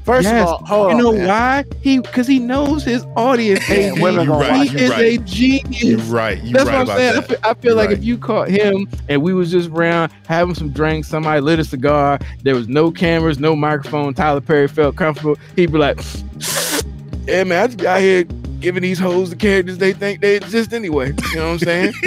First 0.04 0.24
Yes. 0.24 0.42
of 0.42 0.48
all, 0.48 0.58
hold 0.66 0.90
you 0.92 0.96
on. 0.98 1.02
know 1.02 1.12
man. 1.12 1.28
why? 1.28 1.64
He 1.80 1.98
because 1.98 2.26
he 2.26 2.38
knows 2.38 2.84
his 2.84 3.06
audience. 3.16 3.66
Yeah, 3.70 3.92
AD. 3.94 4.02
women 4.02 4.26
gonna 4.26 4.44
he 4.44 4.58
watch 4.68 4.74
it, 4.74 4.80
is 4.82 4.90
right. 4.90 5.00
a 5.00 5.18
genius. 5.24 5.82
You're 5.82 5.98
right. 6.00 6.42
You're 6.44 6.52
That's 6.52 6.64
right 6.66 6.72
what 6.72 6.74
I'm 6.74 6.82
about 6.82 6.98
saying. 6.98 7.16
I 7.16 7.20
feel, 7.22 7.38
I 7.44 7.54
feel 7.54 7.76
like 7.76 7.88
right. 7.88 7.98
if 7.98 8.04
you 8.04 8.18
caught 8.18 8.48
him 8.48 8.86
and 9.08 9.22
we 9.22 9.32
was 9.32 9.50
just 9.50 9.70
around 9.70 10.12
having 10.28 10.54
some 10.54 10.68
drinks, 10.70 11.08
somebody 11.08 11.40
lit 11.40 11.58
a 11.58 11.64
cigar, 11.64 12.18
there 12.42 12.54
was 12.54 12.68
no 12.68 12.90
cameras, 12.90 13.38
no 13.38 13.56
microphone, 13.56 14.12
Tyler 14.12 14.42
Perry 14.42 14.68
felt 14.68 14.94
comfortable, 14.96 15.38
he'd 15.56 15.72
be 15.72 15.78
like, 15.78 15.98
Yeah, 17.26 17.44
man, 17.44 17.62
I 17.62 17.66
just 17.68 17.78
got 17.78 18.00
here 18.00 18.24
giving 18.60 18.82
these 18.82 18.98
hoes 18.98 19.30
the 19.30 19.36
characters 19.36 19.78
they 19.78 19.94
think 19.94 20.20
they 20.20 20.36
exist 20.36 20.74
anyway. 20.74 21.14
You 21.32 21.36
know 21.36 21.44
what 21.46 21.52
I'm 21.52 21.58
saying? 21.60 21.92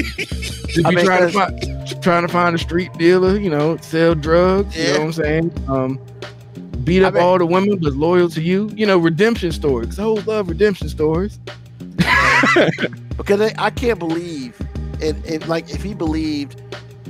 Just 0.67 0.85
I 0.85 0.89
be 0.91 0.97
mean, 0.97 1.05
trying 1.05 1.27
to 1.31 1.33
'cause- 1.33 1.59
find 1.59 2.03
trying 2.03 2.27
to 2.27 2.31
find 2.31 2.55
a 2.55 2.59
street 2.59 2.91
dealer, 2.99 3.39
you 3.39 3.49
know, 3.49 3.77
sell 3.77 4.13
drugs, 4.13 4.77
you 4.77 4.83
know 4.83 4.91
what 4.99 5.01
I'm 5.01 5.13
saying? 5.13 5.53
Um 5.67 5.99
beat 6.87 7.03
I 7.03 7.07
up 7.07 7.13
mean- 7.15 7.23
all 7.23 7.37
the 7.37 7.45
women 7.45 7.77
but 7.77 7.93
loyal 7.93 8.29
to 8.29 8.41
you. 8.41 8.71
You 8.75 8.85
know, 8.85 8.97
redemption 8.97 9.51
stories. 9.51 9.97
Hoes 9.97 10.25
love 10.25 10.49
redemption 10.49 10.89
stories. 10.89 11.39
because 13.17 13.41
I, 13.41 13.53
I 13.57 13.69
can't 13.69 13.99
believe 13.99 14.59
it, 14.99 15.15
it. 15.25 15.47
Like 15.47 15.69
if 15.69 15.83
he 15.83 15.93
believed 15.93 16.61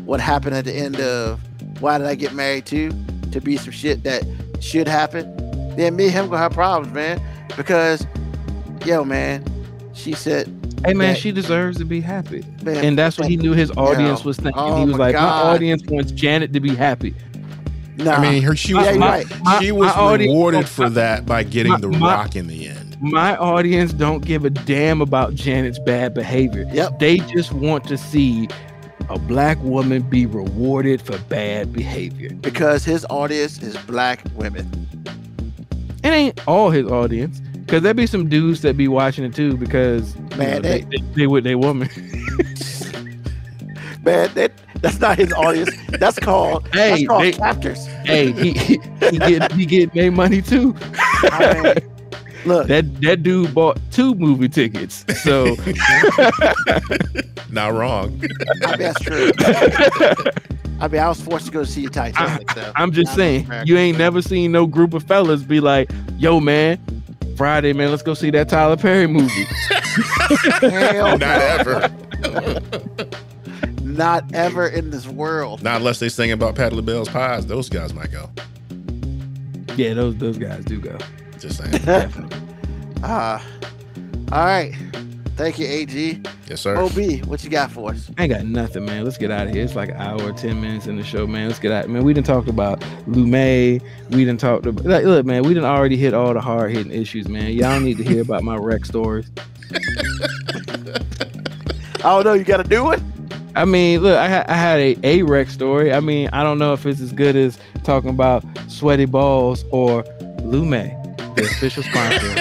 what 0.05 0.19
happened 0.19 0.55
at 0.55 0.65
the 0.65 0.73
end 0.73 0.99
of 0.99 1.39
"Why 1.79 1.97
Did 1.97 2.07
I 2.07 2.15
Get 2.15 2.33
Married 2.33 2.65
Too" 2.65 2.91
to 3.31 3.39
be 3.41 3.57
some 3.57 3.71
shit 3.71 4.03
that 4.03 4.23
should 4.59 4.87
happen, 4.87 5.35
then 5.75 5.95
me 5.95 6.05
and 6.05 6.13
him 6.13 6.25
gonna 6.25 6.37
have 6.39 6.53
problems, 6.53 6.93
man. 6.93 7.21
Because, 7.55 8.05
yo, 8.85 9.03
man, 9.03 9.43
she 9.93 10.13
said, 10.13 10.47
Hey 10.85 10.93
man, 10.93 11.13
that- 11.13 11.17
she 11.17 11.31
deserves 11.31 11.77
to 11.77 11.85
be 11.85 12.01
happy. 12.01 12.43
man, 12.63 12.83
and 12.83 12.97
that's 12.97 13.17
what 13.17 13.27
he 13.27 13.35
knew 13.37 13.53
his 13.53 13.71
audience 13.71 14.23
was 14.23 14.37
thinking. 14.37 14.53
Oh 14.55 14.79
he 14.79 14.85
was 14.85 14.97
like, 14.97 15.13
God. 15.13 15.45
my 15.45 15.51
audience 15.53 15.83
wants 15.87 16.11
Janet 16.11 16.53
to 16.53 16.59
be 16.59 16.75
happy. 16.75 17.13
Nah, 17.97 18.13
I 18.13 18.21
mean, 18.31 18.43
her 18.43 18.55
she 18.55 18.73
was 18.73 18.95
my- 18.97 19.07
right. 19.23 19.43
my- 19.43 19.59
she 19.59 19.71
was 19.71 19.91
audience- 19.91 20.31
rewarded 20.31 20.67
for 20.67 20.89
that 20.89 21.25
by 21.25 21.43
getting 21.43 21.71
my- 21.73 21.79
the 21.79 21.89
rock 21.89 22.35
in 22.35 22.47
the 22.47 22.67
end. 22.67 22.95
My 23.01 23.35
audience 23.37 23.93
don't 23.93 24.25
give 24.25 24.45
a 24.45 24.49
damn 24.49 25.01
about 25.01 25.35
Janet's 25.35 25.79
bad 25.79 26.13
behavior. 26.13 26.67
Yep. 26.73 26.99
They 26.99 27.17
just 27.19 27.51
want 27.53 27.83
to 27.85 27.97
see 27.97 28.47
a 29.09 29.17
black 29.19 29.61
woman 29.63 30.01
be 30.01 30.25
rewarded 30.25 31.01
for 31.01 31.17
bad 31.29 31.71
behavior. 31.73 32.31
Because 32.41 32.83
his 32.85 33.05
audience 33.09 33.61
is 33.61 33.77
black 33.77 34.23
women. 34.35 34.69
It 36.03 36.07
ain't 36.09 36.47
all 36.47 36.69
his 36.71 36.87
audience. 36.87 37.41
Cause 37.67 37.81
there 37.81 37.93
be 37.93 38.07
some 38.07 38.29
dudes 38.29 38.61
that 38.61 38.77
be 38.77 38.87
watching 38.87 39.25
it 39.25 39.35
too 39.35 39.57
because 39.57 40.15
you 40.15 40.37
Man, 40.37 40.61
know, 40.61 40.69
they, 40.69 40.81
they- 40.81 40.97
they, 40.97 41.03
they 41.15 41.27
with 41.27 41.43
their 41.43 41.57
woman. 41.57 41.89
Man, 44.03 44.29
that 44.35 44.51
that's 44.87 44.99
not 44.99 45.17
his 45.17 45.33
audience. 45.33 45.69
That's 45.99 46.17
called 46.19 46.67
Hey, 46.73 46.89
that's 46.89 47.07
called 47.07 47.23
they- 47.23 47.31
captors. 47.33 47.85
hey, 48.05 48.31
he 48.31 48.51
he, 48.53 48.79
he 49.11 49.17
get 49.19 49.51
he 49.51 49.65
get 49.65 49.93
their 49.93 50.11
money 50.11 50.41
too. 50.41 50.75
I 51.23 51.61
mean, 51.61 51.73
look, 52.45 52.67
That 52.67 53.01
that 53.01 53.23
dude 53.23 53.53
bought 53.53 53.79
two 53.91 54.15
movie 54.15 54.49
tickets. 54.49 55.03
So 55.23 55.55
Not 57.49 57.73
wrong. 57.73 58.21
I 58.63 58.71
mean, 58.71 58.79
that's 58.79 58.99
true. 59.01 59.31
I 60.79 60.87
mean, 60.89 61.01
I 61.01 61.07
was 61.09 61.19
forced 61.21 61.45
to 61.47 61.51
go 61.51 61.63
see 61.63 61.85
a 61.85 61.89
Titanic. 61.89 62.51
So 62.51 62.71
I'm 62.75 62.91
just 62.91 63.15
saying, 63.15 63.49
you 63.65 63.77
ain't 63.77 63.97
never 63.97 64.21
seen 64.21 64.51
no 64.51 64.67
group 64.67 64.93
of 64.93 65.03
fellas 65.03 65.41
be 65.43 65.59
like, 65.59 65.89
"Yo, 66.19 66.39
man, 66.39 66.77
Friday, 67.35 67.73
man, 67.73 67.89
let's 67.89 68.03
go 68.03 68.13
see 68.13 68.29
that 68.31 68.49
Tyler 68.49 68.77
Perry 68.77 69.07
movie." 69.07 69.45
Hell 70.61 71.17
Not 71.17 71.23
ever. 71.23 71.89
Not 73.97 74.33
ever 74.33 74.67
in 74.67 74.91
this 74.91 75.07
world. 75.07 75.63
Not 75.63 75.77
unless 75.77 75.99
they 75.99 76.07
sing 76.09 76.31
about 76.31 76.55
Patti 76.55 76.75
LaBelle's 76.75 77.09
pies. 77.09 77.47
Those 77.47 77.67
guys 77.67 77.93
might 77.93 78.11
go. 78.11 78.29
yeah, 79.75 79.93
those 79.93 80.15
those 80.17 80.37
guys 80.37 80.63
do 80.65 80.79
go. 80.79 80.97
Just 81.39 81.57
saying. 81.57 81.71
Definitely. 81.83 82.37
Uh, 83.03 83.39
all 84.31 84.43
right. 84.43 84.73
Thank 85.35 85.59
you, 85.59 85.67
AG. 85.67 86.19
Yes, 86.47 86.61
sir. 86.61 86.75
OB, 86.75 87.27
what 87.27 87.43
you 87.43 87.49
got 87.51 87.71
for 87.71 87.91
us? 87.91 88.09
I 88.17 88.23
ain't 88.23 88.33
got 88.33 88.43
nothing, 88.43 88.85
man. 88.85 89.03
Let's 89.03 89.19
get 89.19 89.29
out 89.29 89.45
of 89.45 89.53
here. 89.53 89.63
It's 89.63 89.75
like 89.75 89.89
an 89.89 89.97
hour, 89.97 90.19
or 90.19 90.31
ten 90.31 90.59
minutes 90.59 90.87
in 90.87 90.95
the 90.95 91.03
show, 91.03 91.27
man. 91.27 91.47
Let's 91.47 91.59
get 91.59 91.71
out. 91.71 91.87
Man, 91.89 92.03
we 92.03 92.11
didn't 92.11 92.25
talk 92.25 92.47
about 92.47 92.83
Lume. 93.05 93.31
We 94.09 94.25
didn't 94.25 94.39
talk 94.39 94.65
about. 94.65 94.83
Like, 94.83 95.05
look, 95.05 95.27
man, 95.27 95.43
we 95.43 95.49
didn't 95.49 95.69
already 95.69 95.95
hit 95.95 96.15
all 96.15 96.33
the 96.33 96.41
hard 96.41 96.71
hitting 96.71 96.91
issues, 96.91 97.27
man. 97.29 97.51
Y'all 97.53 97.79
need 97.79 97.97
to 97.97 98.03
hear 98.03 98.23
about 98.23 98.41
my 98.43 98.55
rec 98.55 98.83
stories. 98.85 99.29
Oh 102.03 102.21
no, 102.21 102.33
you 102.33 102.43
got 102.43 102.57
to 102.57 102.63
do 102.63 102.91
it. 102.91 103.01
I 103.57 103.65
mean, 103.65 104.01
look, 104.01 104.15
I, 104.15 104.29
ha- 104.29 104.45
I 104.47 104.53
had 104.53 104.79
a 104.79 104.95
A 105.03 105.23
Rex 105.23 105.51
story. 105.51 105.91
I 105.91 105.99
mean, 105.99 106.29
I 106.31 106.43
don't 106.43 106.59
know 106.59 106.73
if 106.73 106.85
it's 106.85 107.01
as 107.01 107.11
good 107.11 107.35
as 107.35 107.57
talking 107.83 108.11
about 108.11 108.43
sweaty 108.67 109.05
balls 109.05 109.65
or 109.71 110.03
Lume, 110.43 110.69
the 111.35 111.41
official 111.41 111.81
sponsor. 111.81 112.35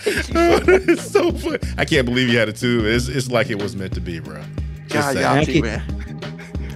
it's 0.04 1.10
so 1.10 1.32
fun. 1.32 1.58
I 1.78 1.86
can't 1.86 2.04
believe 2.04 2.28
you 2.28 2.38
had 2.38 2.50
it 2.50 2.56
too. 2.56 2.82
It's, 2.84 3.08
it's 3.08 3.30
like 3.30 3.48
it 3.48 3.62
was 3.62 3.74
meant 3.74 3.94
to 3.94 4.00
be, 4.02 4.20
bro. 4.20 4.42
Just 4.88 5.14
God, 5.14 5.36
y'all 5.36 5.44
too, 5.46 5.62
man. 5.62 5.80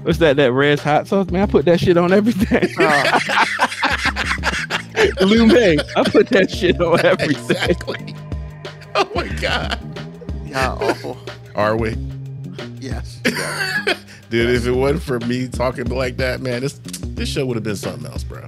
What's 0.02 0.18
that? 0.18 0.36
That 0.36 0.52
Red's 0.52 0.82
hot 0.82 1.06
sauce, 1.06 1.30
man. 1.30 1.42
I 1.42 1.46
put 1.46 1.66
that 1.66 1.78
shit 1.78 1.98
on 1.98 2.12
everything. 2.12 2.74
Uh, 4.94 5.24
Lume, 5.24 5.80
I 5.96 6.04
put 6.04 6.28
that 6.28 6.48
shit 6.50 6.80
on 6.80 7.00
everything. 7.04 7.56
exactly. 7.56 8.14
My 9.42 9.48
god. 9.48 10.46
y'all 10.46 10.84
awful. 10.84 11.18
Are 11.56 11.76
we? 11.76 11.96
Yes. 12.78 13.16
Dude, 14.30 14.50
if 14.50 14.66
it 14.66 14.70
wasn't 14.70 15.02
for 15.02 15.18
me 15.20 15.48
talking 15.48 15.86
like 15.86 16.16
that, 16.18 16.40
man, 16.40 16.60
this 16.60 16.80
this 16.84 17.28
show 17.28 17.44
would 17.46 17.56
have 17.56 17.64
been 17.64 17.74
something 17.74 18.06
else, 18.06 18.22
bro. 18.22 18.46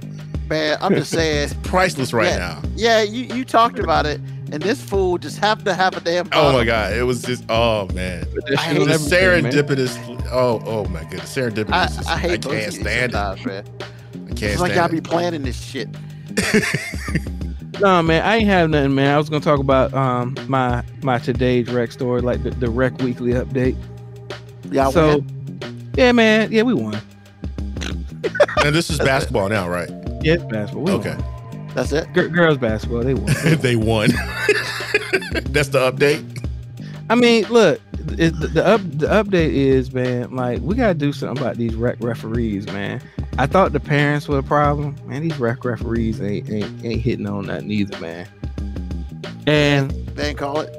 Man, 0.49 0.77
I'm 0.79 0.95
just 0.95 1.11
saying. 1.11 1.49
Priceless 1.63 2.13
right 2.13 2.29
yeah, 2.29 2.37
now. 2.37 2.61
Yeah, 2.75 3.01
you, 3.01 3.25
you 3.35 3.43
talked 3.43 3.77
about 3.77 4.05
it, 4.05 4.21
and 4.53 4.63
this 4.63 4.81
fool 4.81 5.17
just 5.17 5.37
happened 5.37 5.65
to 5.65 5.73
have 5.73 5.97
a 5.97 5.99
damn. 5.99 6.29
Oh 6.31 6.53
my 6.53 6.63
god, 6.63 6.93
it 6.93 7.03
was 7.03 7.21
just 7.21 7.43
oh 7.49 7.89
man. 7.93 8.25
I 8.57 8.61
hate 8.61 8.85
The 8.85 8.93
everything, 8.93 9.43
man. 9.43 9.51
serendipitous. 9.51 10.27
Oh, 10.31 10.61
oh 10.65 10.85
my 10.85 11.03
goodness, 11.03 11.35
serendipitous. 11.35 11.71
I, 11.73 11.85
is- 11.85 12.07
I 12.07 12.17
hate 12.17 12.41
both 12.41 12.53
can't 12.53 12.73
stand 12.73 13.13
it. 13.13 13.45
man. 13.45 13.65
I 14.13 14.17
can't 14.29 14.43
It's 14.43 14.61
like 14.61 14.71
stand 14.71 14.91
y'all 14.91 15.01
be 15.01 15.01
planning 15.01 15.43
this 15.43 15.61
shit. 15.61 15.89
No, 17.81 18.01
man, 18.01 18.23
I 18.23 18.37
ain't 18.37 18.47
have 18.47 18.69
nothing, 18.69 18.95
man. 18.95 19.13
I 19.13 19.17
was 19.17 19.29
gonna 19.29 19.43
talk 19.43 19.59
about 19.59 19.93
um 19.93 20.35
my 20.47 20.83
my 21.03 21.19
today's 21.19 21.69
rec 21.71 21.91
story, 21.91 22.21
like 22.21 22.41
the, 22.43 22.51
the 22.51 22.69
rec 22.69 22.97
weekly 23.01 23.33
update. 23.33 23.75
Y'all 24.71 24.91
so, 24.91 25.17
win. 25.17 25.91
yeah, 25.95 26.11
man, 26.11 26.51
yeah, 26.51 26.63
we 26.63 26.73
won. 26.73 26.99
and 28.63 28.73
this 28.75 28.89
is 28.89 28.97
basketball 28.99 29.49
now, 29.49 29.67
right? 29.69 29.89
Yeah, 30.21 30.35
it's 30.35 30.43
basketball. 30.45 30.83
We 30.85 30.91
Okay. 30.93 31.15
won. 31.15 31.67
That's 31.75 31.91
it. 31.91 32.11
Gir- 32.13 32.29
girls 32.29 32.57
basketball, 32.57 33.03
they 33.03 33.13
won. 33.13 33.33
they 33.59 33.75
won. 33.75 34.09
That's 35.51 35.69
the 35.69 35.91
update. 35.91 36.23
I 37.09 37.15
mean, 37.15 37.45
look, 37.49 37.79
it, 38.17 38.39
the, 38.39 38.47
the 38.47 38.65
up 38.65 38.81
the 38.83 39.07
update 39.07 39.51
is, 39.53 39.93
man, 39.93 40.33
like 40.35 40.61
we 40.61 40.75
gotta 40.75 40.93
do 40.93 41.11
something 41.11 41.43
about 41.43 41.57
these 41.57 41.75
rec 41.75 41.97
referees, 41.99 42.65
man. 42.67 43.01
I 43.37 43.45
thought 43.47 43.73
the 43.73 43.79
parents 43.79 44.27
were 44.27 44.37
the 44.37 44.43
problem, 44.43 44.95
man. 45.05 45.23
These 45.23 45.37
rec 45.39 45.65
referees 45.65 46.21
ain't 46.21 46.49
ain't, 46.49 46.85
ain't 46.85 47.01
hitting 47.01 47.27
on 47.27 47.47
nothing 47.47 47.71
either, 47.71 47.99
man. 47.99 48.27
And 49.47 49.91
They 50.15 50.29
ain't 50.29 50.37
call 50.37 50.61
it. 50.61 50.71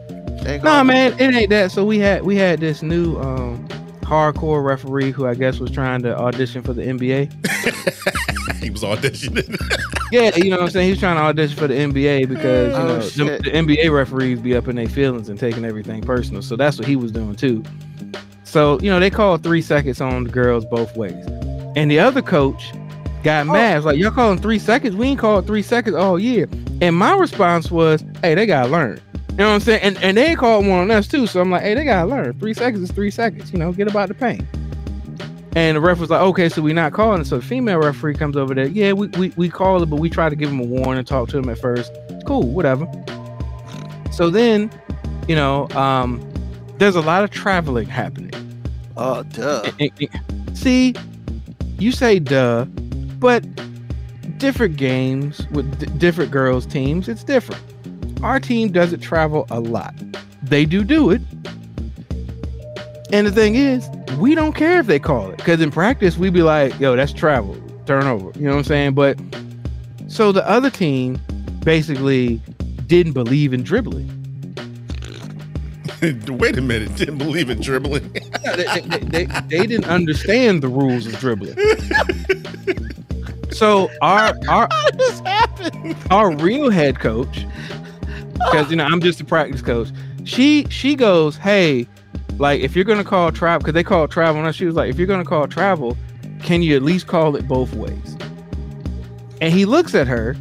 They 0.42 0.58
call 0.58 0.72
no, 0.74 0.80
it. 0.80 0.84
man, 0.84 1.12
it 1.20 1.34
ain't 1.34 1.50
that. 1.50 1.70
So 1.70 1.84
we 1.84 1.98
had 1.98 2.22
we 2.22 2.36
had 2.36 2.60
this 2.60 2.82
new 2.82 3.18
um 3.20 3.66
hardcore 4.02 4.64
referee 4.64 5.10
who 5.10 5.26
I 5.26 5.34
guess 5.34 5.58
was 5.58 5.70
trying 5.70 6.02
to 6.02 6.16
audition 6.16 6.62
for 6.62 6.72
the 6.72 6.82
NBA. 6.82 7.32
he 8.62 8.70
was 8.70 8.82
auditioning. 8.82 9.56
Yeah, 10.12 10.36
you 10.36 10.50
know 10.50 10.58
what 10.58 10.66
I'm 10.66 10.70
saying. 10.70 10.84
He 10.84 10.90
was 10.92 11.00
trying 11.00 11.16
to 11.16 11.22
audition 11.22 11.56
for 11.56 11.66
the 11.66 11.74
NBA 11.74 12.28
because 12.28 13.16
you 13.16 13.24
Oh, 13.24 13.26
know 13.26 13.36
the, 13.38 13.42
the 13.42 13.50
NBA 13.50 13.90
referees 13.92 14.38
be 14.38 14.54
up 14.54 14.68
in 14.68 14.76
their 14.76 14.88
feelings 14.88 15.28
and 15.28 15.36
taking 15.36 15.64
everything 15.64 16.00
personal. 16.00 16.42
So 16.42 16.54
that's 16.54 16.78
what 16.78 16.86
he 16.86 16.94
was 16.94 17.10
doing 17.10 17.34
too. 17.34 17.64
So 18.44 18.78
you 18.78 18.88
know 18.88 19.00
they 19.00 19.10
called 19.10 19.42
three 19.42 19.60
seconds 19.60 20.00
on 20.00 20.22
the 20.22 20.30
girls 20.30 20.64
both 20.64 20.96
ways, 20.96 21.26
and 21.76 21.90
the 21.90 22.00
other 22.00 22.22
coach 22.22 22.72
got 23.22 23.46
mad. 23.46 23.84
Like 23.84 23.98
y'all 23.98 24.10
calling 24.10 24.38
three 24.40 24.58
seconds? 24.58 24.96
We 24.96 25.08
ain't 25.08 25.20
called 25.20 25.46
three 25.46 25.62
seconds 25.62 25.94
all 25.94 26.18
year. 26.18 26.48
And 26.80 26.96
my 26.96 27.14
response 27.16 27.70
was, 27.70 28.04
"Hey, 28.22 28.34
they 28.34 28.46
gotta 28.46 28.68
learn." 28.68 29.00
You 29.30 29.36
know 29.38 29.48
what 29.48 29.54
I'm 29.54 29.60
saying? 29.60 29.82
And 29.82 29.96
and 30.02 30.16
they 30.16 30.34
called 30.34 30.66
one 30.66 30.80
on 30.80 30.90
us 30.90 31.06
too. 31.06 31.26
So 31.26 31.40
I'm 31.40 31.50
like, 31.50 31.62
"Hey, 31.62 31.74
they 31.74 31.84
gotta 31.84 32.08
learn. 32.08 32.38
Three 32.38 32.54
seconds 32.54 32.82
is 32.82 32.90
three 32.90 33.10
seconds. 33.10 33.52
You 33.52 33.58
know, 33.58 33.72
get 33.72 33.88
about 33.88 34.08
the 34.08 34.14
pain. 34.14 34.46
And 35.54 35.74
the 35.78 35.80
ref 35.80 35.98
was 35.98 36.10
like, 36.10 36.20
okay, 36.20 36.50
so 36.50 36.60
we're 36.60 36.74
not 36.74 36.92
calling 36.92 37.22
it. 37.22 37.26
So 37.26 37.38
the 37.38 37.42
female 37.42 37.78
referee 37.78 38.12
comes 38.16 38.36
over 38.36 38.54
there. 38.54 38.66
Yeah, 38.66 38.92
we, 38.92 39.06
we, 39.18 39.32
we 39.38 39.48
call 39.48 39.82
it, 39.82 39.86
but 39.86 39.96
we 39.96 40.10
try 40.10 40.28
to 40.28 40.36
give 40.36 40.50
him 40.50 40.60
a 40.60 40.64
warning, 40.64 41.02
talk 41.06 41.30
to 41.30 41.38
him 41.38 41.48
at 41.48 41.58
first. 41.58 41.90
Cool, 42.26 42.42
whatever. 42.42 42.86
So 44.12 44.28
then, 44.28 44.70
you 45.26 45.34
know, 45.34 45.66
um, 45.70 46.20
there's 46.76 46.94
a 46.94 47.00
lot 47.00 47.24
of 47.24 47.30
traveling 47.30 47.88
happening. 47.88 48.32
Oh, 48.98 49.22
duh. 49.22 49.62
And- 49.80 49.90
and- 49.98 50.58
see, 50.58 50.94
you 51.78 51.92
say 51.92 52.18
duh, 52.18 52.64
but 53.18 53.44
different 54.38 54.76
games 54.76 55.46
with 55.50 55.78
d- 55.78 55.86
different 55.98 56.30
girls 56.30 56.66
teams, 56.66 57.08
it's 57.08 57.24
different. 57.24 57.62
Our 58.22 58.40
team 58.40 58.72
doesn't 58.72 59.00
travel 59.00 59.46
a 59.50 59.60
lot. 59.60 59.94
They 60.42 60.64
do 60.64 60.84
do 60.84 61.10
it. 61.10 61.20
And 63.12 63.26
the 63.26 63.32
thing 63.32 63.54
is, 63.54 63.88
we 64.18 64.34
don't 64.34 64.54
care 64.54 64.78
if 64.80 64.86
they 64.86 64.98
call 64.98 65.30
it 65.30 65.36
because 65.36 65.60
in 65.60 65.70
practice 65.70 66.16
we'd 66.18 66.32
be 66.32 66.42
like, 66.42 66.78
"Yo, 66.80 66.96
that's 66.96 67.12
travel, 67.12 67.56
turnover." 67.86 68.32
You 68.36 68.46
know 68.46 68.52
what 68.52 68.58
I'm 68.58 68.64
saying? 68.64 68.94
But 68.94 69.18
so 70.08 70.32
the 70.32 70.48
other 70.48 70.70
team 70.70 71.20
basically 71.60 72.40
didn't 72.86 73.12
believe 73.12 73.52
in 73.52 73.62
dribbling. 73.62 74.15
Wait 76.28 76.58
a 76.58 76.60
minute, 76.60 76.94
didn't 76.96 77.18
believe 77.18 77.50
in 77.50 77.60
dribbling. 77.60 78.14
Yeah, 78.42 78.56
they, 78.56 78.80
they, 78.80 78.98
they, 78.98 79.24
they 79.48 79.66
didn't 79.66 79.86
understand 79.86 80.62
the 80.62 80.68
rules 80.68 81.06
of 81.06 81.18
dribbling. 81.18 81.56
So 83.56 83.88
our 84.02 84.34
our 84.48 84.68
our 86.10 86.36
real 86.36 86.68
head 86.68 87.00
coach, 87.00 87.46
because 88.32 88.68
you 88.70 88.76
know 88.76 88.84
I'm 88.84 89.00
just 89.00 89.18
a 89.18 89.24
practice 89.24 89.62
coach. 89.62 89.88
She 90.24 90.66
she 90.68 90.94
goes, 90.94 91.38
hey, 91.38 91.88
like 92.36 92.60
if 92.60 92.76
you're 92.76 92.84
gonna 92.84 93.02
call 93.02 93.32
travel, 93.32 93.60
because 93.60 93.72
they 93.72 93.82
call 93.82 94.08
travel, 94.08 94.44
and 94.44 94.54
she 94.54 94.66
was 94.66 94.74
like, 94.74 94.90
if 94.90 94.98
you're 94.98 95.06
gonna 95.06 95.24
call 95.24 95.46
travel, 95.46 95.96
can 96.42 96.60
you 96.60 96.76
at 96.76 96.82
least 96.82 97.06
call 97.06 97.34
it 97.34 97.48
both 97.48 97.72
ways? 97.72 98.18
And 99.40 99.54
he 99.54 99.64
looks 99.64 99.94
at 99.94 100.06
her, 100.06 100.36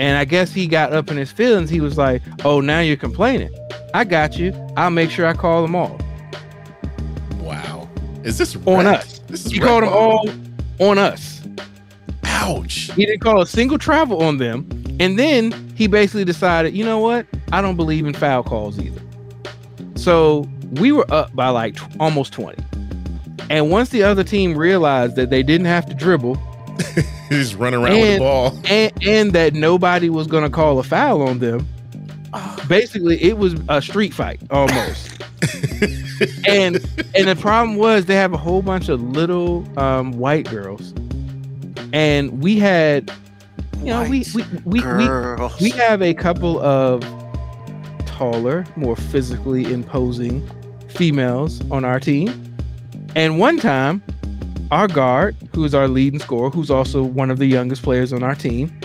and 0.00 0.18
I 0.18 0.24
guess 0.24 0.52
he 0.52 0.66
got 0.66 0.92
up 0.92 1.08
in 1.08 1.16
his 1.16 1.30
feelings. 1.30 1.70
He 1.70 1.80
was 1.80 1.96
like, 1.96 2.20
oh, 2.44 2.60
now 2.60 2.80
you're 2.80 2.96
complaining. 2.96 3.54
I 3.94 4.04
got 4.04 4.38
you. 4.38 4.52
I'll 4.76 4.90
make 4.90 5.10
sure 5.10 5.26
I 5.26 5.32
call 5.32 5.62
them 5.62 5.74
all 5.74 5.98
wow. 7.50 7.88
Is 8.22 8.38
this 8.38 8.56
on 8.66 8.86
us. 8.86 9.18
This 9.20 9.46
is 9.46 9.52
He 9.52 9.58
called 9.58 9.82
them 9.82 9.92
all 9.92 10.28
on 10.78 10.98
us. 10.98 11.42
Ouch. 12.24 12.92
He 12.94 13.06
didn't 13.06 13.20
call 13.20 13.40
a 13.40 13.46
single 13.46 13.78
travel 13.78 14.22
on 14.22 14.38
them. 14.38 14.68
And 15.00 15.18
then 15.18 15.52
he 15.74 15.86
basically 15.86 16.24
decided, 16.24 16.74
you 16.74 16.84
know 16.84 16.98
what? 16.98 17.26
I 17.52 17.60
don't 17.60 17.76
believe 17.76 18.06
in 18.06 18.14
foul 18.14 18.42
calls 18.42 18.78
either. 18.78 19.00
So 19.96 20.46
we 20.72 20.92
were 20.92 21.10
up 21.12 21.34
by 21.34 21.48
like 21.48 21.76
tw- 21.76 21.96
almost 21.98 22.32
20. 22.34 22.62
And 23.48 23.70
once 23.70 23.88
the 23.88 24.02
other 24.02 24.22
team 24.22 24.56
realized 24.56 25.16
that 25.16 25.30
they 25.30 25.42
didn't 25.42 25.66
have 25.66 25.86
to 25.86 25.94
dribble 25.94 26.36
He's 27.28 27.54
running 27.54 27.82
around 27.82 28.00
with 28.00 28.12
the 28.14 28.18
ball. 28.18 28.58
and, 28.68 28.92
and 29.06 29.32
that 29.32 29.54
nobody 29.54 30.08
was 30.08 30.26
going 30.26 30.44
to 30.44 30.50
call 30.50 30.78
a 30.78 30.82
foul 30.82 31.22
on 31.22 31.38
them, 31.38 31.66
basically 32.70 33.22
it 33.22 33.36
was 33.36 33.54
a 33.68 33.82
street 33.82 34.14
fight 34.14 34.40
almost. 34.48 35.22
and 36.48 36.76
and 37.14 37.28
the 37.28 37.36
problem 37.38 37.76
was 37.76 38.06
they 38.06 38.14
have 38.14 38.32
a 38.32 38.38
whole 38.38 38.62
bunch 38.62 38.88
of 38.88 39.02
little 39.02 39.66
um, 39.78 40.12
white 40.12 40.48
girls. 40.48 40.94
And 41.92 42.40
we 42.40 42.58
had 42.58 43.12
you 43.80 43.86
know, 43.86 44.02
we 44.08 44.24
we 44.34 44.42
we, 44.64 44.64
we 44.64 44.80
Girls. 44.80 45.60
we 45.60 45.70
have 45.70 46.00
a 46.00 46.14
couple 46.14 46.60
of 46.60 47.02
taller, 48.06 48.64
more 48.76 48.96
physically 48.96 49.70
imposing 49.72 50.48
females 50.88 51.60
on 51.70 51.84
our 51.84 51.98
team. 51.98 52.54
And 53.16 53.38
one 53.38 53.58
time, 53.58 54.02
our 54.70 54.86
guard, 54.86 55.34
who's 55.54 55.74
our 55.74 55.88
leading 55.88 56.20
scorer, 56.20 56.50
who's 56.50 56.70
also 56.70 57.02
one 57.02 57.30
of 57.30 57.38
the 57.38 57.46
youngest 57.46 57.82
players 57.82 58.12
on 58.12 58.22
our 58.22 58.34
team, 58.36 58.78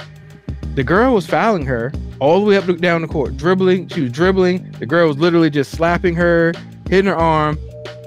the 0.74 0.84
girl 0.84 1.14
was 1.14 1.28
fouling 1.28 1.66
her 1.66 1.92
all 2.20 2.40
the 2.40 2.46
way 2.46 2.58
up 2.58 2.66
down 2.78 3.02
the 3.02 3.08
court, 3.08 3.38
dribbling. 3.38 3.88
She 3.90 4.02
was 4.02 4.12
dribbling. 4.12 4.72
The 4.80 4.86
girl 4.86 5.08
was 5.08 5.18
literally 5.18 5.50
just 5.50 5.72
slapping 5.72 6.16
her, 6.16 6.54
hitting 6.90 7.06
her 7.06 7.16
arm, 7.16 7.58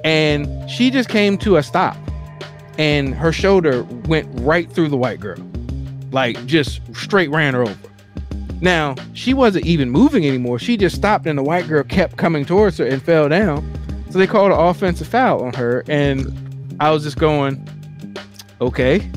and 0.05 0.71
she 0.71 0.91
just 0.91 1.09
came 1.09 1.39
to 1.39 1.57
a 1.57 1.63
stop. 1.63 1.97
And 2.79 3.15
her 3.15 3.33
shoulder 3.33 3.83
went 4.07 4.29
right 4.41 4.71
through 4.71 4.89
the 4.89 4.97
white 4.97 5.21
girl, 5.21 5.39
like 6.13 6.45
just 6.47 6.81
straight 6.95 7.31
ran 7.31 7.55
her 7.55 7.63
over. 7.63 7.79
Now, 8.61 8.97
she 9.15 9.35
wasn't 9.35 9.67
even 9.67 9.91
moving 9.91 10.27
anymore. 10.27 10.59
She 10.59 10.77
just 10.77 10.97
stopped 10.97 11.27
and 11.27 11.39
the 11.39 11.43
white 11.43 11.69
girl 11.69 11.85
kept 11.85 12.17
coming 12.17 12.45
towards 12.45 12.79
her 12.79 12.87
and 12.87 13.01
fell 13.03 13.29
down. 13.29 13.65
So 14.11 14.19
they 14.19 14.27
called 14.27 14.53
an 14.53 14.59
offensive 14.59 15.07
foul 15.07 15.45
on 15.45 15.55
her. 15.55 15.85
And 15.89 16.77
I 16.81 16.91
was 16.91 17.05
just 17.05 17.19
going, 17.19 17.67
okay. 18.61 19.09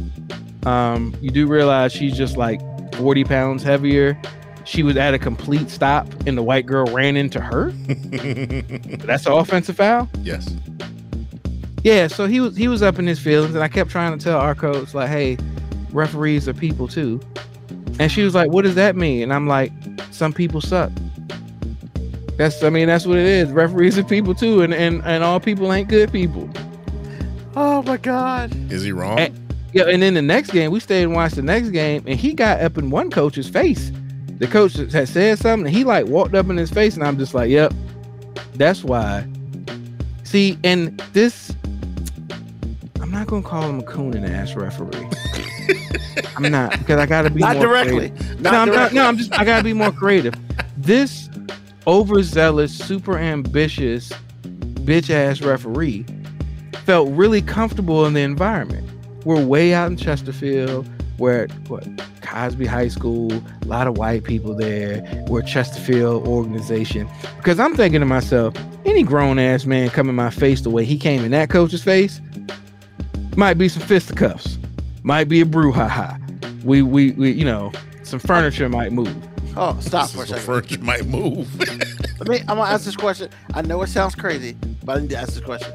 Um, 0.65 1.15
you 1.21 1.31
do 1.31 1.47
realize 1.47 1.91
she's 1.91 2.15
just 2.15 2.37
like 2.37 2.61
40 2.95 3.23
pounds 3.23 3.63
heavier. 3.63 4.19
She 4.65 4.83
was 4.83 4.95
at 4.97 5.13
a 5.13 5.19
complete 5.19 5.69
stop 5.69 6.07
and 6.25 6.37
the 6.37 6.43
white 6.43 6.65
girl 6.65 6.85
ran 6.87 7.17
into 7.17 7.39
her. 7.41 7.71
That's 9.05 9.25
an 9.25 9.33
offensive 9.33 9.75
foul? 9.77 10.09
yes. 10.21 10.55
Yeah, 11.83 12.05
so 12.07 12.27
he 12.27 12.39
was 12.39 12.55
he 12.55 12.67
was 12.67 12.83
up 12.83 12.99
in 12.99 13.07
his 13.07 13.17
feelings, 13.19 13.55
and 13.55 13.63
I 13.63 13.67
kept 13.67 13.89
trying 13.89 14.15
to 14.15 14.23
tell 14.23 14.39
our 14.39 14.53
coach 14.53 14.93
like, 14.93 15.09
"Hey, 15.09 15.35
referees 15.91 16.47
are 16.47 16.53
people 16.53 16.87
too," 16.87 17.19
and 17.97 18.11
she 18.11 18.21
was 18.21 18.35
like, 18.35 18.51
"What 18.51 18.65
does 18.65 18.75
that 18.75 18.95
mean?" 18.95 19.23
And 19.23 19.33
I'm 19.33 19.47
like, 19.47 19.71
"Some 20.11 20.31
people 20.31 20.61
suck." 20.61 20.91
That's 22.37 22.61
I 22.61 22.69
mean 22.69 22.85
that's 22.87 23.07
what 23.07 23.17
it 23.17 23.25
is. 23.25 23.49
Referees 23.51 23.97
are 23.97 24.03
people 24.03 24.35
too, 24.35 24.61
and 24.61 24.75
and 24.75 25.01
and 25.05 25.23
all 25.23 25.39
people 25.39 25.73
ain't 25.73 25.89
good 25.89 26.11
people. 26.11 26.47
Oh 27.55 27.81
my 27.81 27.97
god. 27.97 28.55
Is 28.71 28.83
he 28.83 28.91
wrong? 28.91 29.17
Eh. 29.17 29.29
Yeah, 29.73 29.85
and 29.85 30.03
then 30.03 30.13
the 30.13 30.21
next 30.21 30.51
game 30.51 30.71
we 30.71 30.79
stayed 30.79 31.03
and 31.03 31.13
watched 31.13 31.35
the 31.35 31.41
next 31.41 31.69
game, 31.69 32.03
and 32.05 32.19
he 32.19 32.33
got 32.35 32.61
up 32.61 32.77
in 32.77 32.91
one 32.91 33.09
coach's 33.09 33.49
face. 33.49 33.91
The 34.41 34.47
coach 34.47 34.73
had 34.73 35.07
said 35.07 35.37
something, 35.37 35.71
he 35.71 35.83
like 35.83 36.07
walked 36.07 36.33
up 36.33 36.49
in 36.49 36.57
his 36.57 36.71
face, 36.71 36.95
and 36.95 37.03
I'm 37.03 37.19
just 37.19 37.35
like, 37.35 37.51
"Yep, 37.51 37.75
that's 38.55 38.83
why." 38.83 39.23
See, 40.23 40.57
and 40.63 40.97
this, 41.13 41.55
I'm 42.99 43.11
not 43.11 43.27
gonna 43.27 43.43
call 43.43 43.69
him 43.69 43.81
a 43.81 43.83
cooning 43.83 44.27
ass 44.27 44.55
referee. 44.55 45.07
I'm 46.35 46.51
not 46.51 46.71
because 46.79 46.99
I 46.99 47.05
gotta 47.05 47.29
be 47.29 47.41
Not 47.41 47.57
more 47.57 47.67
directly. 47.67 48.09
creative. 48.09 48.41
Not 48.41 48.53
no, 48.53 48.59
I'm 48.61 48.69
not, 48.69 48.93
no, 48.93 49.05
I'm 49.05 49.17
just 49.17 49.31
I 49.39 49.45
gotta 49.45 49.63
be 49.63 49.73
more 49.73 49.91
creative. 49.91 50.33
This 50.75 51.29
overzealous, 51.85 52.75
super 52.75 53.19
ambitious, 53.19 54.11
bitch 54.41 55.11
ass 55.11 55.41
referee 55.41 56.03
felt 56.85 57.11
really 57.11 57.43
comfortable 57.43 58.07
in 58.07 58.13
the 58.15 58.21
environment. 58.21 58.89
We're 59.23 59.45
way 59.45 59.75
out 59.75 59.91
in 59.91 59.97
Chesterfield. 59.97 60.89
We're 61.19 61.43
at 61.43 61.51
what 61.69 61.87
Cosby 62.31 62.65
High 62.65 62.87
School, 62.87 63.31
a 63.33 63.65
lot 63.65 63.87
of 63.87 63.97
white 63.97 64.23
people 64.23 64.55
there. 64.55 65.03
We're 65.27 65.41
Chesterfield 65.41 66.25
organization. 66.25 67.09
Because 67.37 67.59
I'm 67.59 67.75
thinking 67.75 67.99
to 67.99 68.05
myself, 68.05 68.55
any 68.85 69.03
grown 69.03 69.37
ass 69.37 69.65
man 69.65 69.89
come 69.89 70.07
in 70.09 70.15
my 70.15 70.29
face 70.29 70.61
the 70.61 70.69
way 70.69 70.85
he 70.85 70.97
came 70.97 71.25
in 71.25 71.31
that 71.31 71.49
coach's 71.49 71.83
face, 71.83 72.21
might 73.35 73.55
be 73.57 73.67
some 73.67 73.83
fisticuffs, 73.83 74.57
might 75.03 75.25
be 75.27 75.41
a 75.41 75.45
brouhaha. 75.45 76.17
We 76.63 76.81
we 76.81 77.11
we 77.11 77.31
you 77.31 77.43
know 77.45 77.71
some 78.03 78.19
furniture 78.19 78.69
might 78.69 78.91
move. 78.93 79.13
Oh, 79.57 79.77
stop 79.81 80.07
This 80.07 80.15
for 80.15 80.23
a 80.23 80.27
second. 80.27 80.43
furniture 80.43 80.81
might 80.81 81.05
move. 81.05 81.59
Let 82.19 82.27
me. 82.29 82.39
I'm 82.41 82.57
gonna 82.57 82.61
ask 82.63 82.85
this 82.85 82.95
question. 82.95 83.29
I 83.53 83.61
know 83.61 83.81
it 83.81 83.87
sounds 83.87 84.15
crazy, 84.15 84.55
but 84.85 84.97
I 84.97 85.01
need 85.01 85.09
to 85.09 85.17
ask 85.17 85.33
this 85.33 85.43
question. 85.43 85.73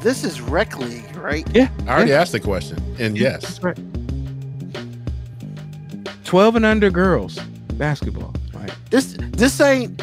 This 0.00 0.24
is 0.24 0.40
rec 0.40 0.78
league, 0.78 1.14
right? 1.16 1.46
Yeah, 1.54 1.68
I 1.86 1.90
already 1.96 2.12
asked 2.12 2.32
the 2.32 2.40
question, 2.40 2.78
and 2.98 3.18
yes, 3.18 3.42
That's 3.42 3.62
right. 3.62 3.78
12 6.28 6.56
and 6.56 6.66
under 6.66 6.90
girls 6.90 7.38
basketball. 7.74 8.34
Right. 8.52 8.70
This 8.90 9.16
this 9.18 9.58
ain't 9.62 9.98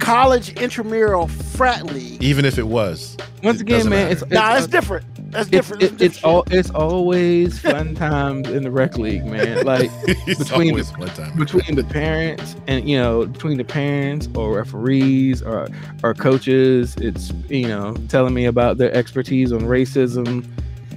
college 0.00 0.52
intramural 0.60 1.28
frat 1.28 1.84
league. 1.86 2.20
even 2.20 2.44
if 2.44 2.58
it 2.58 2.66
was, 2.66 3.16
Once 3.44 3.60
It 3.60 3.62
again, 3.62 3.88
man, 3.88 4.08
matter. 4.08 4.10
it's, 4.12 4.22
it's, 4.22 4.30
Nah, 4.32 4.54
that's 4.54 4.66
different. 4.66 5.06
That's 5.30 5.44
it's, 5.46 5.50
different. 5.50 5.82
it- 5.84 5.90
That's 5.98 6.16
it's 6.16 6.24
all 6.24 6.44
it's 6.50 6.70
always 6.70 7.58
fun 7.60 7.94
times 7.94 8.48
in 8.48 8.64
the 8.64 8.70
rec 8.72 8.98
league, 8.98 9.24
man. 9.26 9.64
Like 9.64 9.92
Between 10.26 10.70
always 10.70 10.90
one 10.98 11.08
time. 11.10 11.38
between 11.38 11.76
the 11.76 11.84
parents 11.84 12.56
and 12.66 12.88
you 12.88 12.98
know 12.98 13.26
between 13.26 13.56
the 13.56 13.64
parents 13.64 14.28
or 14.34 14.56
referees 14.56 15.40
or 15.40 15.68
or 16.02 16.14
coaches, 16.14 16.96
it's 16.96 17.32
you 17.48 17.68
know 17.68 17.94
telling 18.08 18.34
me 18.34 18.46
about 18.46 18.78
their 18.78 18.92
expertise 18.92 19.52
on 19.52 19.60
racism 19.60 20.44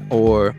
or 0.09 0.55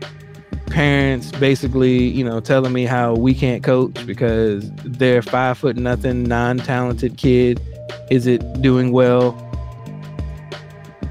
parents 0.69 1.31
basically 1.33 2.07
you 2.07 2.23
know 2.23 2.39
telling 2.39 2.73
me 2.73 2.85
how 2.85 3.13
we 3.13 3.33
can't 3.33 3.63
coach 3.63 4.05
because 4.05 4.69
their 4.83 5.21
five 5.21 5.57
foot 5.57 5.75
nothing 5.75 6.23
non-talented 6.23 7.17
kid. 7.17 7.61
Is 8.09 8.27
it 8.27 8.61
doing 8.61 8.91
well? 8.91 9.35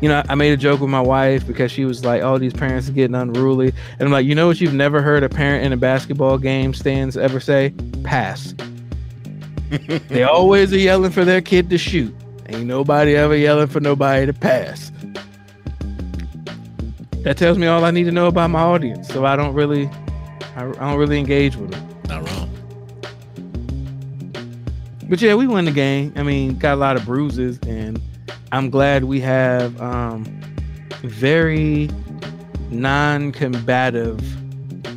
You 0.01 0.09
know 0.09 0.23
i 0.29 0.35
made 0.35 0.53
a 0.53 0.57
joke 0.57 0.81
with 0.81 0.91
my 0.91 1.01
wife 1.01 1.47
because 1.47 1.73
she 1.73 1.85
was 1.85 2.05
like 2.05 2.23
oh 2.23 2.39
these 2.39 2.53
parents 2.53 2.89
are 2.89 2.93
getting 2.93 3.17
unruly. 3.17 3.73
And 3.99 4.03
i'm 4.03 4.11
like 4.13 4.27
you 4.27 4.35
know 4.35 4.47
what 4.47 4.61
you've 4.61 4.75
never 4.75 5.03
heard 5.03 5.23
a 5.23 5.29
parent 5.29 5.65
in 5.65 5.73
a 5.73 5.77
basketball 5.77 6.39
game 6.39 6.73
stands 6.73 7.17
ever 7.17 7.41
say? 7.41 7.75
Pass. 8.05 8.55
They 10.09 10.23
always 10.23 10.73
are 10.73 10.79
yelling 10.79 11.11
for 11.11 11.27
their 11.27 11.43
kid 11.43 11.69
to 11.71 11.79
shoot. 11.79 12.15
Ain't 12.49 12.65
nobody 12.65 13.15
ever 13.15 13.37
yelling 13.37 13.67
for 13.67 13.81
nobody 13.81 14.25
to 14.25 14.33
pass 14.33 14.91
that 17.23 17.37
tells 17.37 17.59
me 17.59 17.67
all 17.67 17.85
I 17.85 17.91
need 17.91 18.05
to 18.05 18.13
know 18.13 18.27
about 18.27 18.51
my 18.51 18.61
audience. 18.61 19.09
So 19.09 19.25
I 19.25 19.37
don't 19.37 19.55
really, 19.55 19.87
I, 20.57 20.65
I 20.65 20.73
don't 20.73 20.99
really 20.99 21.19
engage 21.19 21.57
with 21.57 21.71
them. 21.71 22.01
Not 22.09 22.29
wrong. 22.29 22.51
But 25.09 25.21
yeah, 25.23 25.35
we 25.35 25.47
won 25.47 25.65
the 25.65 25.71
game. 25.71 26.13
I 26.17 26.23
mean, 26.23 26.59
got 26.59 26.75
a 26.75 26.77
lot 26.77 26.97
of 26.97 27.05
bruises, 27.05 27.59
and 27.67 28.01
I'm 28.53 28.71
glad 28.71 29.05
we 29.05 29.21
have 29.21 29.81
um, 29.81 30.25
very 31.03 31.89
non-combative 32.71 34.21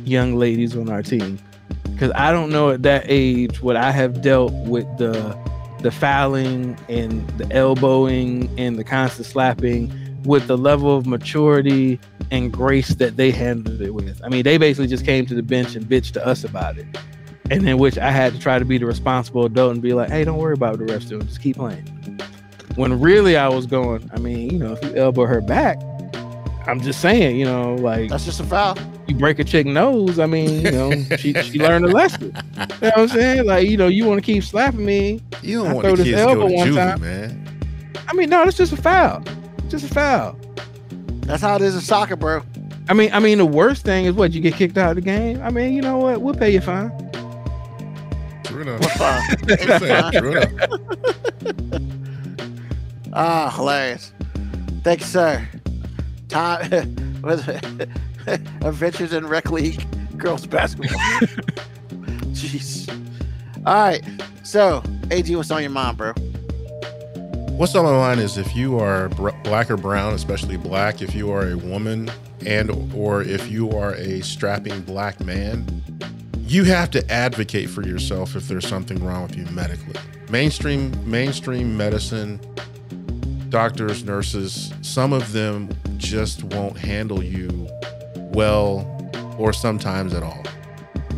young 0.06 0.36
ladies 0.36 0.76
on 0.76 0.90
our 0.90 1.02
team 1.02 1.38
because 1.84 2.12
I 2.14 2.32
don't 2.32 2.50
know 2.50 2.70
at 2.70 2.82
that 2.82 3.04
age 3.06 3.62
what 3.62 3.76
I 3.76 3.92
have 3.92 4.22
dealt 4.22 4.52
with 4.66 4.86
the 4.98 5.38
the 5.80 5.90
fouling 5.90 6.78
and 6.88 7.28
the 7.38 7.52
elbowing 7.52 8.48
and 8.58 8.78
the 8.78 8.84
constant 8.84 9.26
slapping 9.26 9.92
with 10.24 10.46
the 10.46 10.56
level 10.56 10.96
of 10.96 11.06
maturity 11.06 11.98
and 12.30 12.52
grace 12.52 12.94
that 12.96 13.16
they 13.16 13.30
handled 13.30 13.80
it 13.80 13.92
with. 13.92 14.20
I 14.24 14.28
mean, 14.28 14.42
they 14.42 14.56
basically 14.58 14.86
just 14.86 15.04
came 15.04 15.26
to 15.26 15.34
the 15.34 15.42
bench 15.42 15.74
and 15.74 15.84
bitched 15.84 16.12
to 16.12 16.26
us 16.26 16.44
about 16.44 16.78
it. 16.78 16.86
And 17.50 17.66
then 17.66 17.78
which 17.78 17.98
I 17.98 18.10
had 18.10 18.32
to 18.32 18.38
try 18.38 18.58
to 18.58 18.64
be 18.64 18.78
the 18.78 18.86
responsible 18.86 19.44
adult 19.44 19.72
and 19.72 19.82
be 19.82 19.92
like, 19.92 20.08
hey, 20.10 20.24
don't 20.24 20.38
worry 20.38 20.54
about 20.54 20.78
the 20.78 20.86
rest 20.86 21.12
of 21.12 21.18
them, 21.18 21.28
just 21.28 21.42
keep 21.42 21.56
playing. 21.56 21.84
When 22.76 22.98
really 23.00 23.36
I 23.36 23.48
was 23.48 23.66
going, 23.66 24.08
I 24.14 24.18
mean, 24.18 24.50
you 24.50 24.58
know, 24.58 24.72
if 24.72 24.82
you 24.84 24.96
elbow 24.96 25.26
her 25.26 25.40
back, 25.42 25.78
I'm 26.66 26.80
just 26.80 27.00
saying, 27.00 27.36
you 27.36 27.44
know, 27.44 27.74
like 27.74 28.08
That's 28.08 28.24
just 28.24 28.40
a 28.40 28.44
foul. 28.44 28.78
you 29.08 29.16
break 29.16 29.38
a 29.40 29.44
chick 29.44 29.66
nose, 29.66 30.18
I 30.18 30.26
mean, 30.26 30.64
you 30.64 30.70
know, 30.70 30.92
she 31.18 31.34
she 31.34 31.58
learned 31.58 31.84
a 31.84 31.88
lesson. 31.88 32.26
You 32.26 32.30
know 32.30 32.66
what 32.78 32.98
I'm 32.98 33.08
saying? 33.08 33.46
Like, 33.46 33.68
you 33.68 33.76
know, 33.76 33.88
you 33.88 34.06
want 34.06 34.24
to 34.24 34.32
keep 34.32 34.44
slapping 34.44 34.84
me. 34.86 35.20
You 35.42 35.64
don't 35.64 35.74
want 35.74 35.86
throw 35.86 35.96
the 35.96 36.04
this 36.04 36.12
to 36.12 36.24
go 36.24 36.30
elbow 36.30 36.54
one 36.54 36.72
time. 36.74 37.00
man. 37.00 37.92
I 38.08 38.14
mean, 38.14 38.30
no, 38.30 38.44
that's 38.44 38.56
just 38.56 38.72
a 38.72 38.76
foul. 38.76 39.22
Just 39.72 39.86
a 39.86 39.88
foul. 39.88 40.38
That's 41.22 41.40
how 41.40 41.56
it 41.56 41.62
is 41.62 41.74
in 41.74 41.80
soccer, 41.80 42.14
bro. 42.14 42.42
I 42.90 42.92
mean, 42.92 43.10
I 43.10 43.20
mean, 43.20 43.38
the 43.38 43.46
worst 43.46 43.86
thing 43.86 44.04
is 44.04 44.12
what 44.12 44.32
you 44.32 44.42
get 44.42 44.52
kicked 44.52 44.76
out 44.76 44.90
of 44.90 44.96
the 44.96 45.00
game. 45.00 45.40
I 45.40 45.48
mean, 45.48 45.72
you 45.72 45.80
know 45.80 45.96
what? 45.96 46.20
We'll 46.20 46.34
pay 46.34 46.52
you 46.52 46.60
fine. 46.60 46.90
True 48.44 48.60
enough. 48.68 48.80
What 48.82 48.92
foul? 48.92 49.22
I'm 50.04 50.12
True 50.12 50.36
enough. 50.36 51.82
Ah, 53.14 53.50
hilarious. 53.56 54.12
Thank 54.84 55.00
you, 55.00 55.06
sir. 55.06 55.48
Time 56.28 57.20
was 57.22 57.48
it 57.48 57.64
Adventures 58.62 59.14
in 59.14 59.26
Rec 59.26 59.50
League 59.50 59.86
girls 60.18 60.46
basketball. 60.46 60.98
Jeez. 62.32 62.90
All 63.64 63.74
right. 63.74 64.02
So, 64.42 64.82
AG, 65.10 65.34
what's 65.34 65.50
on 65.50 65.62
your 65.62 65.70
mind, 65.70 65.96
bro? 65.96 66.12
What's 67.56 67.74
on 67.76 67.84
my 67.84 67.92
mind 67.92 68.18
is 68.18 68.38
if 68.38 68.56
you 68.56 68.80
are 68.80 69.10
br- 69.10 69.30
black 69.44 69.70
or 69.70 69.76
brown, 69.76 70.14
especially 70.14 70.56
black, 70.56 71.00
if 71.02 71.14
you 71.14 71.30
are 71.30 71.50
a 71.50 71.56
woman 71.56 72.10
and 72.44 72.92
or 72.94 73.22
if 73.22 73.50
you 73.50 73.70
are 73.70 73.94
a 73.94 74.20
strapping 74.22 74.80
black 74.80 75.20
man, 75.20 75.64
you 76.38 76.64
have 76.64 76.90
to 76.92 77.08
advocate 77.12 77.68
for 77.68 77.82
yourself 77.86 78.34
if 78.34 78.48
there's 78.48 78.66
something 78.66 79.04
wrong 79.04 79.22
with 79.22 79.36
you 79.36 79.44
medically. 79.46 79.94
Mainstream 80.30 80.92
mainstream 81.08 81.76
medicine, 81.76 82.40
doctors, 83.50 84.02
nurses, 84.02 84.72
some 84.80 85.12
of 85.12 85.32
them 85.32 85.68
just 85.98 86.42
won't 86.44 86.78
handle 86.78 87.22
you 87.22 87.68
well 88.32 88.88
or 89.38 89.52
sometimes 89.52 90.14
at 90.14 90.22
all. 90.22 90.42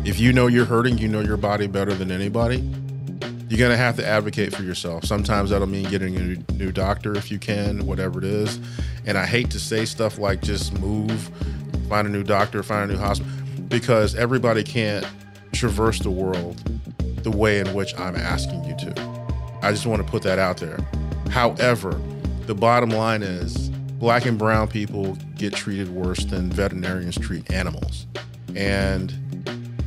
If 0.03 0.19
you 0.19 0.31
know 0.33 0.47
you're 0.47 0.65
hurting, 0.65 0.97
you 0.97 1.07
know 1.07 1.21
your 1.21 1.37
body 1.37 1.65
better 1.65 1.93
than 1.93 2.11
anybody 2.11 2.69
you're 3.49 3.59
gonna 3.59 3.77
have 3.77 3.95
to 3.97 4.05
advocate 4.05 4.55
for 4.55 4.63
yourself. 4.63 5.05
Sometimes 5.05 5.51
that'll 5.51 5.67
mean 5.67 5.87
getting 5.89 6.15
a 6.15 6.53
new 6.53 6.71
doctor 6.71 7.15
if 7.15 7.31
you 7.31 7.37
can, 7.37 7.85
whatever 7.85 8.19
it 8.19 8.25
is. 8.25 8.59
And 9.05 9.17
I 9.17 9.25
hate 9.25 9.51
to 9.51 9.59
say 9.59 9.85
stuff 9.85 10.17
like 10.17 10.41
just 10.41 10.73
move, 10.79 11.29
find 11.87 12.07
a 12.07 12.09
new 12.09 12.23
doctor, 12.23 12.63
find 12.63 12.89
a 12.89 12.93
new 12.93 12.99
hospital, 12.99 13.31
because 13.67 14.15
everybody 14.15 14.63
can't 14.63 15.05
traverse 15.53 15.99
the 15.99 16.09
world 16.09 16.59
the 17.23 17.29
way 17.29 17.59
in 17.59 17.71
which 17.73 17.97
I'm 17.99 18.15
asking 18.15 18.63
you 18.65 18.75
to. 18.77 19.25
I 19.61 19.71
just 19.71 19.85
want 19.85 20.03
to 20.03 20.09
put 20.09 20.23
that 20.23 20.39
out 20.39 20.57
there. 20.57 20.79
However, 21.29 21.99
the 22.47 22.55
bottom 22.55 22.89
line 22.89 23.21
is 23.21 23.69
black 23.99 24.25
and 24.25 24.37
brown 24.39 24.67
people 24.67 25.17
get 25.35 25.53
treated 25.53 25.89
worse 25.89 26.25
than 26.25 26.49
veterinarians 26.49 27.17
treat 27.17 27.51
animals. 27.51 28.07
And 28.55 29.13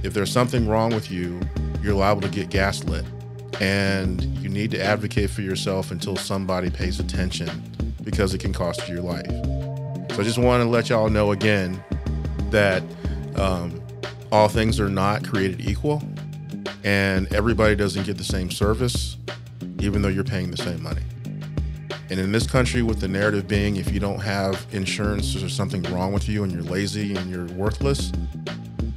if 0.05 0.15
there's 0.15 0.31
something 0.31 0.69
wrong 0.69 0.91
with 0.91 1.11
you, 1.11 1.41
you're 1.83 1.95
liable 1.95 2.23
to 2.23 2.29
get 2.29 2.51
gaslit 2.51 3.05
and 3.61 4.23
you 4.39 4.49
need 4.49 4.71
to 4.71 4.83
advocate 4.83 5.31
for 5.31 5.43
yourself 5.43 5.91
until 5.91 6.17
somebody 6.17 6.71
pays 6.71 7.01
attention 7.01 7.51
because 8.03 8.35
it 8.35 8.39
can 8.39 8.53
cost 8.53 8.89
you 8.89 8.95
your 8.95 9.03
life. 9.03 9.31
So 10.13 10.21
I 10.21 10.23
just 10.23 10.39
want 10.39 10.63
to 10.63 10.69
let 10.69 10.89
y'all 10.89 11.11
know 11.11 11.33
again 11.33 11.83
that 12.51 12.83
um, 13.37 13.81
all 14.33 14.49
things 14.49 14.81
are 14.81 14.89
not 14.89 15.27
created 15.27 15.61
equal, 15.61 16.03
and 16.85 17.33
everybody 17.33 17.77
doesn't 17.77 18.05
get 18.05 18.17
the 18.17 18.25
same 18.25 18.51
service, 18.51 19.17
even 19.81 20.03
though 20.03 20.09
you're 20.09 20.25
paying 20.25 20.51
the 20.51 20.57
same 20.57 20.83
money. 20.83 21.03
And 22.11 22.19
in 22.19 22.33
this 22.33 22.47
country, 22.47 22.83
with 22.83 23.01
the 23.01 23.09
narrative 23.09 23.47
being 23.47 23.77
if 23.77 23.93
you 23.93 24.01
don't 24.01 24.21
have 24.21 24.67
insurance, 24.73 25.35
there's 25.35 25.55
something 25.55 25.83
wrong 25.85 26.13
with 26.13 26.29
you 26.29 26.43
and 26.43 26.51
you're 26.51 26.63
lazy 26.63 27.15
and 27.15 27.31
you're 27.31 27.47
worthless, 27.49 28.13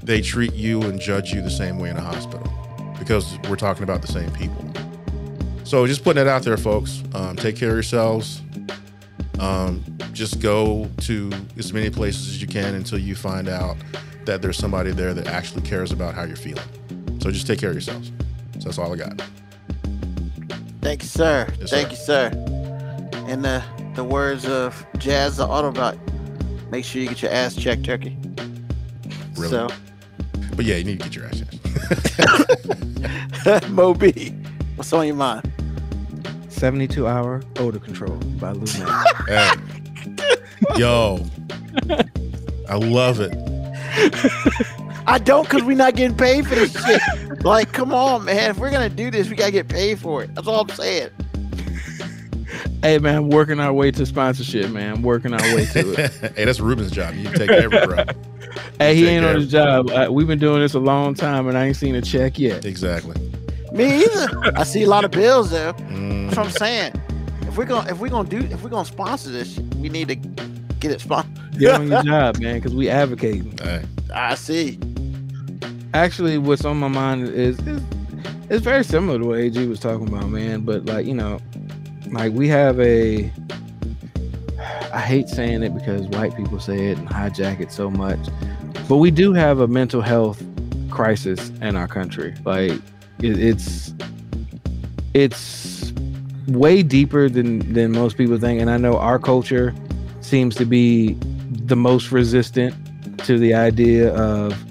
they 0.02 0.22
treat 0.22 0.54
you 0.54 0.82
and 0.84 1.00
judge 1.00 1.34
you 1.34 1.42
the 1.42 1.50
same 1.50 1.78
way 1.78 1.90
in 1.90 1.98
a 1.98 2.02
hospital 2.02 2.61
because 3.12 3.38
we're 3.50 3.58
talking 3.58 3.84
about 3.84 4.02
the 4.02 4.08
same 4.08 4.32
people. 4.32 4.66
So 5.66 5.86
just 5.86 6.02
putting 6.02 6.22
it 6.22 6.30
out 6.30 6.44
there, 6.44 6.56
folks. 6.56 7.04
Um, 7.14 7.36
take 7.36 7.58
care 7.58 7.68
of 7.72 7.76
yourselves. 7.76 8.42
Um, 9.38 9.84
just 10.14 10.40
go 10.40 10.90
to 11.02 11.30
as 11.58 11.74
many 11.74 11.90
places 11.90 12.30
as 12.30 12.42
you 12.42 12.48
can 12.48 12.74
until 12.74 13.00
you 13.00 13.16
find 13.16 13.50
out 13.50 13.76
that 14.24 14.42
there's 14.42 14.58
somebody 14.58 14.92
there 14.92 15.14
that 15.14 15.28
actually 15.28 15.62
cares 15.64 15.92
about 15.92 16.14
how 16.14 16.24
you're 16.24 16.38
feeling. 16.38 16.64
So 17.20 17.32
just 17.32 17.48
take 17.48 17.60
care 17.60 17.72
of 17.72 17.76
yourselves. 17.76 18.14
So 18.60 18.70
that's 18.70 18.78
all 18.78 18.94
I 18.94 18.96
got. 18.96 19.22
Thank 20.80 21.02
you, 21.02 21.10
sir. 21.10 21.50
Yes, 21.60 21.70
Thank 21.70 21.92
sir. 21.92 22.30
you, 22.32 22.38
sir. 22.38 23.26
In 23.28 23.42
the 23.42 23.62
the 23.96 24.06
words 24.06 24.46
of 24.46 24.86
Jazz 25.00 25.36
the 25.36 25.46
Autobot, 25.46 26.00
make 26.72 26.86
sure 26.86 27.02
you 27.02 27.10
get 27.10 27.22
your 27.22 27.32
ass 27.32 27.56
checked, 27.56 27.84
Turkey. 27.84 28.18
Really? 29.36 29.50
So, 29.50 29.68
But 30.56 30.64
yeah, 30.64 30.78
you 30.78 30.86
need 30.86 31.02
to 31.02 31.10
get 31.10 31.14
your 31.14 31.26
ass 31.26 31.40
checked. 31.40 32.82
Moby, 33.70 34.30
what's 34.76 34.92
on 34.94 35.08
your 35.08 35.16
mind? 35.16 35.52
72 36.50 37.08
hour 37.08 37.42
odor 37.58 37.80
control 37.80 38.16
by 38.40 38.52
Lou 38.52 38.66
Hey. 39.28 39.52
Yo. 40.78 41.26
I 42.70 42.76
love 42.76 43.20
it. 43.20 43.36
I 45.08 45.18
don't 45.18 45.44
because 45.44 45.64
we're 45.64 45.76
not 45.76 45.96
getting 45.96 46.16
paid 46.16 46.48
for 46.48 46.56
this 46.56 46.72
shit. 46.72 47.02
Like, 47.44 47.72
come 47.74 47.94
on, 47.94 48.26
man. 48.26 48.52
If 48.52 48.60
we're 48.60 48.72
gonna 48.72 48.90
do 48.90 49.10
this, 49.10 49.30
we 49.30 49.36
gotta 49.36 49.52
get 49.52 49.68
paid 49.68 50.00
for 50.00 50.24
it. 50.24 50.34
That's 50.36 50.48
all 50.48 50.62
I'm 50.62 50.70
saying. 50.70 51.10
Hey 52.82 52.98
man, 53.00 53.30
working 53.30 53.60
our 53.60 53.74
way 53.74 53.92
to 53.92 54.06
sponsorship, 54.06 54.70
man. 54.72 55.02
Working 55.02 55.34
our 55.34 55.56
way 55.56 55.66
to 55.68 55.94
it. 55.94 56.12
hey, 56.36 56.46
that's 56.46 56.60
Ruben's 56.60 56.92
job. 56.92 57.16
You 57.16 57.26
take 57.34 57.50
care 57.50 57.68
of 57.68 57.74
it, 57.74 57.88
bro. 57.88 58.04
hey, 58.80 58.96
he 58.96 59.08
ain't 59.08 59.24
care. 59.24 59.30
on 59.34 59.36
his 59.40 59.52
job. 59.52 59.90
Uh, 59.92 60.08
we've 60.12 60.28
been 60.28 60.40
doing 60.40 60.62
this 60.62 60.74
a 60.74 60.80
long 60.80 61.14
time 61.14 61.48
and 61.48 61.58
I 61.58 61.68
ain't 61.68 61.76
seen 61.78 61.96
a 61.96 62.02
check 62.02 62.38
yet. 62.40 62.66
Exactly. 62.66 63.16
Me 63.72 64.04
either. 64.04 64.54
I 64.58 64.64
see 64.64 64.84
a 64.84 64.88
lot 64.90 65.06
of 65.06 65.12
bills 65.12 65.52
though. 65.52 65.74
Mm, 65.92 66.26
That's 66.28 66.38
what 66.38 66.46
I'm 66.48 66.52
saying. 66.54 66.94
If 67.48 67.58
we're 67.58 67.66
gonna 67.66 67.90
if 67.92 68.00
we're 68.00 68.10
gonna 68.10 68.30
do 68.30 68.38
if 68.40 68.64
we're 68.64 68.70
gonna 68.70 68.86
sponsor 68.86 69.30
this, 69.30 69.58
we 69.78 69.90
need 69.90 70.08
to 70.08 70.16
get 70.16 70.92
it 70.92 71.02
sponsored. 71.02 71.58
Get 71.60 71.76
on 71.76 71.88
your 71.90 72.02
job, 72.04 72.38
man, 72.40 72.56
because 72.56 72.74
we 72.74 72.90
advocate. 72.90 73.60
hey. 73.62 73.84
I 74.14 74.36
see. 74.36 74.80
Actually, 75.94 76.38
what's 76.38 76.64
on 76.64 76.78
my 76.78 76.88
mind 76.88 77.28
is, 77.28 77.60
is 77.68 77.82
it's 78.50 78.64
very 78.64 78.84
similar 78.84 79.20
to 79.20 79.26
what 79.26 79.40
AG 79.40 79.66
was 79.68 79.80
talking 79.80 80.08
about, 80.08 80.30
man. 80.30 80.62
But 80.62 80.86
like 80.86 81.06
you 81.06 81.14
know, 81.14 81.40
like 82.12 82.34
we 82.34 82.48
have 82.50 82.80
a. 82.80 83.32
I 84.94 85.00
hate 85.00 85.30
saying 85.30 85.64
it 85.64 85.74
because 85.74 86.02
white 86.08 86.36
people 86.36 86.60
say 86.60 86.88
it 86.88 86.98
and 86.98 87.08
hijack 87.08 87.62
it 87.62 87.72
so 87.72 87.90
much, 87.90 88.20
but 88.88 88.98
we 88.98 89.10
do 89.10 89.34
have 89.34 89.60
a 89.60 89.68
mental 89.68 90.02
health 90.02 90.44
crisis 90.90 91.50
in 91.62 91.76
our 91.76 91.88
country. 91.88 92.36
Like 92.46 92.74
it, 93.20 93.40
it's 93.40 93.94
it's 95.14 95.94
way 96.48 96.84
deeper 96.84 97.30
than 97.30 97.74
than 97.74 97.92
most 97.92 98.18
people 98.18 98.38
think, 98.38 98.62
and 98.62 98.70
I 98.70 98.78
know 98.78 98.98
our 98.98 99.18
culture 99.18 99.74
seems 100.20 100.56
to 100.56 100.66
be 100.66 101.18
the 101.52 101.76
most 101.76 102.12
resistant 102.12 102.76
to 103.26 103.38
the 103.38 103.54
idea 103.54 104.14
of 104.16 104.62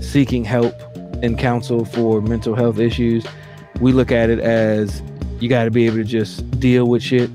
seeking 0.00 0.44
help 0.44 0.74
and 1.22 1.38
counsel 1.38 1.84
for 1.84 2.20
mental 2.20 2.54
health 2.54 2.78
issues. 2.78 3.26
We 3.80 3.92
look 3.92 4.12
at 4.12 4.28
it 4.28 4.38
as 4.40 5.02
you 5.42 5.48
got 5.48 5.64
to 5.64 5.72
be 5.72 5.86
able 5.86 5.96
to 5.96 6.04
just 6.04 6.48
deal 6.60 6.86
with 6.86 7.02
shit, 7.02 7.28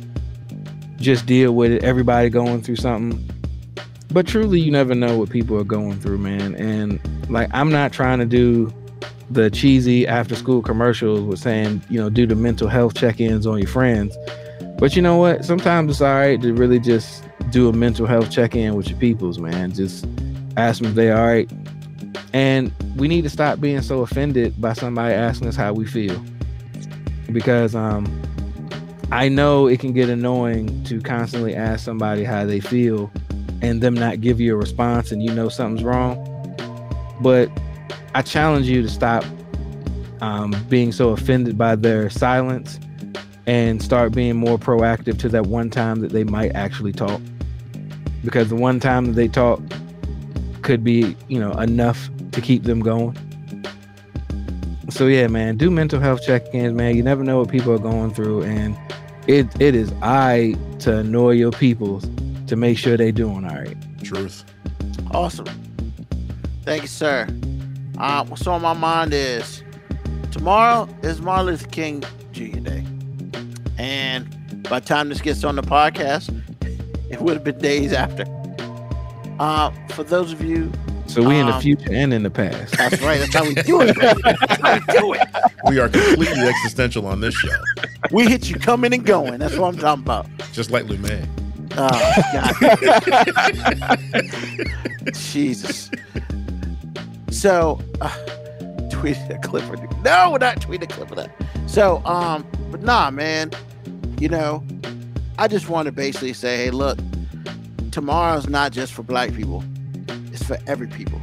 just 0.95 1.25
deal 1.25 1.53
with 1.53 1.73
it. 1.73 1.83
Everybody 1.83 2.29
going 2.29 2.61
through 2.61 2.77
something. 2.77 3.21
But 4.13 4.25
truly, 4.25 4.61
you 4.61 4.71
never 4.71 4.95
know 4.95 5.17
what 5.17 5.29
people 5.29 5.59
are 5.59 5.65
going 5.65 5.99
through, 5.99 6.19
man. 6.19 6.55
And 6.55 7.01
like, 7.29 7.49
I'm 7.53 7.69
not 7.69 7.91
trying 7.91 8.19
to 8.19 8.25
do 8.25 8.73
the 9.29 9.51
cheesy 9.51 10.07
after 10.07 10.35
school 10.35 10.61
commercials 10.61 11.19
with 11.19 11.39
saying, 11.39 11.81
you 11.89 11.99
know, 11.99 12.09
do 12.09 12.25
the 12.25 12.35
mental 12.35 12.69
health 12.69 12.93
check 12.93 13.19
ins 13.19 13.45
on 13.45 13.57
your 13.57 13.67
friends. 13.67 14.17
But 14.79 14.95
you 14.95 15.01
know 15.01 15.17
what? 15.17 15.43
Sometimes 15.43 15.91
it's 15.91 16.01
all 16.01 16.15
right 16.15 16.41
to 16.41 16.53
really 16.53 16.79
just 16.79 17.25
do 17.51 17.67
a 17.67 17.73
mental 17.73 18.05
health 18.05 18.31
check 18.31 18.55
in 18.55 18.75
with 18.75 18.87
your 18.87 18.97
peoples, 18.99 19.37
man. 19.37 19.73
Just 19.73 20.07
ask 20.55 20.81
them 20.81 20.91
if 20.91 20.95
they 20.95 21.11
all 21.11 21.25
right. 21.25 21.51
And 22.31 22.71
we 22.95 23.09
need 23.09 23.23
to 23.23 23.29
stop 23.29 23.59
being 23.59 23.81
so 23.81 23.99
offended 23.99 24.61
by 24.61 24.71
somebody 24.71 25.13
asking 25.13 25.49
us 25.49 25.57
how 25.57 25.73
we 25.73 25.85
feel. 25.85 26.23
Because 27.31 27.75
um 27.75 28.05
I 29.11 29.29
know 29.29 29.67
it 29.67 29.79
can 29.79 29.93
get 29.93 30.09
annoying 30.09 30.83
to 30.85 30.99
constantly 30.99 31.55
ask 31.55 31.85
somebody 31.85 32.23
how 32.23 32.45
they 32.45 32.59
feel 32.59 33.11
and 33.61 33.81
them 33.81 33.93
not 33.93 34.21
give 34.21 34.39
you 34.41 34.53
a 34.53 34.57
response 34.57 35.11
and 35.11 35.23
you 35.23 35.33
know 35.33 35.49
something's 35.49 35.83
wrong. 35.83 36.23
but 37.21 37.49
I 38.13 38.21
challenge 38.21 38.67
you 38.67 38.81
to 38.81 38.89
stop 38.89 39.23
um, 40.21 40.53
being 40.69 40.91
so 40.91 41.09
offended 41.09 41.57
by 41.57 41.75
their 41.75 42.09
silence 42.09 42.79
and 43.45 43.81
start 43.81 44.11
being 44.11 44.35
more 44.35 44.57
proactive 44.57 45.19
to 45.19 45.29
that 45.29 45.45
one 45.45 45.69
time 45.69 46.01
that 46.01 46.11
they 46.11 46.23
might 46.23 46.51
actually 46.55 46.91
talk. 46.91 47.21
Because 48.23 48.49
the 48.49 48.55
one 48.55 48.79
time 48.79 49.05
that 49.05 49.11
they 49.13 49.27
talk 49.27 49.61
could 50.63 50.83
be, 50.83 51.15
you 51.27 51.39
know, 51.39 51.51
enough 51.53 52.09
to 52.31 52.41
keep 52.41 52.63
them 52.63 52.79
going. 52.79 53.15
So 54.97 55.05
yeah, 55.05 55.27
man, 55.27 55.57
do 55.57 55.69
mental 55.69 55.99
health 55.99 56.23
check-ins, 56.25 56.73
man. 56.73 56.95
You 56.95 57.03
never 57.03 57.23
know 57.23 57.37
what 57.37 57.51
people 57.51 57.71
are 57.71 57.77
going 57.77 58.11
through, 58.15 58.41
and 58.41 58.75
it 59.27 59.45
it 59.61 59.75
is 59.75 59.93
I 60.01 60.55
to 60.79 60.97
annoy 60.97 61.33
your 61.33 61.51
people 61.51 62.01
to 62.47 62.55
make 62.55 62.79
sure 62.79 62.97
they 62.97 63.11
doing 63.11 63.45
all 63.45 63.55
right. 63.55 63.77
Truth. 64.03 64.43
Awesome. 65.11 65.45
Thank 66.63 66.81
you, 66.81 66.87
sir. 66.87 67.27
Uh, 67.99 68.25
what's 68.25 68.47
on 68.47 68.63
my 68.63 68.73
mind 68.73 69.13
is 69.13 69.63
tomorrow 70.31 70.89
is 71.03 71.21
Martin 71.21 71.45
Luther 71.45 71.67
King 71.67 72.03
Jr. 72.31 72.59
Day. 72.61 72.83
And 73.77 74.63
by 74.63 74.79
the 74.79 74.85
time 74.87 75.09
this 75.09 75.21
gets 75.21 75.43
on 75.43 75.57
the 75.57 75.61
podcast, 75.61 76.33
it 77.11 77.21
would 77.21 77.35
have 77.35 77.43
been 77.43 77.59
days 77.59 77.93
after. 77.93 78.25
Uh, 79.39 79.69
for 79.89 80.03
those 80.03 80.33
of 80.33 80.43
you, 80.43 80.71
So 81.07 81.23
we 81.23 81.37
in 81.39 81.47
the 81.47 81.53
Um, 81.53 81.61
future 81.61 81.89
and 81.91 82.13
in 82.13 82.23
the 82.23 82.29
past. 82.29 82.75
that's 82.77 83.01
right. 83.01 83.19
That's 83.19 83.33
how 83.33 83.43
we 83.45 83.53
do 83.63 83.81
it. 83.81 83.95
That's 83.97 84.61
how 84.61 84.73
we 84.75 84.79
do 84.99 85.13
it. 85.13 85.27
We 85.65 85.79
are 85.79 85.87
completely 85.89 86.39
existential 86.41 87.05
on 87.07 87.21
this 87.21 87.33
show, 87.33 87.49
We 88.11 88.25
hit 88.27 88.49
you 88.49 88.57
coming 88.57 88.93
and 88.93 89.05
going. 89.05 89.39
That's 89.39 89.55
what 89.57 89.73
I'm 89.73 89.79
talking 89.79 90.03
about. 90.03 90.27
just 90.51 90.69
like 90.71 90.85
Lumet. 90.85 91.27
Oh, 91.79 91.89
God. 93.77 95.13
Jesus. 95.13 95.89
So, 97.29 97.79
uh, 98.01 98.09
tweeted 98.89 99.35
a 99.35 99.39
clip 99.47 99.63
of 99.71 99.79
No, 100.03 100.31
we're 100.31 100.37
not 100.39 100.59
tweeting 100.59 100.83
a 100.83 100.87
clip 100.87 101.11
of 101.11 101.17
that. 101.17 101.31
So, 101.67 102.01
um, 102.05 102.45
but 102.71 102.81
nah, 102.83 103.11
man. 103.11 103.51
You 104.19 104.29
know, 104.29 104.63
I 105.37 105.47
just 105.47 105.69
want 105.69 105.85
to 105.85 105.91
basically 105.91 106.33
say, 106.33 106.57
hey, 106.57 106.71
look, 106.71 106.97
tomorrow's 107.91 108.49
not 108.49 108.71
just 108.71 108.93
for 108.93 109.03
black 109.03 109.31
people. 109.33 109.63
For 110.47 110.57
every 110.65 110.87
people. 110.87 111.21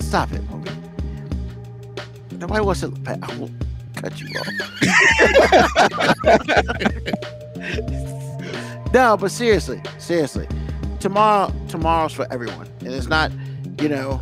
Stop 0.00 0.32
it, 0.32 0.42
Moby. 0.50 0.72
Nobody 2.32 2.64
wants 2.64 2.80
to. 2.80 2.92
I 3.06 3.38
will 3.38 3.52
cut 3.94 4.20
you 4.20 4.26
off. 4.40 4.48
no, 8.92 9.16
but 9.16 9.30
seriously, 9.30 9.80
seriously, 9.98 10.48
tomorrow, 10.98 11.54
tomorrow's 11.68 12.12
for 12.12 12.26
everyone, 12.32 12.66
and 12.80 12.88
it's 12.88 13.06
not, 13.06 13.30
you 13.80 13.88
know, 13.88 14.20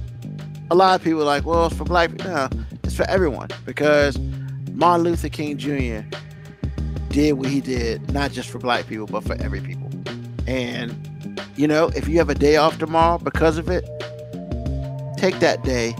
a 0.71 0.75
lot 0.75 1.01
of 1.01 1.03
people 1.03 1.25
like, 1.25 1.47
well, 1.47 1.69
it's 1.69 1.77
for 1.77 1.85
black 1.85 2.11
people. 2.11 2.31
No, 2.31 2.51
it's 2.83 2.95
for 2.95 3.09
everyone 3.09 3.49
because 3.65 4.19
Martin 4.73 5.05
Luther 5.05 5.31
King 5.31 5.57
Jr. 5.57 6.03
did 7.09 7.33
what 7.33 7.49
he 7.49 7.63
did, 7.63 8.13
not 8.13 8.33
just 8.33 8.51
for 8.51 8.59
black 8.59 8.87
people, 8.87 9.07
but 9.07 9.25
for 9.25 9.33
every 9.41 9.63
people. 9.63 9.89
And 10.47 11.10
you 11.57 11.67
know, 11.67 11.89
if 11.95 12.09
you 12.09 12.19
have 12.19 12.31
a 12.31 12.35
day 12.35 12.57
off 12.57 12.79
tomorrow 12.79 13.19
because 13.19 13.59
of 13.59 13.69
it, 13.69 13.85
take 15.17 15.39
that 15.41 15.63
day, 15.65 15.95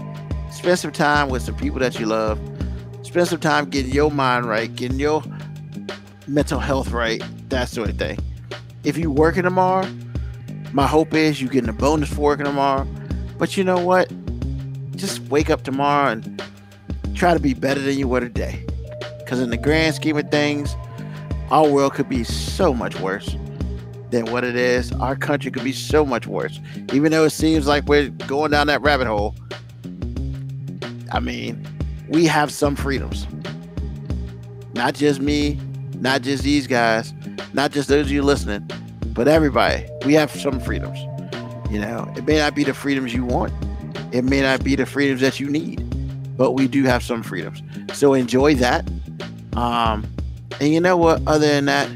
spend 0.51 0.79
some 0.79 0.91
time 0.91 1.29
with 1.29 1.43
some 1.43 1.55
people 1.55 1.79
that 1.79 1.99
you 1.99 2.05
love, 2.05 2.39
spend 3.03 3.27
some 3.27 3.39
time 3.39 3.69
getting 3.69 3.91
your 3.91 4.11
mind 4.11 4.45
right, 4.45 4.75
getting 4.75 4.99
your 4.99 5.23
mental 6.27 6.59
health 6.59 6.91
right, 6.91 7.23
that 7.49 7.69
sort 7.69 7.89
of 7.89 7.97
thing. 7.97 8.17
If 8.83 8.97
you 8.97 9.11
working 9.11 9.43
tomorrow, 9.43 9.87
my 10.73 10.87
hope 10.87 11.13
is 11.13 11.41
you 11.41 11.49
getting 11.49 11.69
a 11.69 11.73
bonus 11.73 12.11
for 12.11 12.21
working 12.21 12.45
tomorrow. 12.45 12.87
But 13.37 13.57
you 13.57 13.63
know 13.63 13.79
what? 13.79 14.11
Just 14.95 15.19
wake 15.23 15.49
up 15.49 15.63
tomorrow 15.63 16.11
and 16.11 16.43
try 17.13 17.33
to 17.33 17.39
be 17.39 17.53
better 17.53 17.79
than 17.81 17.97
you 17.97 18.07
were 18.07 18.19
today. 18.19 18.65
Because 19.19 19.39
in 19.39 19.49
the 19.49 19.57
grand 19.57 19.95
scheme 19.95 20.17
of 20.17 20.29
things, 20.31 20.75
our 21.49 21.67
world 21.67 21.93
could 21.93 22.07
be 22.07 22.23
so 22.23 22.73
much 22.73 22.99
worse 22.99 23.35
than 24.11 24.25
what 24.25 24.43
it 24.43 24.55
is. 24.55 24.91
Our 24.93 25.15
country 25.15 25.49
could 25.51 25.63
be 25.63 25.73
so 25.73 26.05
much 26.05 26.27
worse. 26.27 26.59
Even 26.93 27.11
though 27.11 27.25
it 27.25 27.31
seems 27.31 27.65
like 27.65 27.85
we're 27.85 28.09
going 28.09 28.51
down 28.51 28.67
that 28.67 28.81
rabbit 28.81 29.07
hole. 29.07 29.35
I 31.11 31.19
mean, 31.19 31.65
we 32.09 32.25
have 32.25 32.51
some 32.51 32.75
freedoms. 32.75 33.25
Not 34.73 34.93
just 34.93 35.19
me, 35.19 35.59
not 35.95 36.21
just 36.21 36.43
these 36.43 36.67
guys, 36.67 37.13
not 37.53 37.71
just 37.71 37.89
those 37.89 38.07
of 38.07 38.11
you 38.11 38.21
listening, 38.21 38.69
but 39.07 39.27
everybody. 39.27 39.85
We 40.05 40.13
have 40.13 40.31
some 40.31 40.59
freedoms. 40.59 40.99
You 41.71 41.79
know, 41.79 42.11
it 42.15 42.25
may 42.25 42.37
not 42.37 42.55
be 42.55 42.63
the 42.63 42.73
freedoms 42.73 43.13
you 43.13 43.25
want, 43.25 43.53
it 44.11 44.23
may 44.23 44.41
not 44.41 44.63
be 44.63 44.75
the 44.75 44.85
freedoms 44.85 45.21
that 45.21 45.39
you 45.39 45.49
need, 45.49 45.77
but 46.37 46.51
we 46.51 46.67
do 46.67 46.83
have 46.83 47.03
some 47.03 47.23
freedoms. 47.23 47.61
So 47.93 48.13
enjoy 48.13 48.55
that. 48.55 48.89
Um, 49.55 50.05
and 50.59 50.73
you 50.73 50.81
know 50.81 50.97
what? 50.97 51.21
Other 51.27 51.47
than 51.47 51.65
that, 51.65 51.89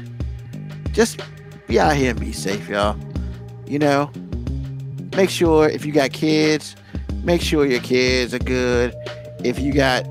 just 0.92 1.20
be 1.66 1.80
out 1.80 1.96
here 1.96 2.10
and 2.10 2.20
be 2.20 2.32
safe, 2.32 2.68
y'all. 2.68 2.96
You 3.66 3.78
know, 3.78 4.10
make 5.16 5.30
sure 5.30 5.68
if 5.68 5.84
you 5.84 5.92
got 5.92 6.12
kids, 6.12 6.76
make 7.22 7.40
sure 7.40 7.66
your 7.66 7.80
kids 7.80 8.32
are 8.32 8.38
good. 8.38 8.94
If 9.42 9.58
you 9.58 9.72
got 9.72 10.04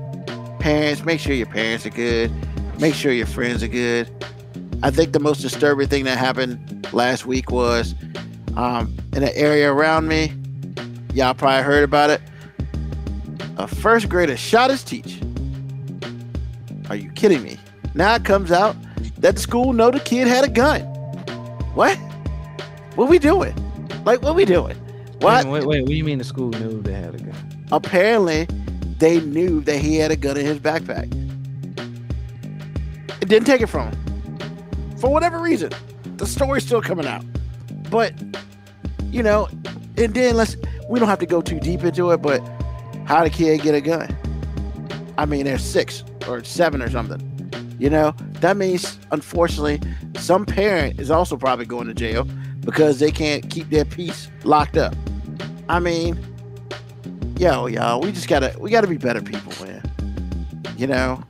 parents, 0.60 1.04
make 1.04 1.20
sure 1.20 1.32
your 1.32 1.46
parents 1.46 1.86
are 1.86 1.90
good. 1.90 2.30
Make 2.78 2.94
sure 2.94 3.12
your 3.12 3.26
friends 3.26 3.62
are 3.62 3.68
good. 3.68 4.10
I 4.82 4.90
think 4.90 5.12
the 5.12 5.20
most 5.20 5.40
disturbing 5.40 5.88
thing 5.88 6.04
that 6.04 6.18
happened 6.18 6.86
last 6.92 7.24
week 7.24 7.50
was 7.50 7.94
um, 8.56 8.94
in 9.14 9.22
an 9.22 9.32
area 9.34 9.72
around 9.72 10.08
me. 10.08 10.32
Y'all 11.14 11.34
probably 11.34 11.62
heard 11.62 11.82
about 11.82 12.10
it. 12.10 12.20
A 13.56 13.66
first 13.66 14.10
grader 14.10 14.36
shot 14.36 14.70
his 14.70 14.84
teacher. 14.84 15.24
Are 16.90 16.96
you 16.96 17.10
kidding 17.12 17.42
me? 17.42 17.58
Now 17.94 18.14
it 18.14 18.24
comes 18.24 18.52
out 18.52 18.76
that 19.18 19.36
the 19.36 19.40
school 19.40 19.72
know 19.72 19.90
the 19.90 20.00
kid 20.00 20.28
had 20.28 20.44
a 20.44 20.48
gun. 20.48 20.82
What? 21.76 21.98
What 22.94 23.10
we 23.10 23.18
doing? 23.18 23.54
Like 24.06 24.22
what 24.22 24.34
we 24.34 24.46
doing? 24.46 24.78
What? 25.20 25.44
Wait, 25.44 25.52
wait, 25.52 25.66
wait, 25.66 25.80
what 25.82 25.90
do 25.90 25.94
you 25.94 26.04
mean 26.04 26.16
the 26.16 26.24
school 26.24 26.48
knew 26.48 26.80
they 26.80 26.94
had 26.94 27.14
a 27.14 27.18
gun? 27.18 27.66
Apparently, 27.70 28.46
they 28.98 29.20
knew 29.20 29.60
that 29.60 29.76
he 29.76 29.96
had 29.96 30.10
a 30.10 30.16
gun 30.16 30.38
in 30.38 30.46
his 30.46 30.58
backpack. 30.58 31.12
It 33.20 33.28
didn't 33.28 33.44
take 33.44 33.60
it 33.60 33.66
from 33.66 33.90
him. 33.90 34.96
For 34.96 35.12
whatever 35.12 35.38
reason. 35.38 35.70
The 36.16 36.26
story's 36.26 36.64
still 36.64 36.80
coming 36.80 37.06
out. 37.06 37.26
But, 37.90 38.14
you 39.10 39.22
know, 39.22 39.46
and 39.98 40.14
then 40.14 40.34
let's 40.34 40.56
we 40.88 40.98
don't 40.98 41.08
have 41.08 41.18
to 41.18 41.26
go 41.26 41.42
too 41.42 41.60
deep 41.60 41.84
into 41.84 42.10
it, 42.10 42.22
but 42.22 42.40
how 43.04 43.22
did 43.22 43.34
kid 43.34 43.60
get 43.60 43.74
a 43.74 43.82
gun? 43.82 44.16
I 45.18 45.26
mean, 45.26 45.44
they're 45.44 45.58
six 45.58 46.04
or 46.26 46.42
seven 46.42 46.80
or 46.80 46.88
something. 46.88 47.20
You 47.78 47.90
know, 47.90 48.14
that 48.40 48.56
means 48.56 48.98
unfortunately 49.10 49.80
some 50.16 50.46
parent 50.46 50.98
is 50.98 51.10
also 51.10 51.36
probably 51.36 51.66
going 51.66 51.86
to 51.86 51.94
jail 51.94 52.24
because 52.60 52.98
they 52.98 53.10
can't 53.10 53.48
keep 53.50 53.68
their 53.68 53.84
peace 53.84 54.30
locked 54.44 54.76
up. 54.76 54.94
I 55.68 55.78
mean, 55.78 56.18
yo, 57.38 57.66
y'all, 57.66 58.00
we 58.00 58.12
just 58.12 58.28
gotta 58.28 58.54
we 58.58 58.70
gotta 58.70 58.86
be 58.86 58.96
better 58.96 59.22
people, 59.22 59.52
man. 59.64 59.82
You 60.76 60.86
know. 60.86 61.22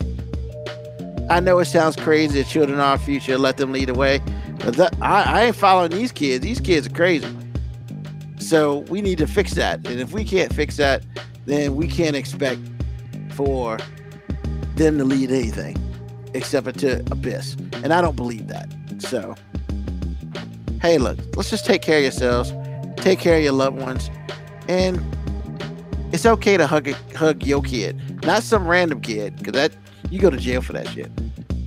I 1.28 1.40
know 1.40 1.58
it 1.58 1.64
sounds 1.64 1.96
crazy 1.96 2.40
that 2.40 2.48
children 2.48 2.78
are 2.78 2.82
our 2.82 2.98
future, 2.98 3.36
let 3.36 3.56
them 3.56 3.72
lead 3.72 3.88
the 3.88 3.94
way. 3.94 4.20
But 4.60 4.76
that, 4.76 4.96
I, 5.02 5.22
I 5.22 5.42
ain't 5.46 5.56
following 5.56 5.90
these 5.90 6.12
kids. 6.12 6.44
These 6.44 6.60
kids 6.60 6.86
are 6.86 6.90
crazy. 6.90 7.26
So 8.38 8.78
we 8.90 9.02
need 9.02 9.18
to 9.18 9.26
fix 9.26 9.54
that. 9.54 9.84
And 9.88 9.98
if 9.98 10.12
we 10.12 10.22
can't 10.22 10.54
fix 10.54 10.76
that, 10.76 11.04
then 11.44 11.74
we 11.74 11.88
can't 11.88 12.14
expect 12.14 12.60
for 13.30 13.78
them 14.76 14.98
to 14.98 15.04
lead 15.04 15.32
anything 15.32 15.76
except 16.36 16.66
into 16.68 17.00
abyss. 17.10 17.56
And 17.82 17.92
I 17.92 18.00
don't 18.00 18.16
believe 18.16 18.48
that. 18.48 18.68
So 18.98 19.34
hey 20.80 20.98
look, 20.98 21.18
let's 21.36 21.50
just 21.50 21.66
take 21.66 21.82
care 21.82 21.98
of 21.98 22.02
yourselves, 22.04 22.52
take 22.96 23.18
care 23.18 23.36
of 23.36 23.42
your 23.42 23.52
loved 23.52 23.78
ones, 23.78 24.10
and 24.68 25.02
it's 26.12 26.26
okay 26.26 26.56
to 26.56 26.66
hug 26.66 26.88
hug 27.14 27.42
your 27.42 27.62
kid, 27.62 28.24
not 28.24 28.42
some 28.42 28.66
random 28.66 29.00
kid, 29.00 29.36
because 29.36 29.52
that 29.52 29.72
you 30.10 30.20
go 30.20 30.30
to 30.30 30.36
jail 30.36 30.62
for 30.62 30.72
that 30.74 30.88
shit. 30.88 31.10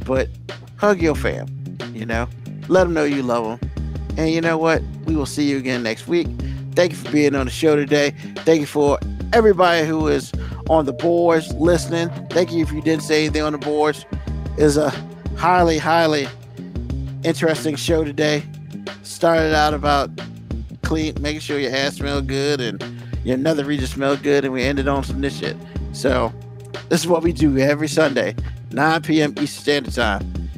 But 0.06 0.30
hug 0.78 1.02
your 1.02 1.16
fam, 1.16 1.48
you 1.94 2.06
know, 2.06 2.28
let 2.68 2.86
them 2.86 2.94
know 2.94 3.04
you 3.04 3.24
love 3.24 3.60
them, 3.60 3.72
and 4.18 4.30
you 4.32 4.41
know 4.41 4.58
what? 4.58 4.82
We 5.06 5.16
will 5.16 5.26
see 5.26 5.50
you 5.50 5.58
again 5.58 5.84
next 5.84 6.08
week. 6.08 6.28
Thank 6.76 6.91
you 6.91 6.98
for 6.98 7.12
being 7.12 7.36
on 7.36 7.46
the 7.46 7.52
show 7.52 7.76
today. 7.76 8.12
Thank 8.46 8.62
you 8.62 8.68
for 8.68 9.00
everybody 9.34 9.86
who 9.86 10.08
is 10.08 10.32
on 10.70 10.86
the 10.86 10.94
boards 10.94 11.54
listening. 11.56 12.10
Thank 12.30 12.52
you 12.52 12.62
if 12.62 12.72
you 12.72 12.82
didn't 12.82 13.04
say 13.04 13.26
anything 13.26 13.41
on 13.41 13.52
the 13.52 13.58
boards. 13.58 14.06
Is 14.60 14.76
a 14.76 14.90
highly, 15.38 15.77
highly 15.77 16.27
interesting 17.23 17.76
show 17.77 18.03
today. 18.03 18.44
Started 19.03 19.56
out 19.56 19.73
about 19.73 20.10
clean, 20.84 21.15
making 21.22 21.40
sure 21.40 21.57
your 21.60 21.73
ass 21.73 21.95
smelled 21.95 22.27
good 22.27 22.60
and 22.60 22.84
your 23.23 23.36
another 23.36 23.64
region 23.64 23.88
smelled 23.88 24.22
good, 24.22 24.44
and 24.44 24.53
we 24.53 24.64
ended 24.64 24.88
on 24.90 25.03
some 25.06 25.22
this 25.22 25.40
shit. 25.40 25.56
So 25.94 26.34
this 26.90 26.99
is 26.99 27.07
what 27.07 27.23
we 27.23 27.31
do 27.31 27.57
every 27.57 27.88
Sunday, 27.88 28.36
9 28.72 29.02
p.m. 29.03 29.31
Eastern 29.40 29.48
Standard 29.48 29.94
Time. 29.94 30.49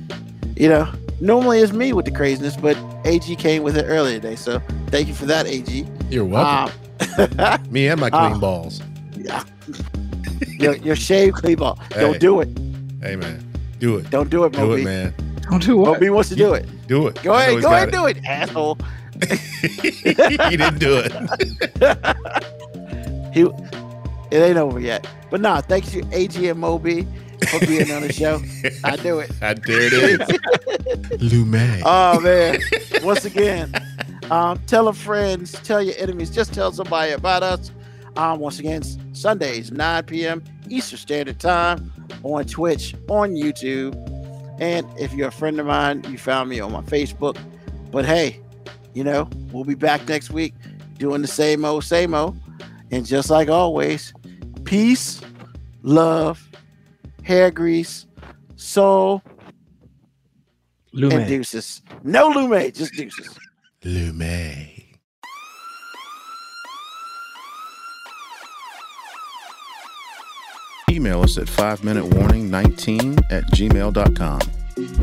You 0.57 0.69
know, 0.69 0.91
normally 1.19 1.59
it's 1.59 1.71
me 1.71 1.93
with 1.93 2.05
the 2.05 2.11
craziness, 2.11 2.57
but 2.57 2.75
AG 3.05 3.35
came 3.35 3.61
with 3.61 3.77
it 3.77 3.83
earlier 3.87 4.19
today. 4.19 4.35
So 4.35 4.59
thank 4.87 5.07
you 5.09 5.13
for 5.13 5.25
that, 5.27 5.45
AG. 5.45 5.85
You're 6.09 6.25
welcome. 6.25 6.75
Um, 7.19 7.63
Me 7.71 7.87
and 7.87 7.99
my 8.01 8.09
clean 8.09 8.33
Ah. 8.33 8.37
balls. 8.39 8.81
Yeah. 9.15 9.43
your, 10.47 10.75
your 10.77 10.95
shave 10.95 11.33
cleave 11.35 11.61
off. 11.61 11.79
Hey. 11.93 12.01
Don't 12.01 12.19
do 12.19 12.41
it. 12.41 12.49
hey 13.01 13.15
man, 13.15 13.50
do 13.81 13.97
it. 13.97 14.09
Don't 14.11 14.29
do 14.29 14.45
it, 14.45 14.53
do 14.53 14.59
Moby. 14.59 14.81
it, 14.81 14.85
man. 14.85 15.13
Don't 15.49 15.63
do 15.63 15.75
what? 15.77 15.93
Moby 15.93 16.09
wants 16.11 16.29
to 16.29 16.35
do 16.35 16.53
it. 16.53 16.65
Do 16.87 17.07
it. 17.07 17.21
Go 17.23 17.33
ahead, 17.33 17.61
go 17.61 17.67
ahead 17.67 17.83
and 17.83 17.91
do 17.91 18.05
it, 18.05 18.23
asshole. 18.25 18.77
it. 19.15 19.39
he 20.49 20.57
didn't 20.57 20.79
do 20.79 21.03
it. 21.03 21.11
He, 23.33 23.43
it 23.43 24.41
ain't 24.41 24.57
over 24.57 24.77
yet. 24.77 25.07
But 25.29 25.39
nah, 25.39 25.61
thanks 25.61 25.89
to 25.91 26.03
AG 26.11 26.49
and 26.49 26.59
Moby 26.59 27.07
for 27.47 27.65
being 27.65 27.89
on 27.91 28.01
the 28.01 28.11
show. 28.11 28.41
I 28.83 28.97
do 28.97 29.19
it. 29.19 29.31
I 29.41 29.53
dare 29.53 29.83
it 29.83 29.93
is. 29.93 31.21
Lume. 31.21 31.81
Oh 31.85 32.19
man! 32.19 32.59
Once 33.01 33.23
again, 33.23 33.73
um, 34.29 34.59
tell 34.67 34.89
a 34.89 34.93
friends, 34.93 35.53
tell 35.63 35.81
your 35.81 35.95
enemies, 35.97 36.29
just 36.29 36.53
tell 36.53 36.73
somebody 36.73 37.13
about 37.13 37.41
us. 37.41 37.71
Um, 38.17 38.39
once 38.39 38.59
again, 38.59 38.83
Sundays, 39.13 39.71
9 39.71 40.03
p.m. 40.03 40.43
Eastern 40.71 40.97
Standard 40.97 41.39
Time 41.39 41.91
on 42.23 42.45
Twitch, 42.45 42.95
on 43.09 43.31
YouTube, 43.31 43.93
and 44.59 44.87
if 44.99 45.13
you're 45.13 45.27
a 45.27 45.31
friend 45.31 45.59
of 45.59 45.65
mine, 45.65 46.03
you 46.09 46.17
found 46.17 46.49
me 46.49 46.59
on 46.59 46.71
my 46.71 46.81
Facebook. 46.81 47.37
But 47.91 48.05
hey, 48.05 48.39
you 48.93 49.03
know 49.03 49.29
we'll 49.51 49.63
be 49.65 49.75
back 49.75 50.07
next 50.07 50.31
week 50.31 50.53
doing 50.97 51.21
the 51.21 51.27
same 51.27 51.65
old, 51.65 51.83
same 51.83 52.13
old, 52.13 52.37
and 52.91 53.05
just 53.05 53.29
like 53.29 53.49
always, 53.49 54.13
peace, 54.63 55.19
love, 55.81 56.47
hair 57.23 57.51
grease, 57.51 58.05
soul, 58.55 59.21
Lume. 60.93 61.11
and 61.13 61.27
deuces. 61.27 61.81
No 62.03 62.27
Lume, 62.29 62.71
just 62.73 62.93
deuces. 62.93 63.37
Lume. 63.83 64.80
Email 70.91 71.21
us 71.21 71.37
at 71.37 71.47
5 71.47 71.83
minute 71.85 72.05
warning 72.05 72.51
19 72.51 73.17
at 73.29 73.45
gmail.com. 73.45 74.41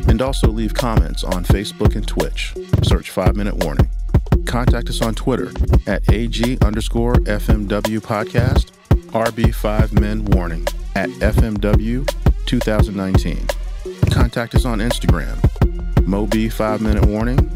And 0.07 0.21
also 0.21 0.49
leave 0.49 0.75
comments 0.75 1.25
on 1.25 1.45
Facebook 1.45 1.97
and 1.97 2.07
Twitch. 2.07 2.55
Search 2.83 3.11
5 3.11 3.37
Minute 3.37 3.65
Warning. 3.65 3.89
Contact 4.45 4.89
us 4.91 5.01
on 5.01 5.15
Twitter 5.15 5.51
at 5.87 6.11
AG 6.13 6.59
underscore 6.63 7.15
FMW 7.15 8.01
podcast, 8.01 8.71
RB5 9.13 9.99
Men 9.99 10.25
Warning 10.27 10.67
at 10.95 11.09
FMW 11.11 12.07
2019. 12.47 13.47
Contact 14.11 14.55
us 14.55 14.65
on 14.65 14.81
Instagram, 14.81 16.07
Moby 16.07 16.49
5 16.49 16.83
Minute 16.83 17.07
Warning, 17.07 17.51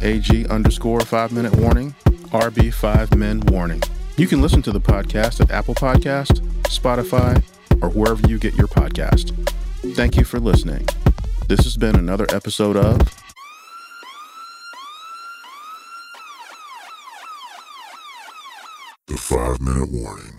AG 0.00 0.46
underscore 0.46 1.00
5 1.00 1.32
Minute 1.32 1.56
Warning, 1.56 1.94
RB 2.30 2.72
5 2.72 3.16
Men 3.16 3.40
Warning. 3.40 3.82
You 4.16 4.28
can 4.28 4.40
listen 4.40 4.62
to 4.62 4.70
the 4.70 4.80
podcast 4.80 5.40
at 5.40 5.50
Apple 5.50 5.74
Podcast, 5.74 6.40
Spotify, 6.64 7.42
or 7.84 7.90
wherever 7.90 8.26
you 8.26 8.38
get 8.38 8.54
your 8.54 8.66
podcast. 8.68 9.32
Thank 9.94 10.16
you 10.16 10.24
for 10.24 10.40
listening. 10.40 10.86
This 11.48 11.64
has 11.64 11.76
been 11.76 11.96
another 11.96 12.26
episode 12.30 12.76
of 12.76 12.98
The 19.06 19.18
five 19.18 19.60
minute 19.60 19.90
warning. 19.90 20.33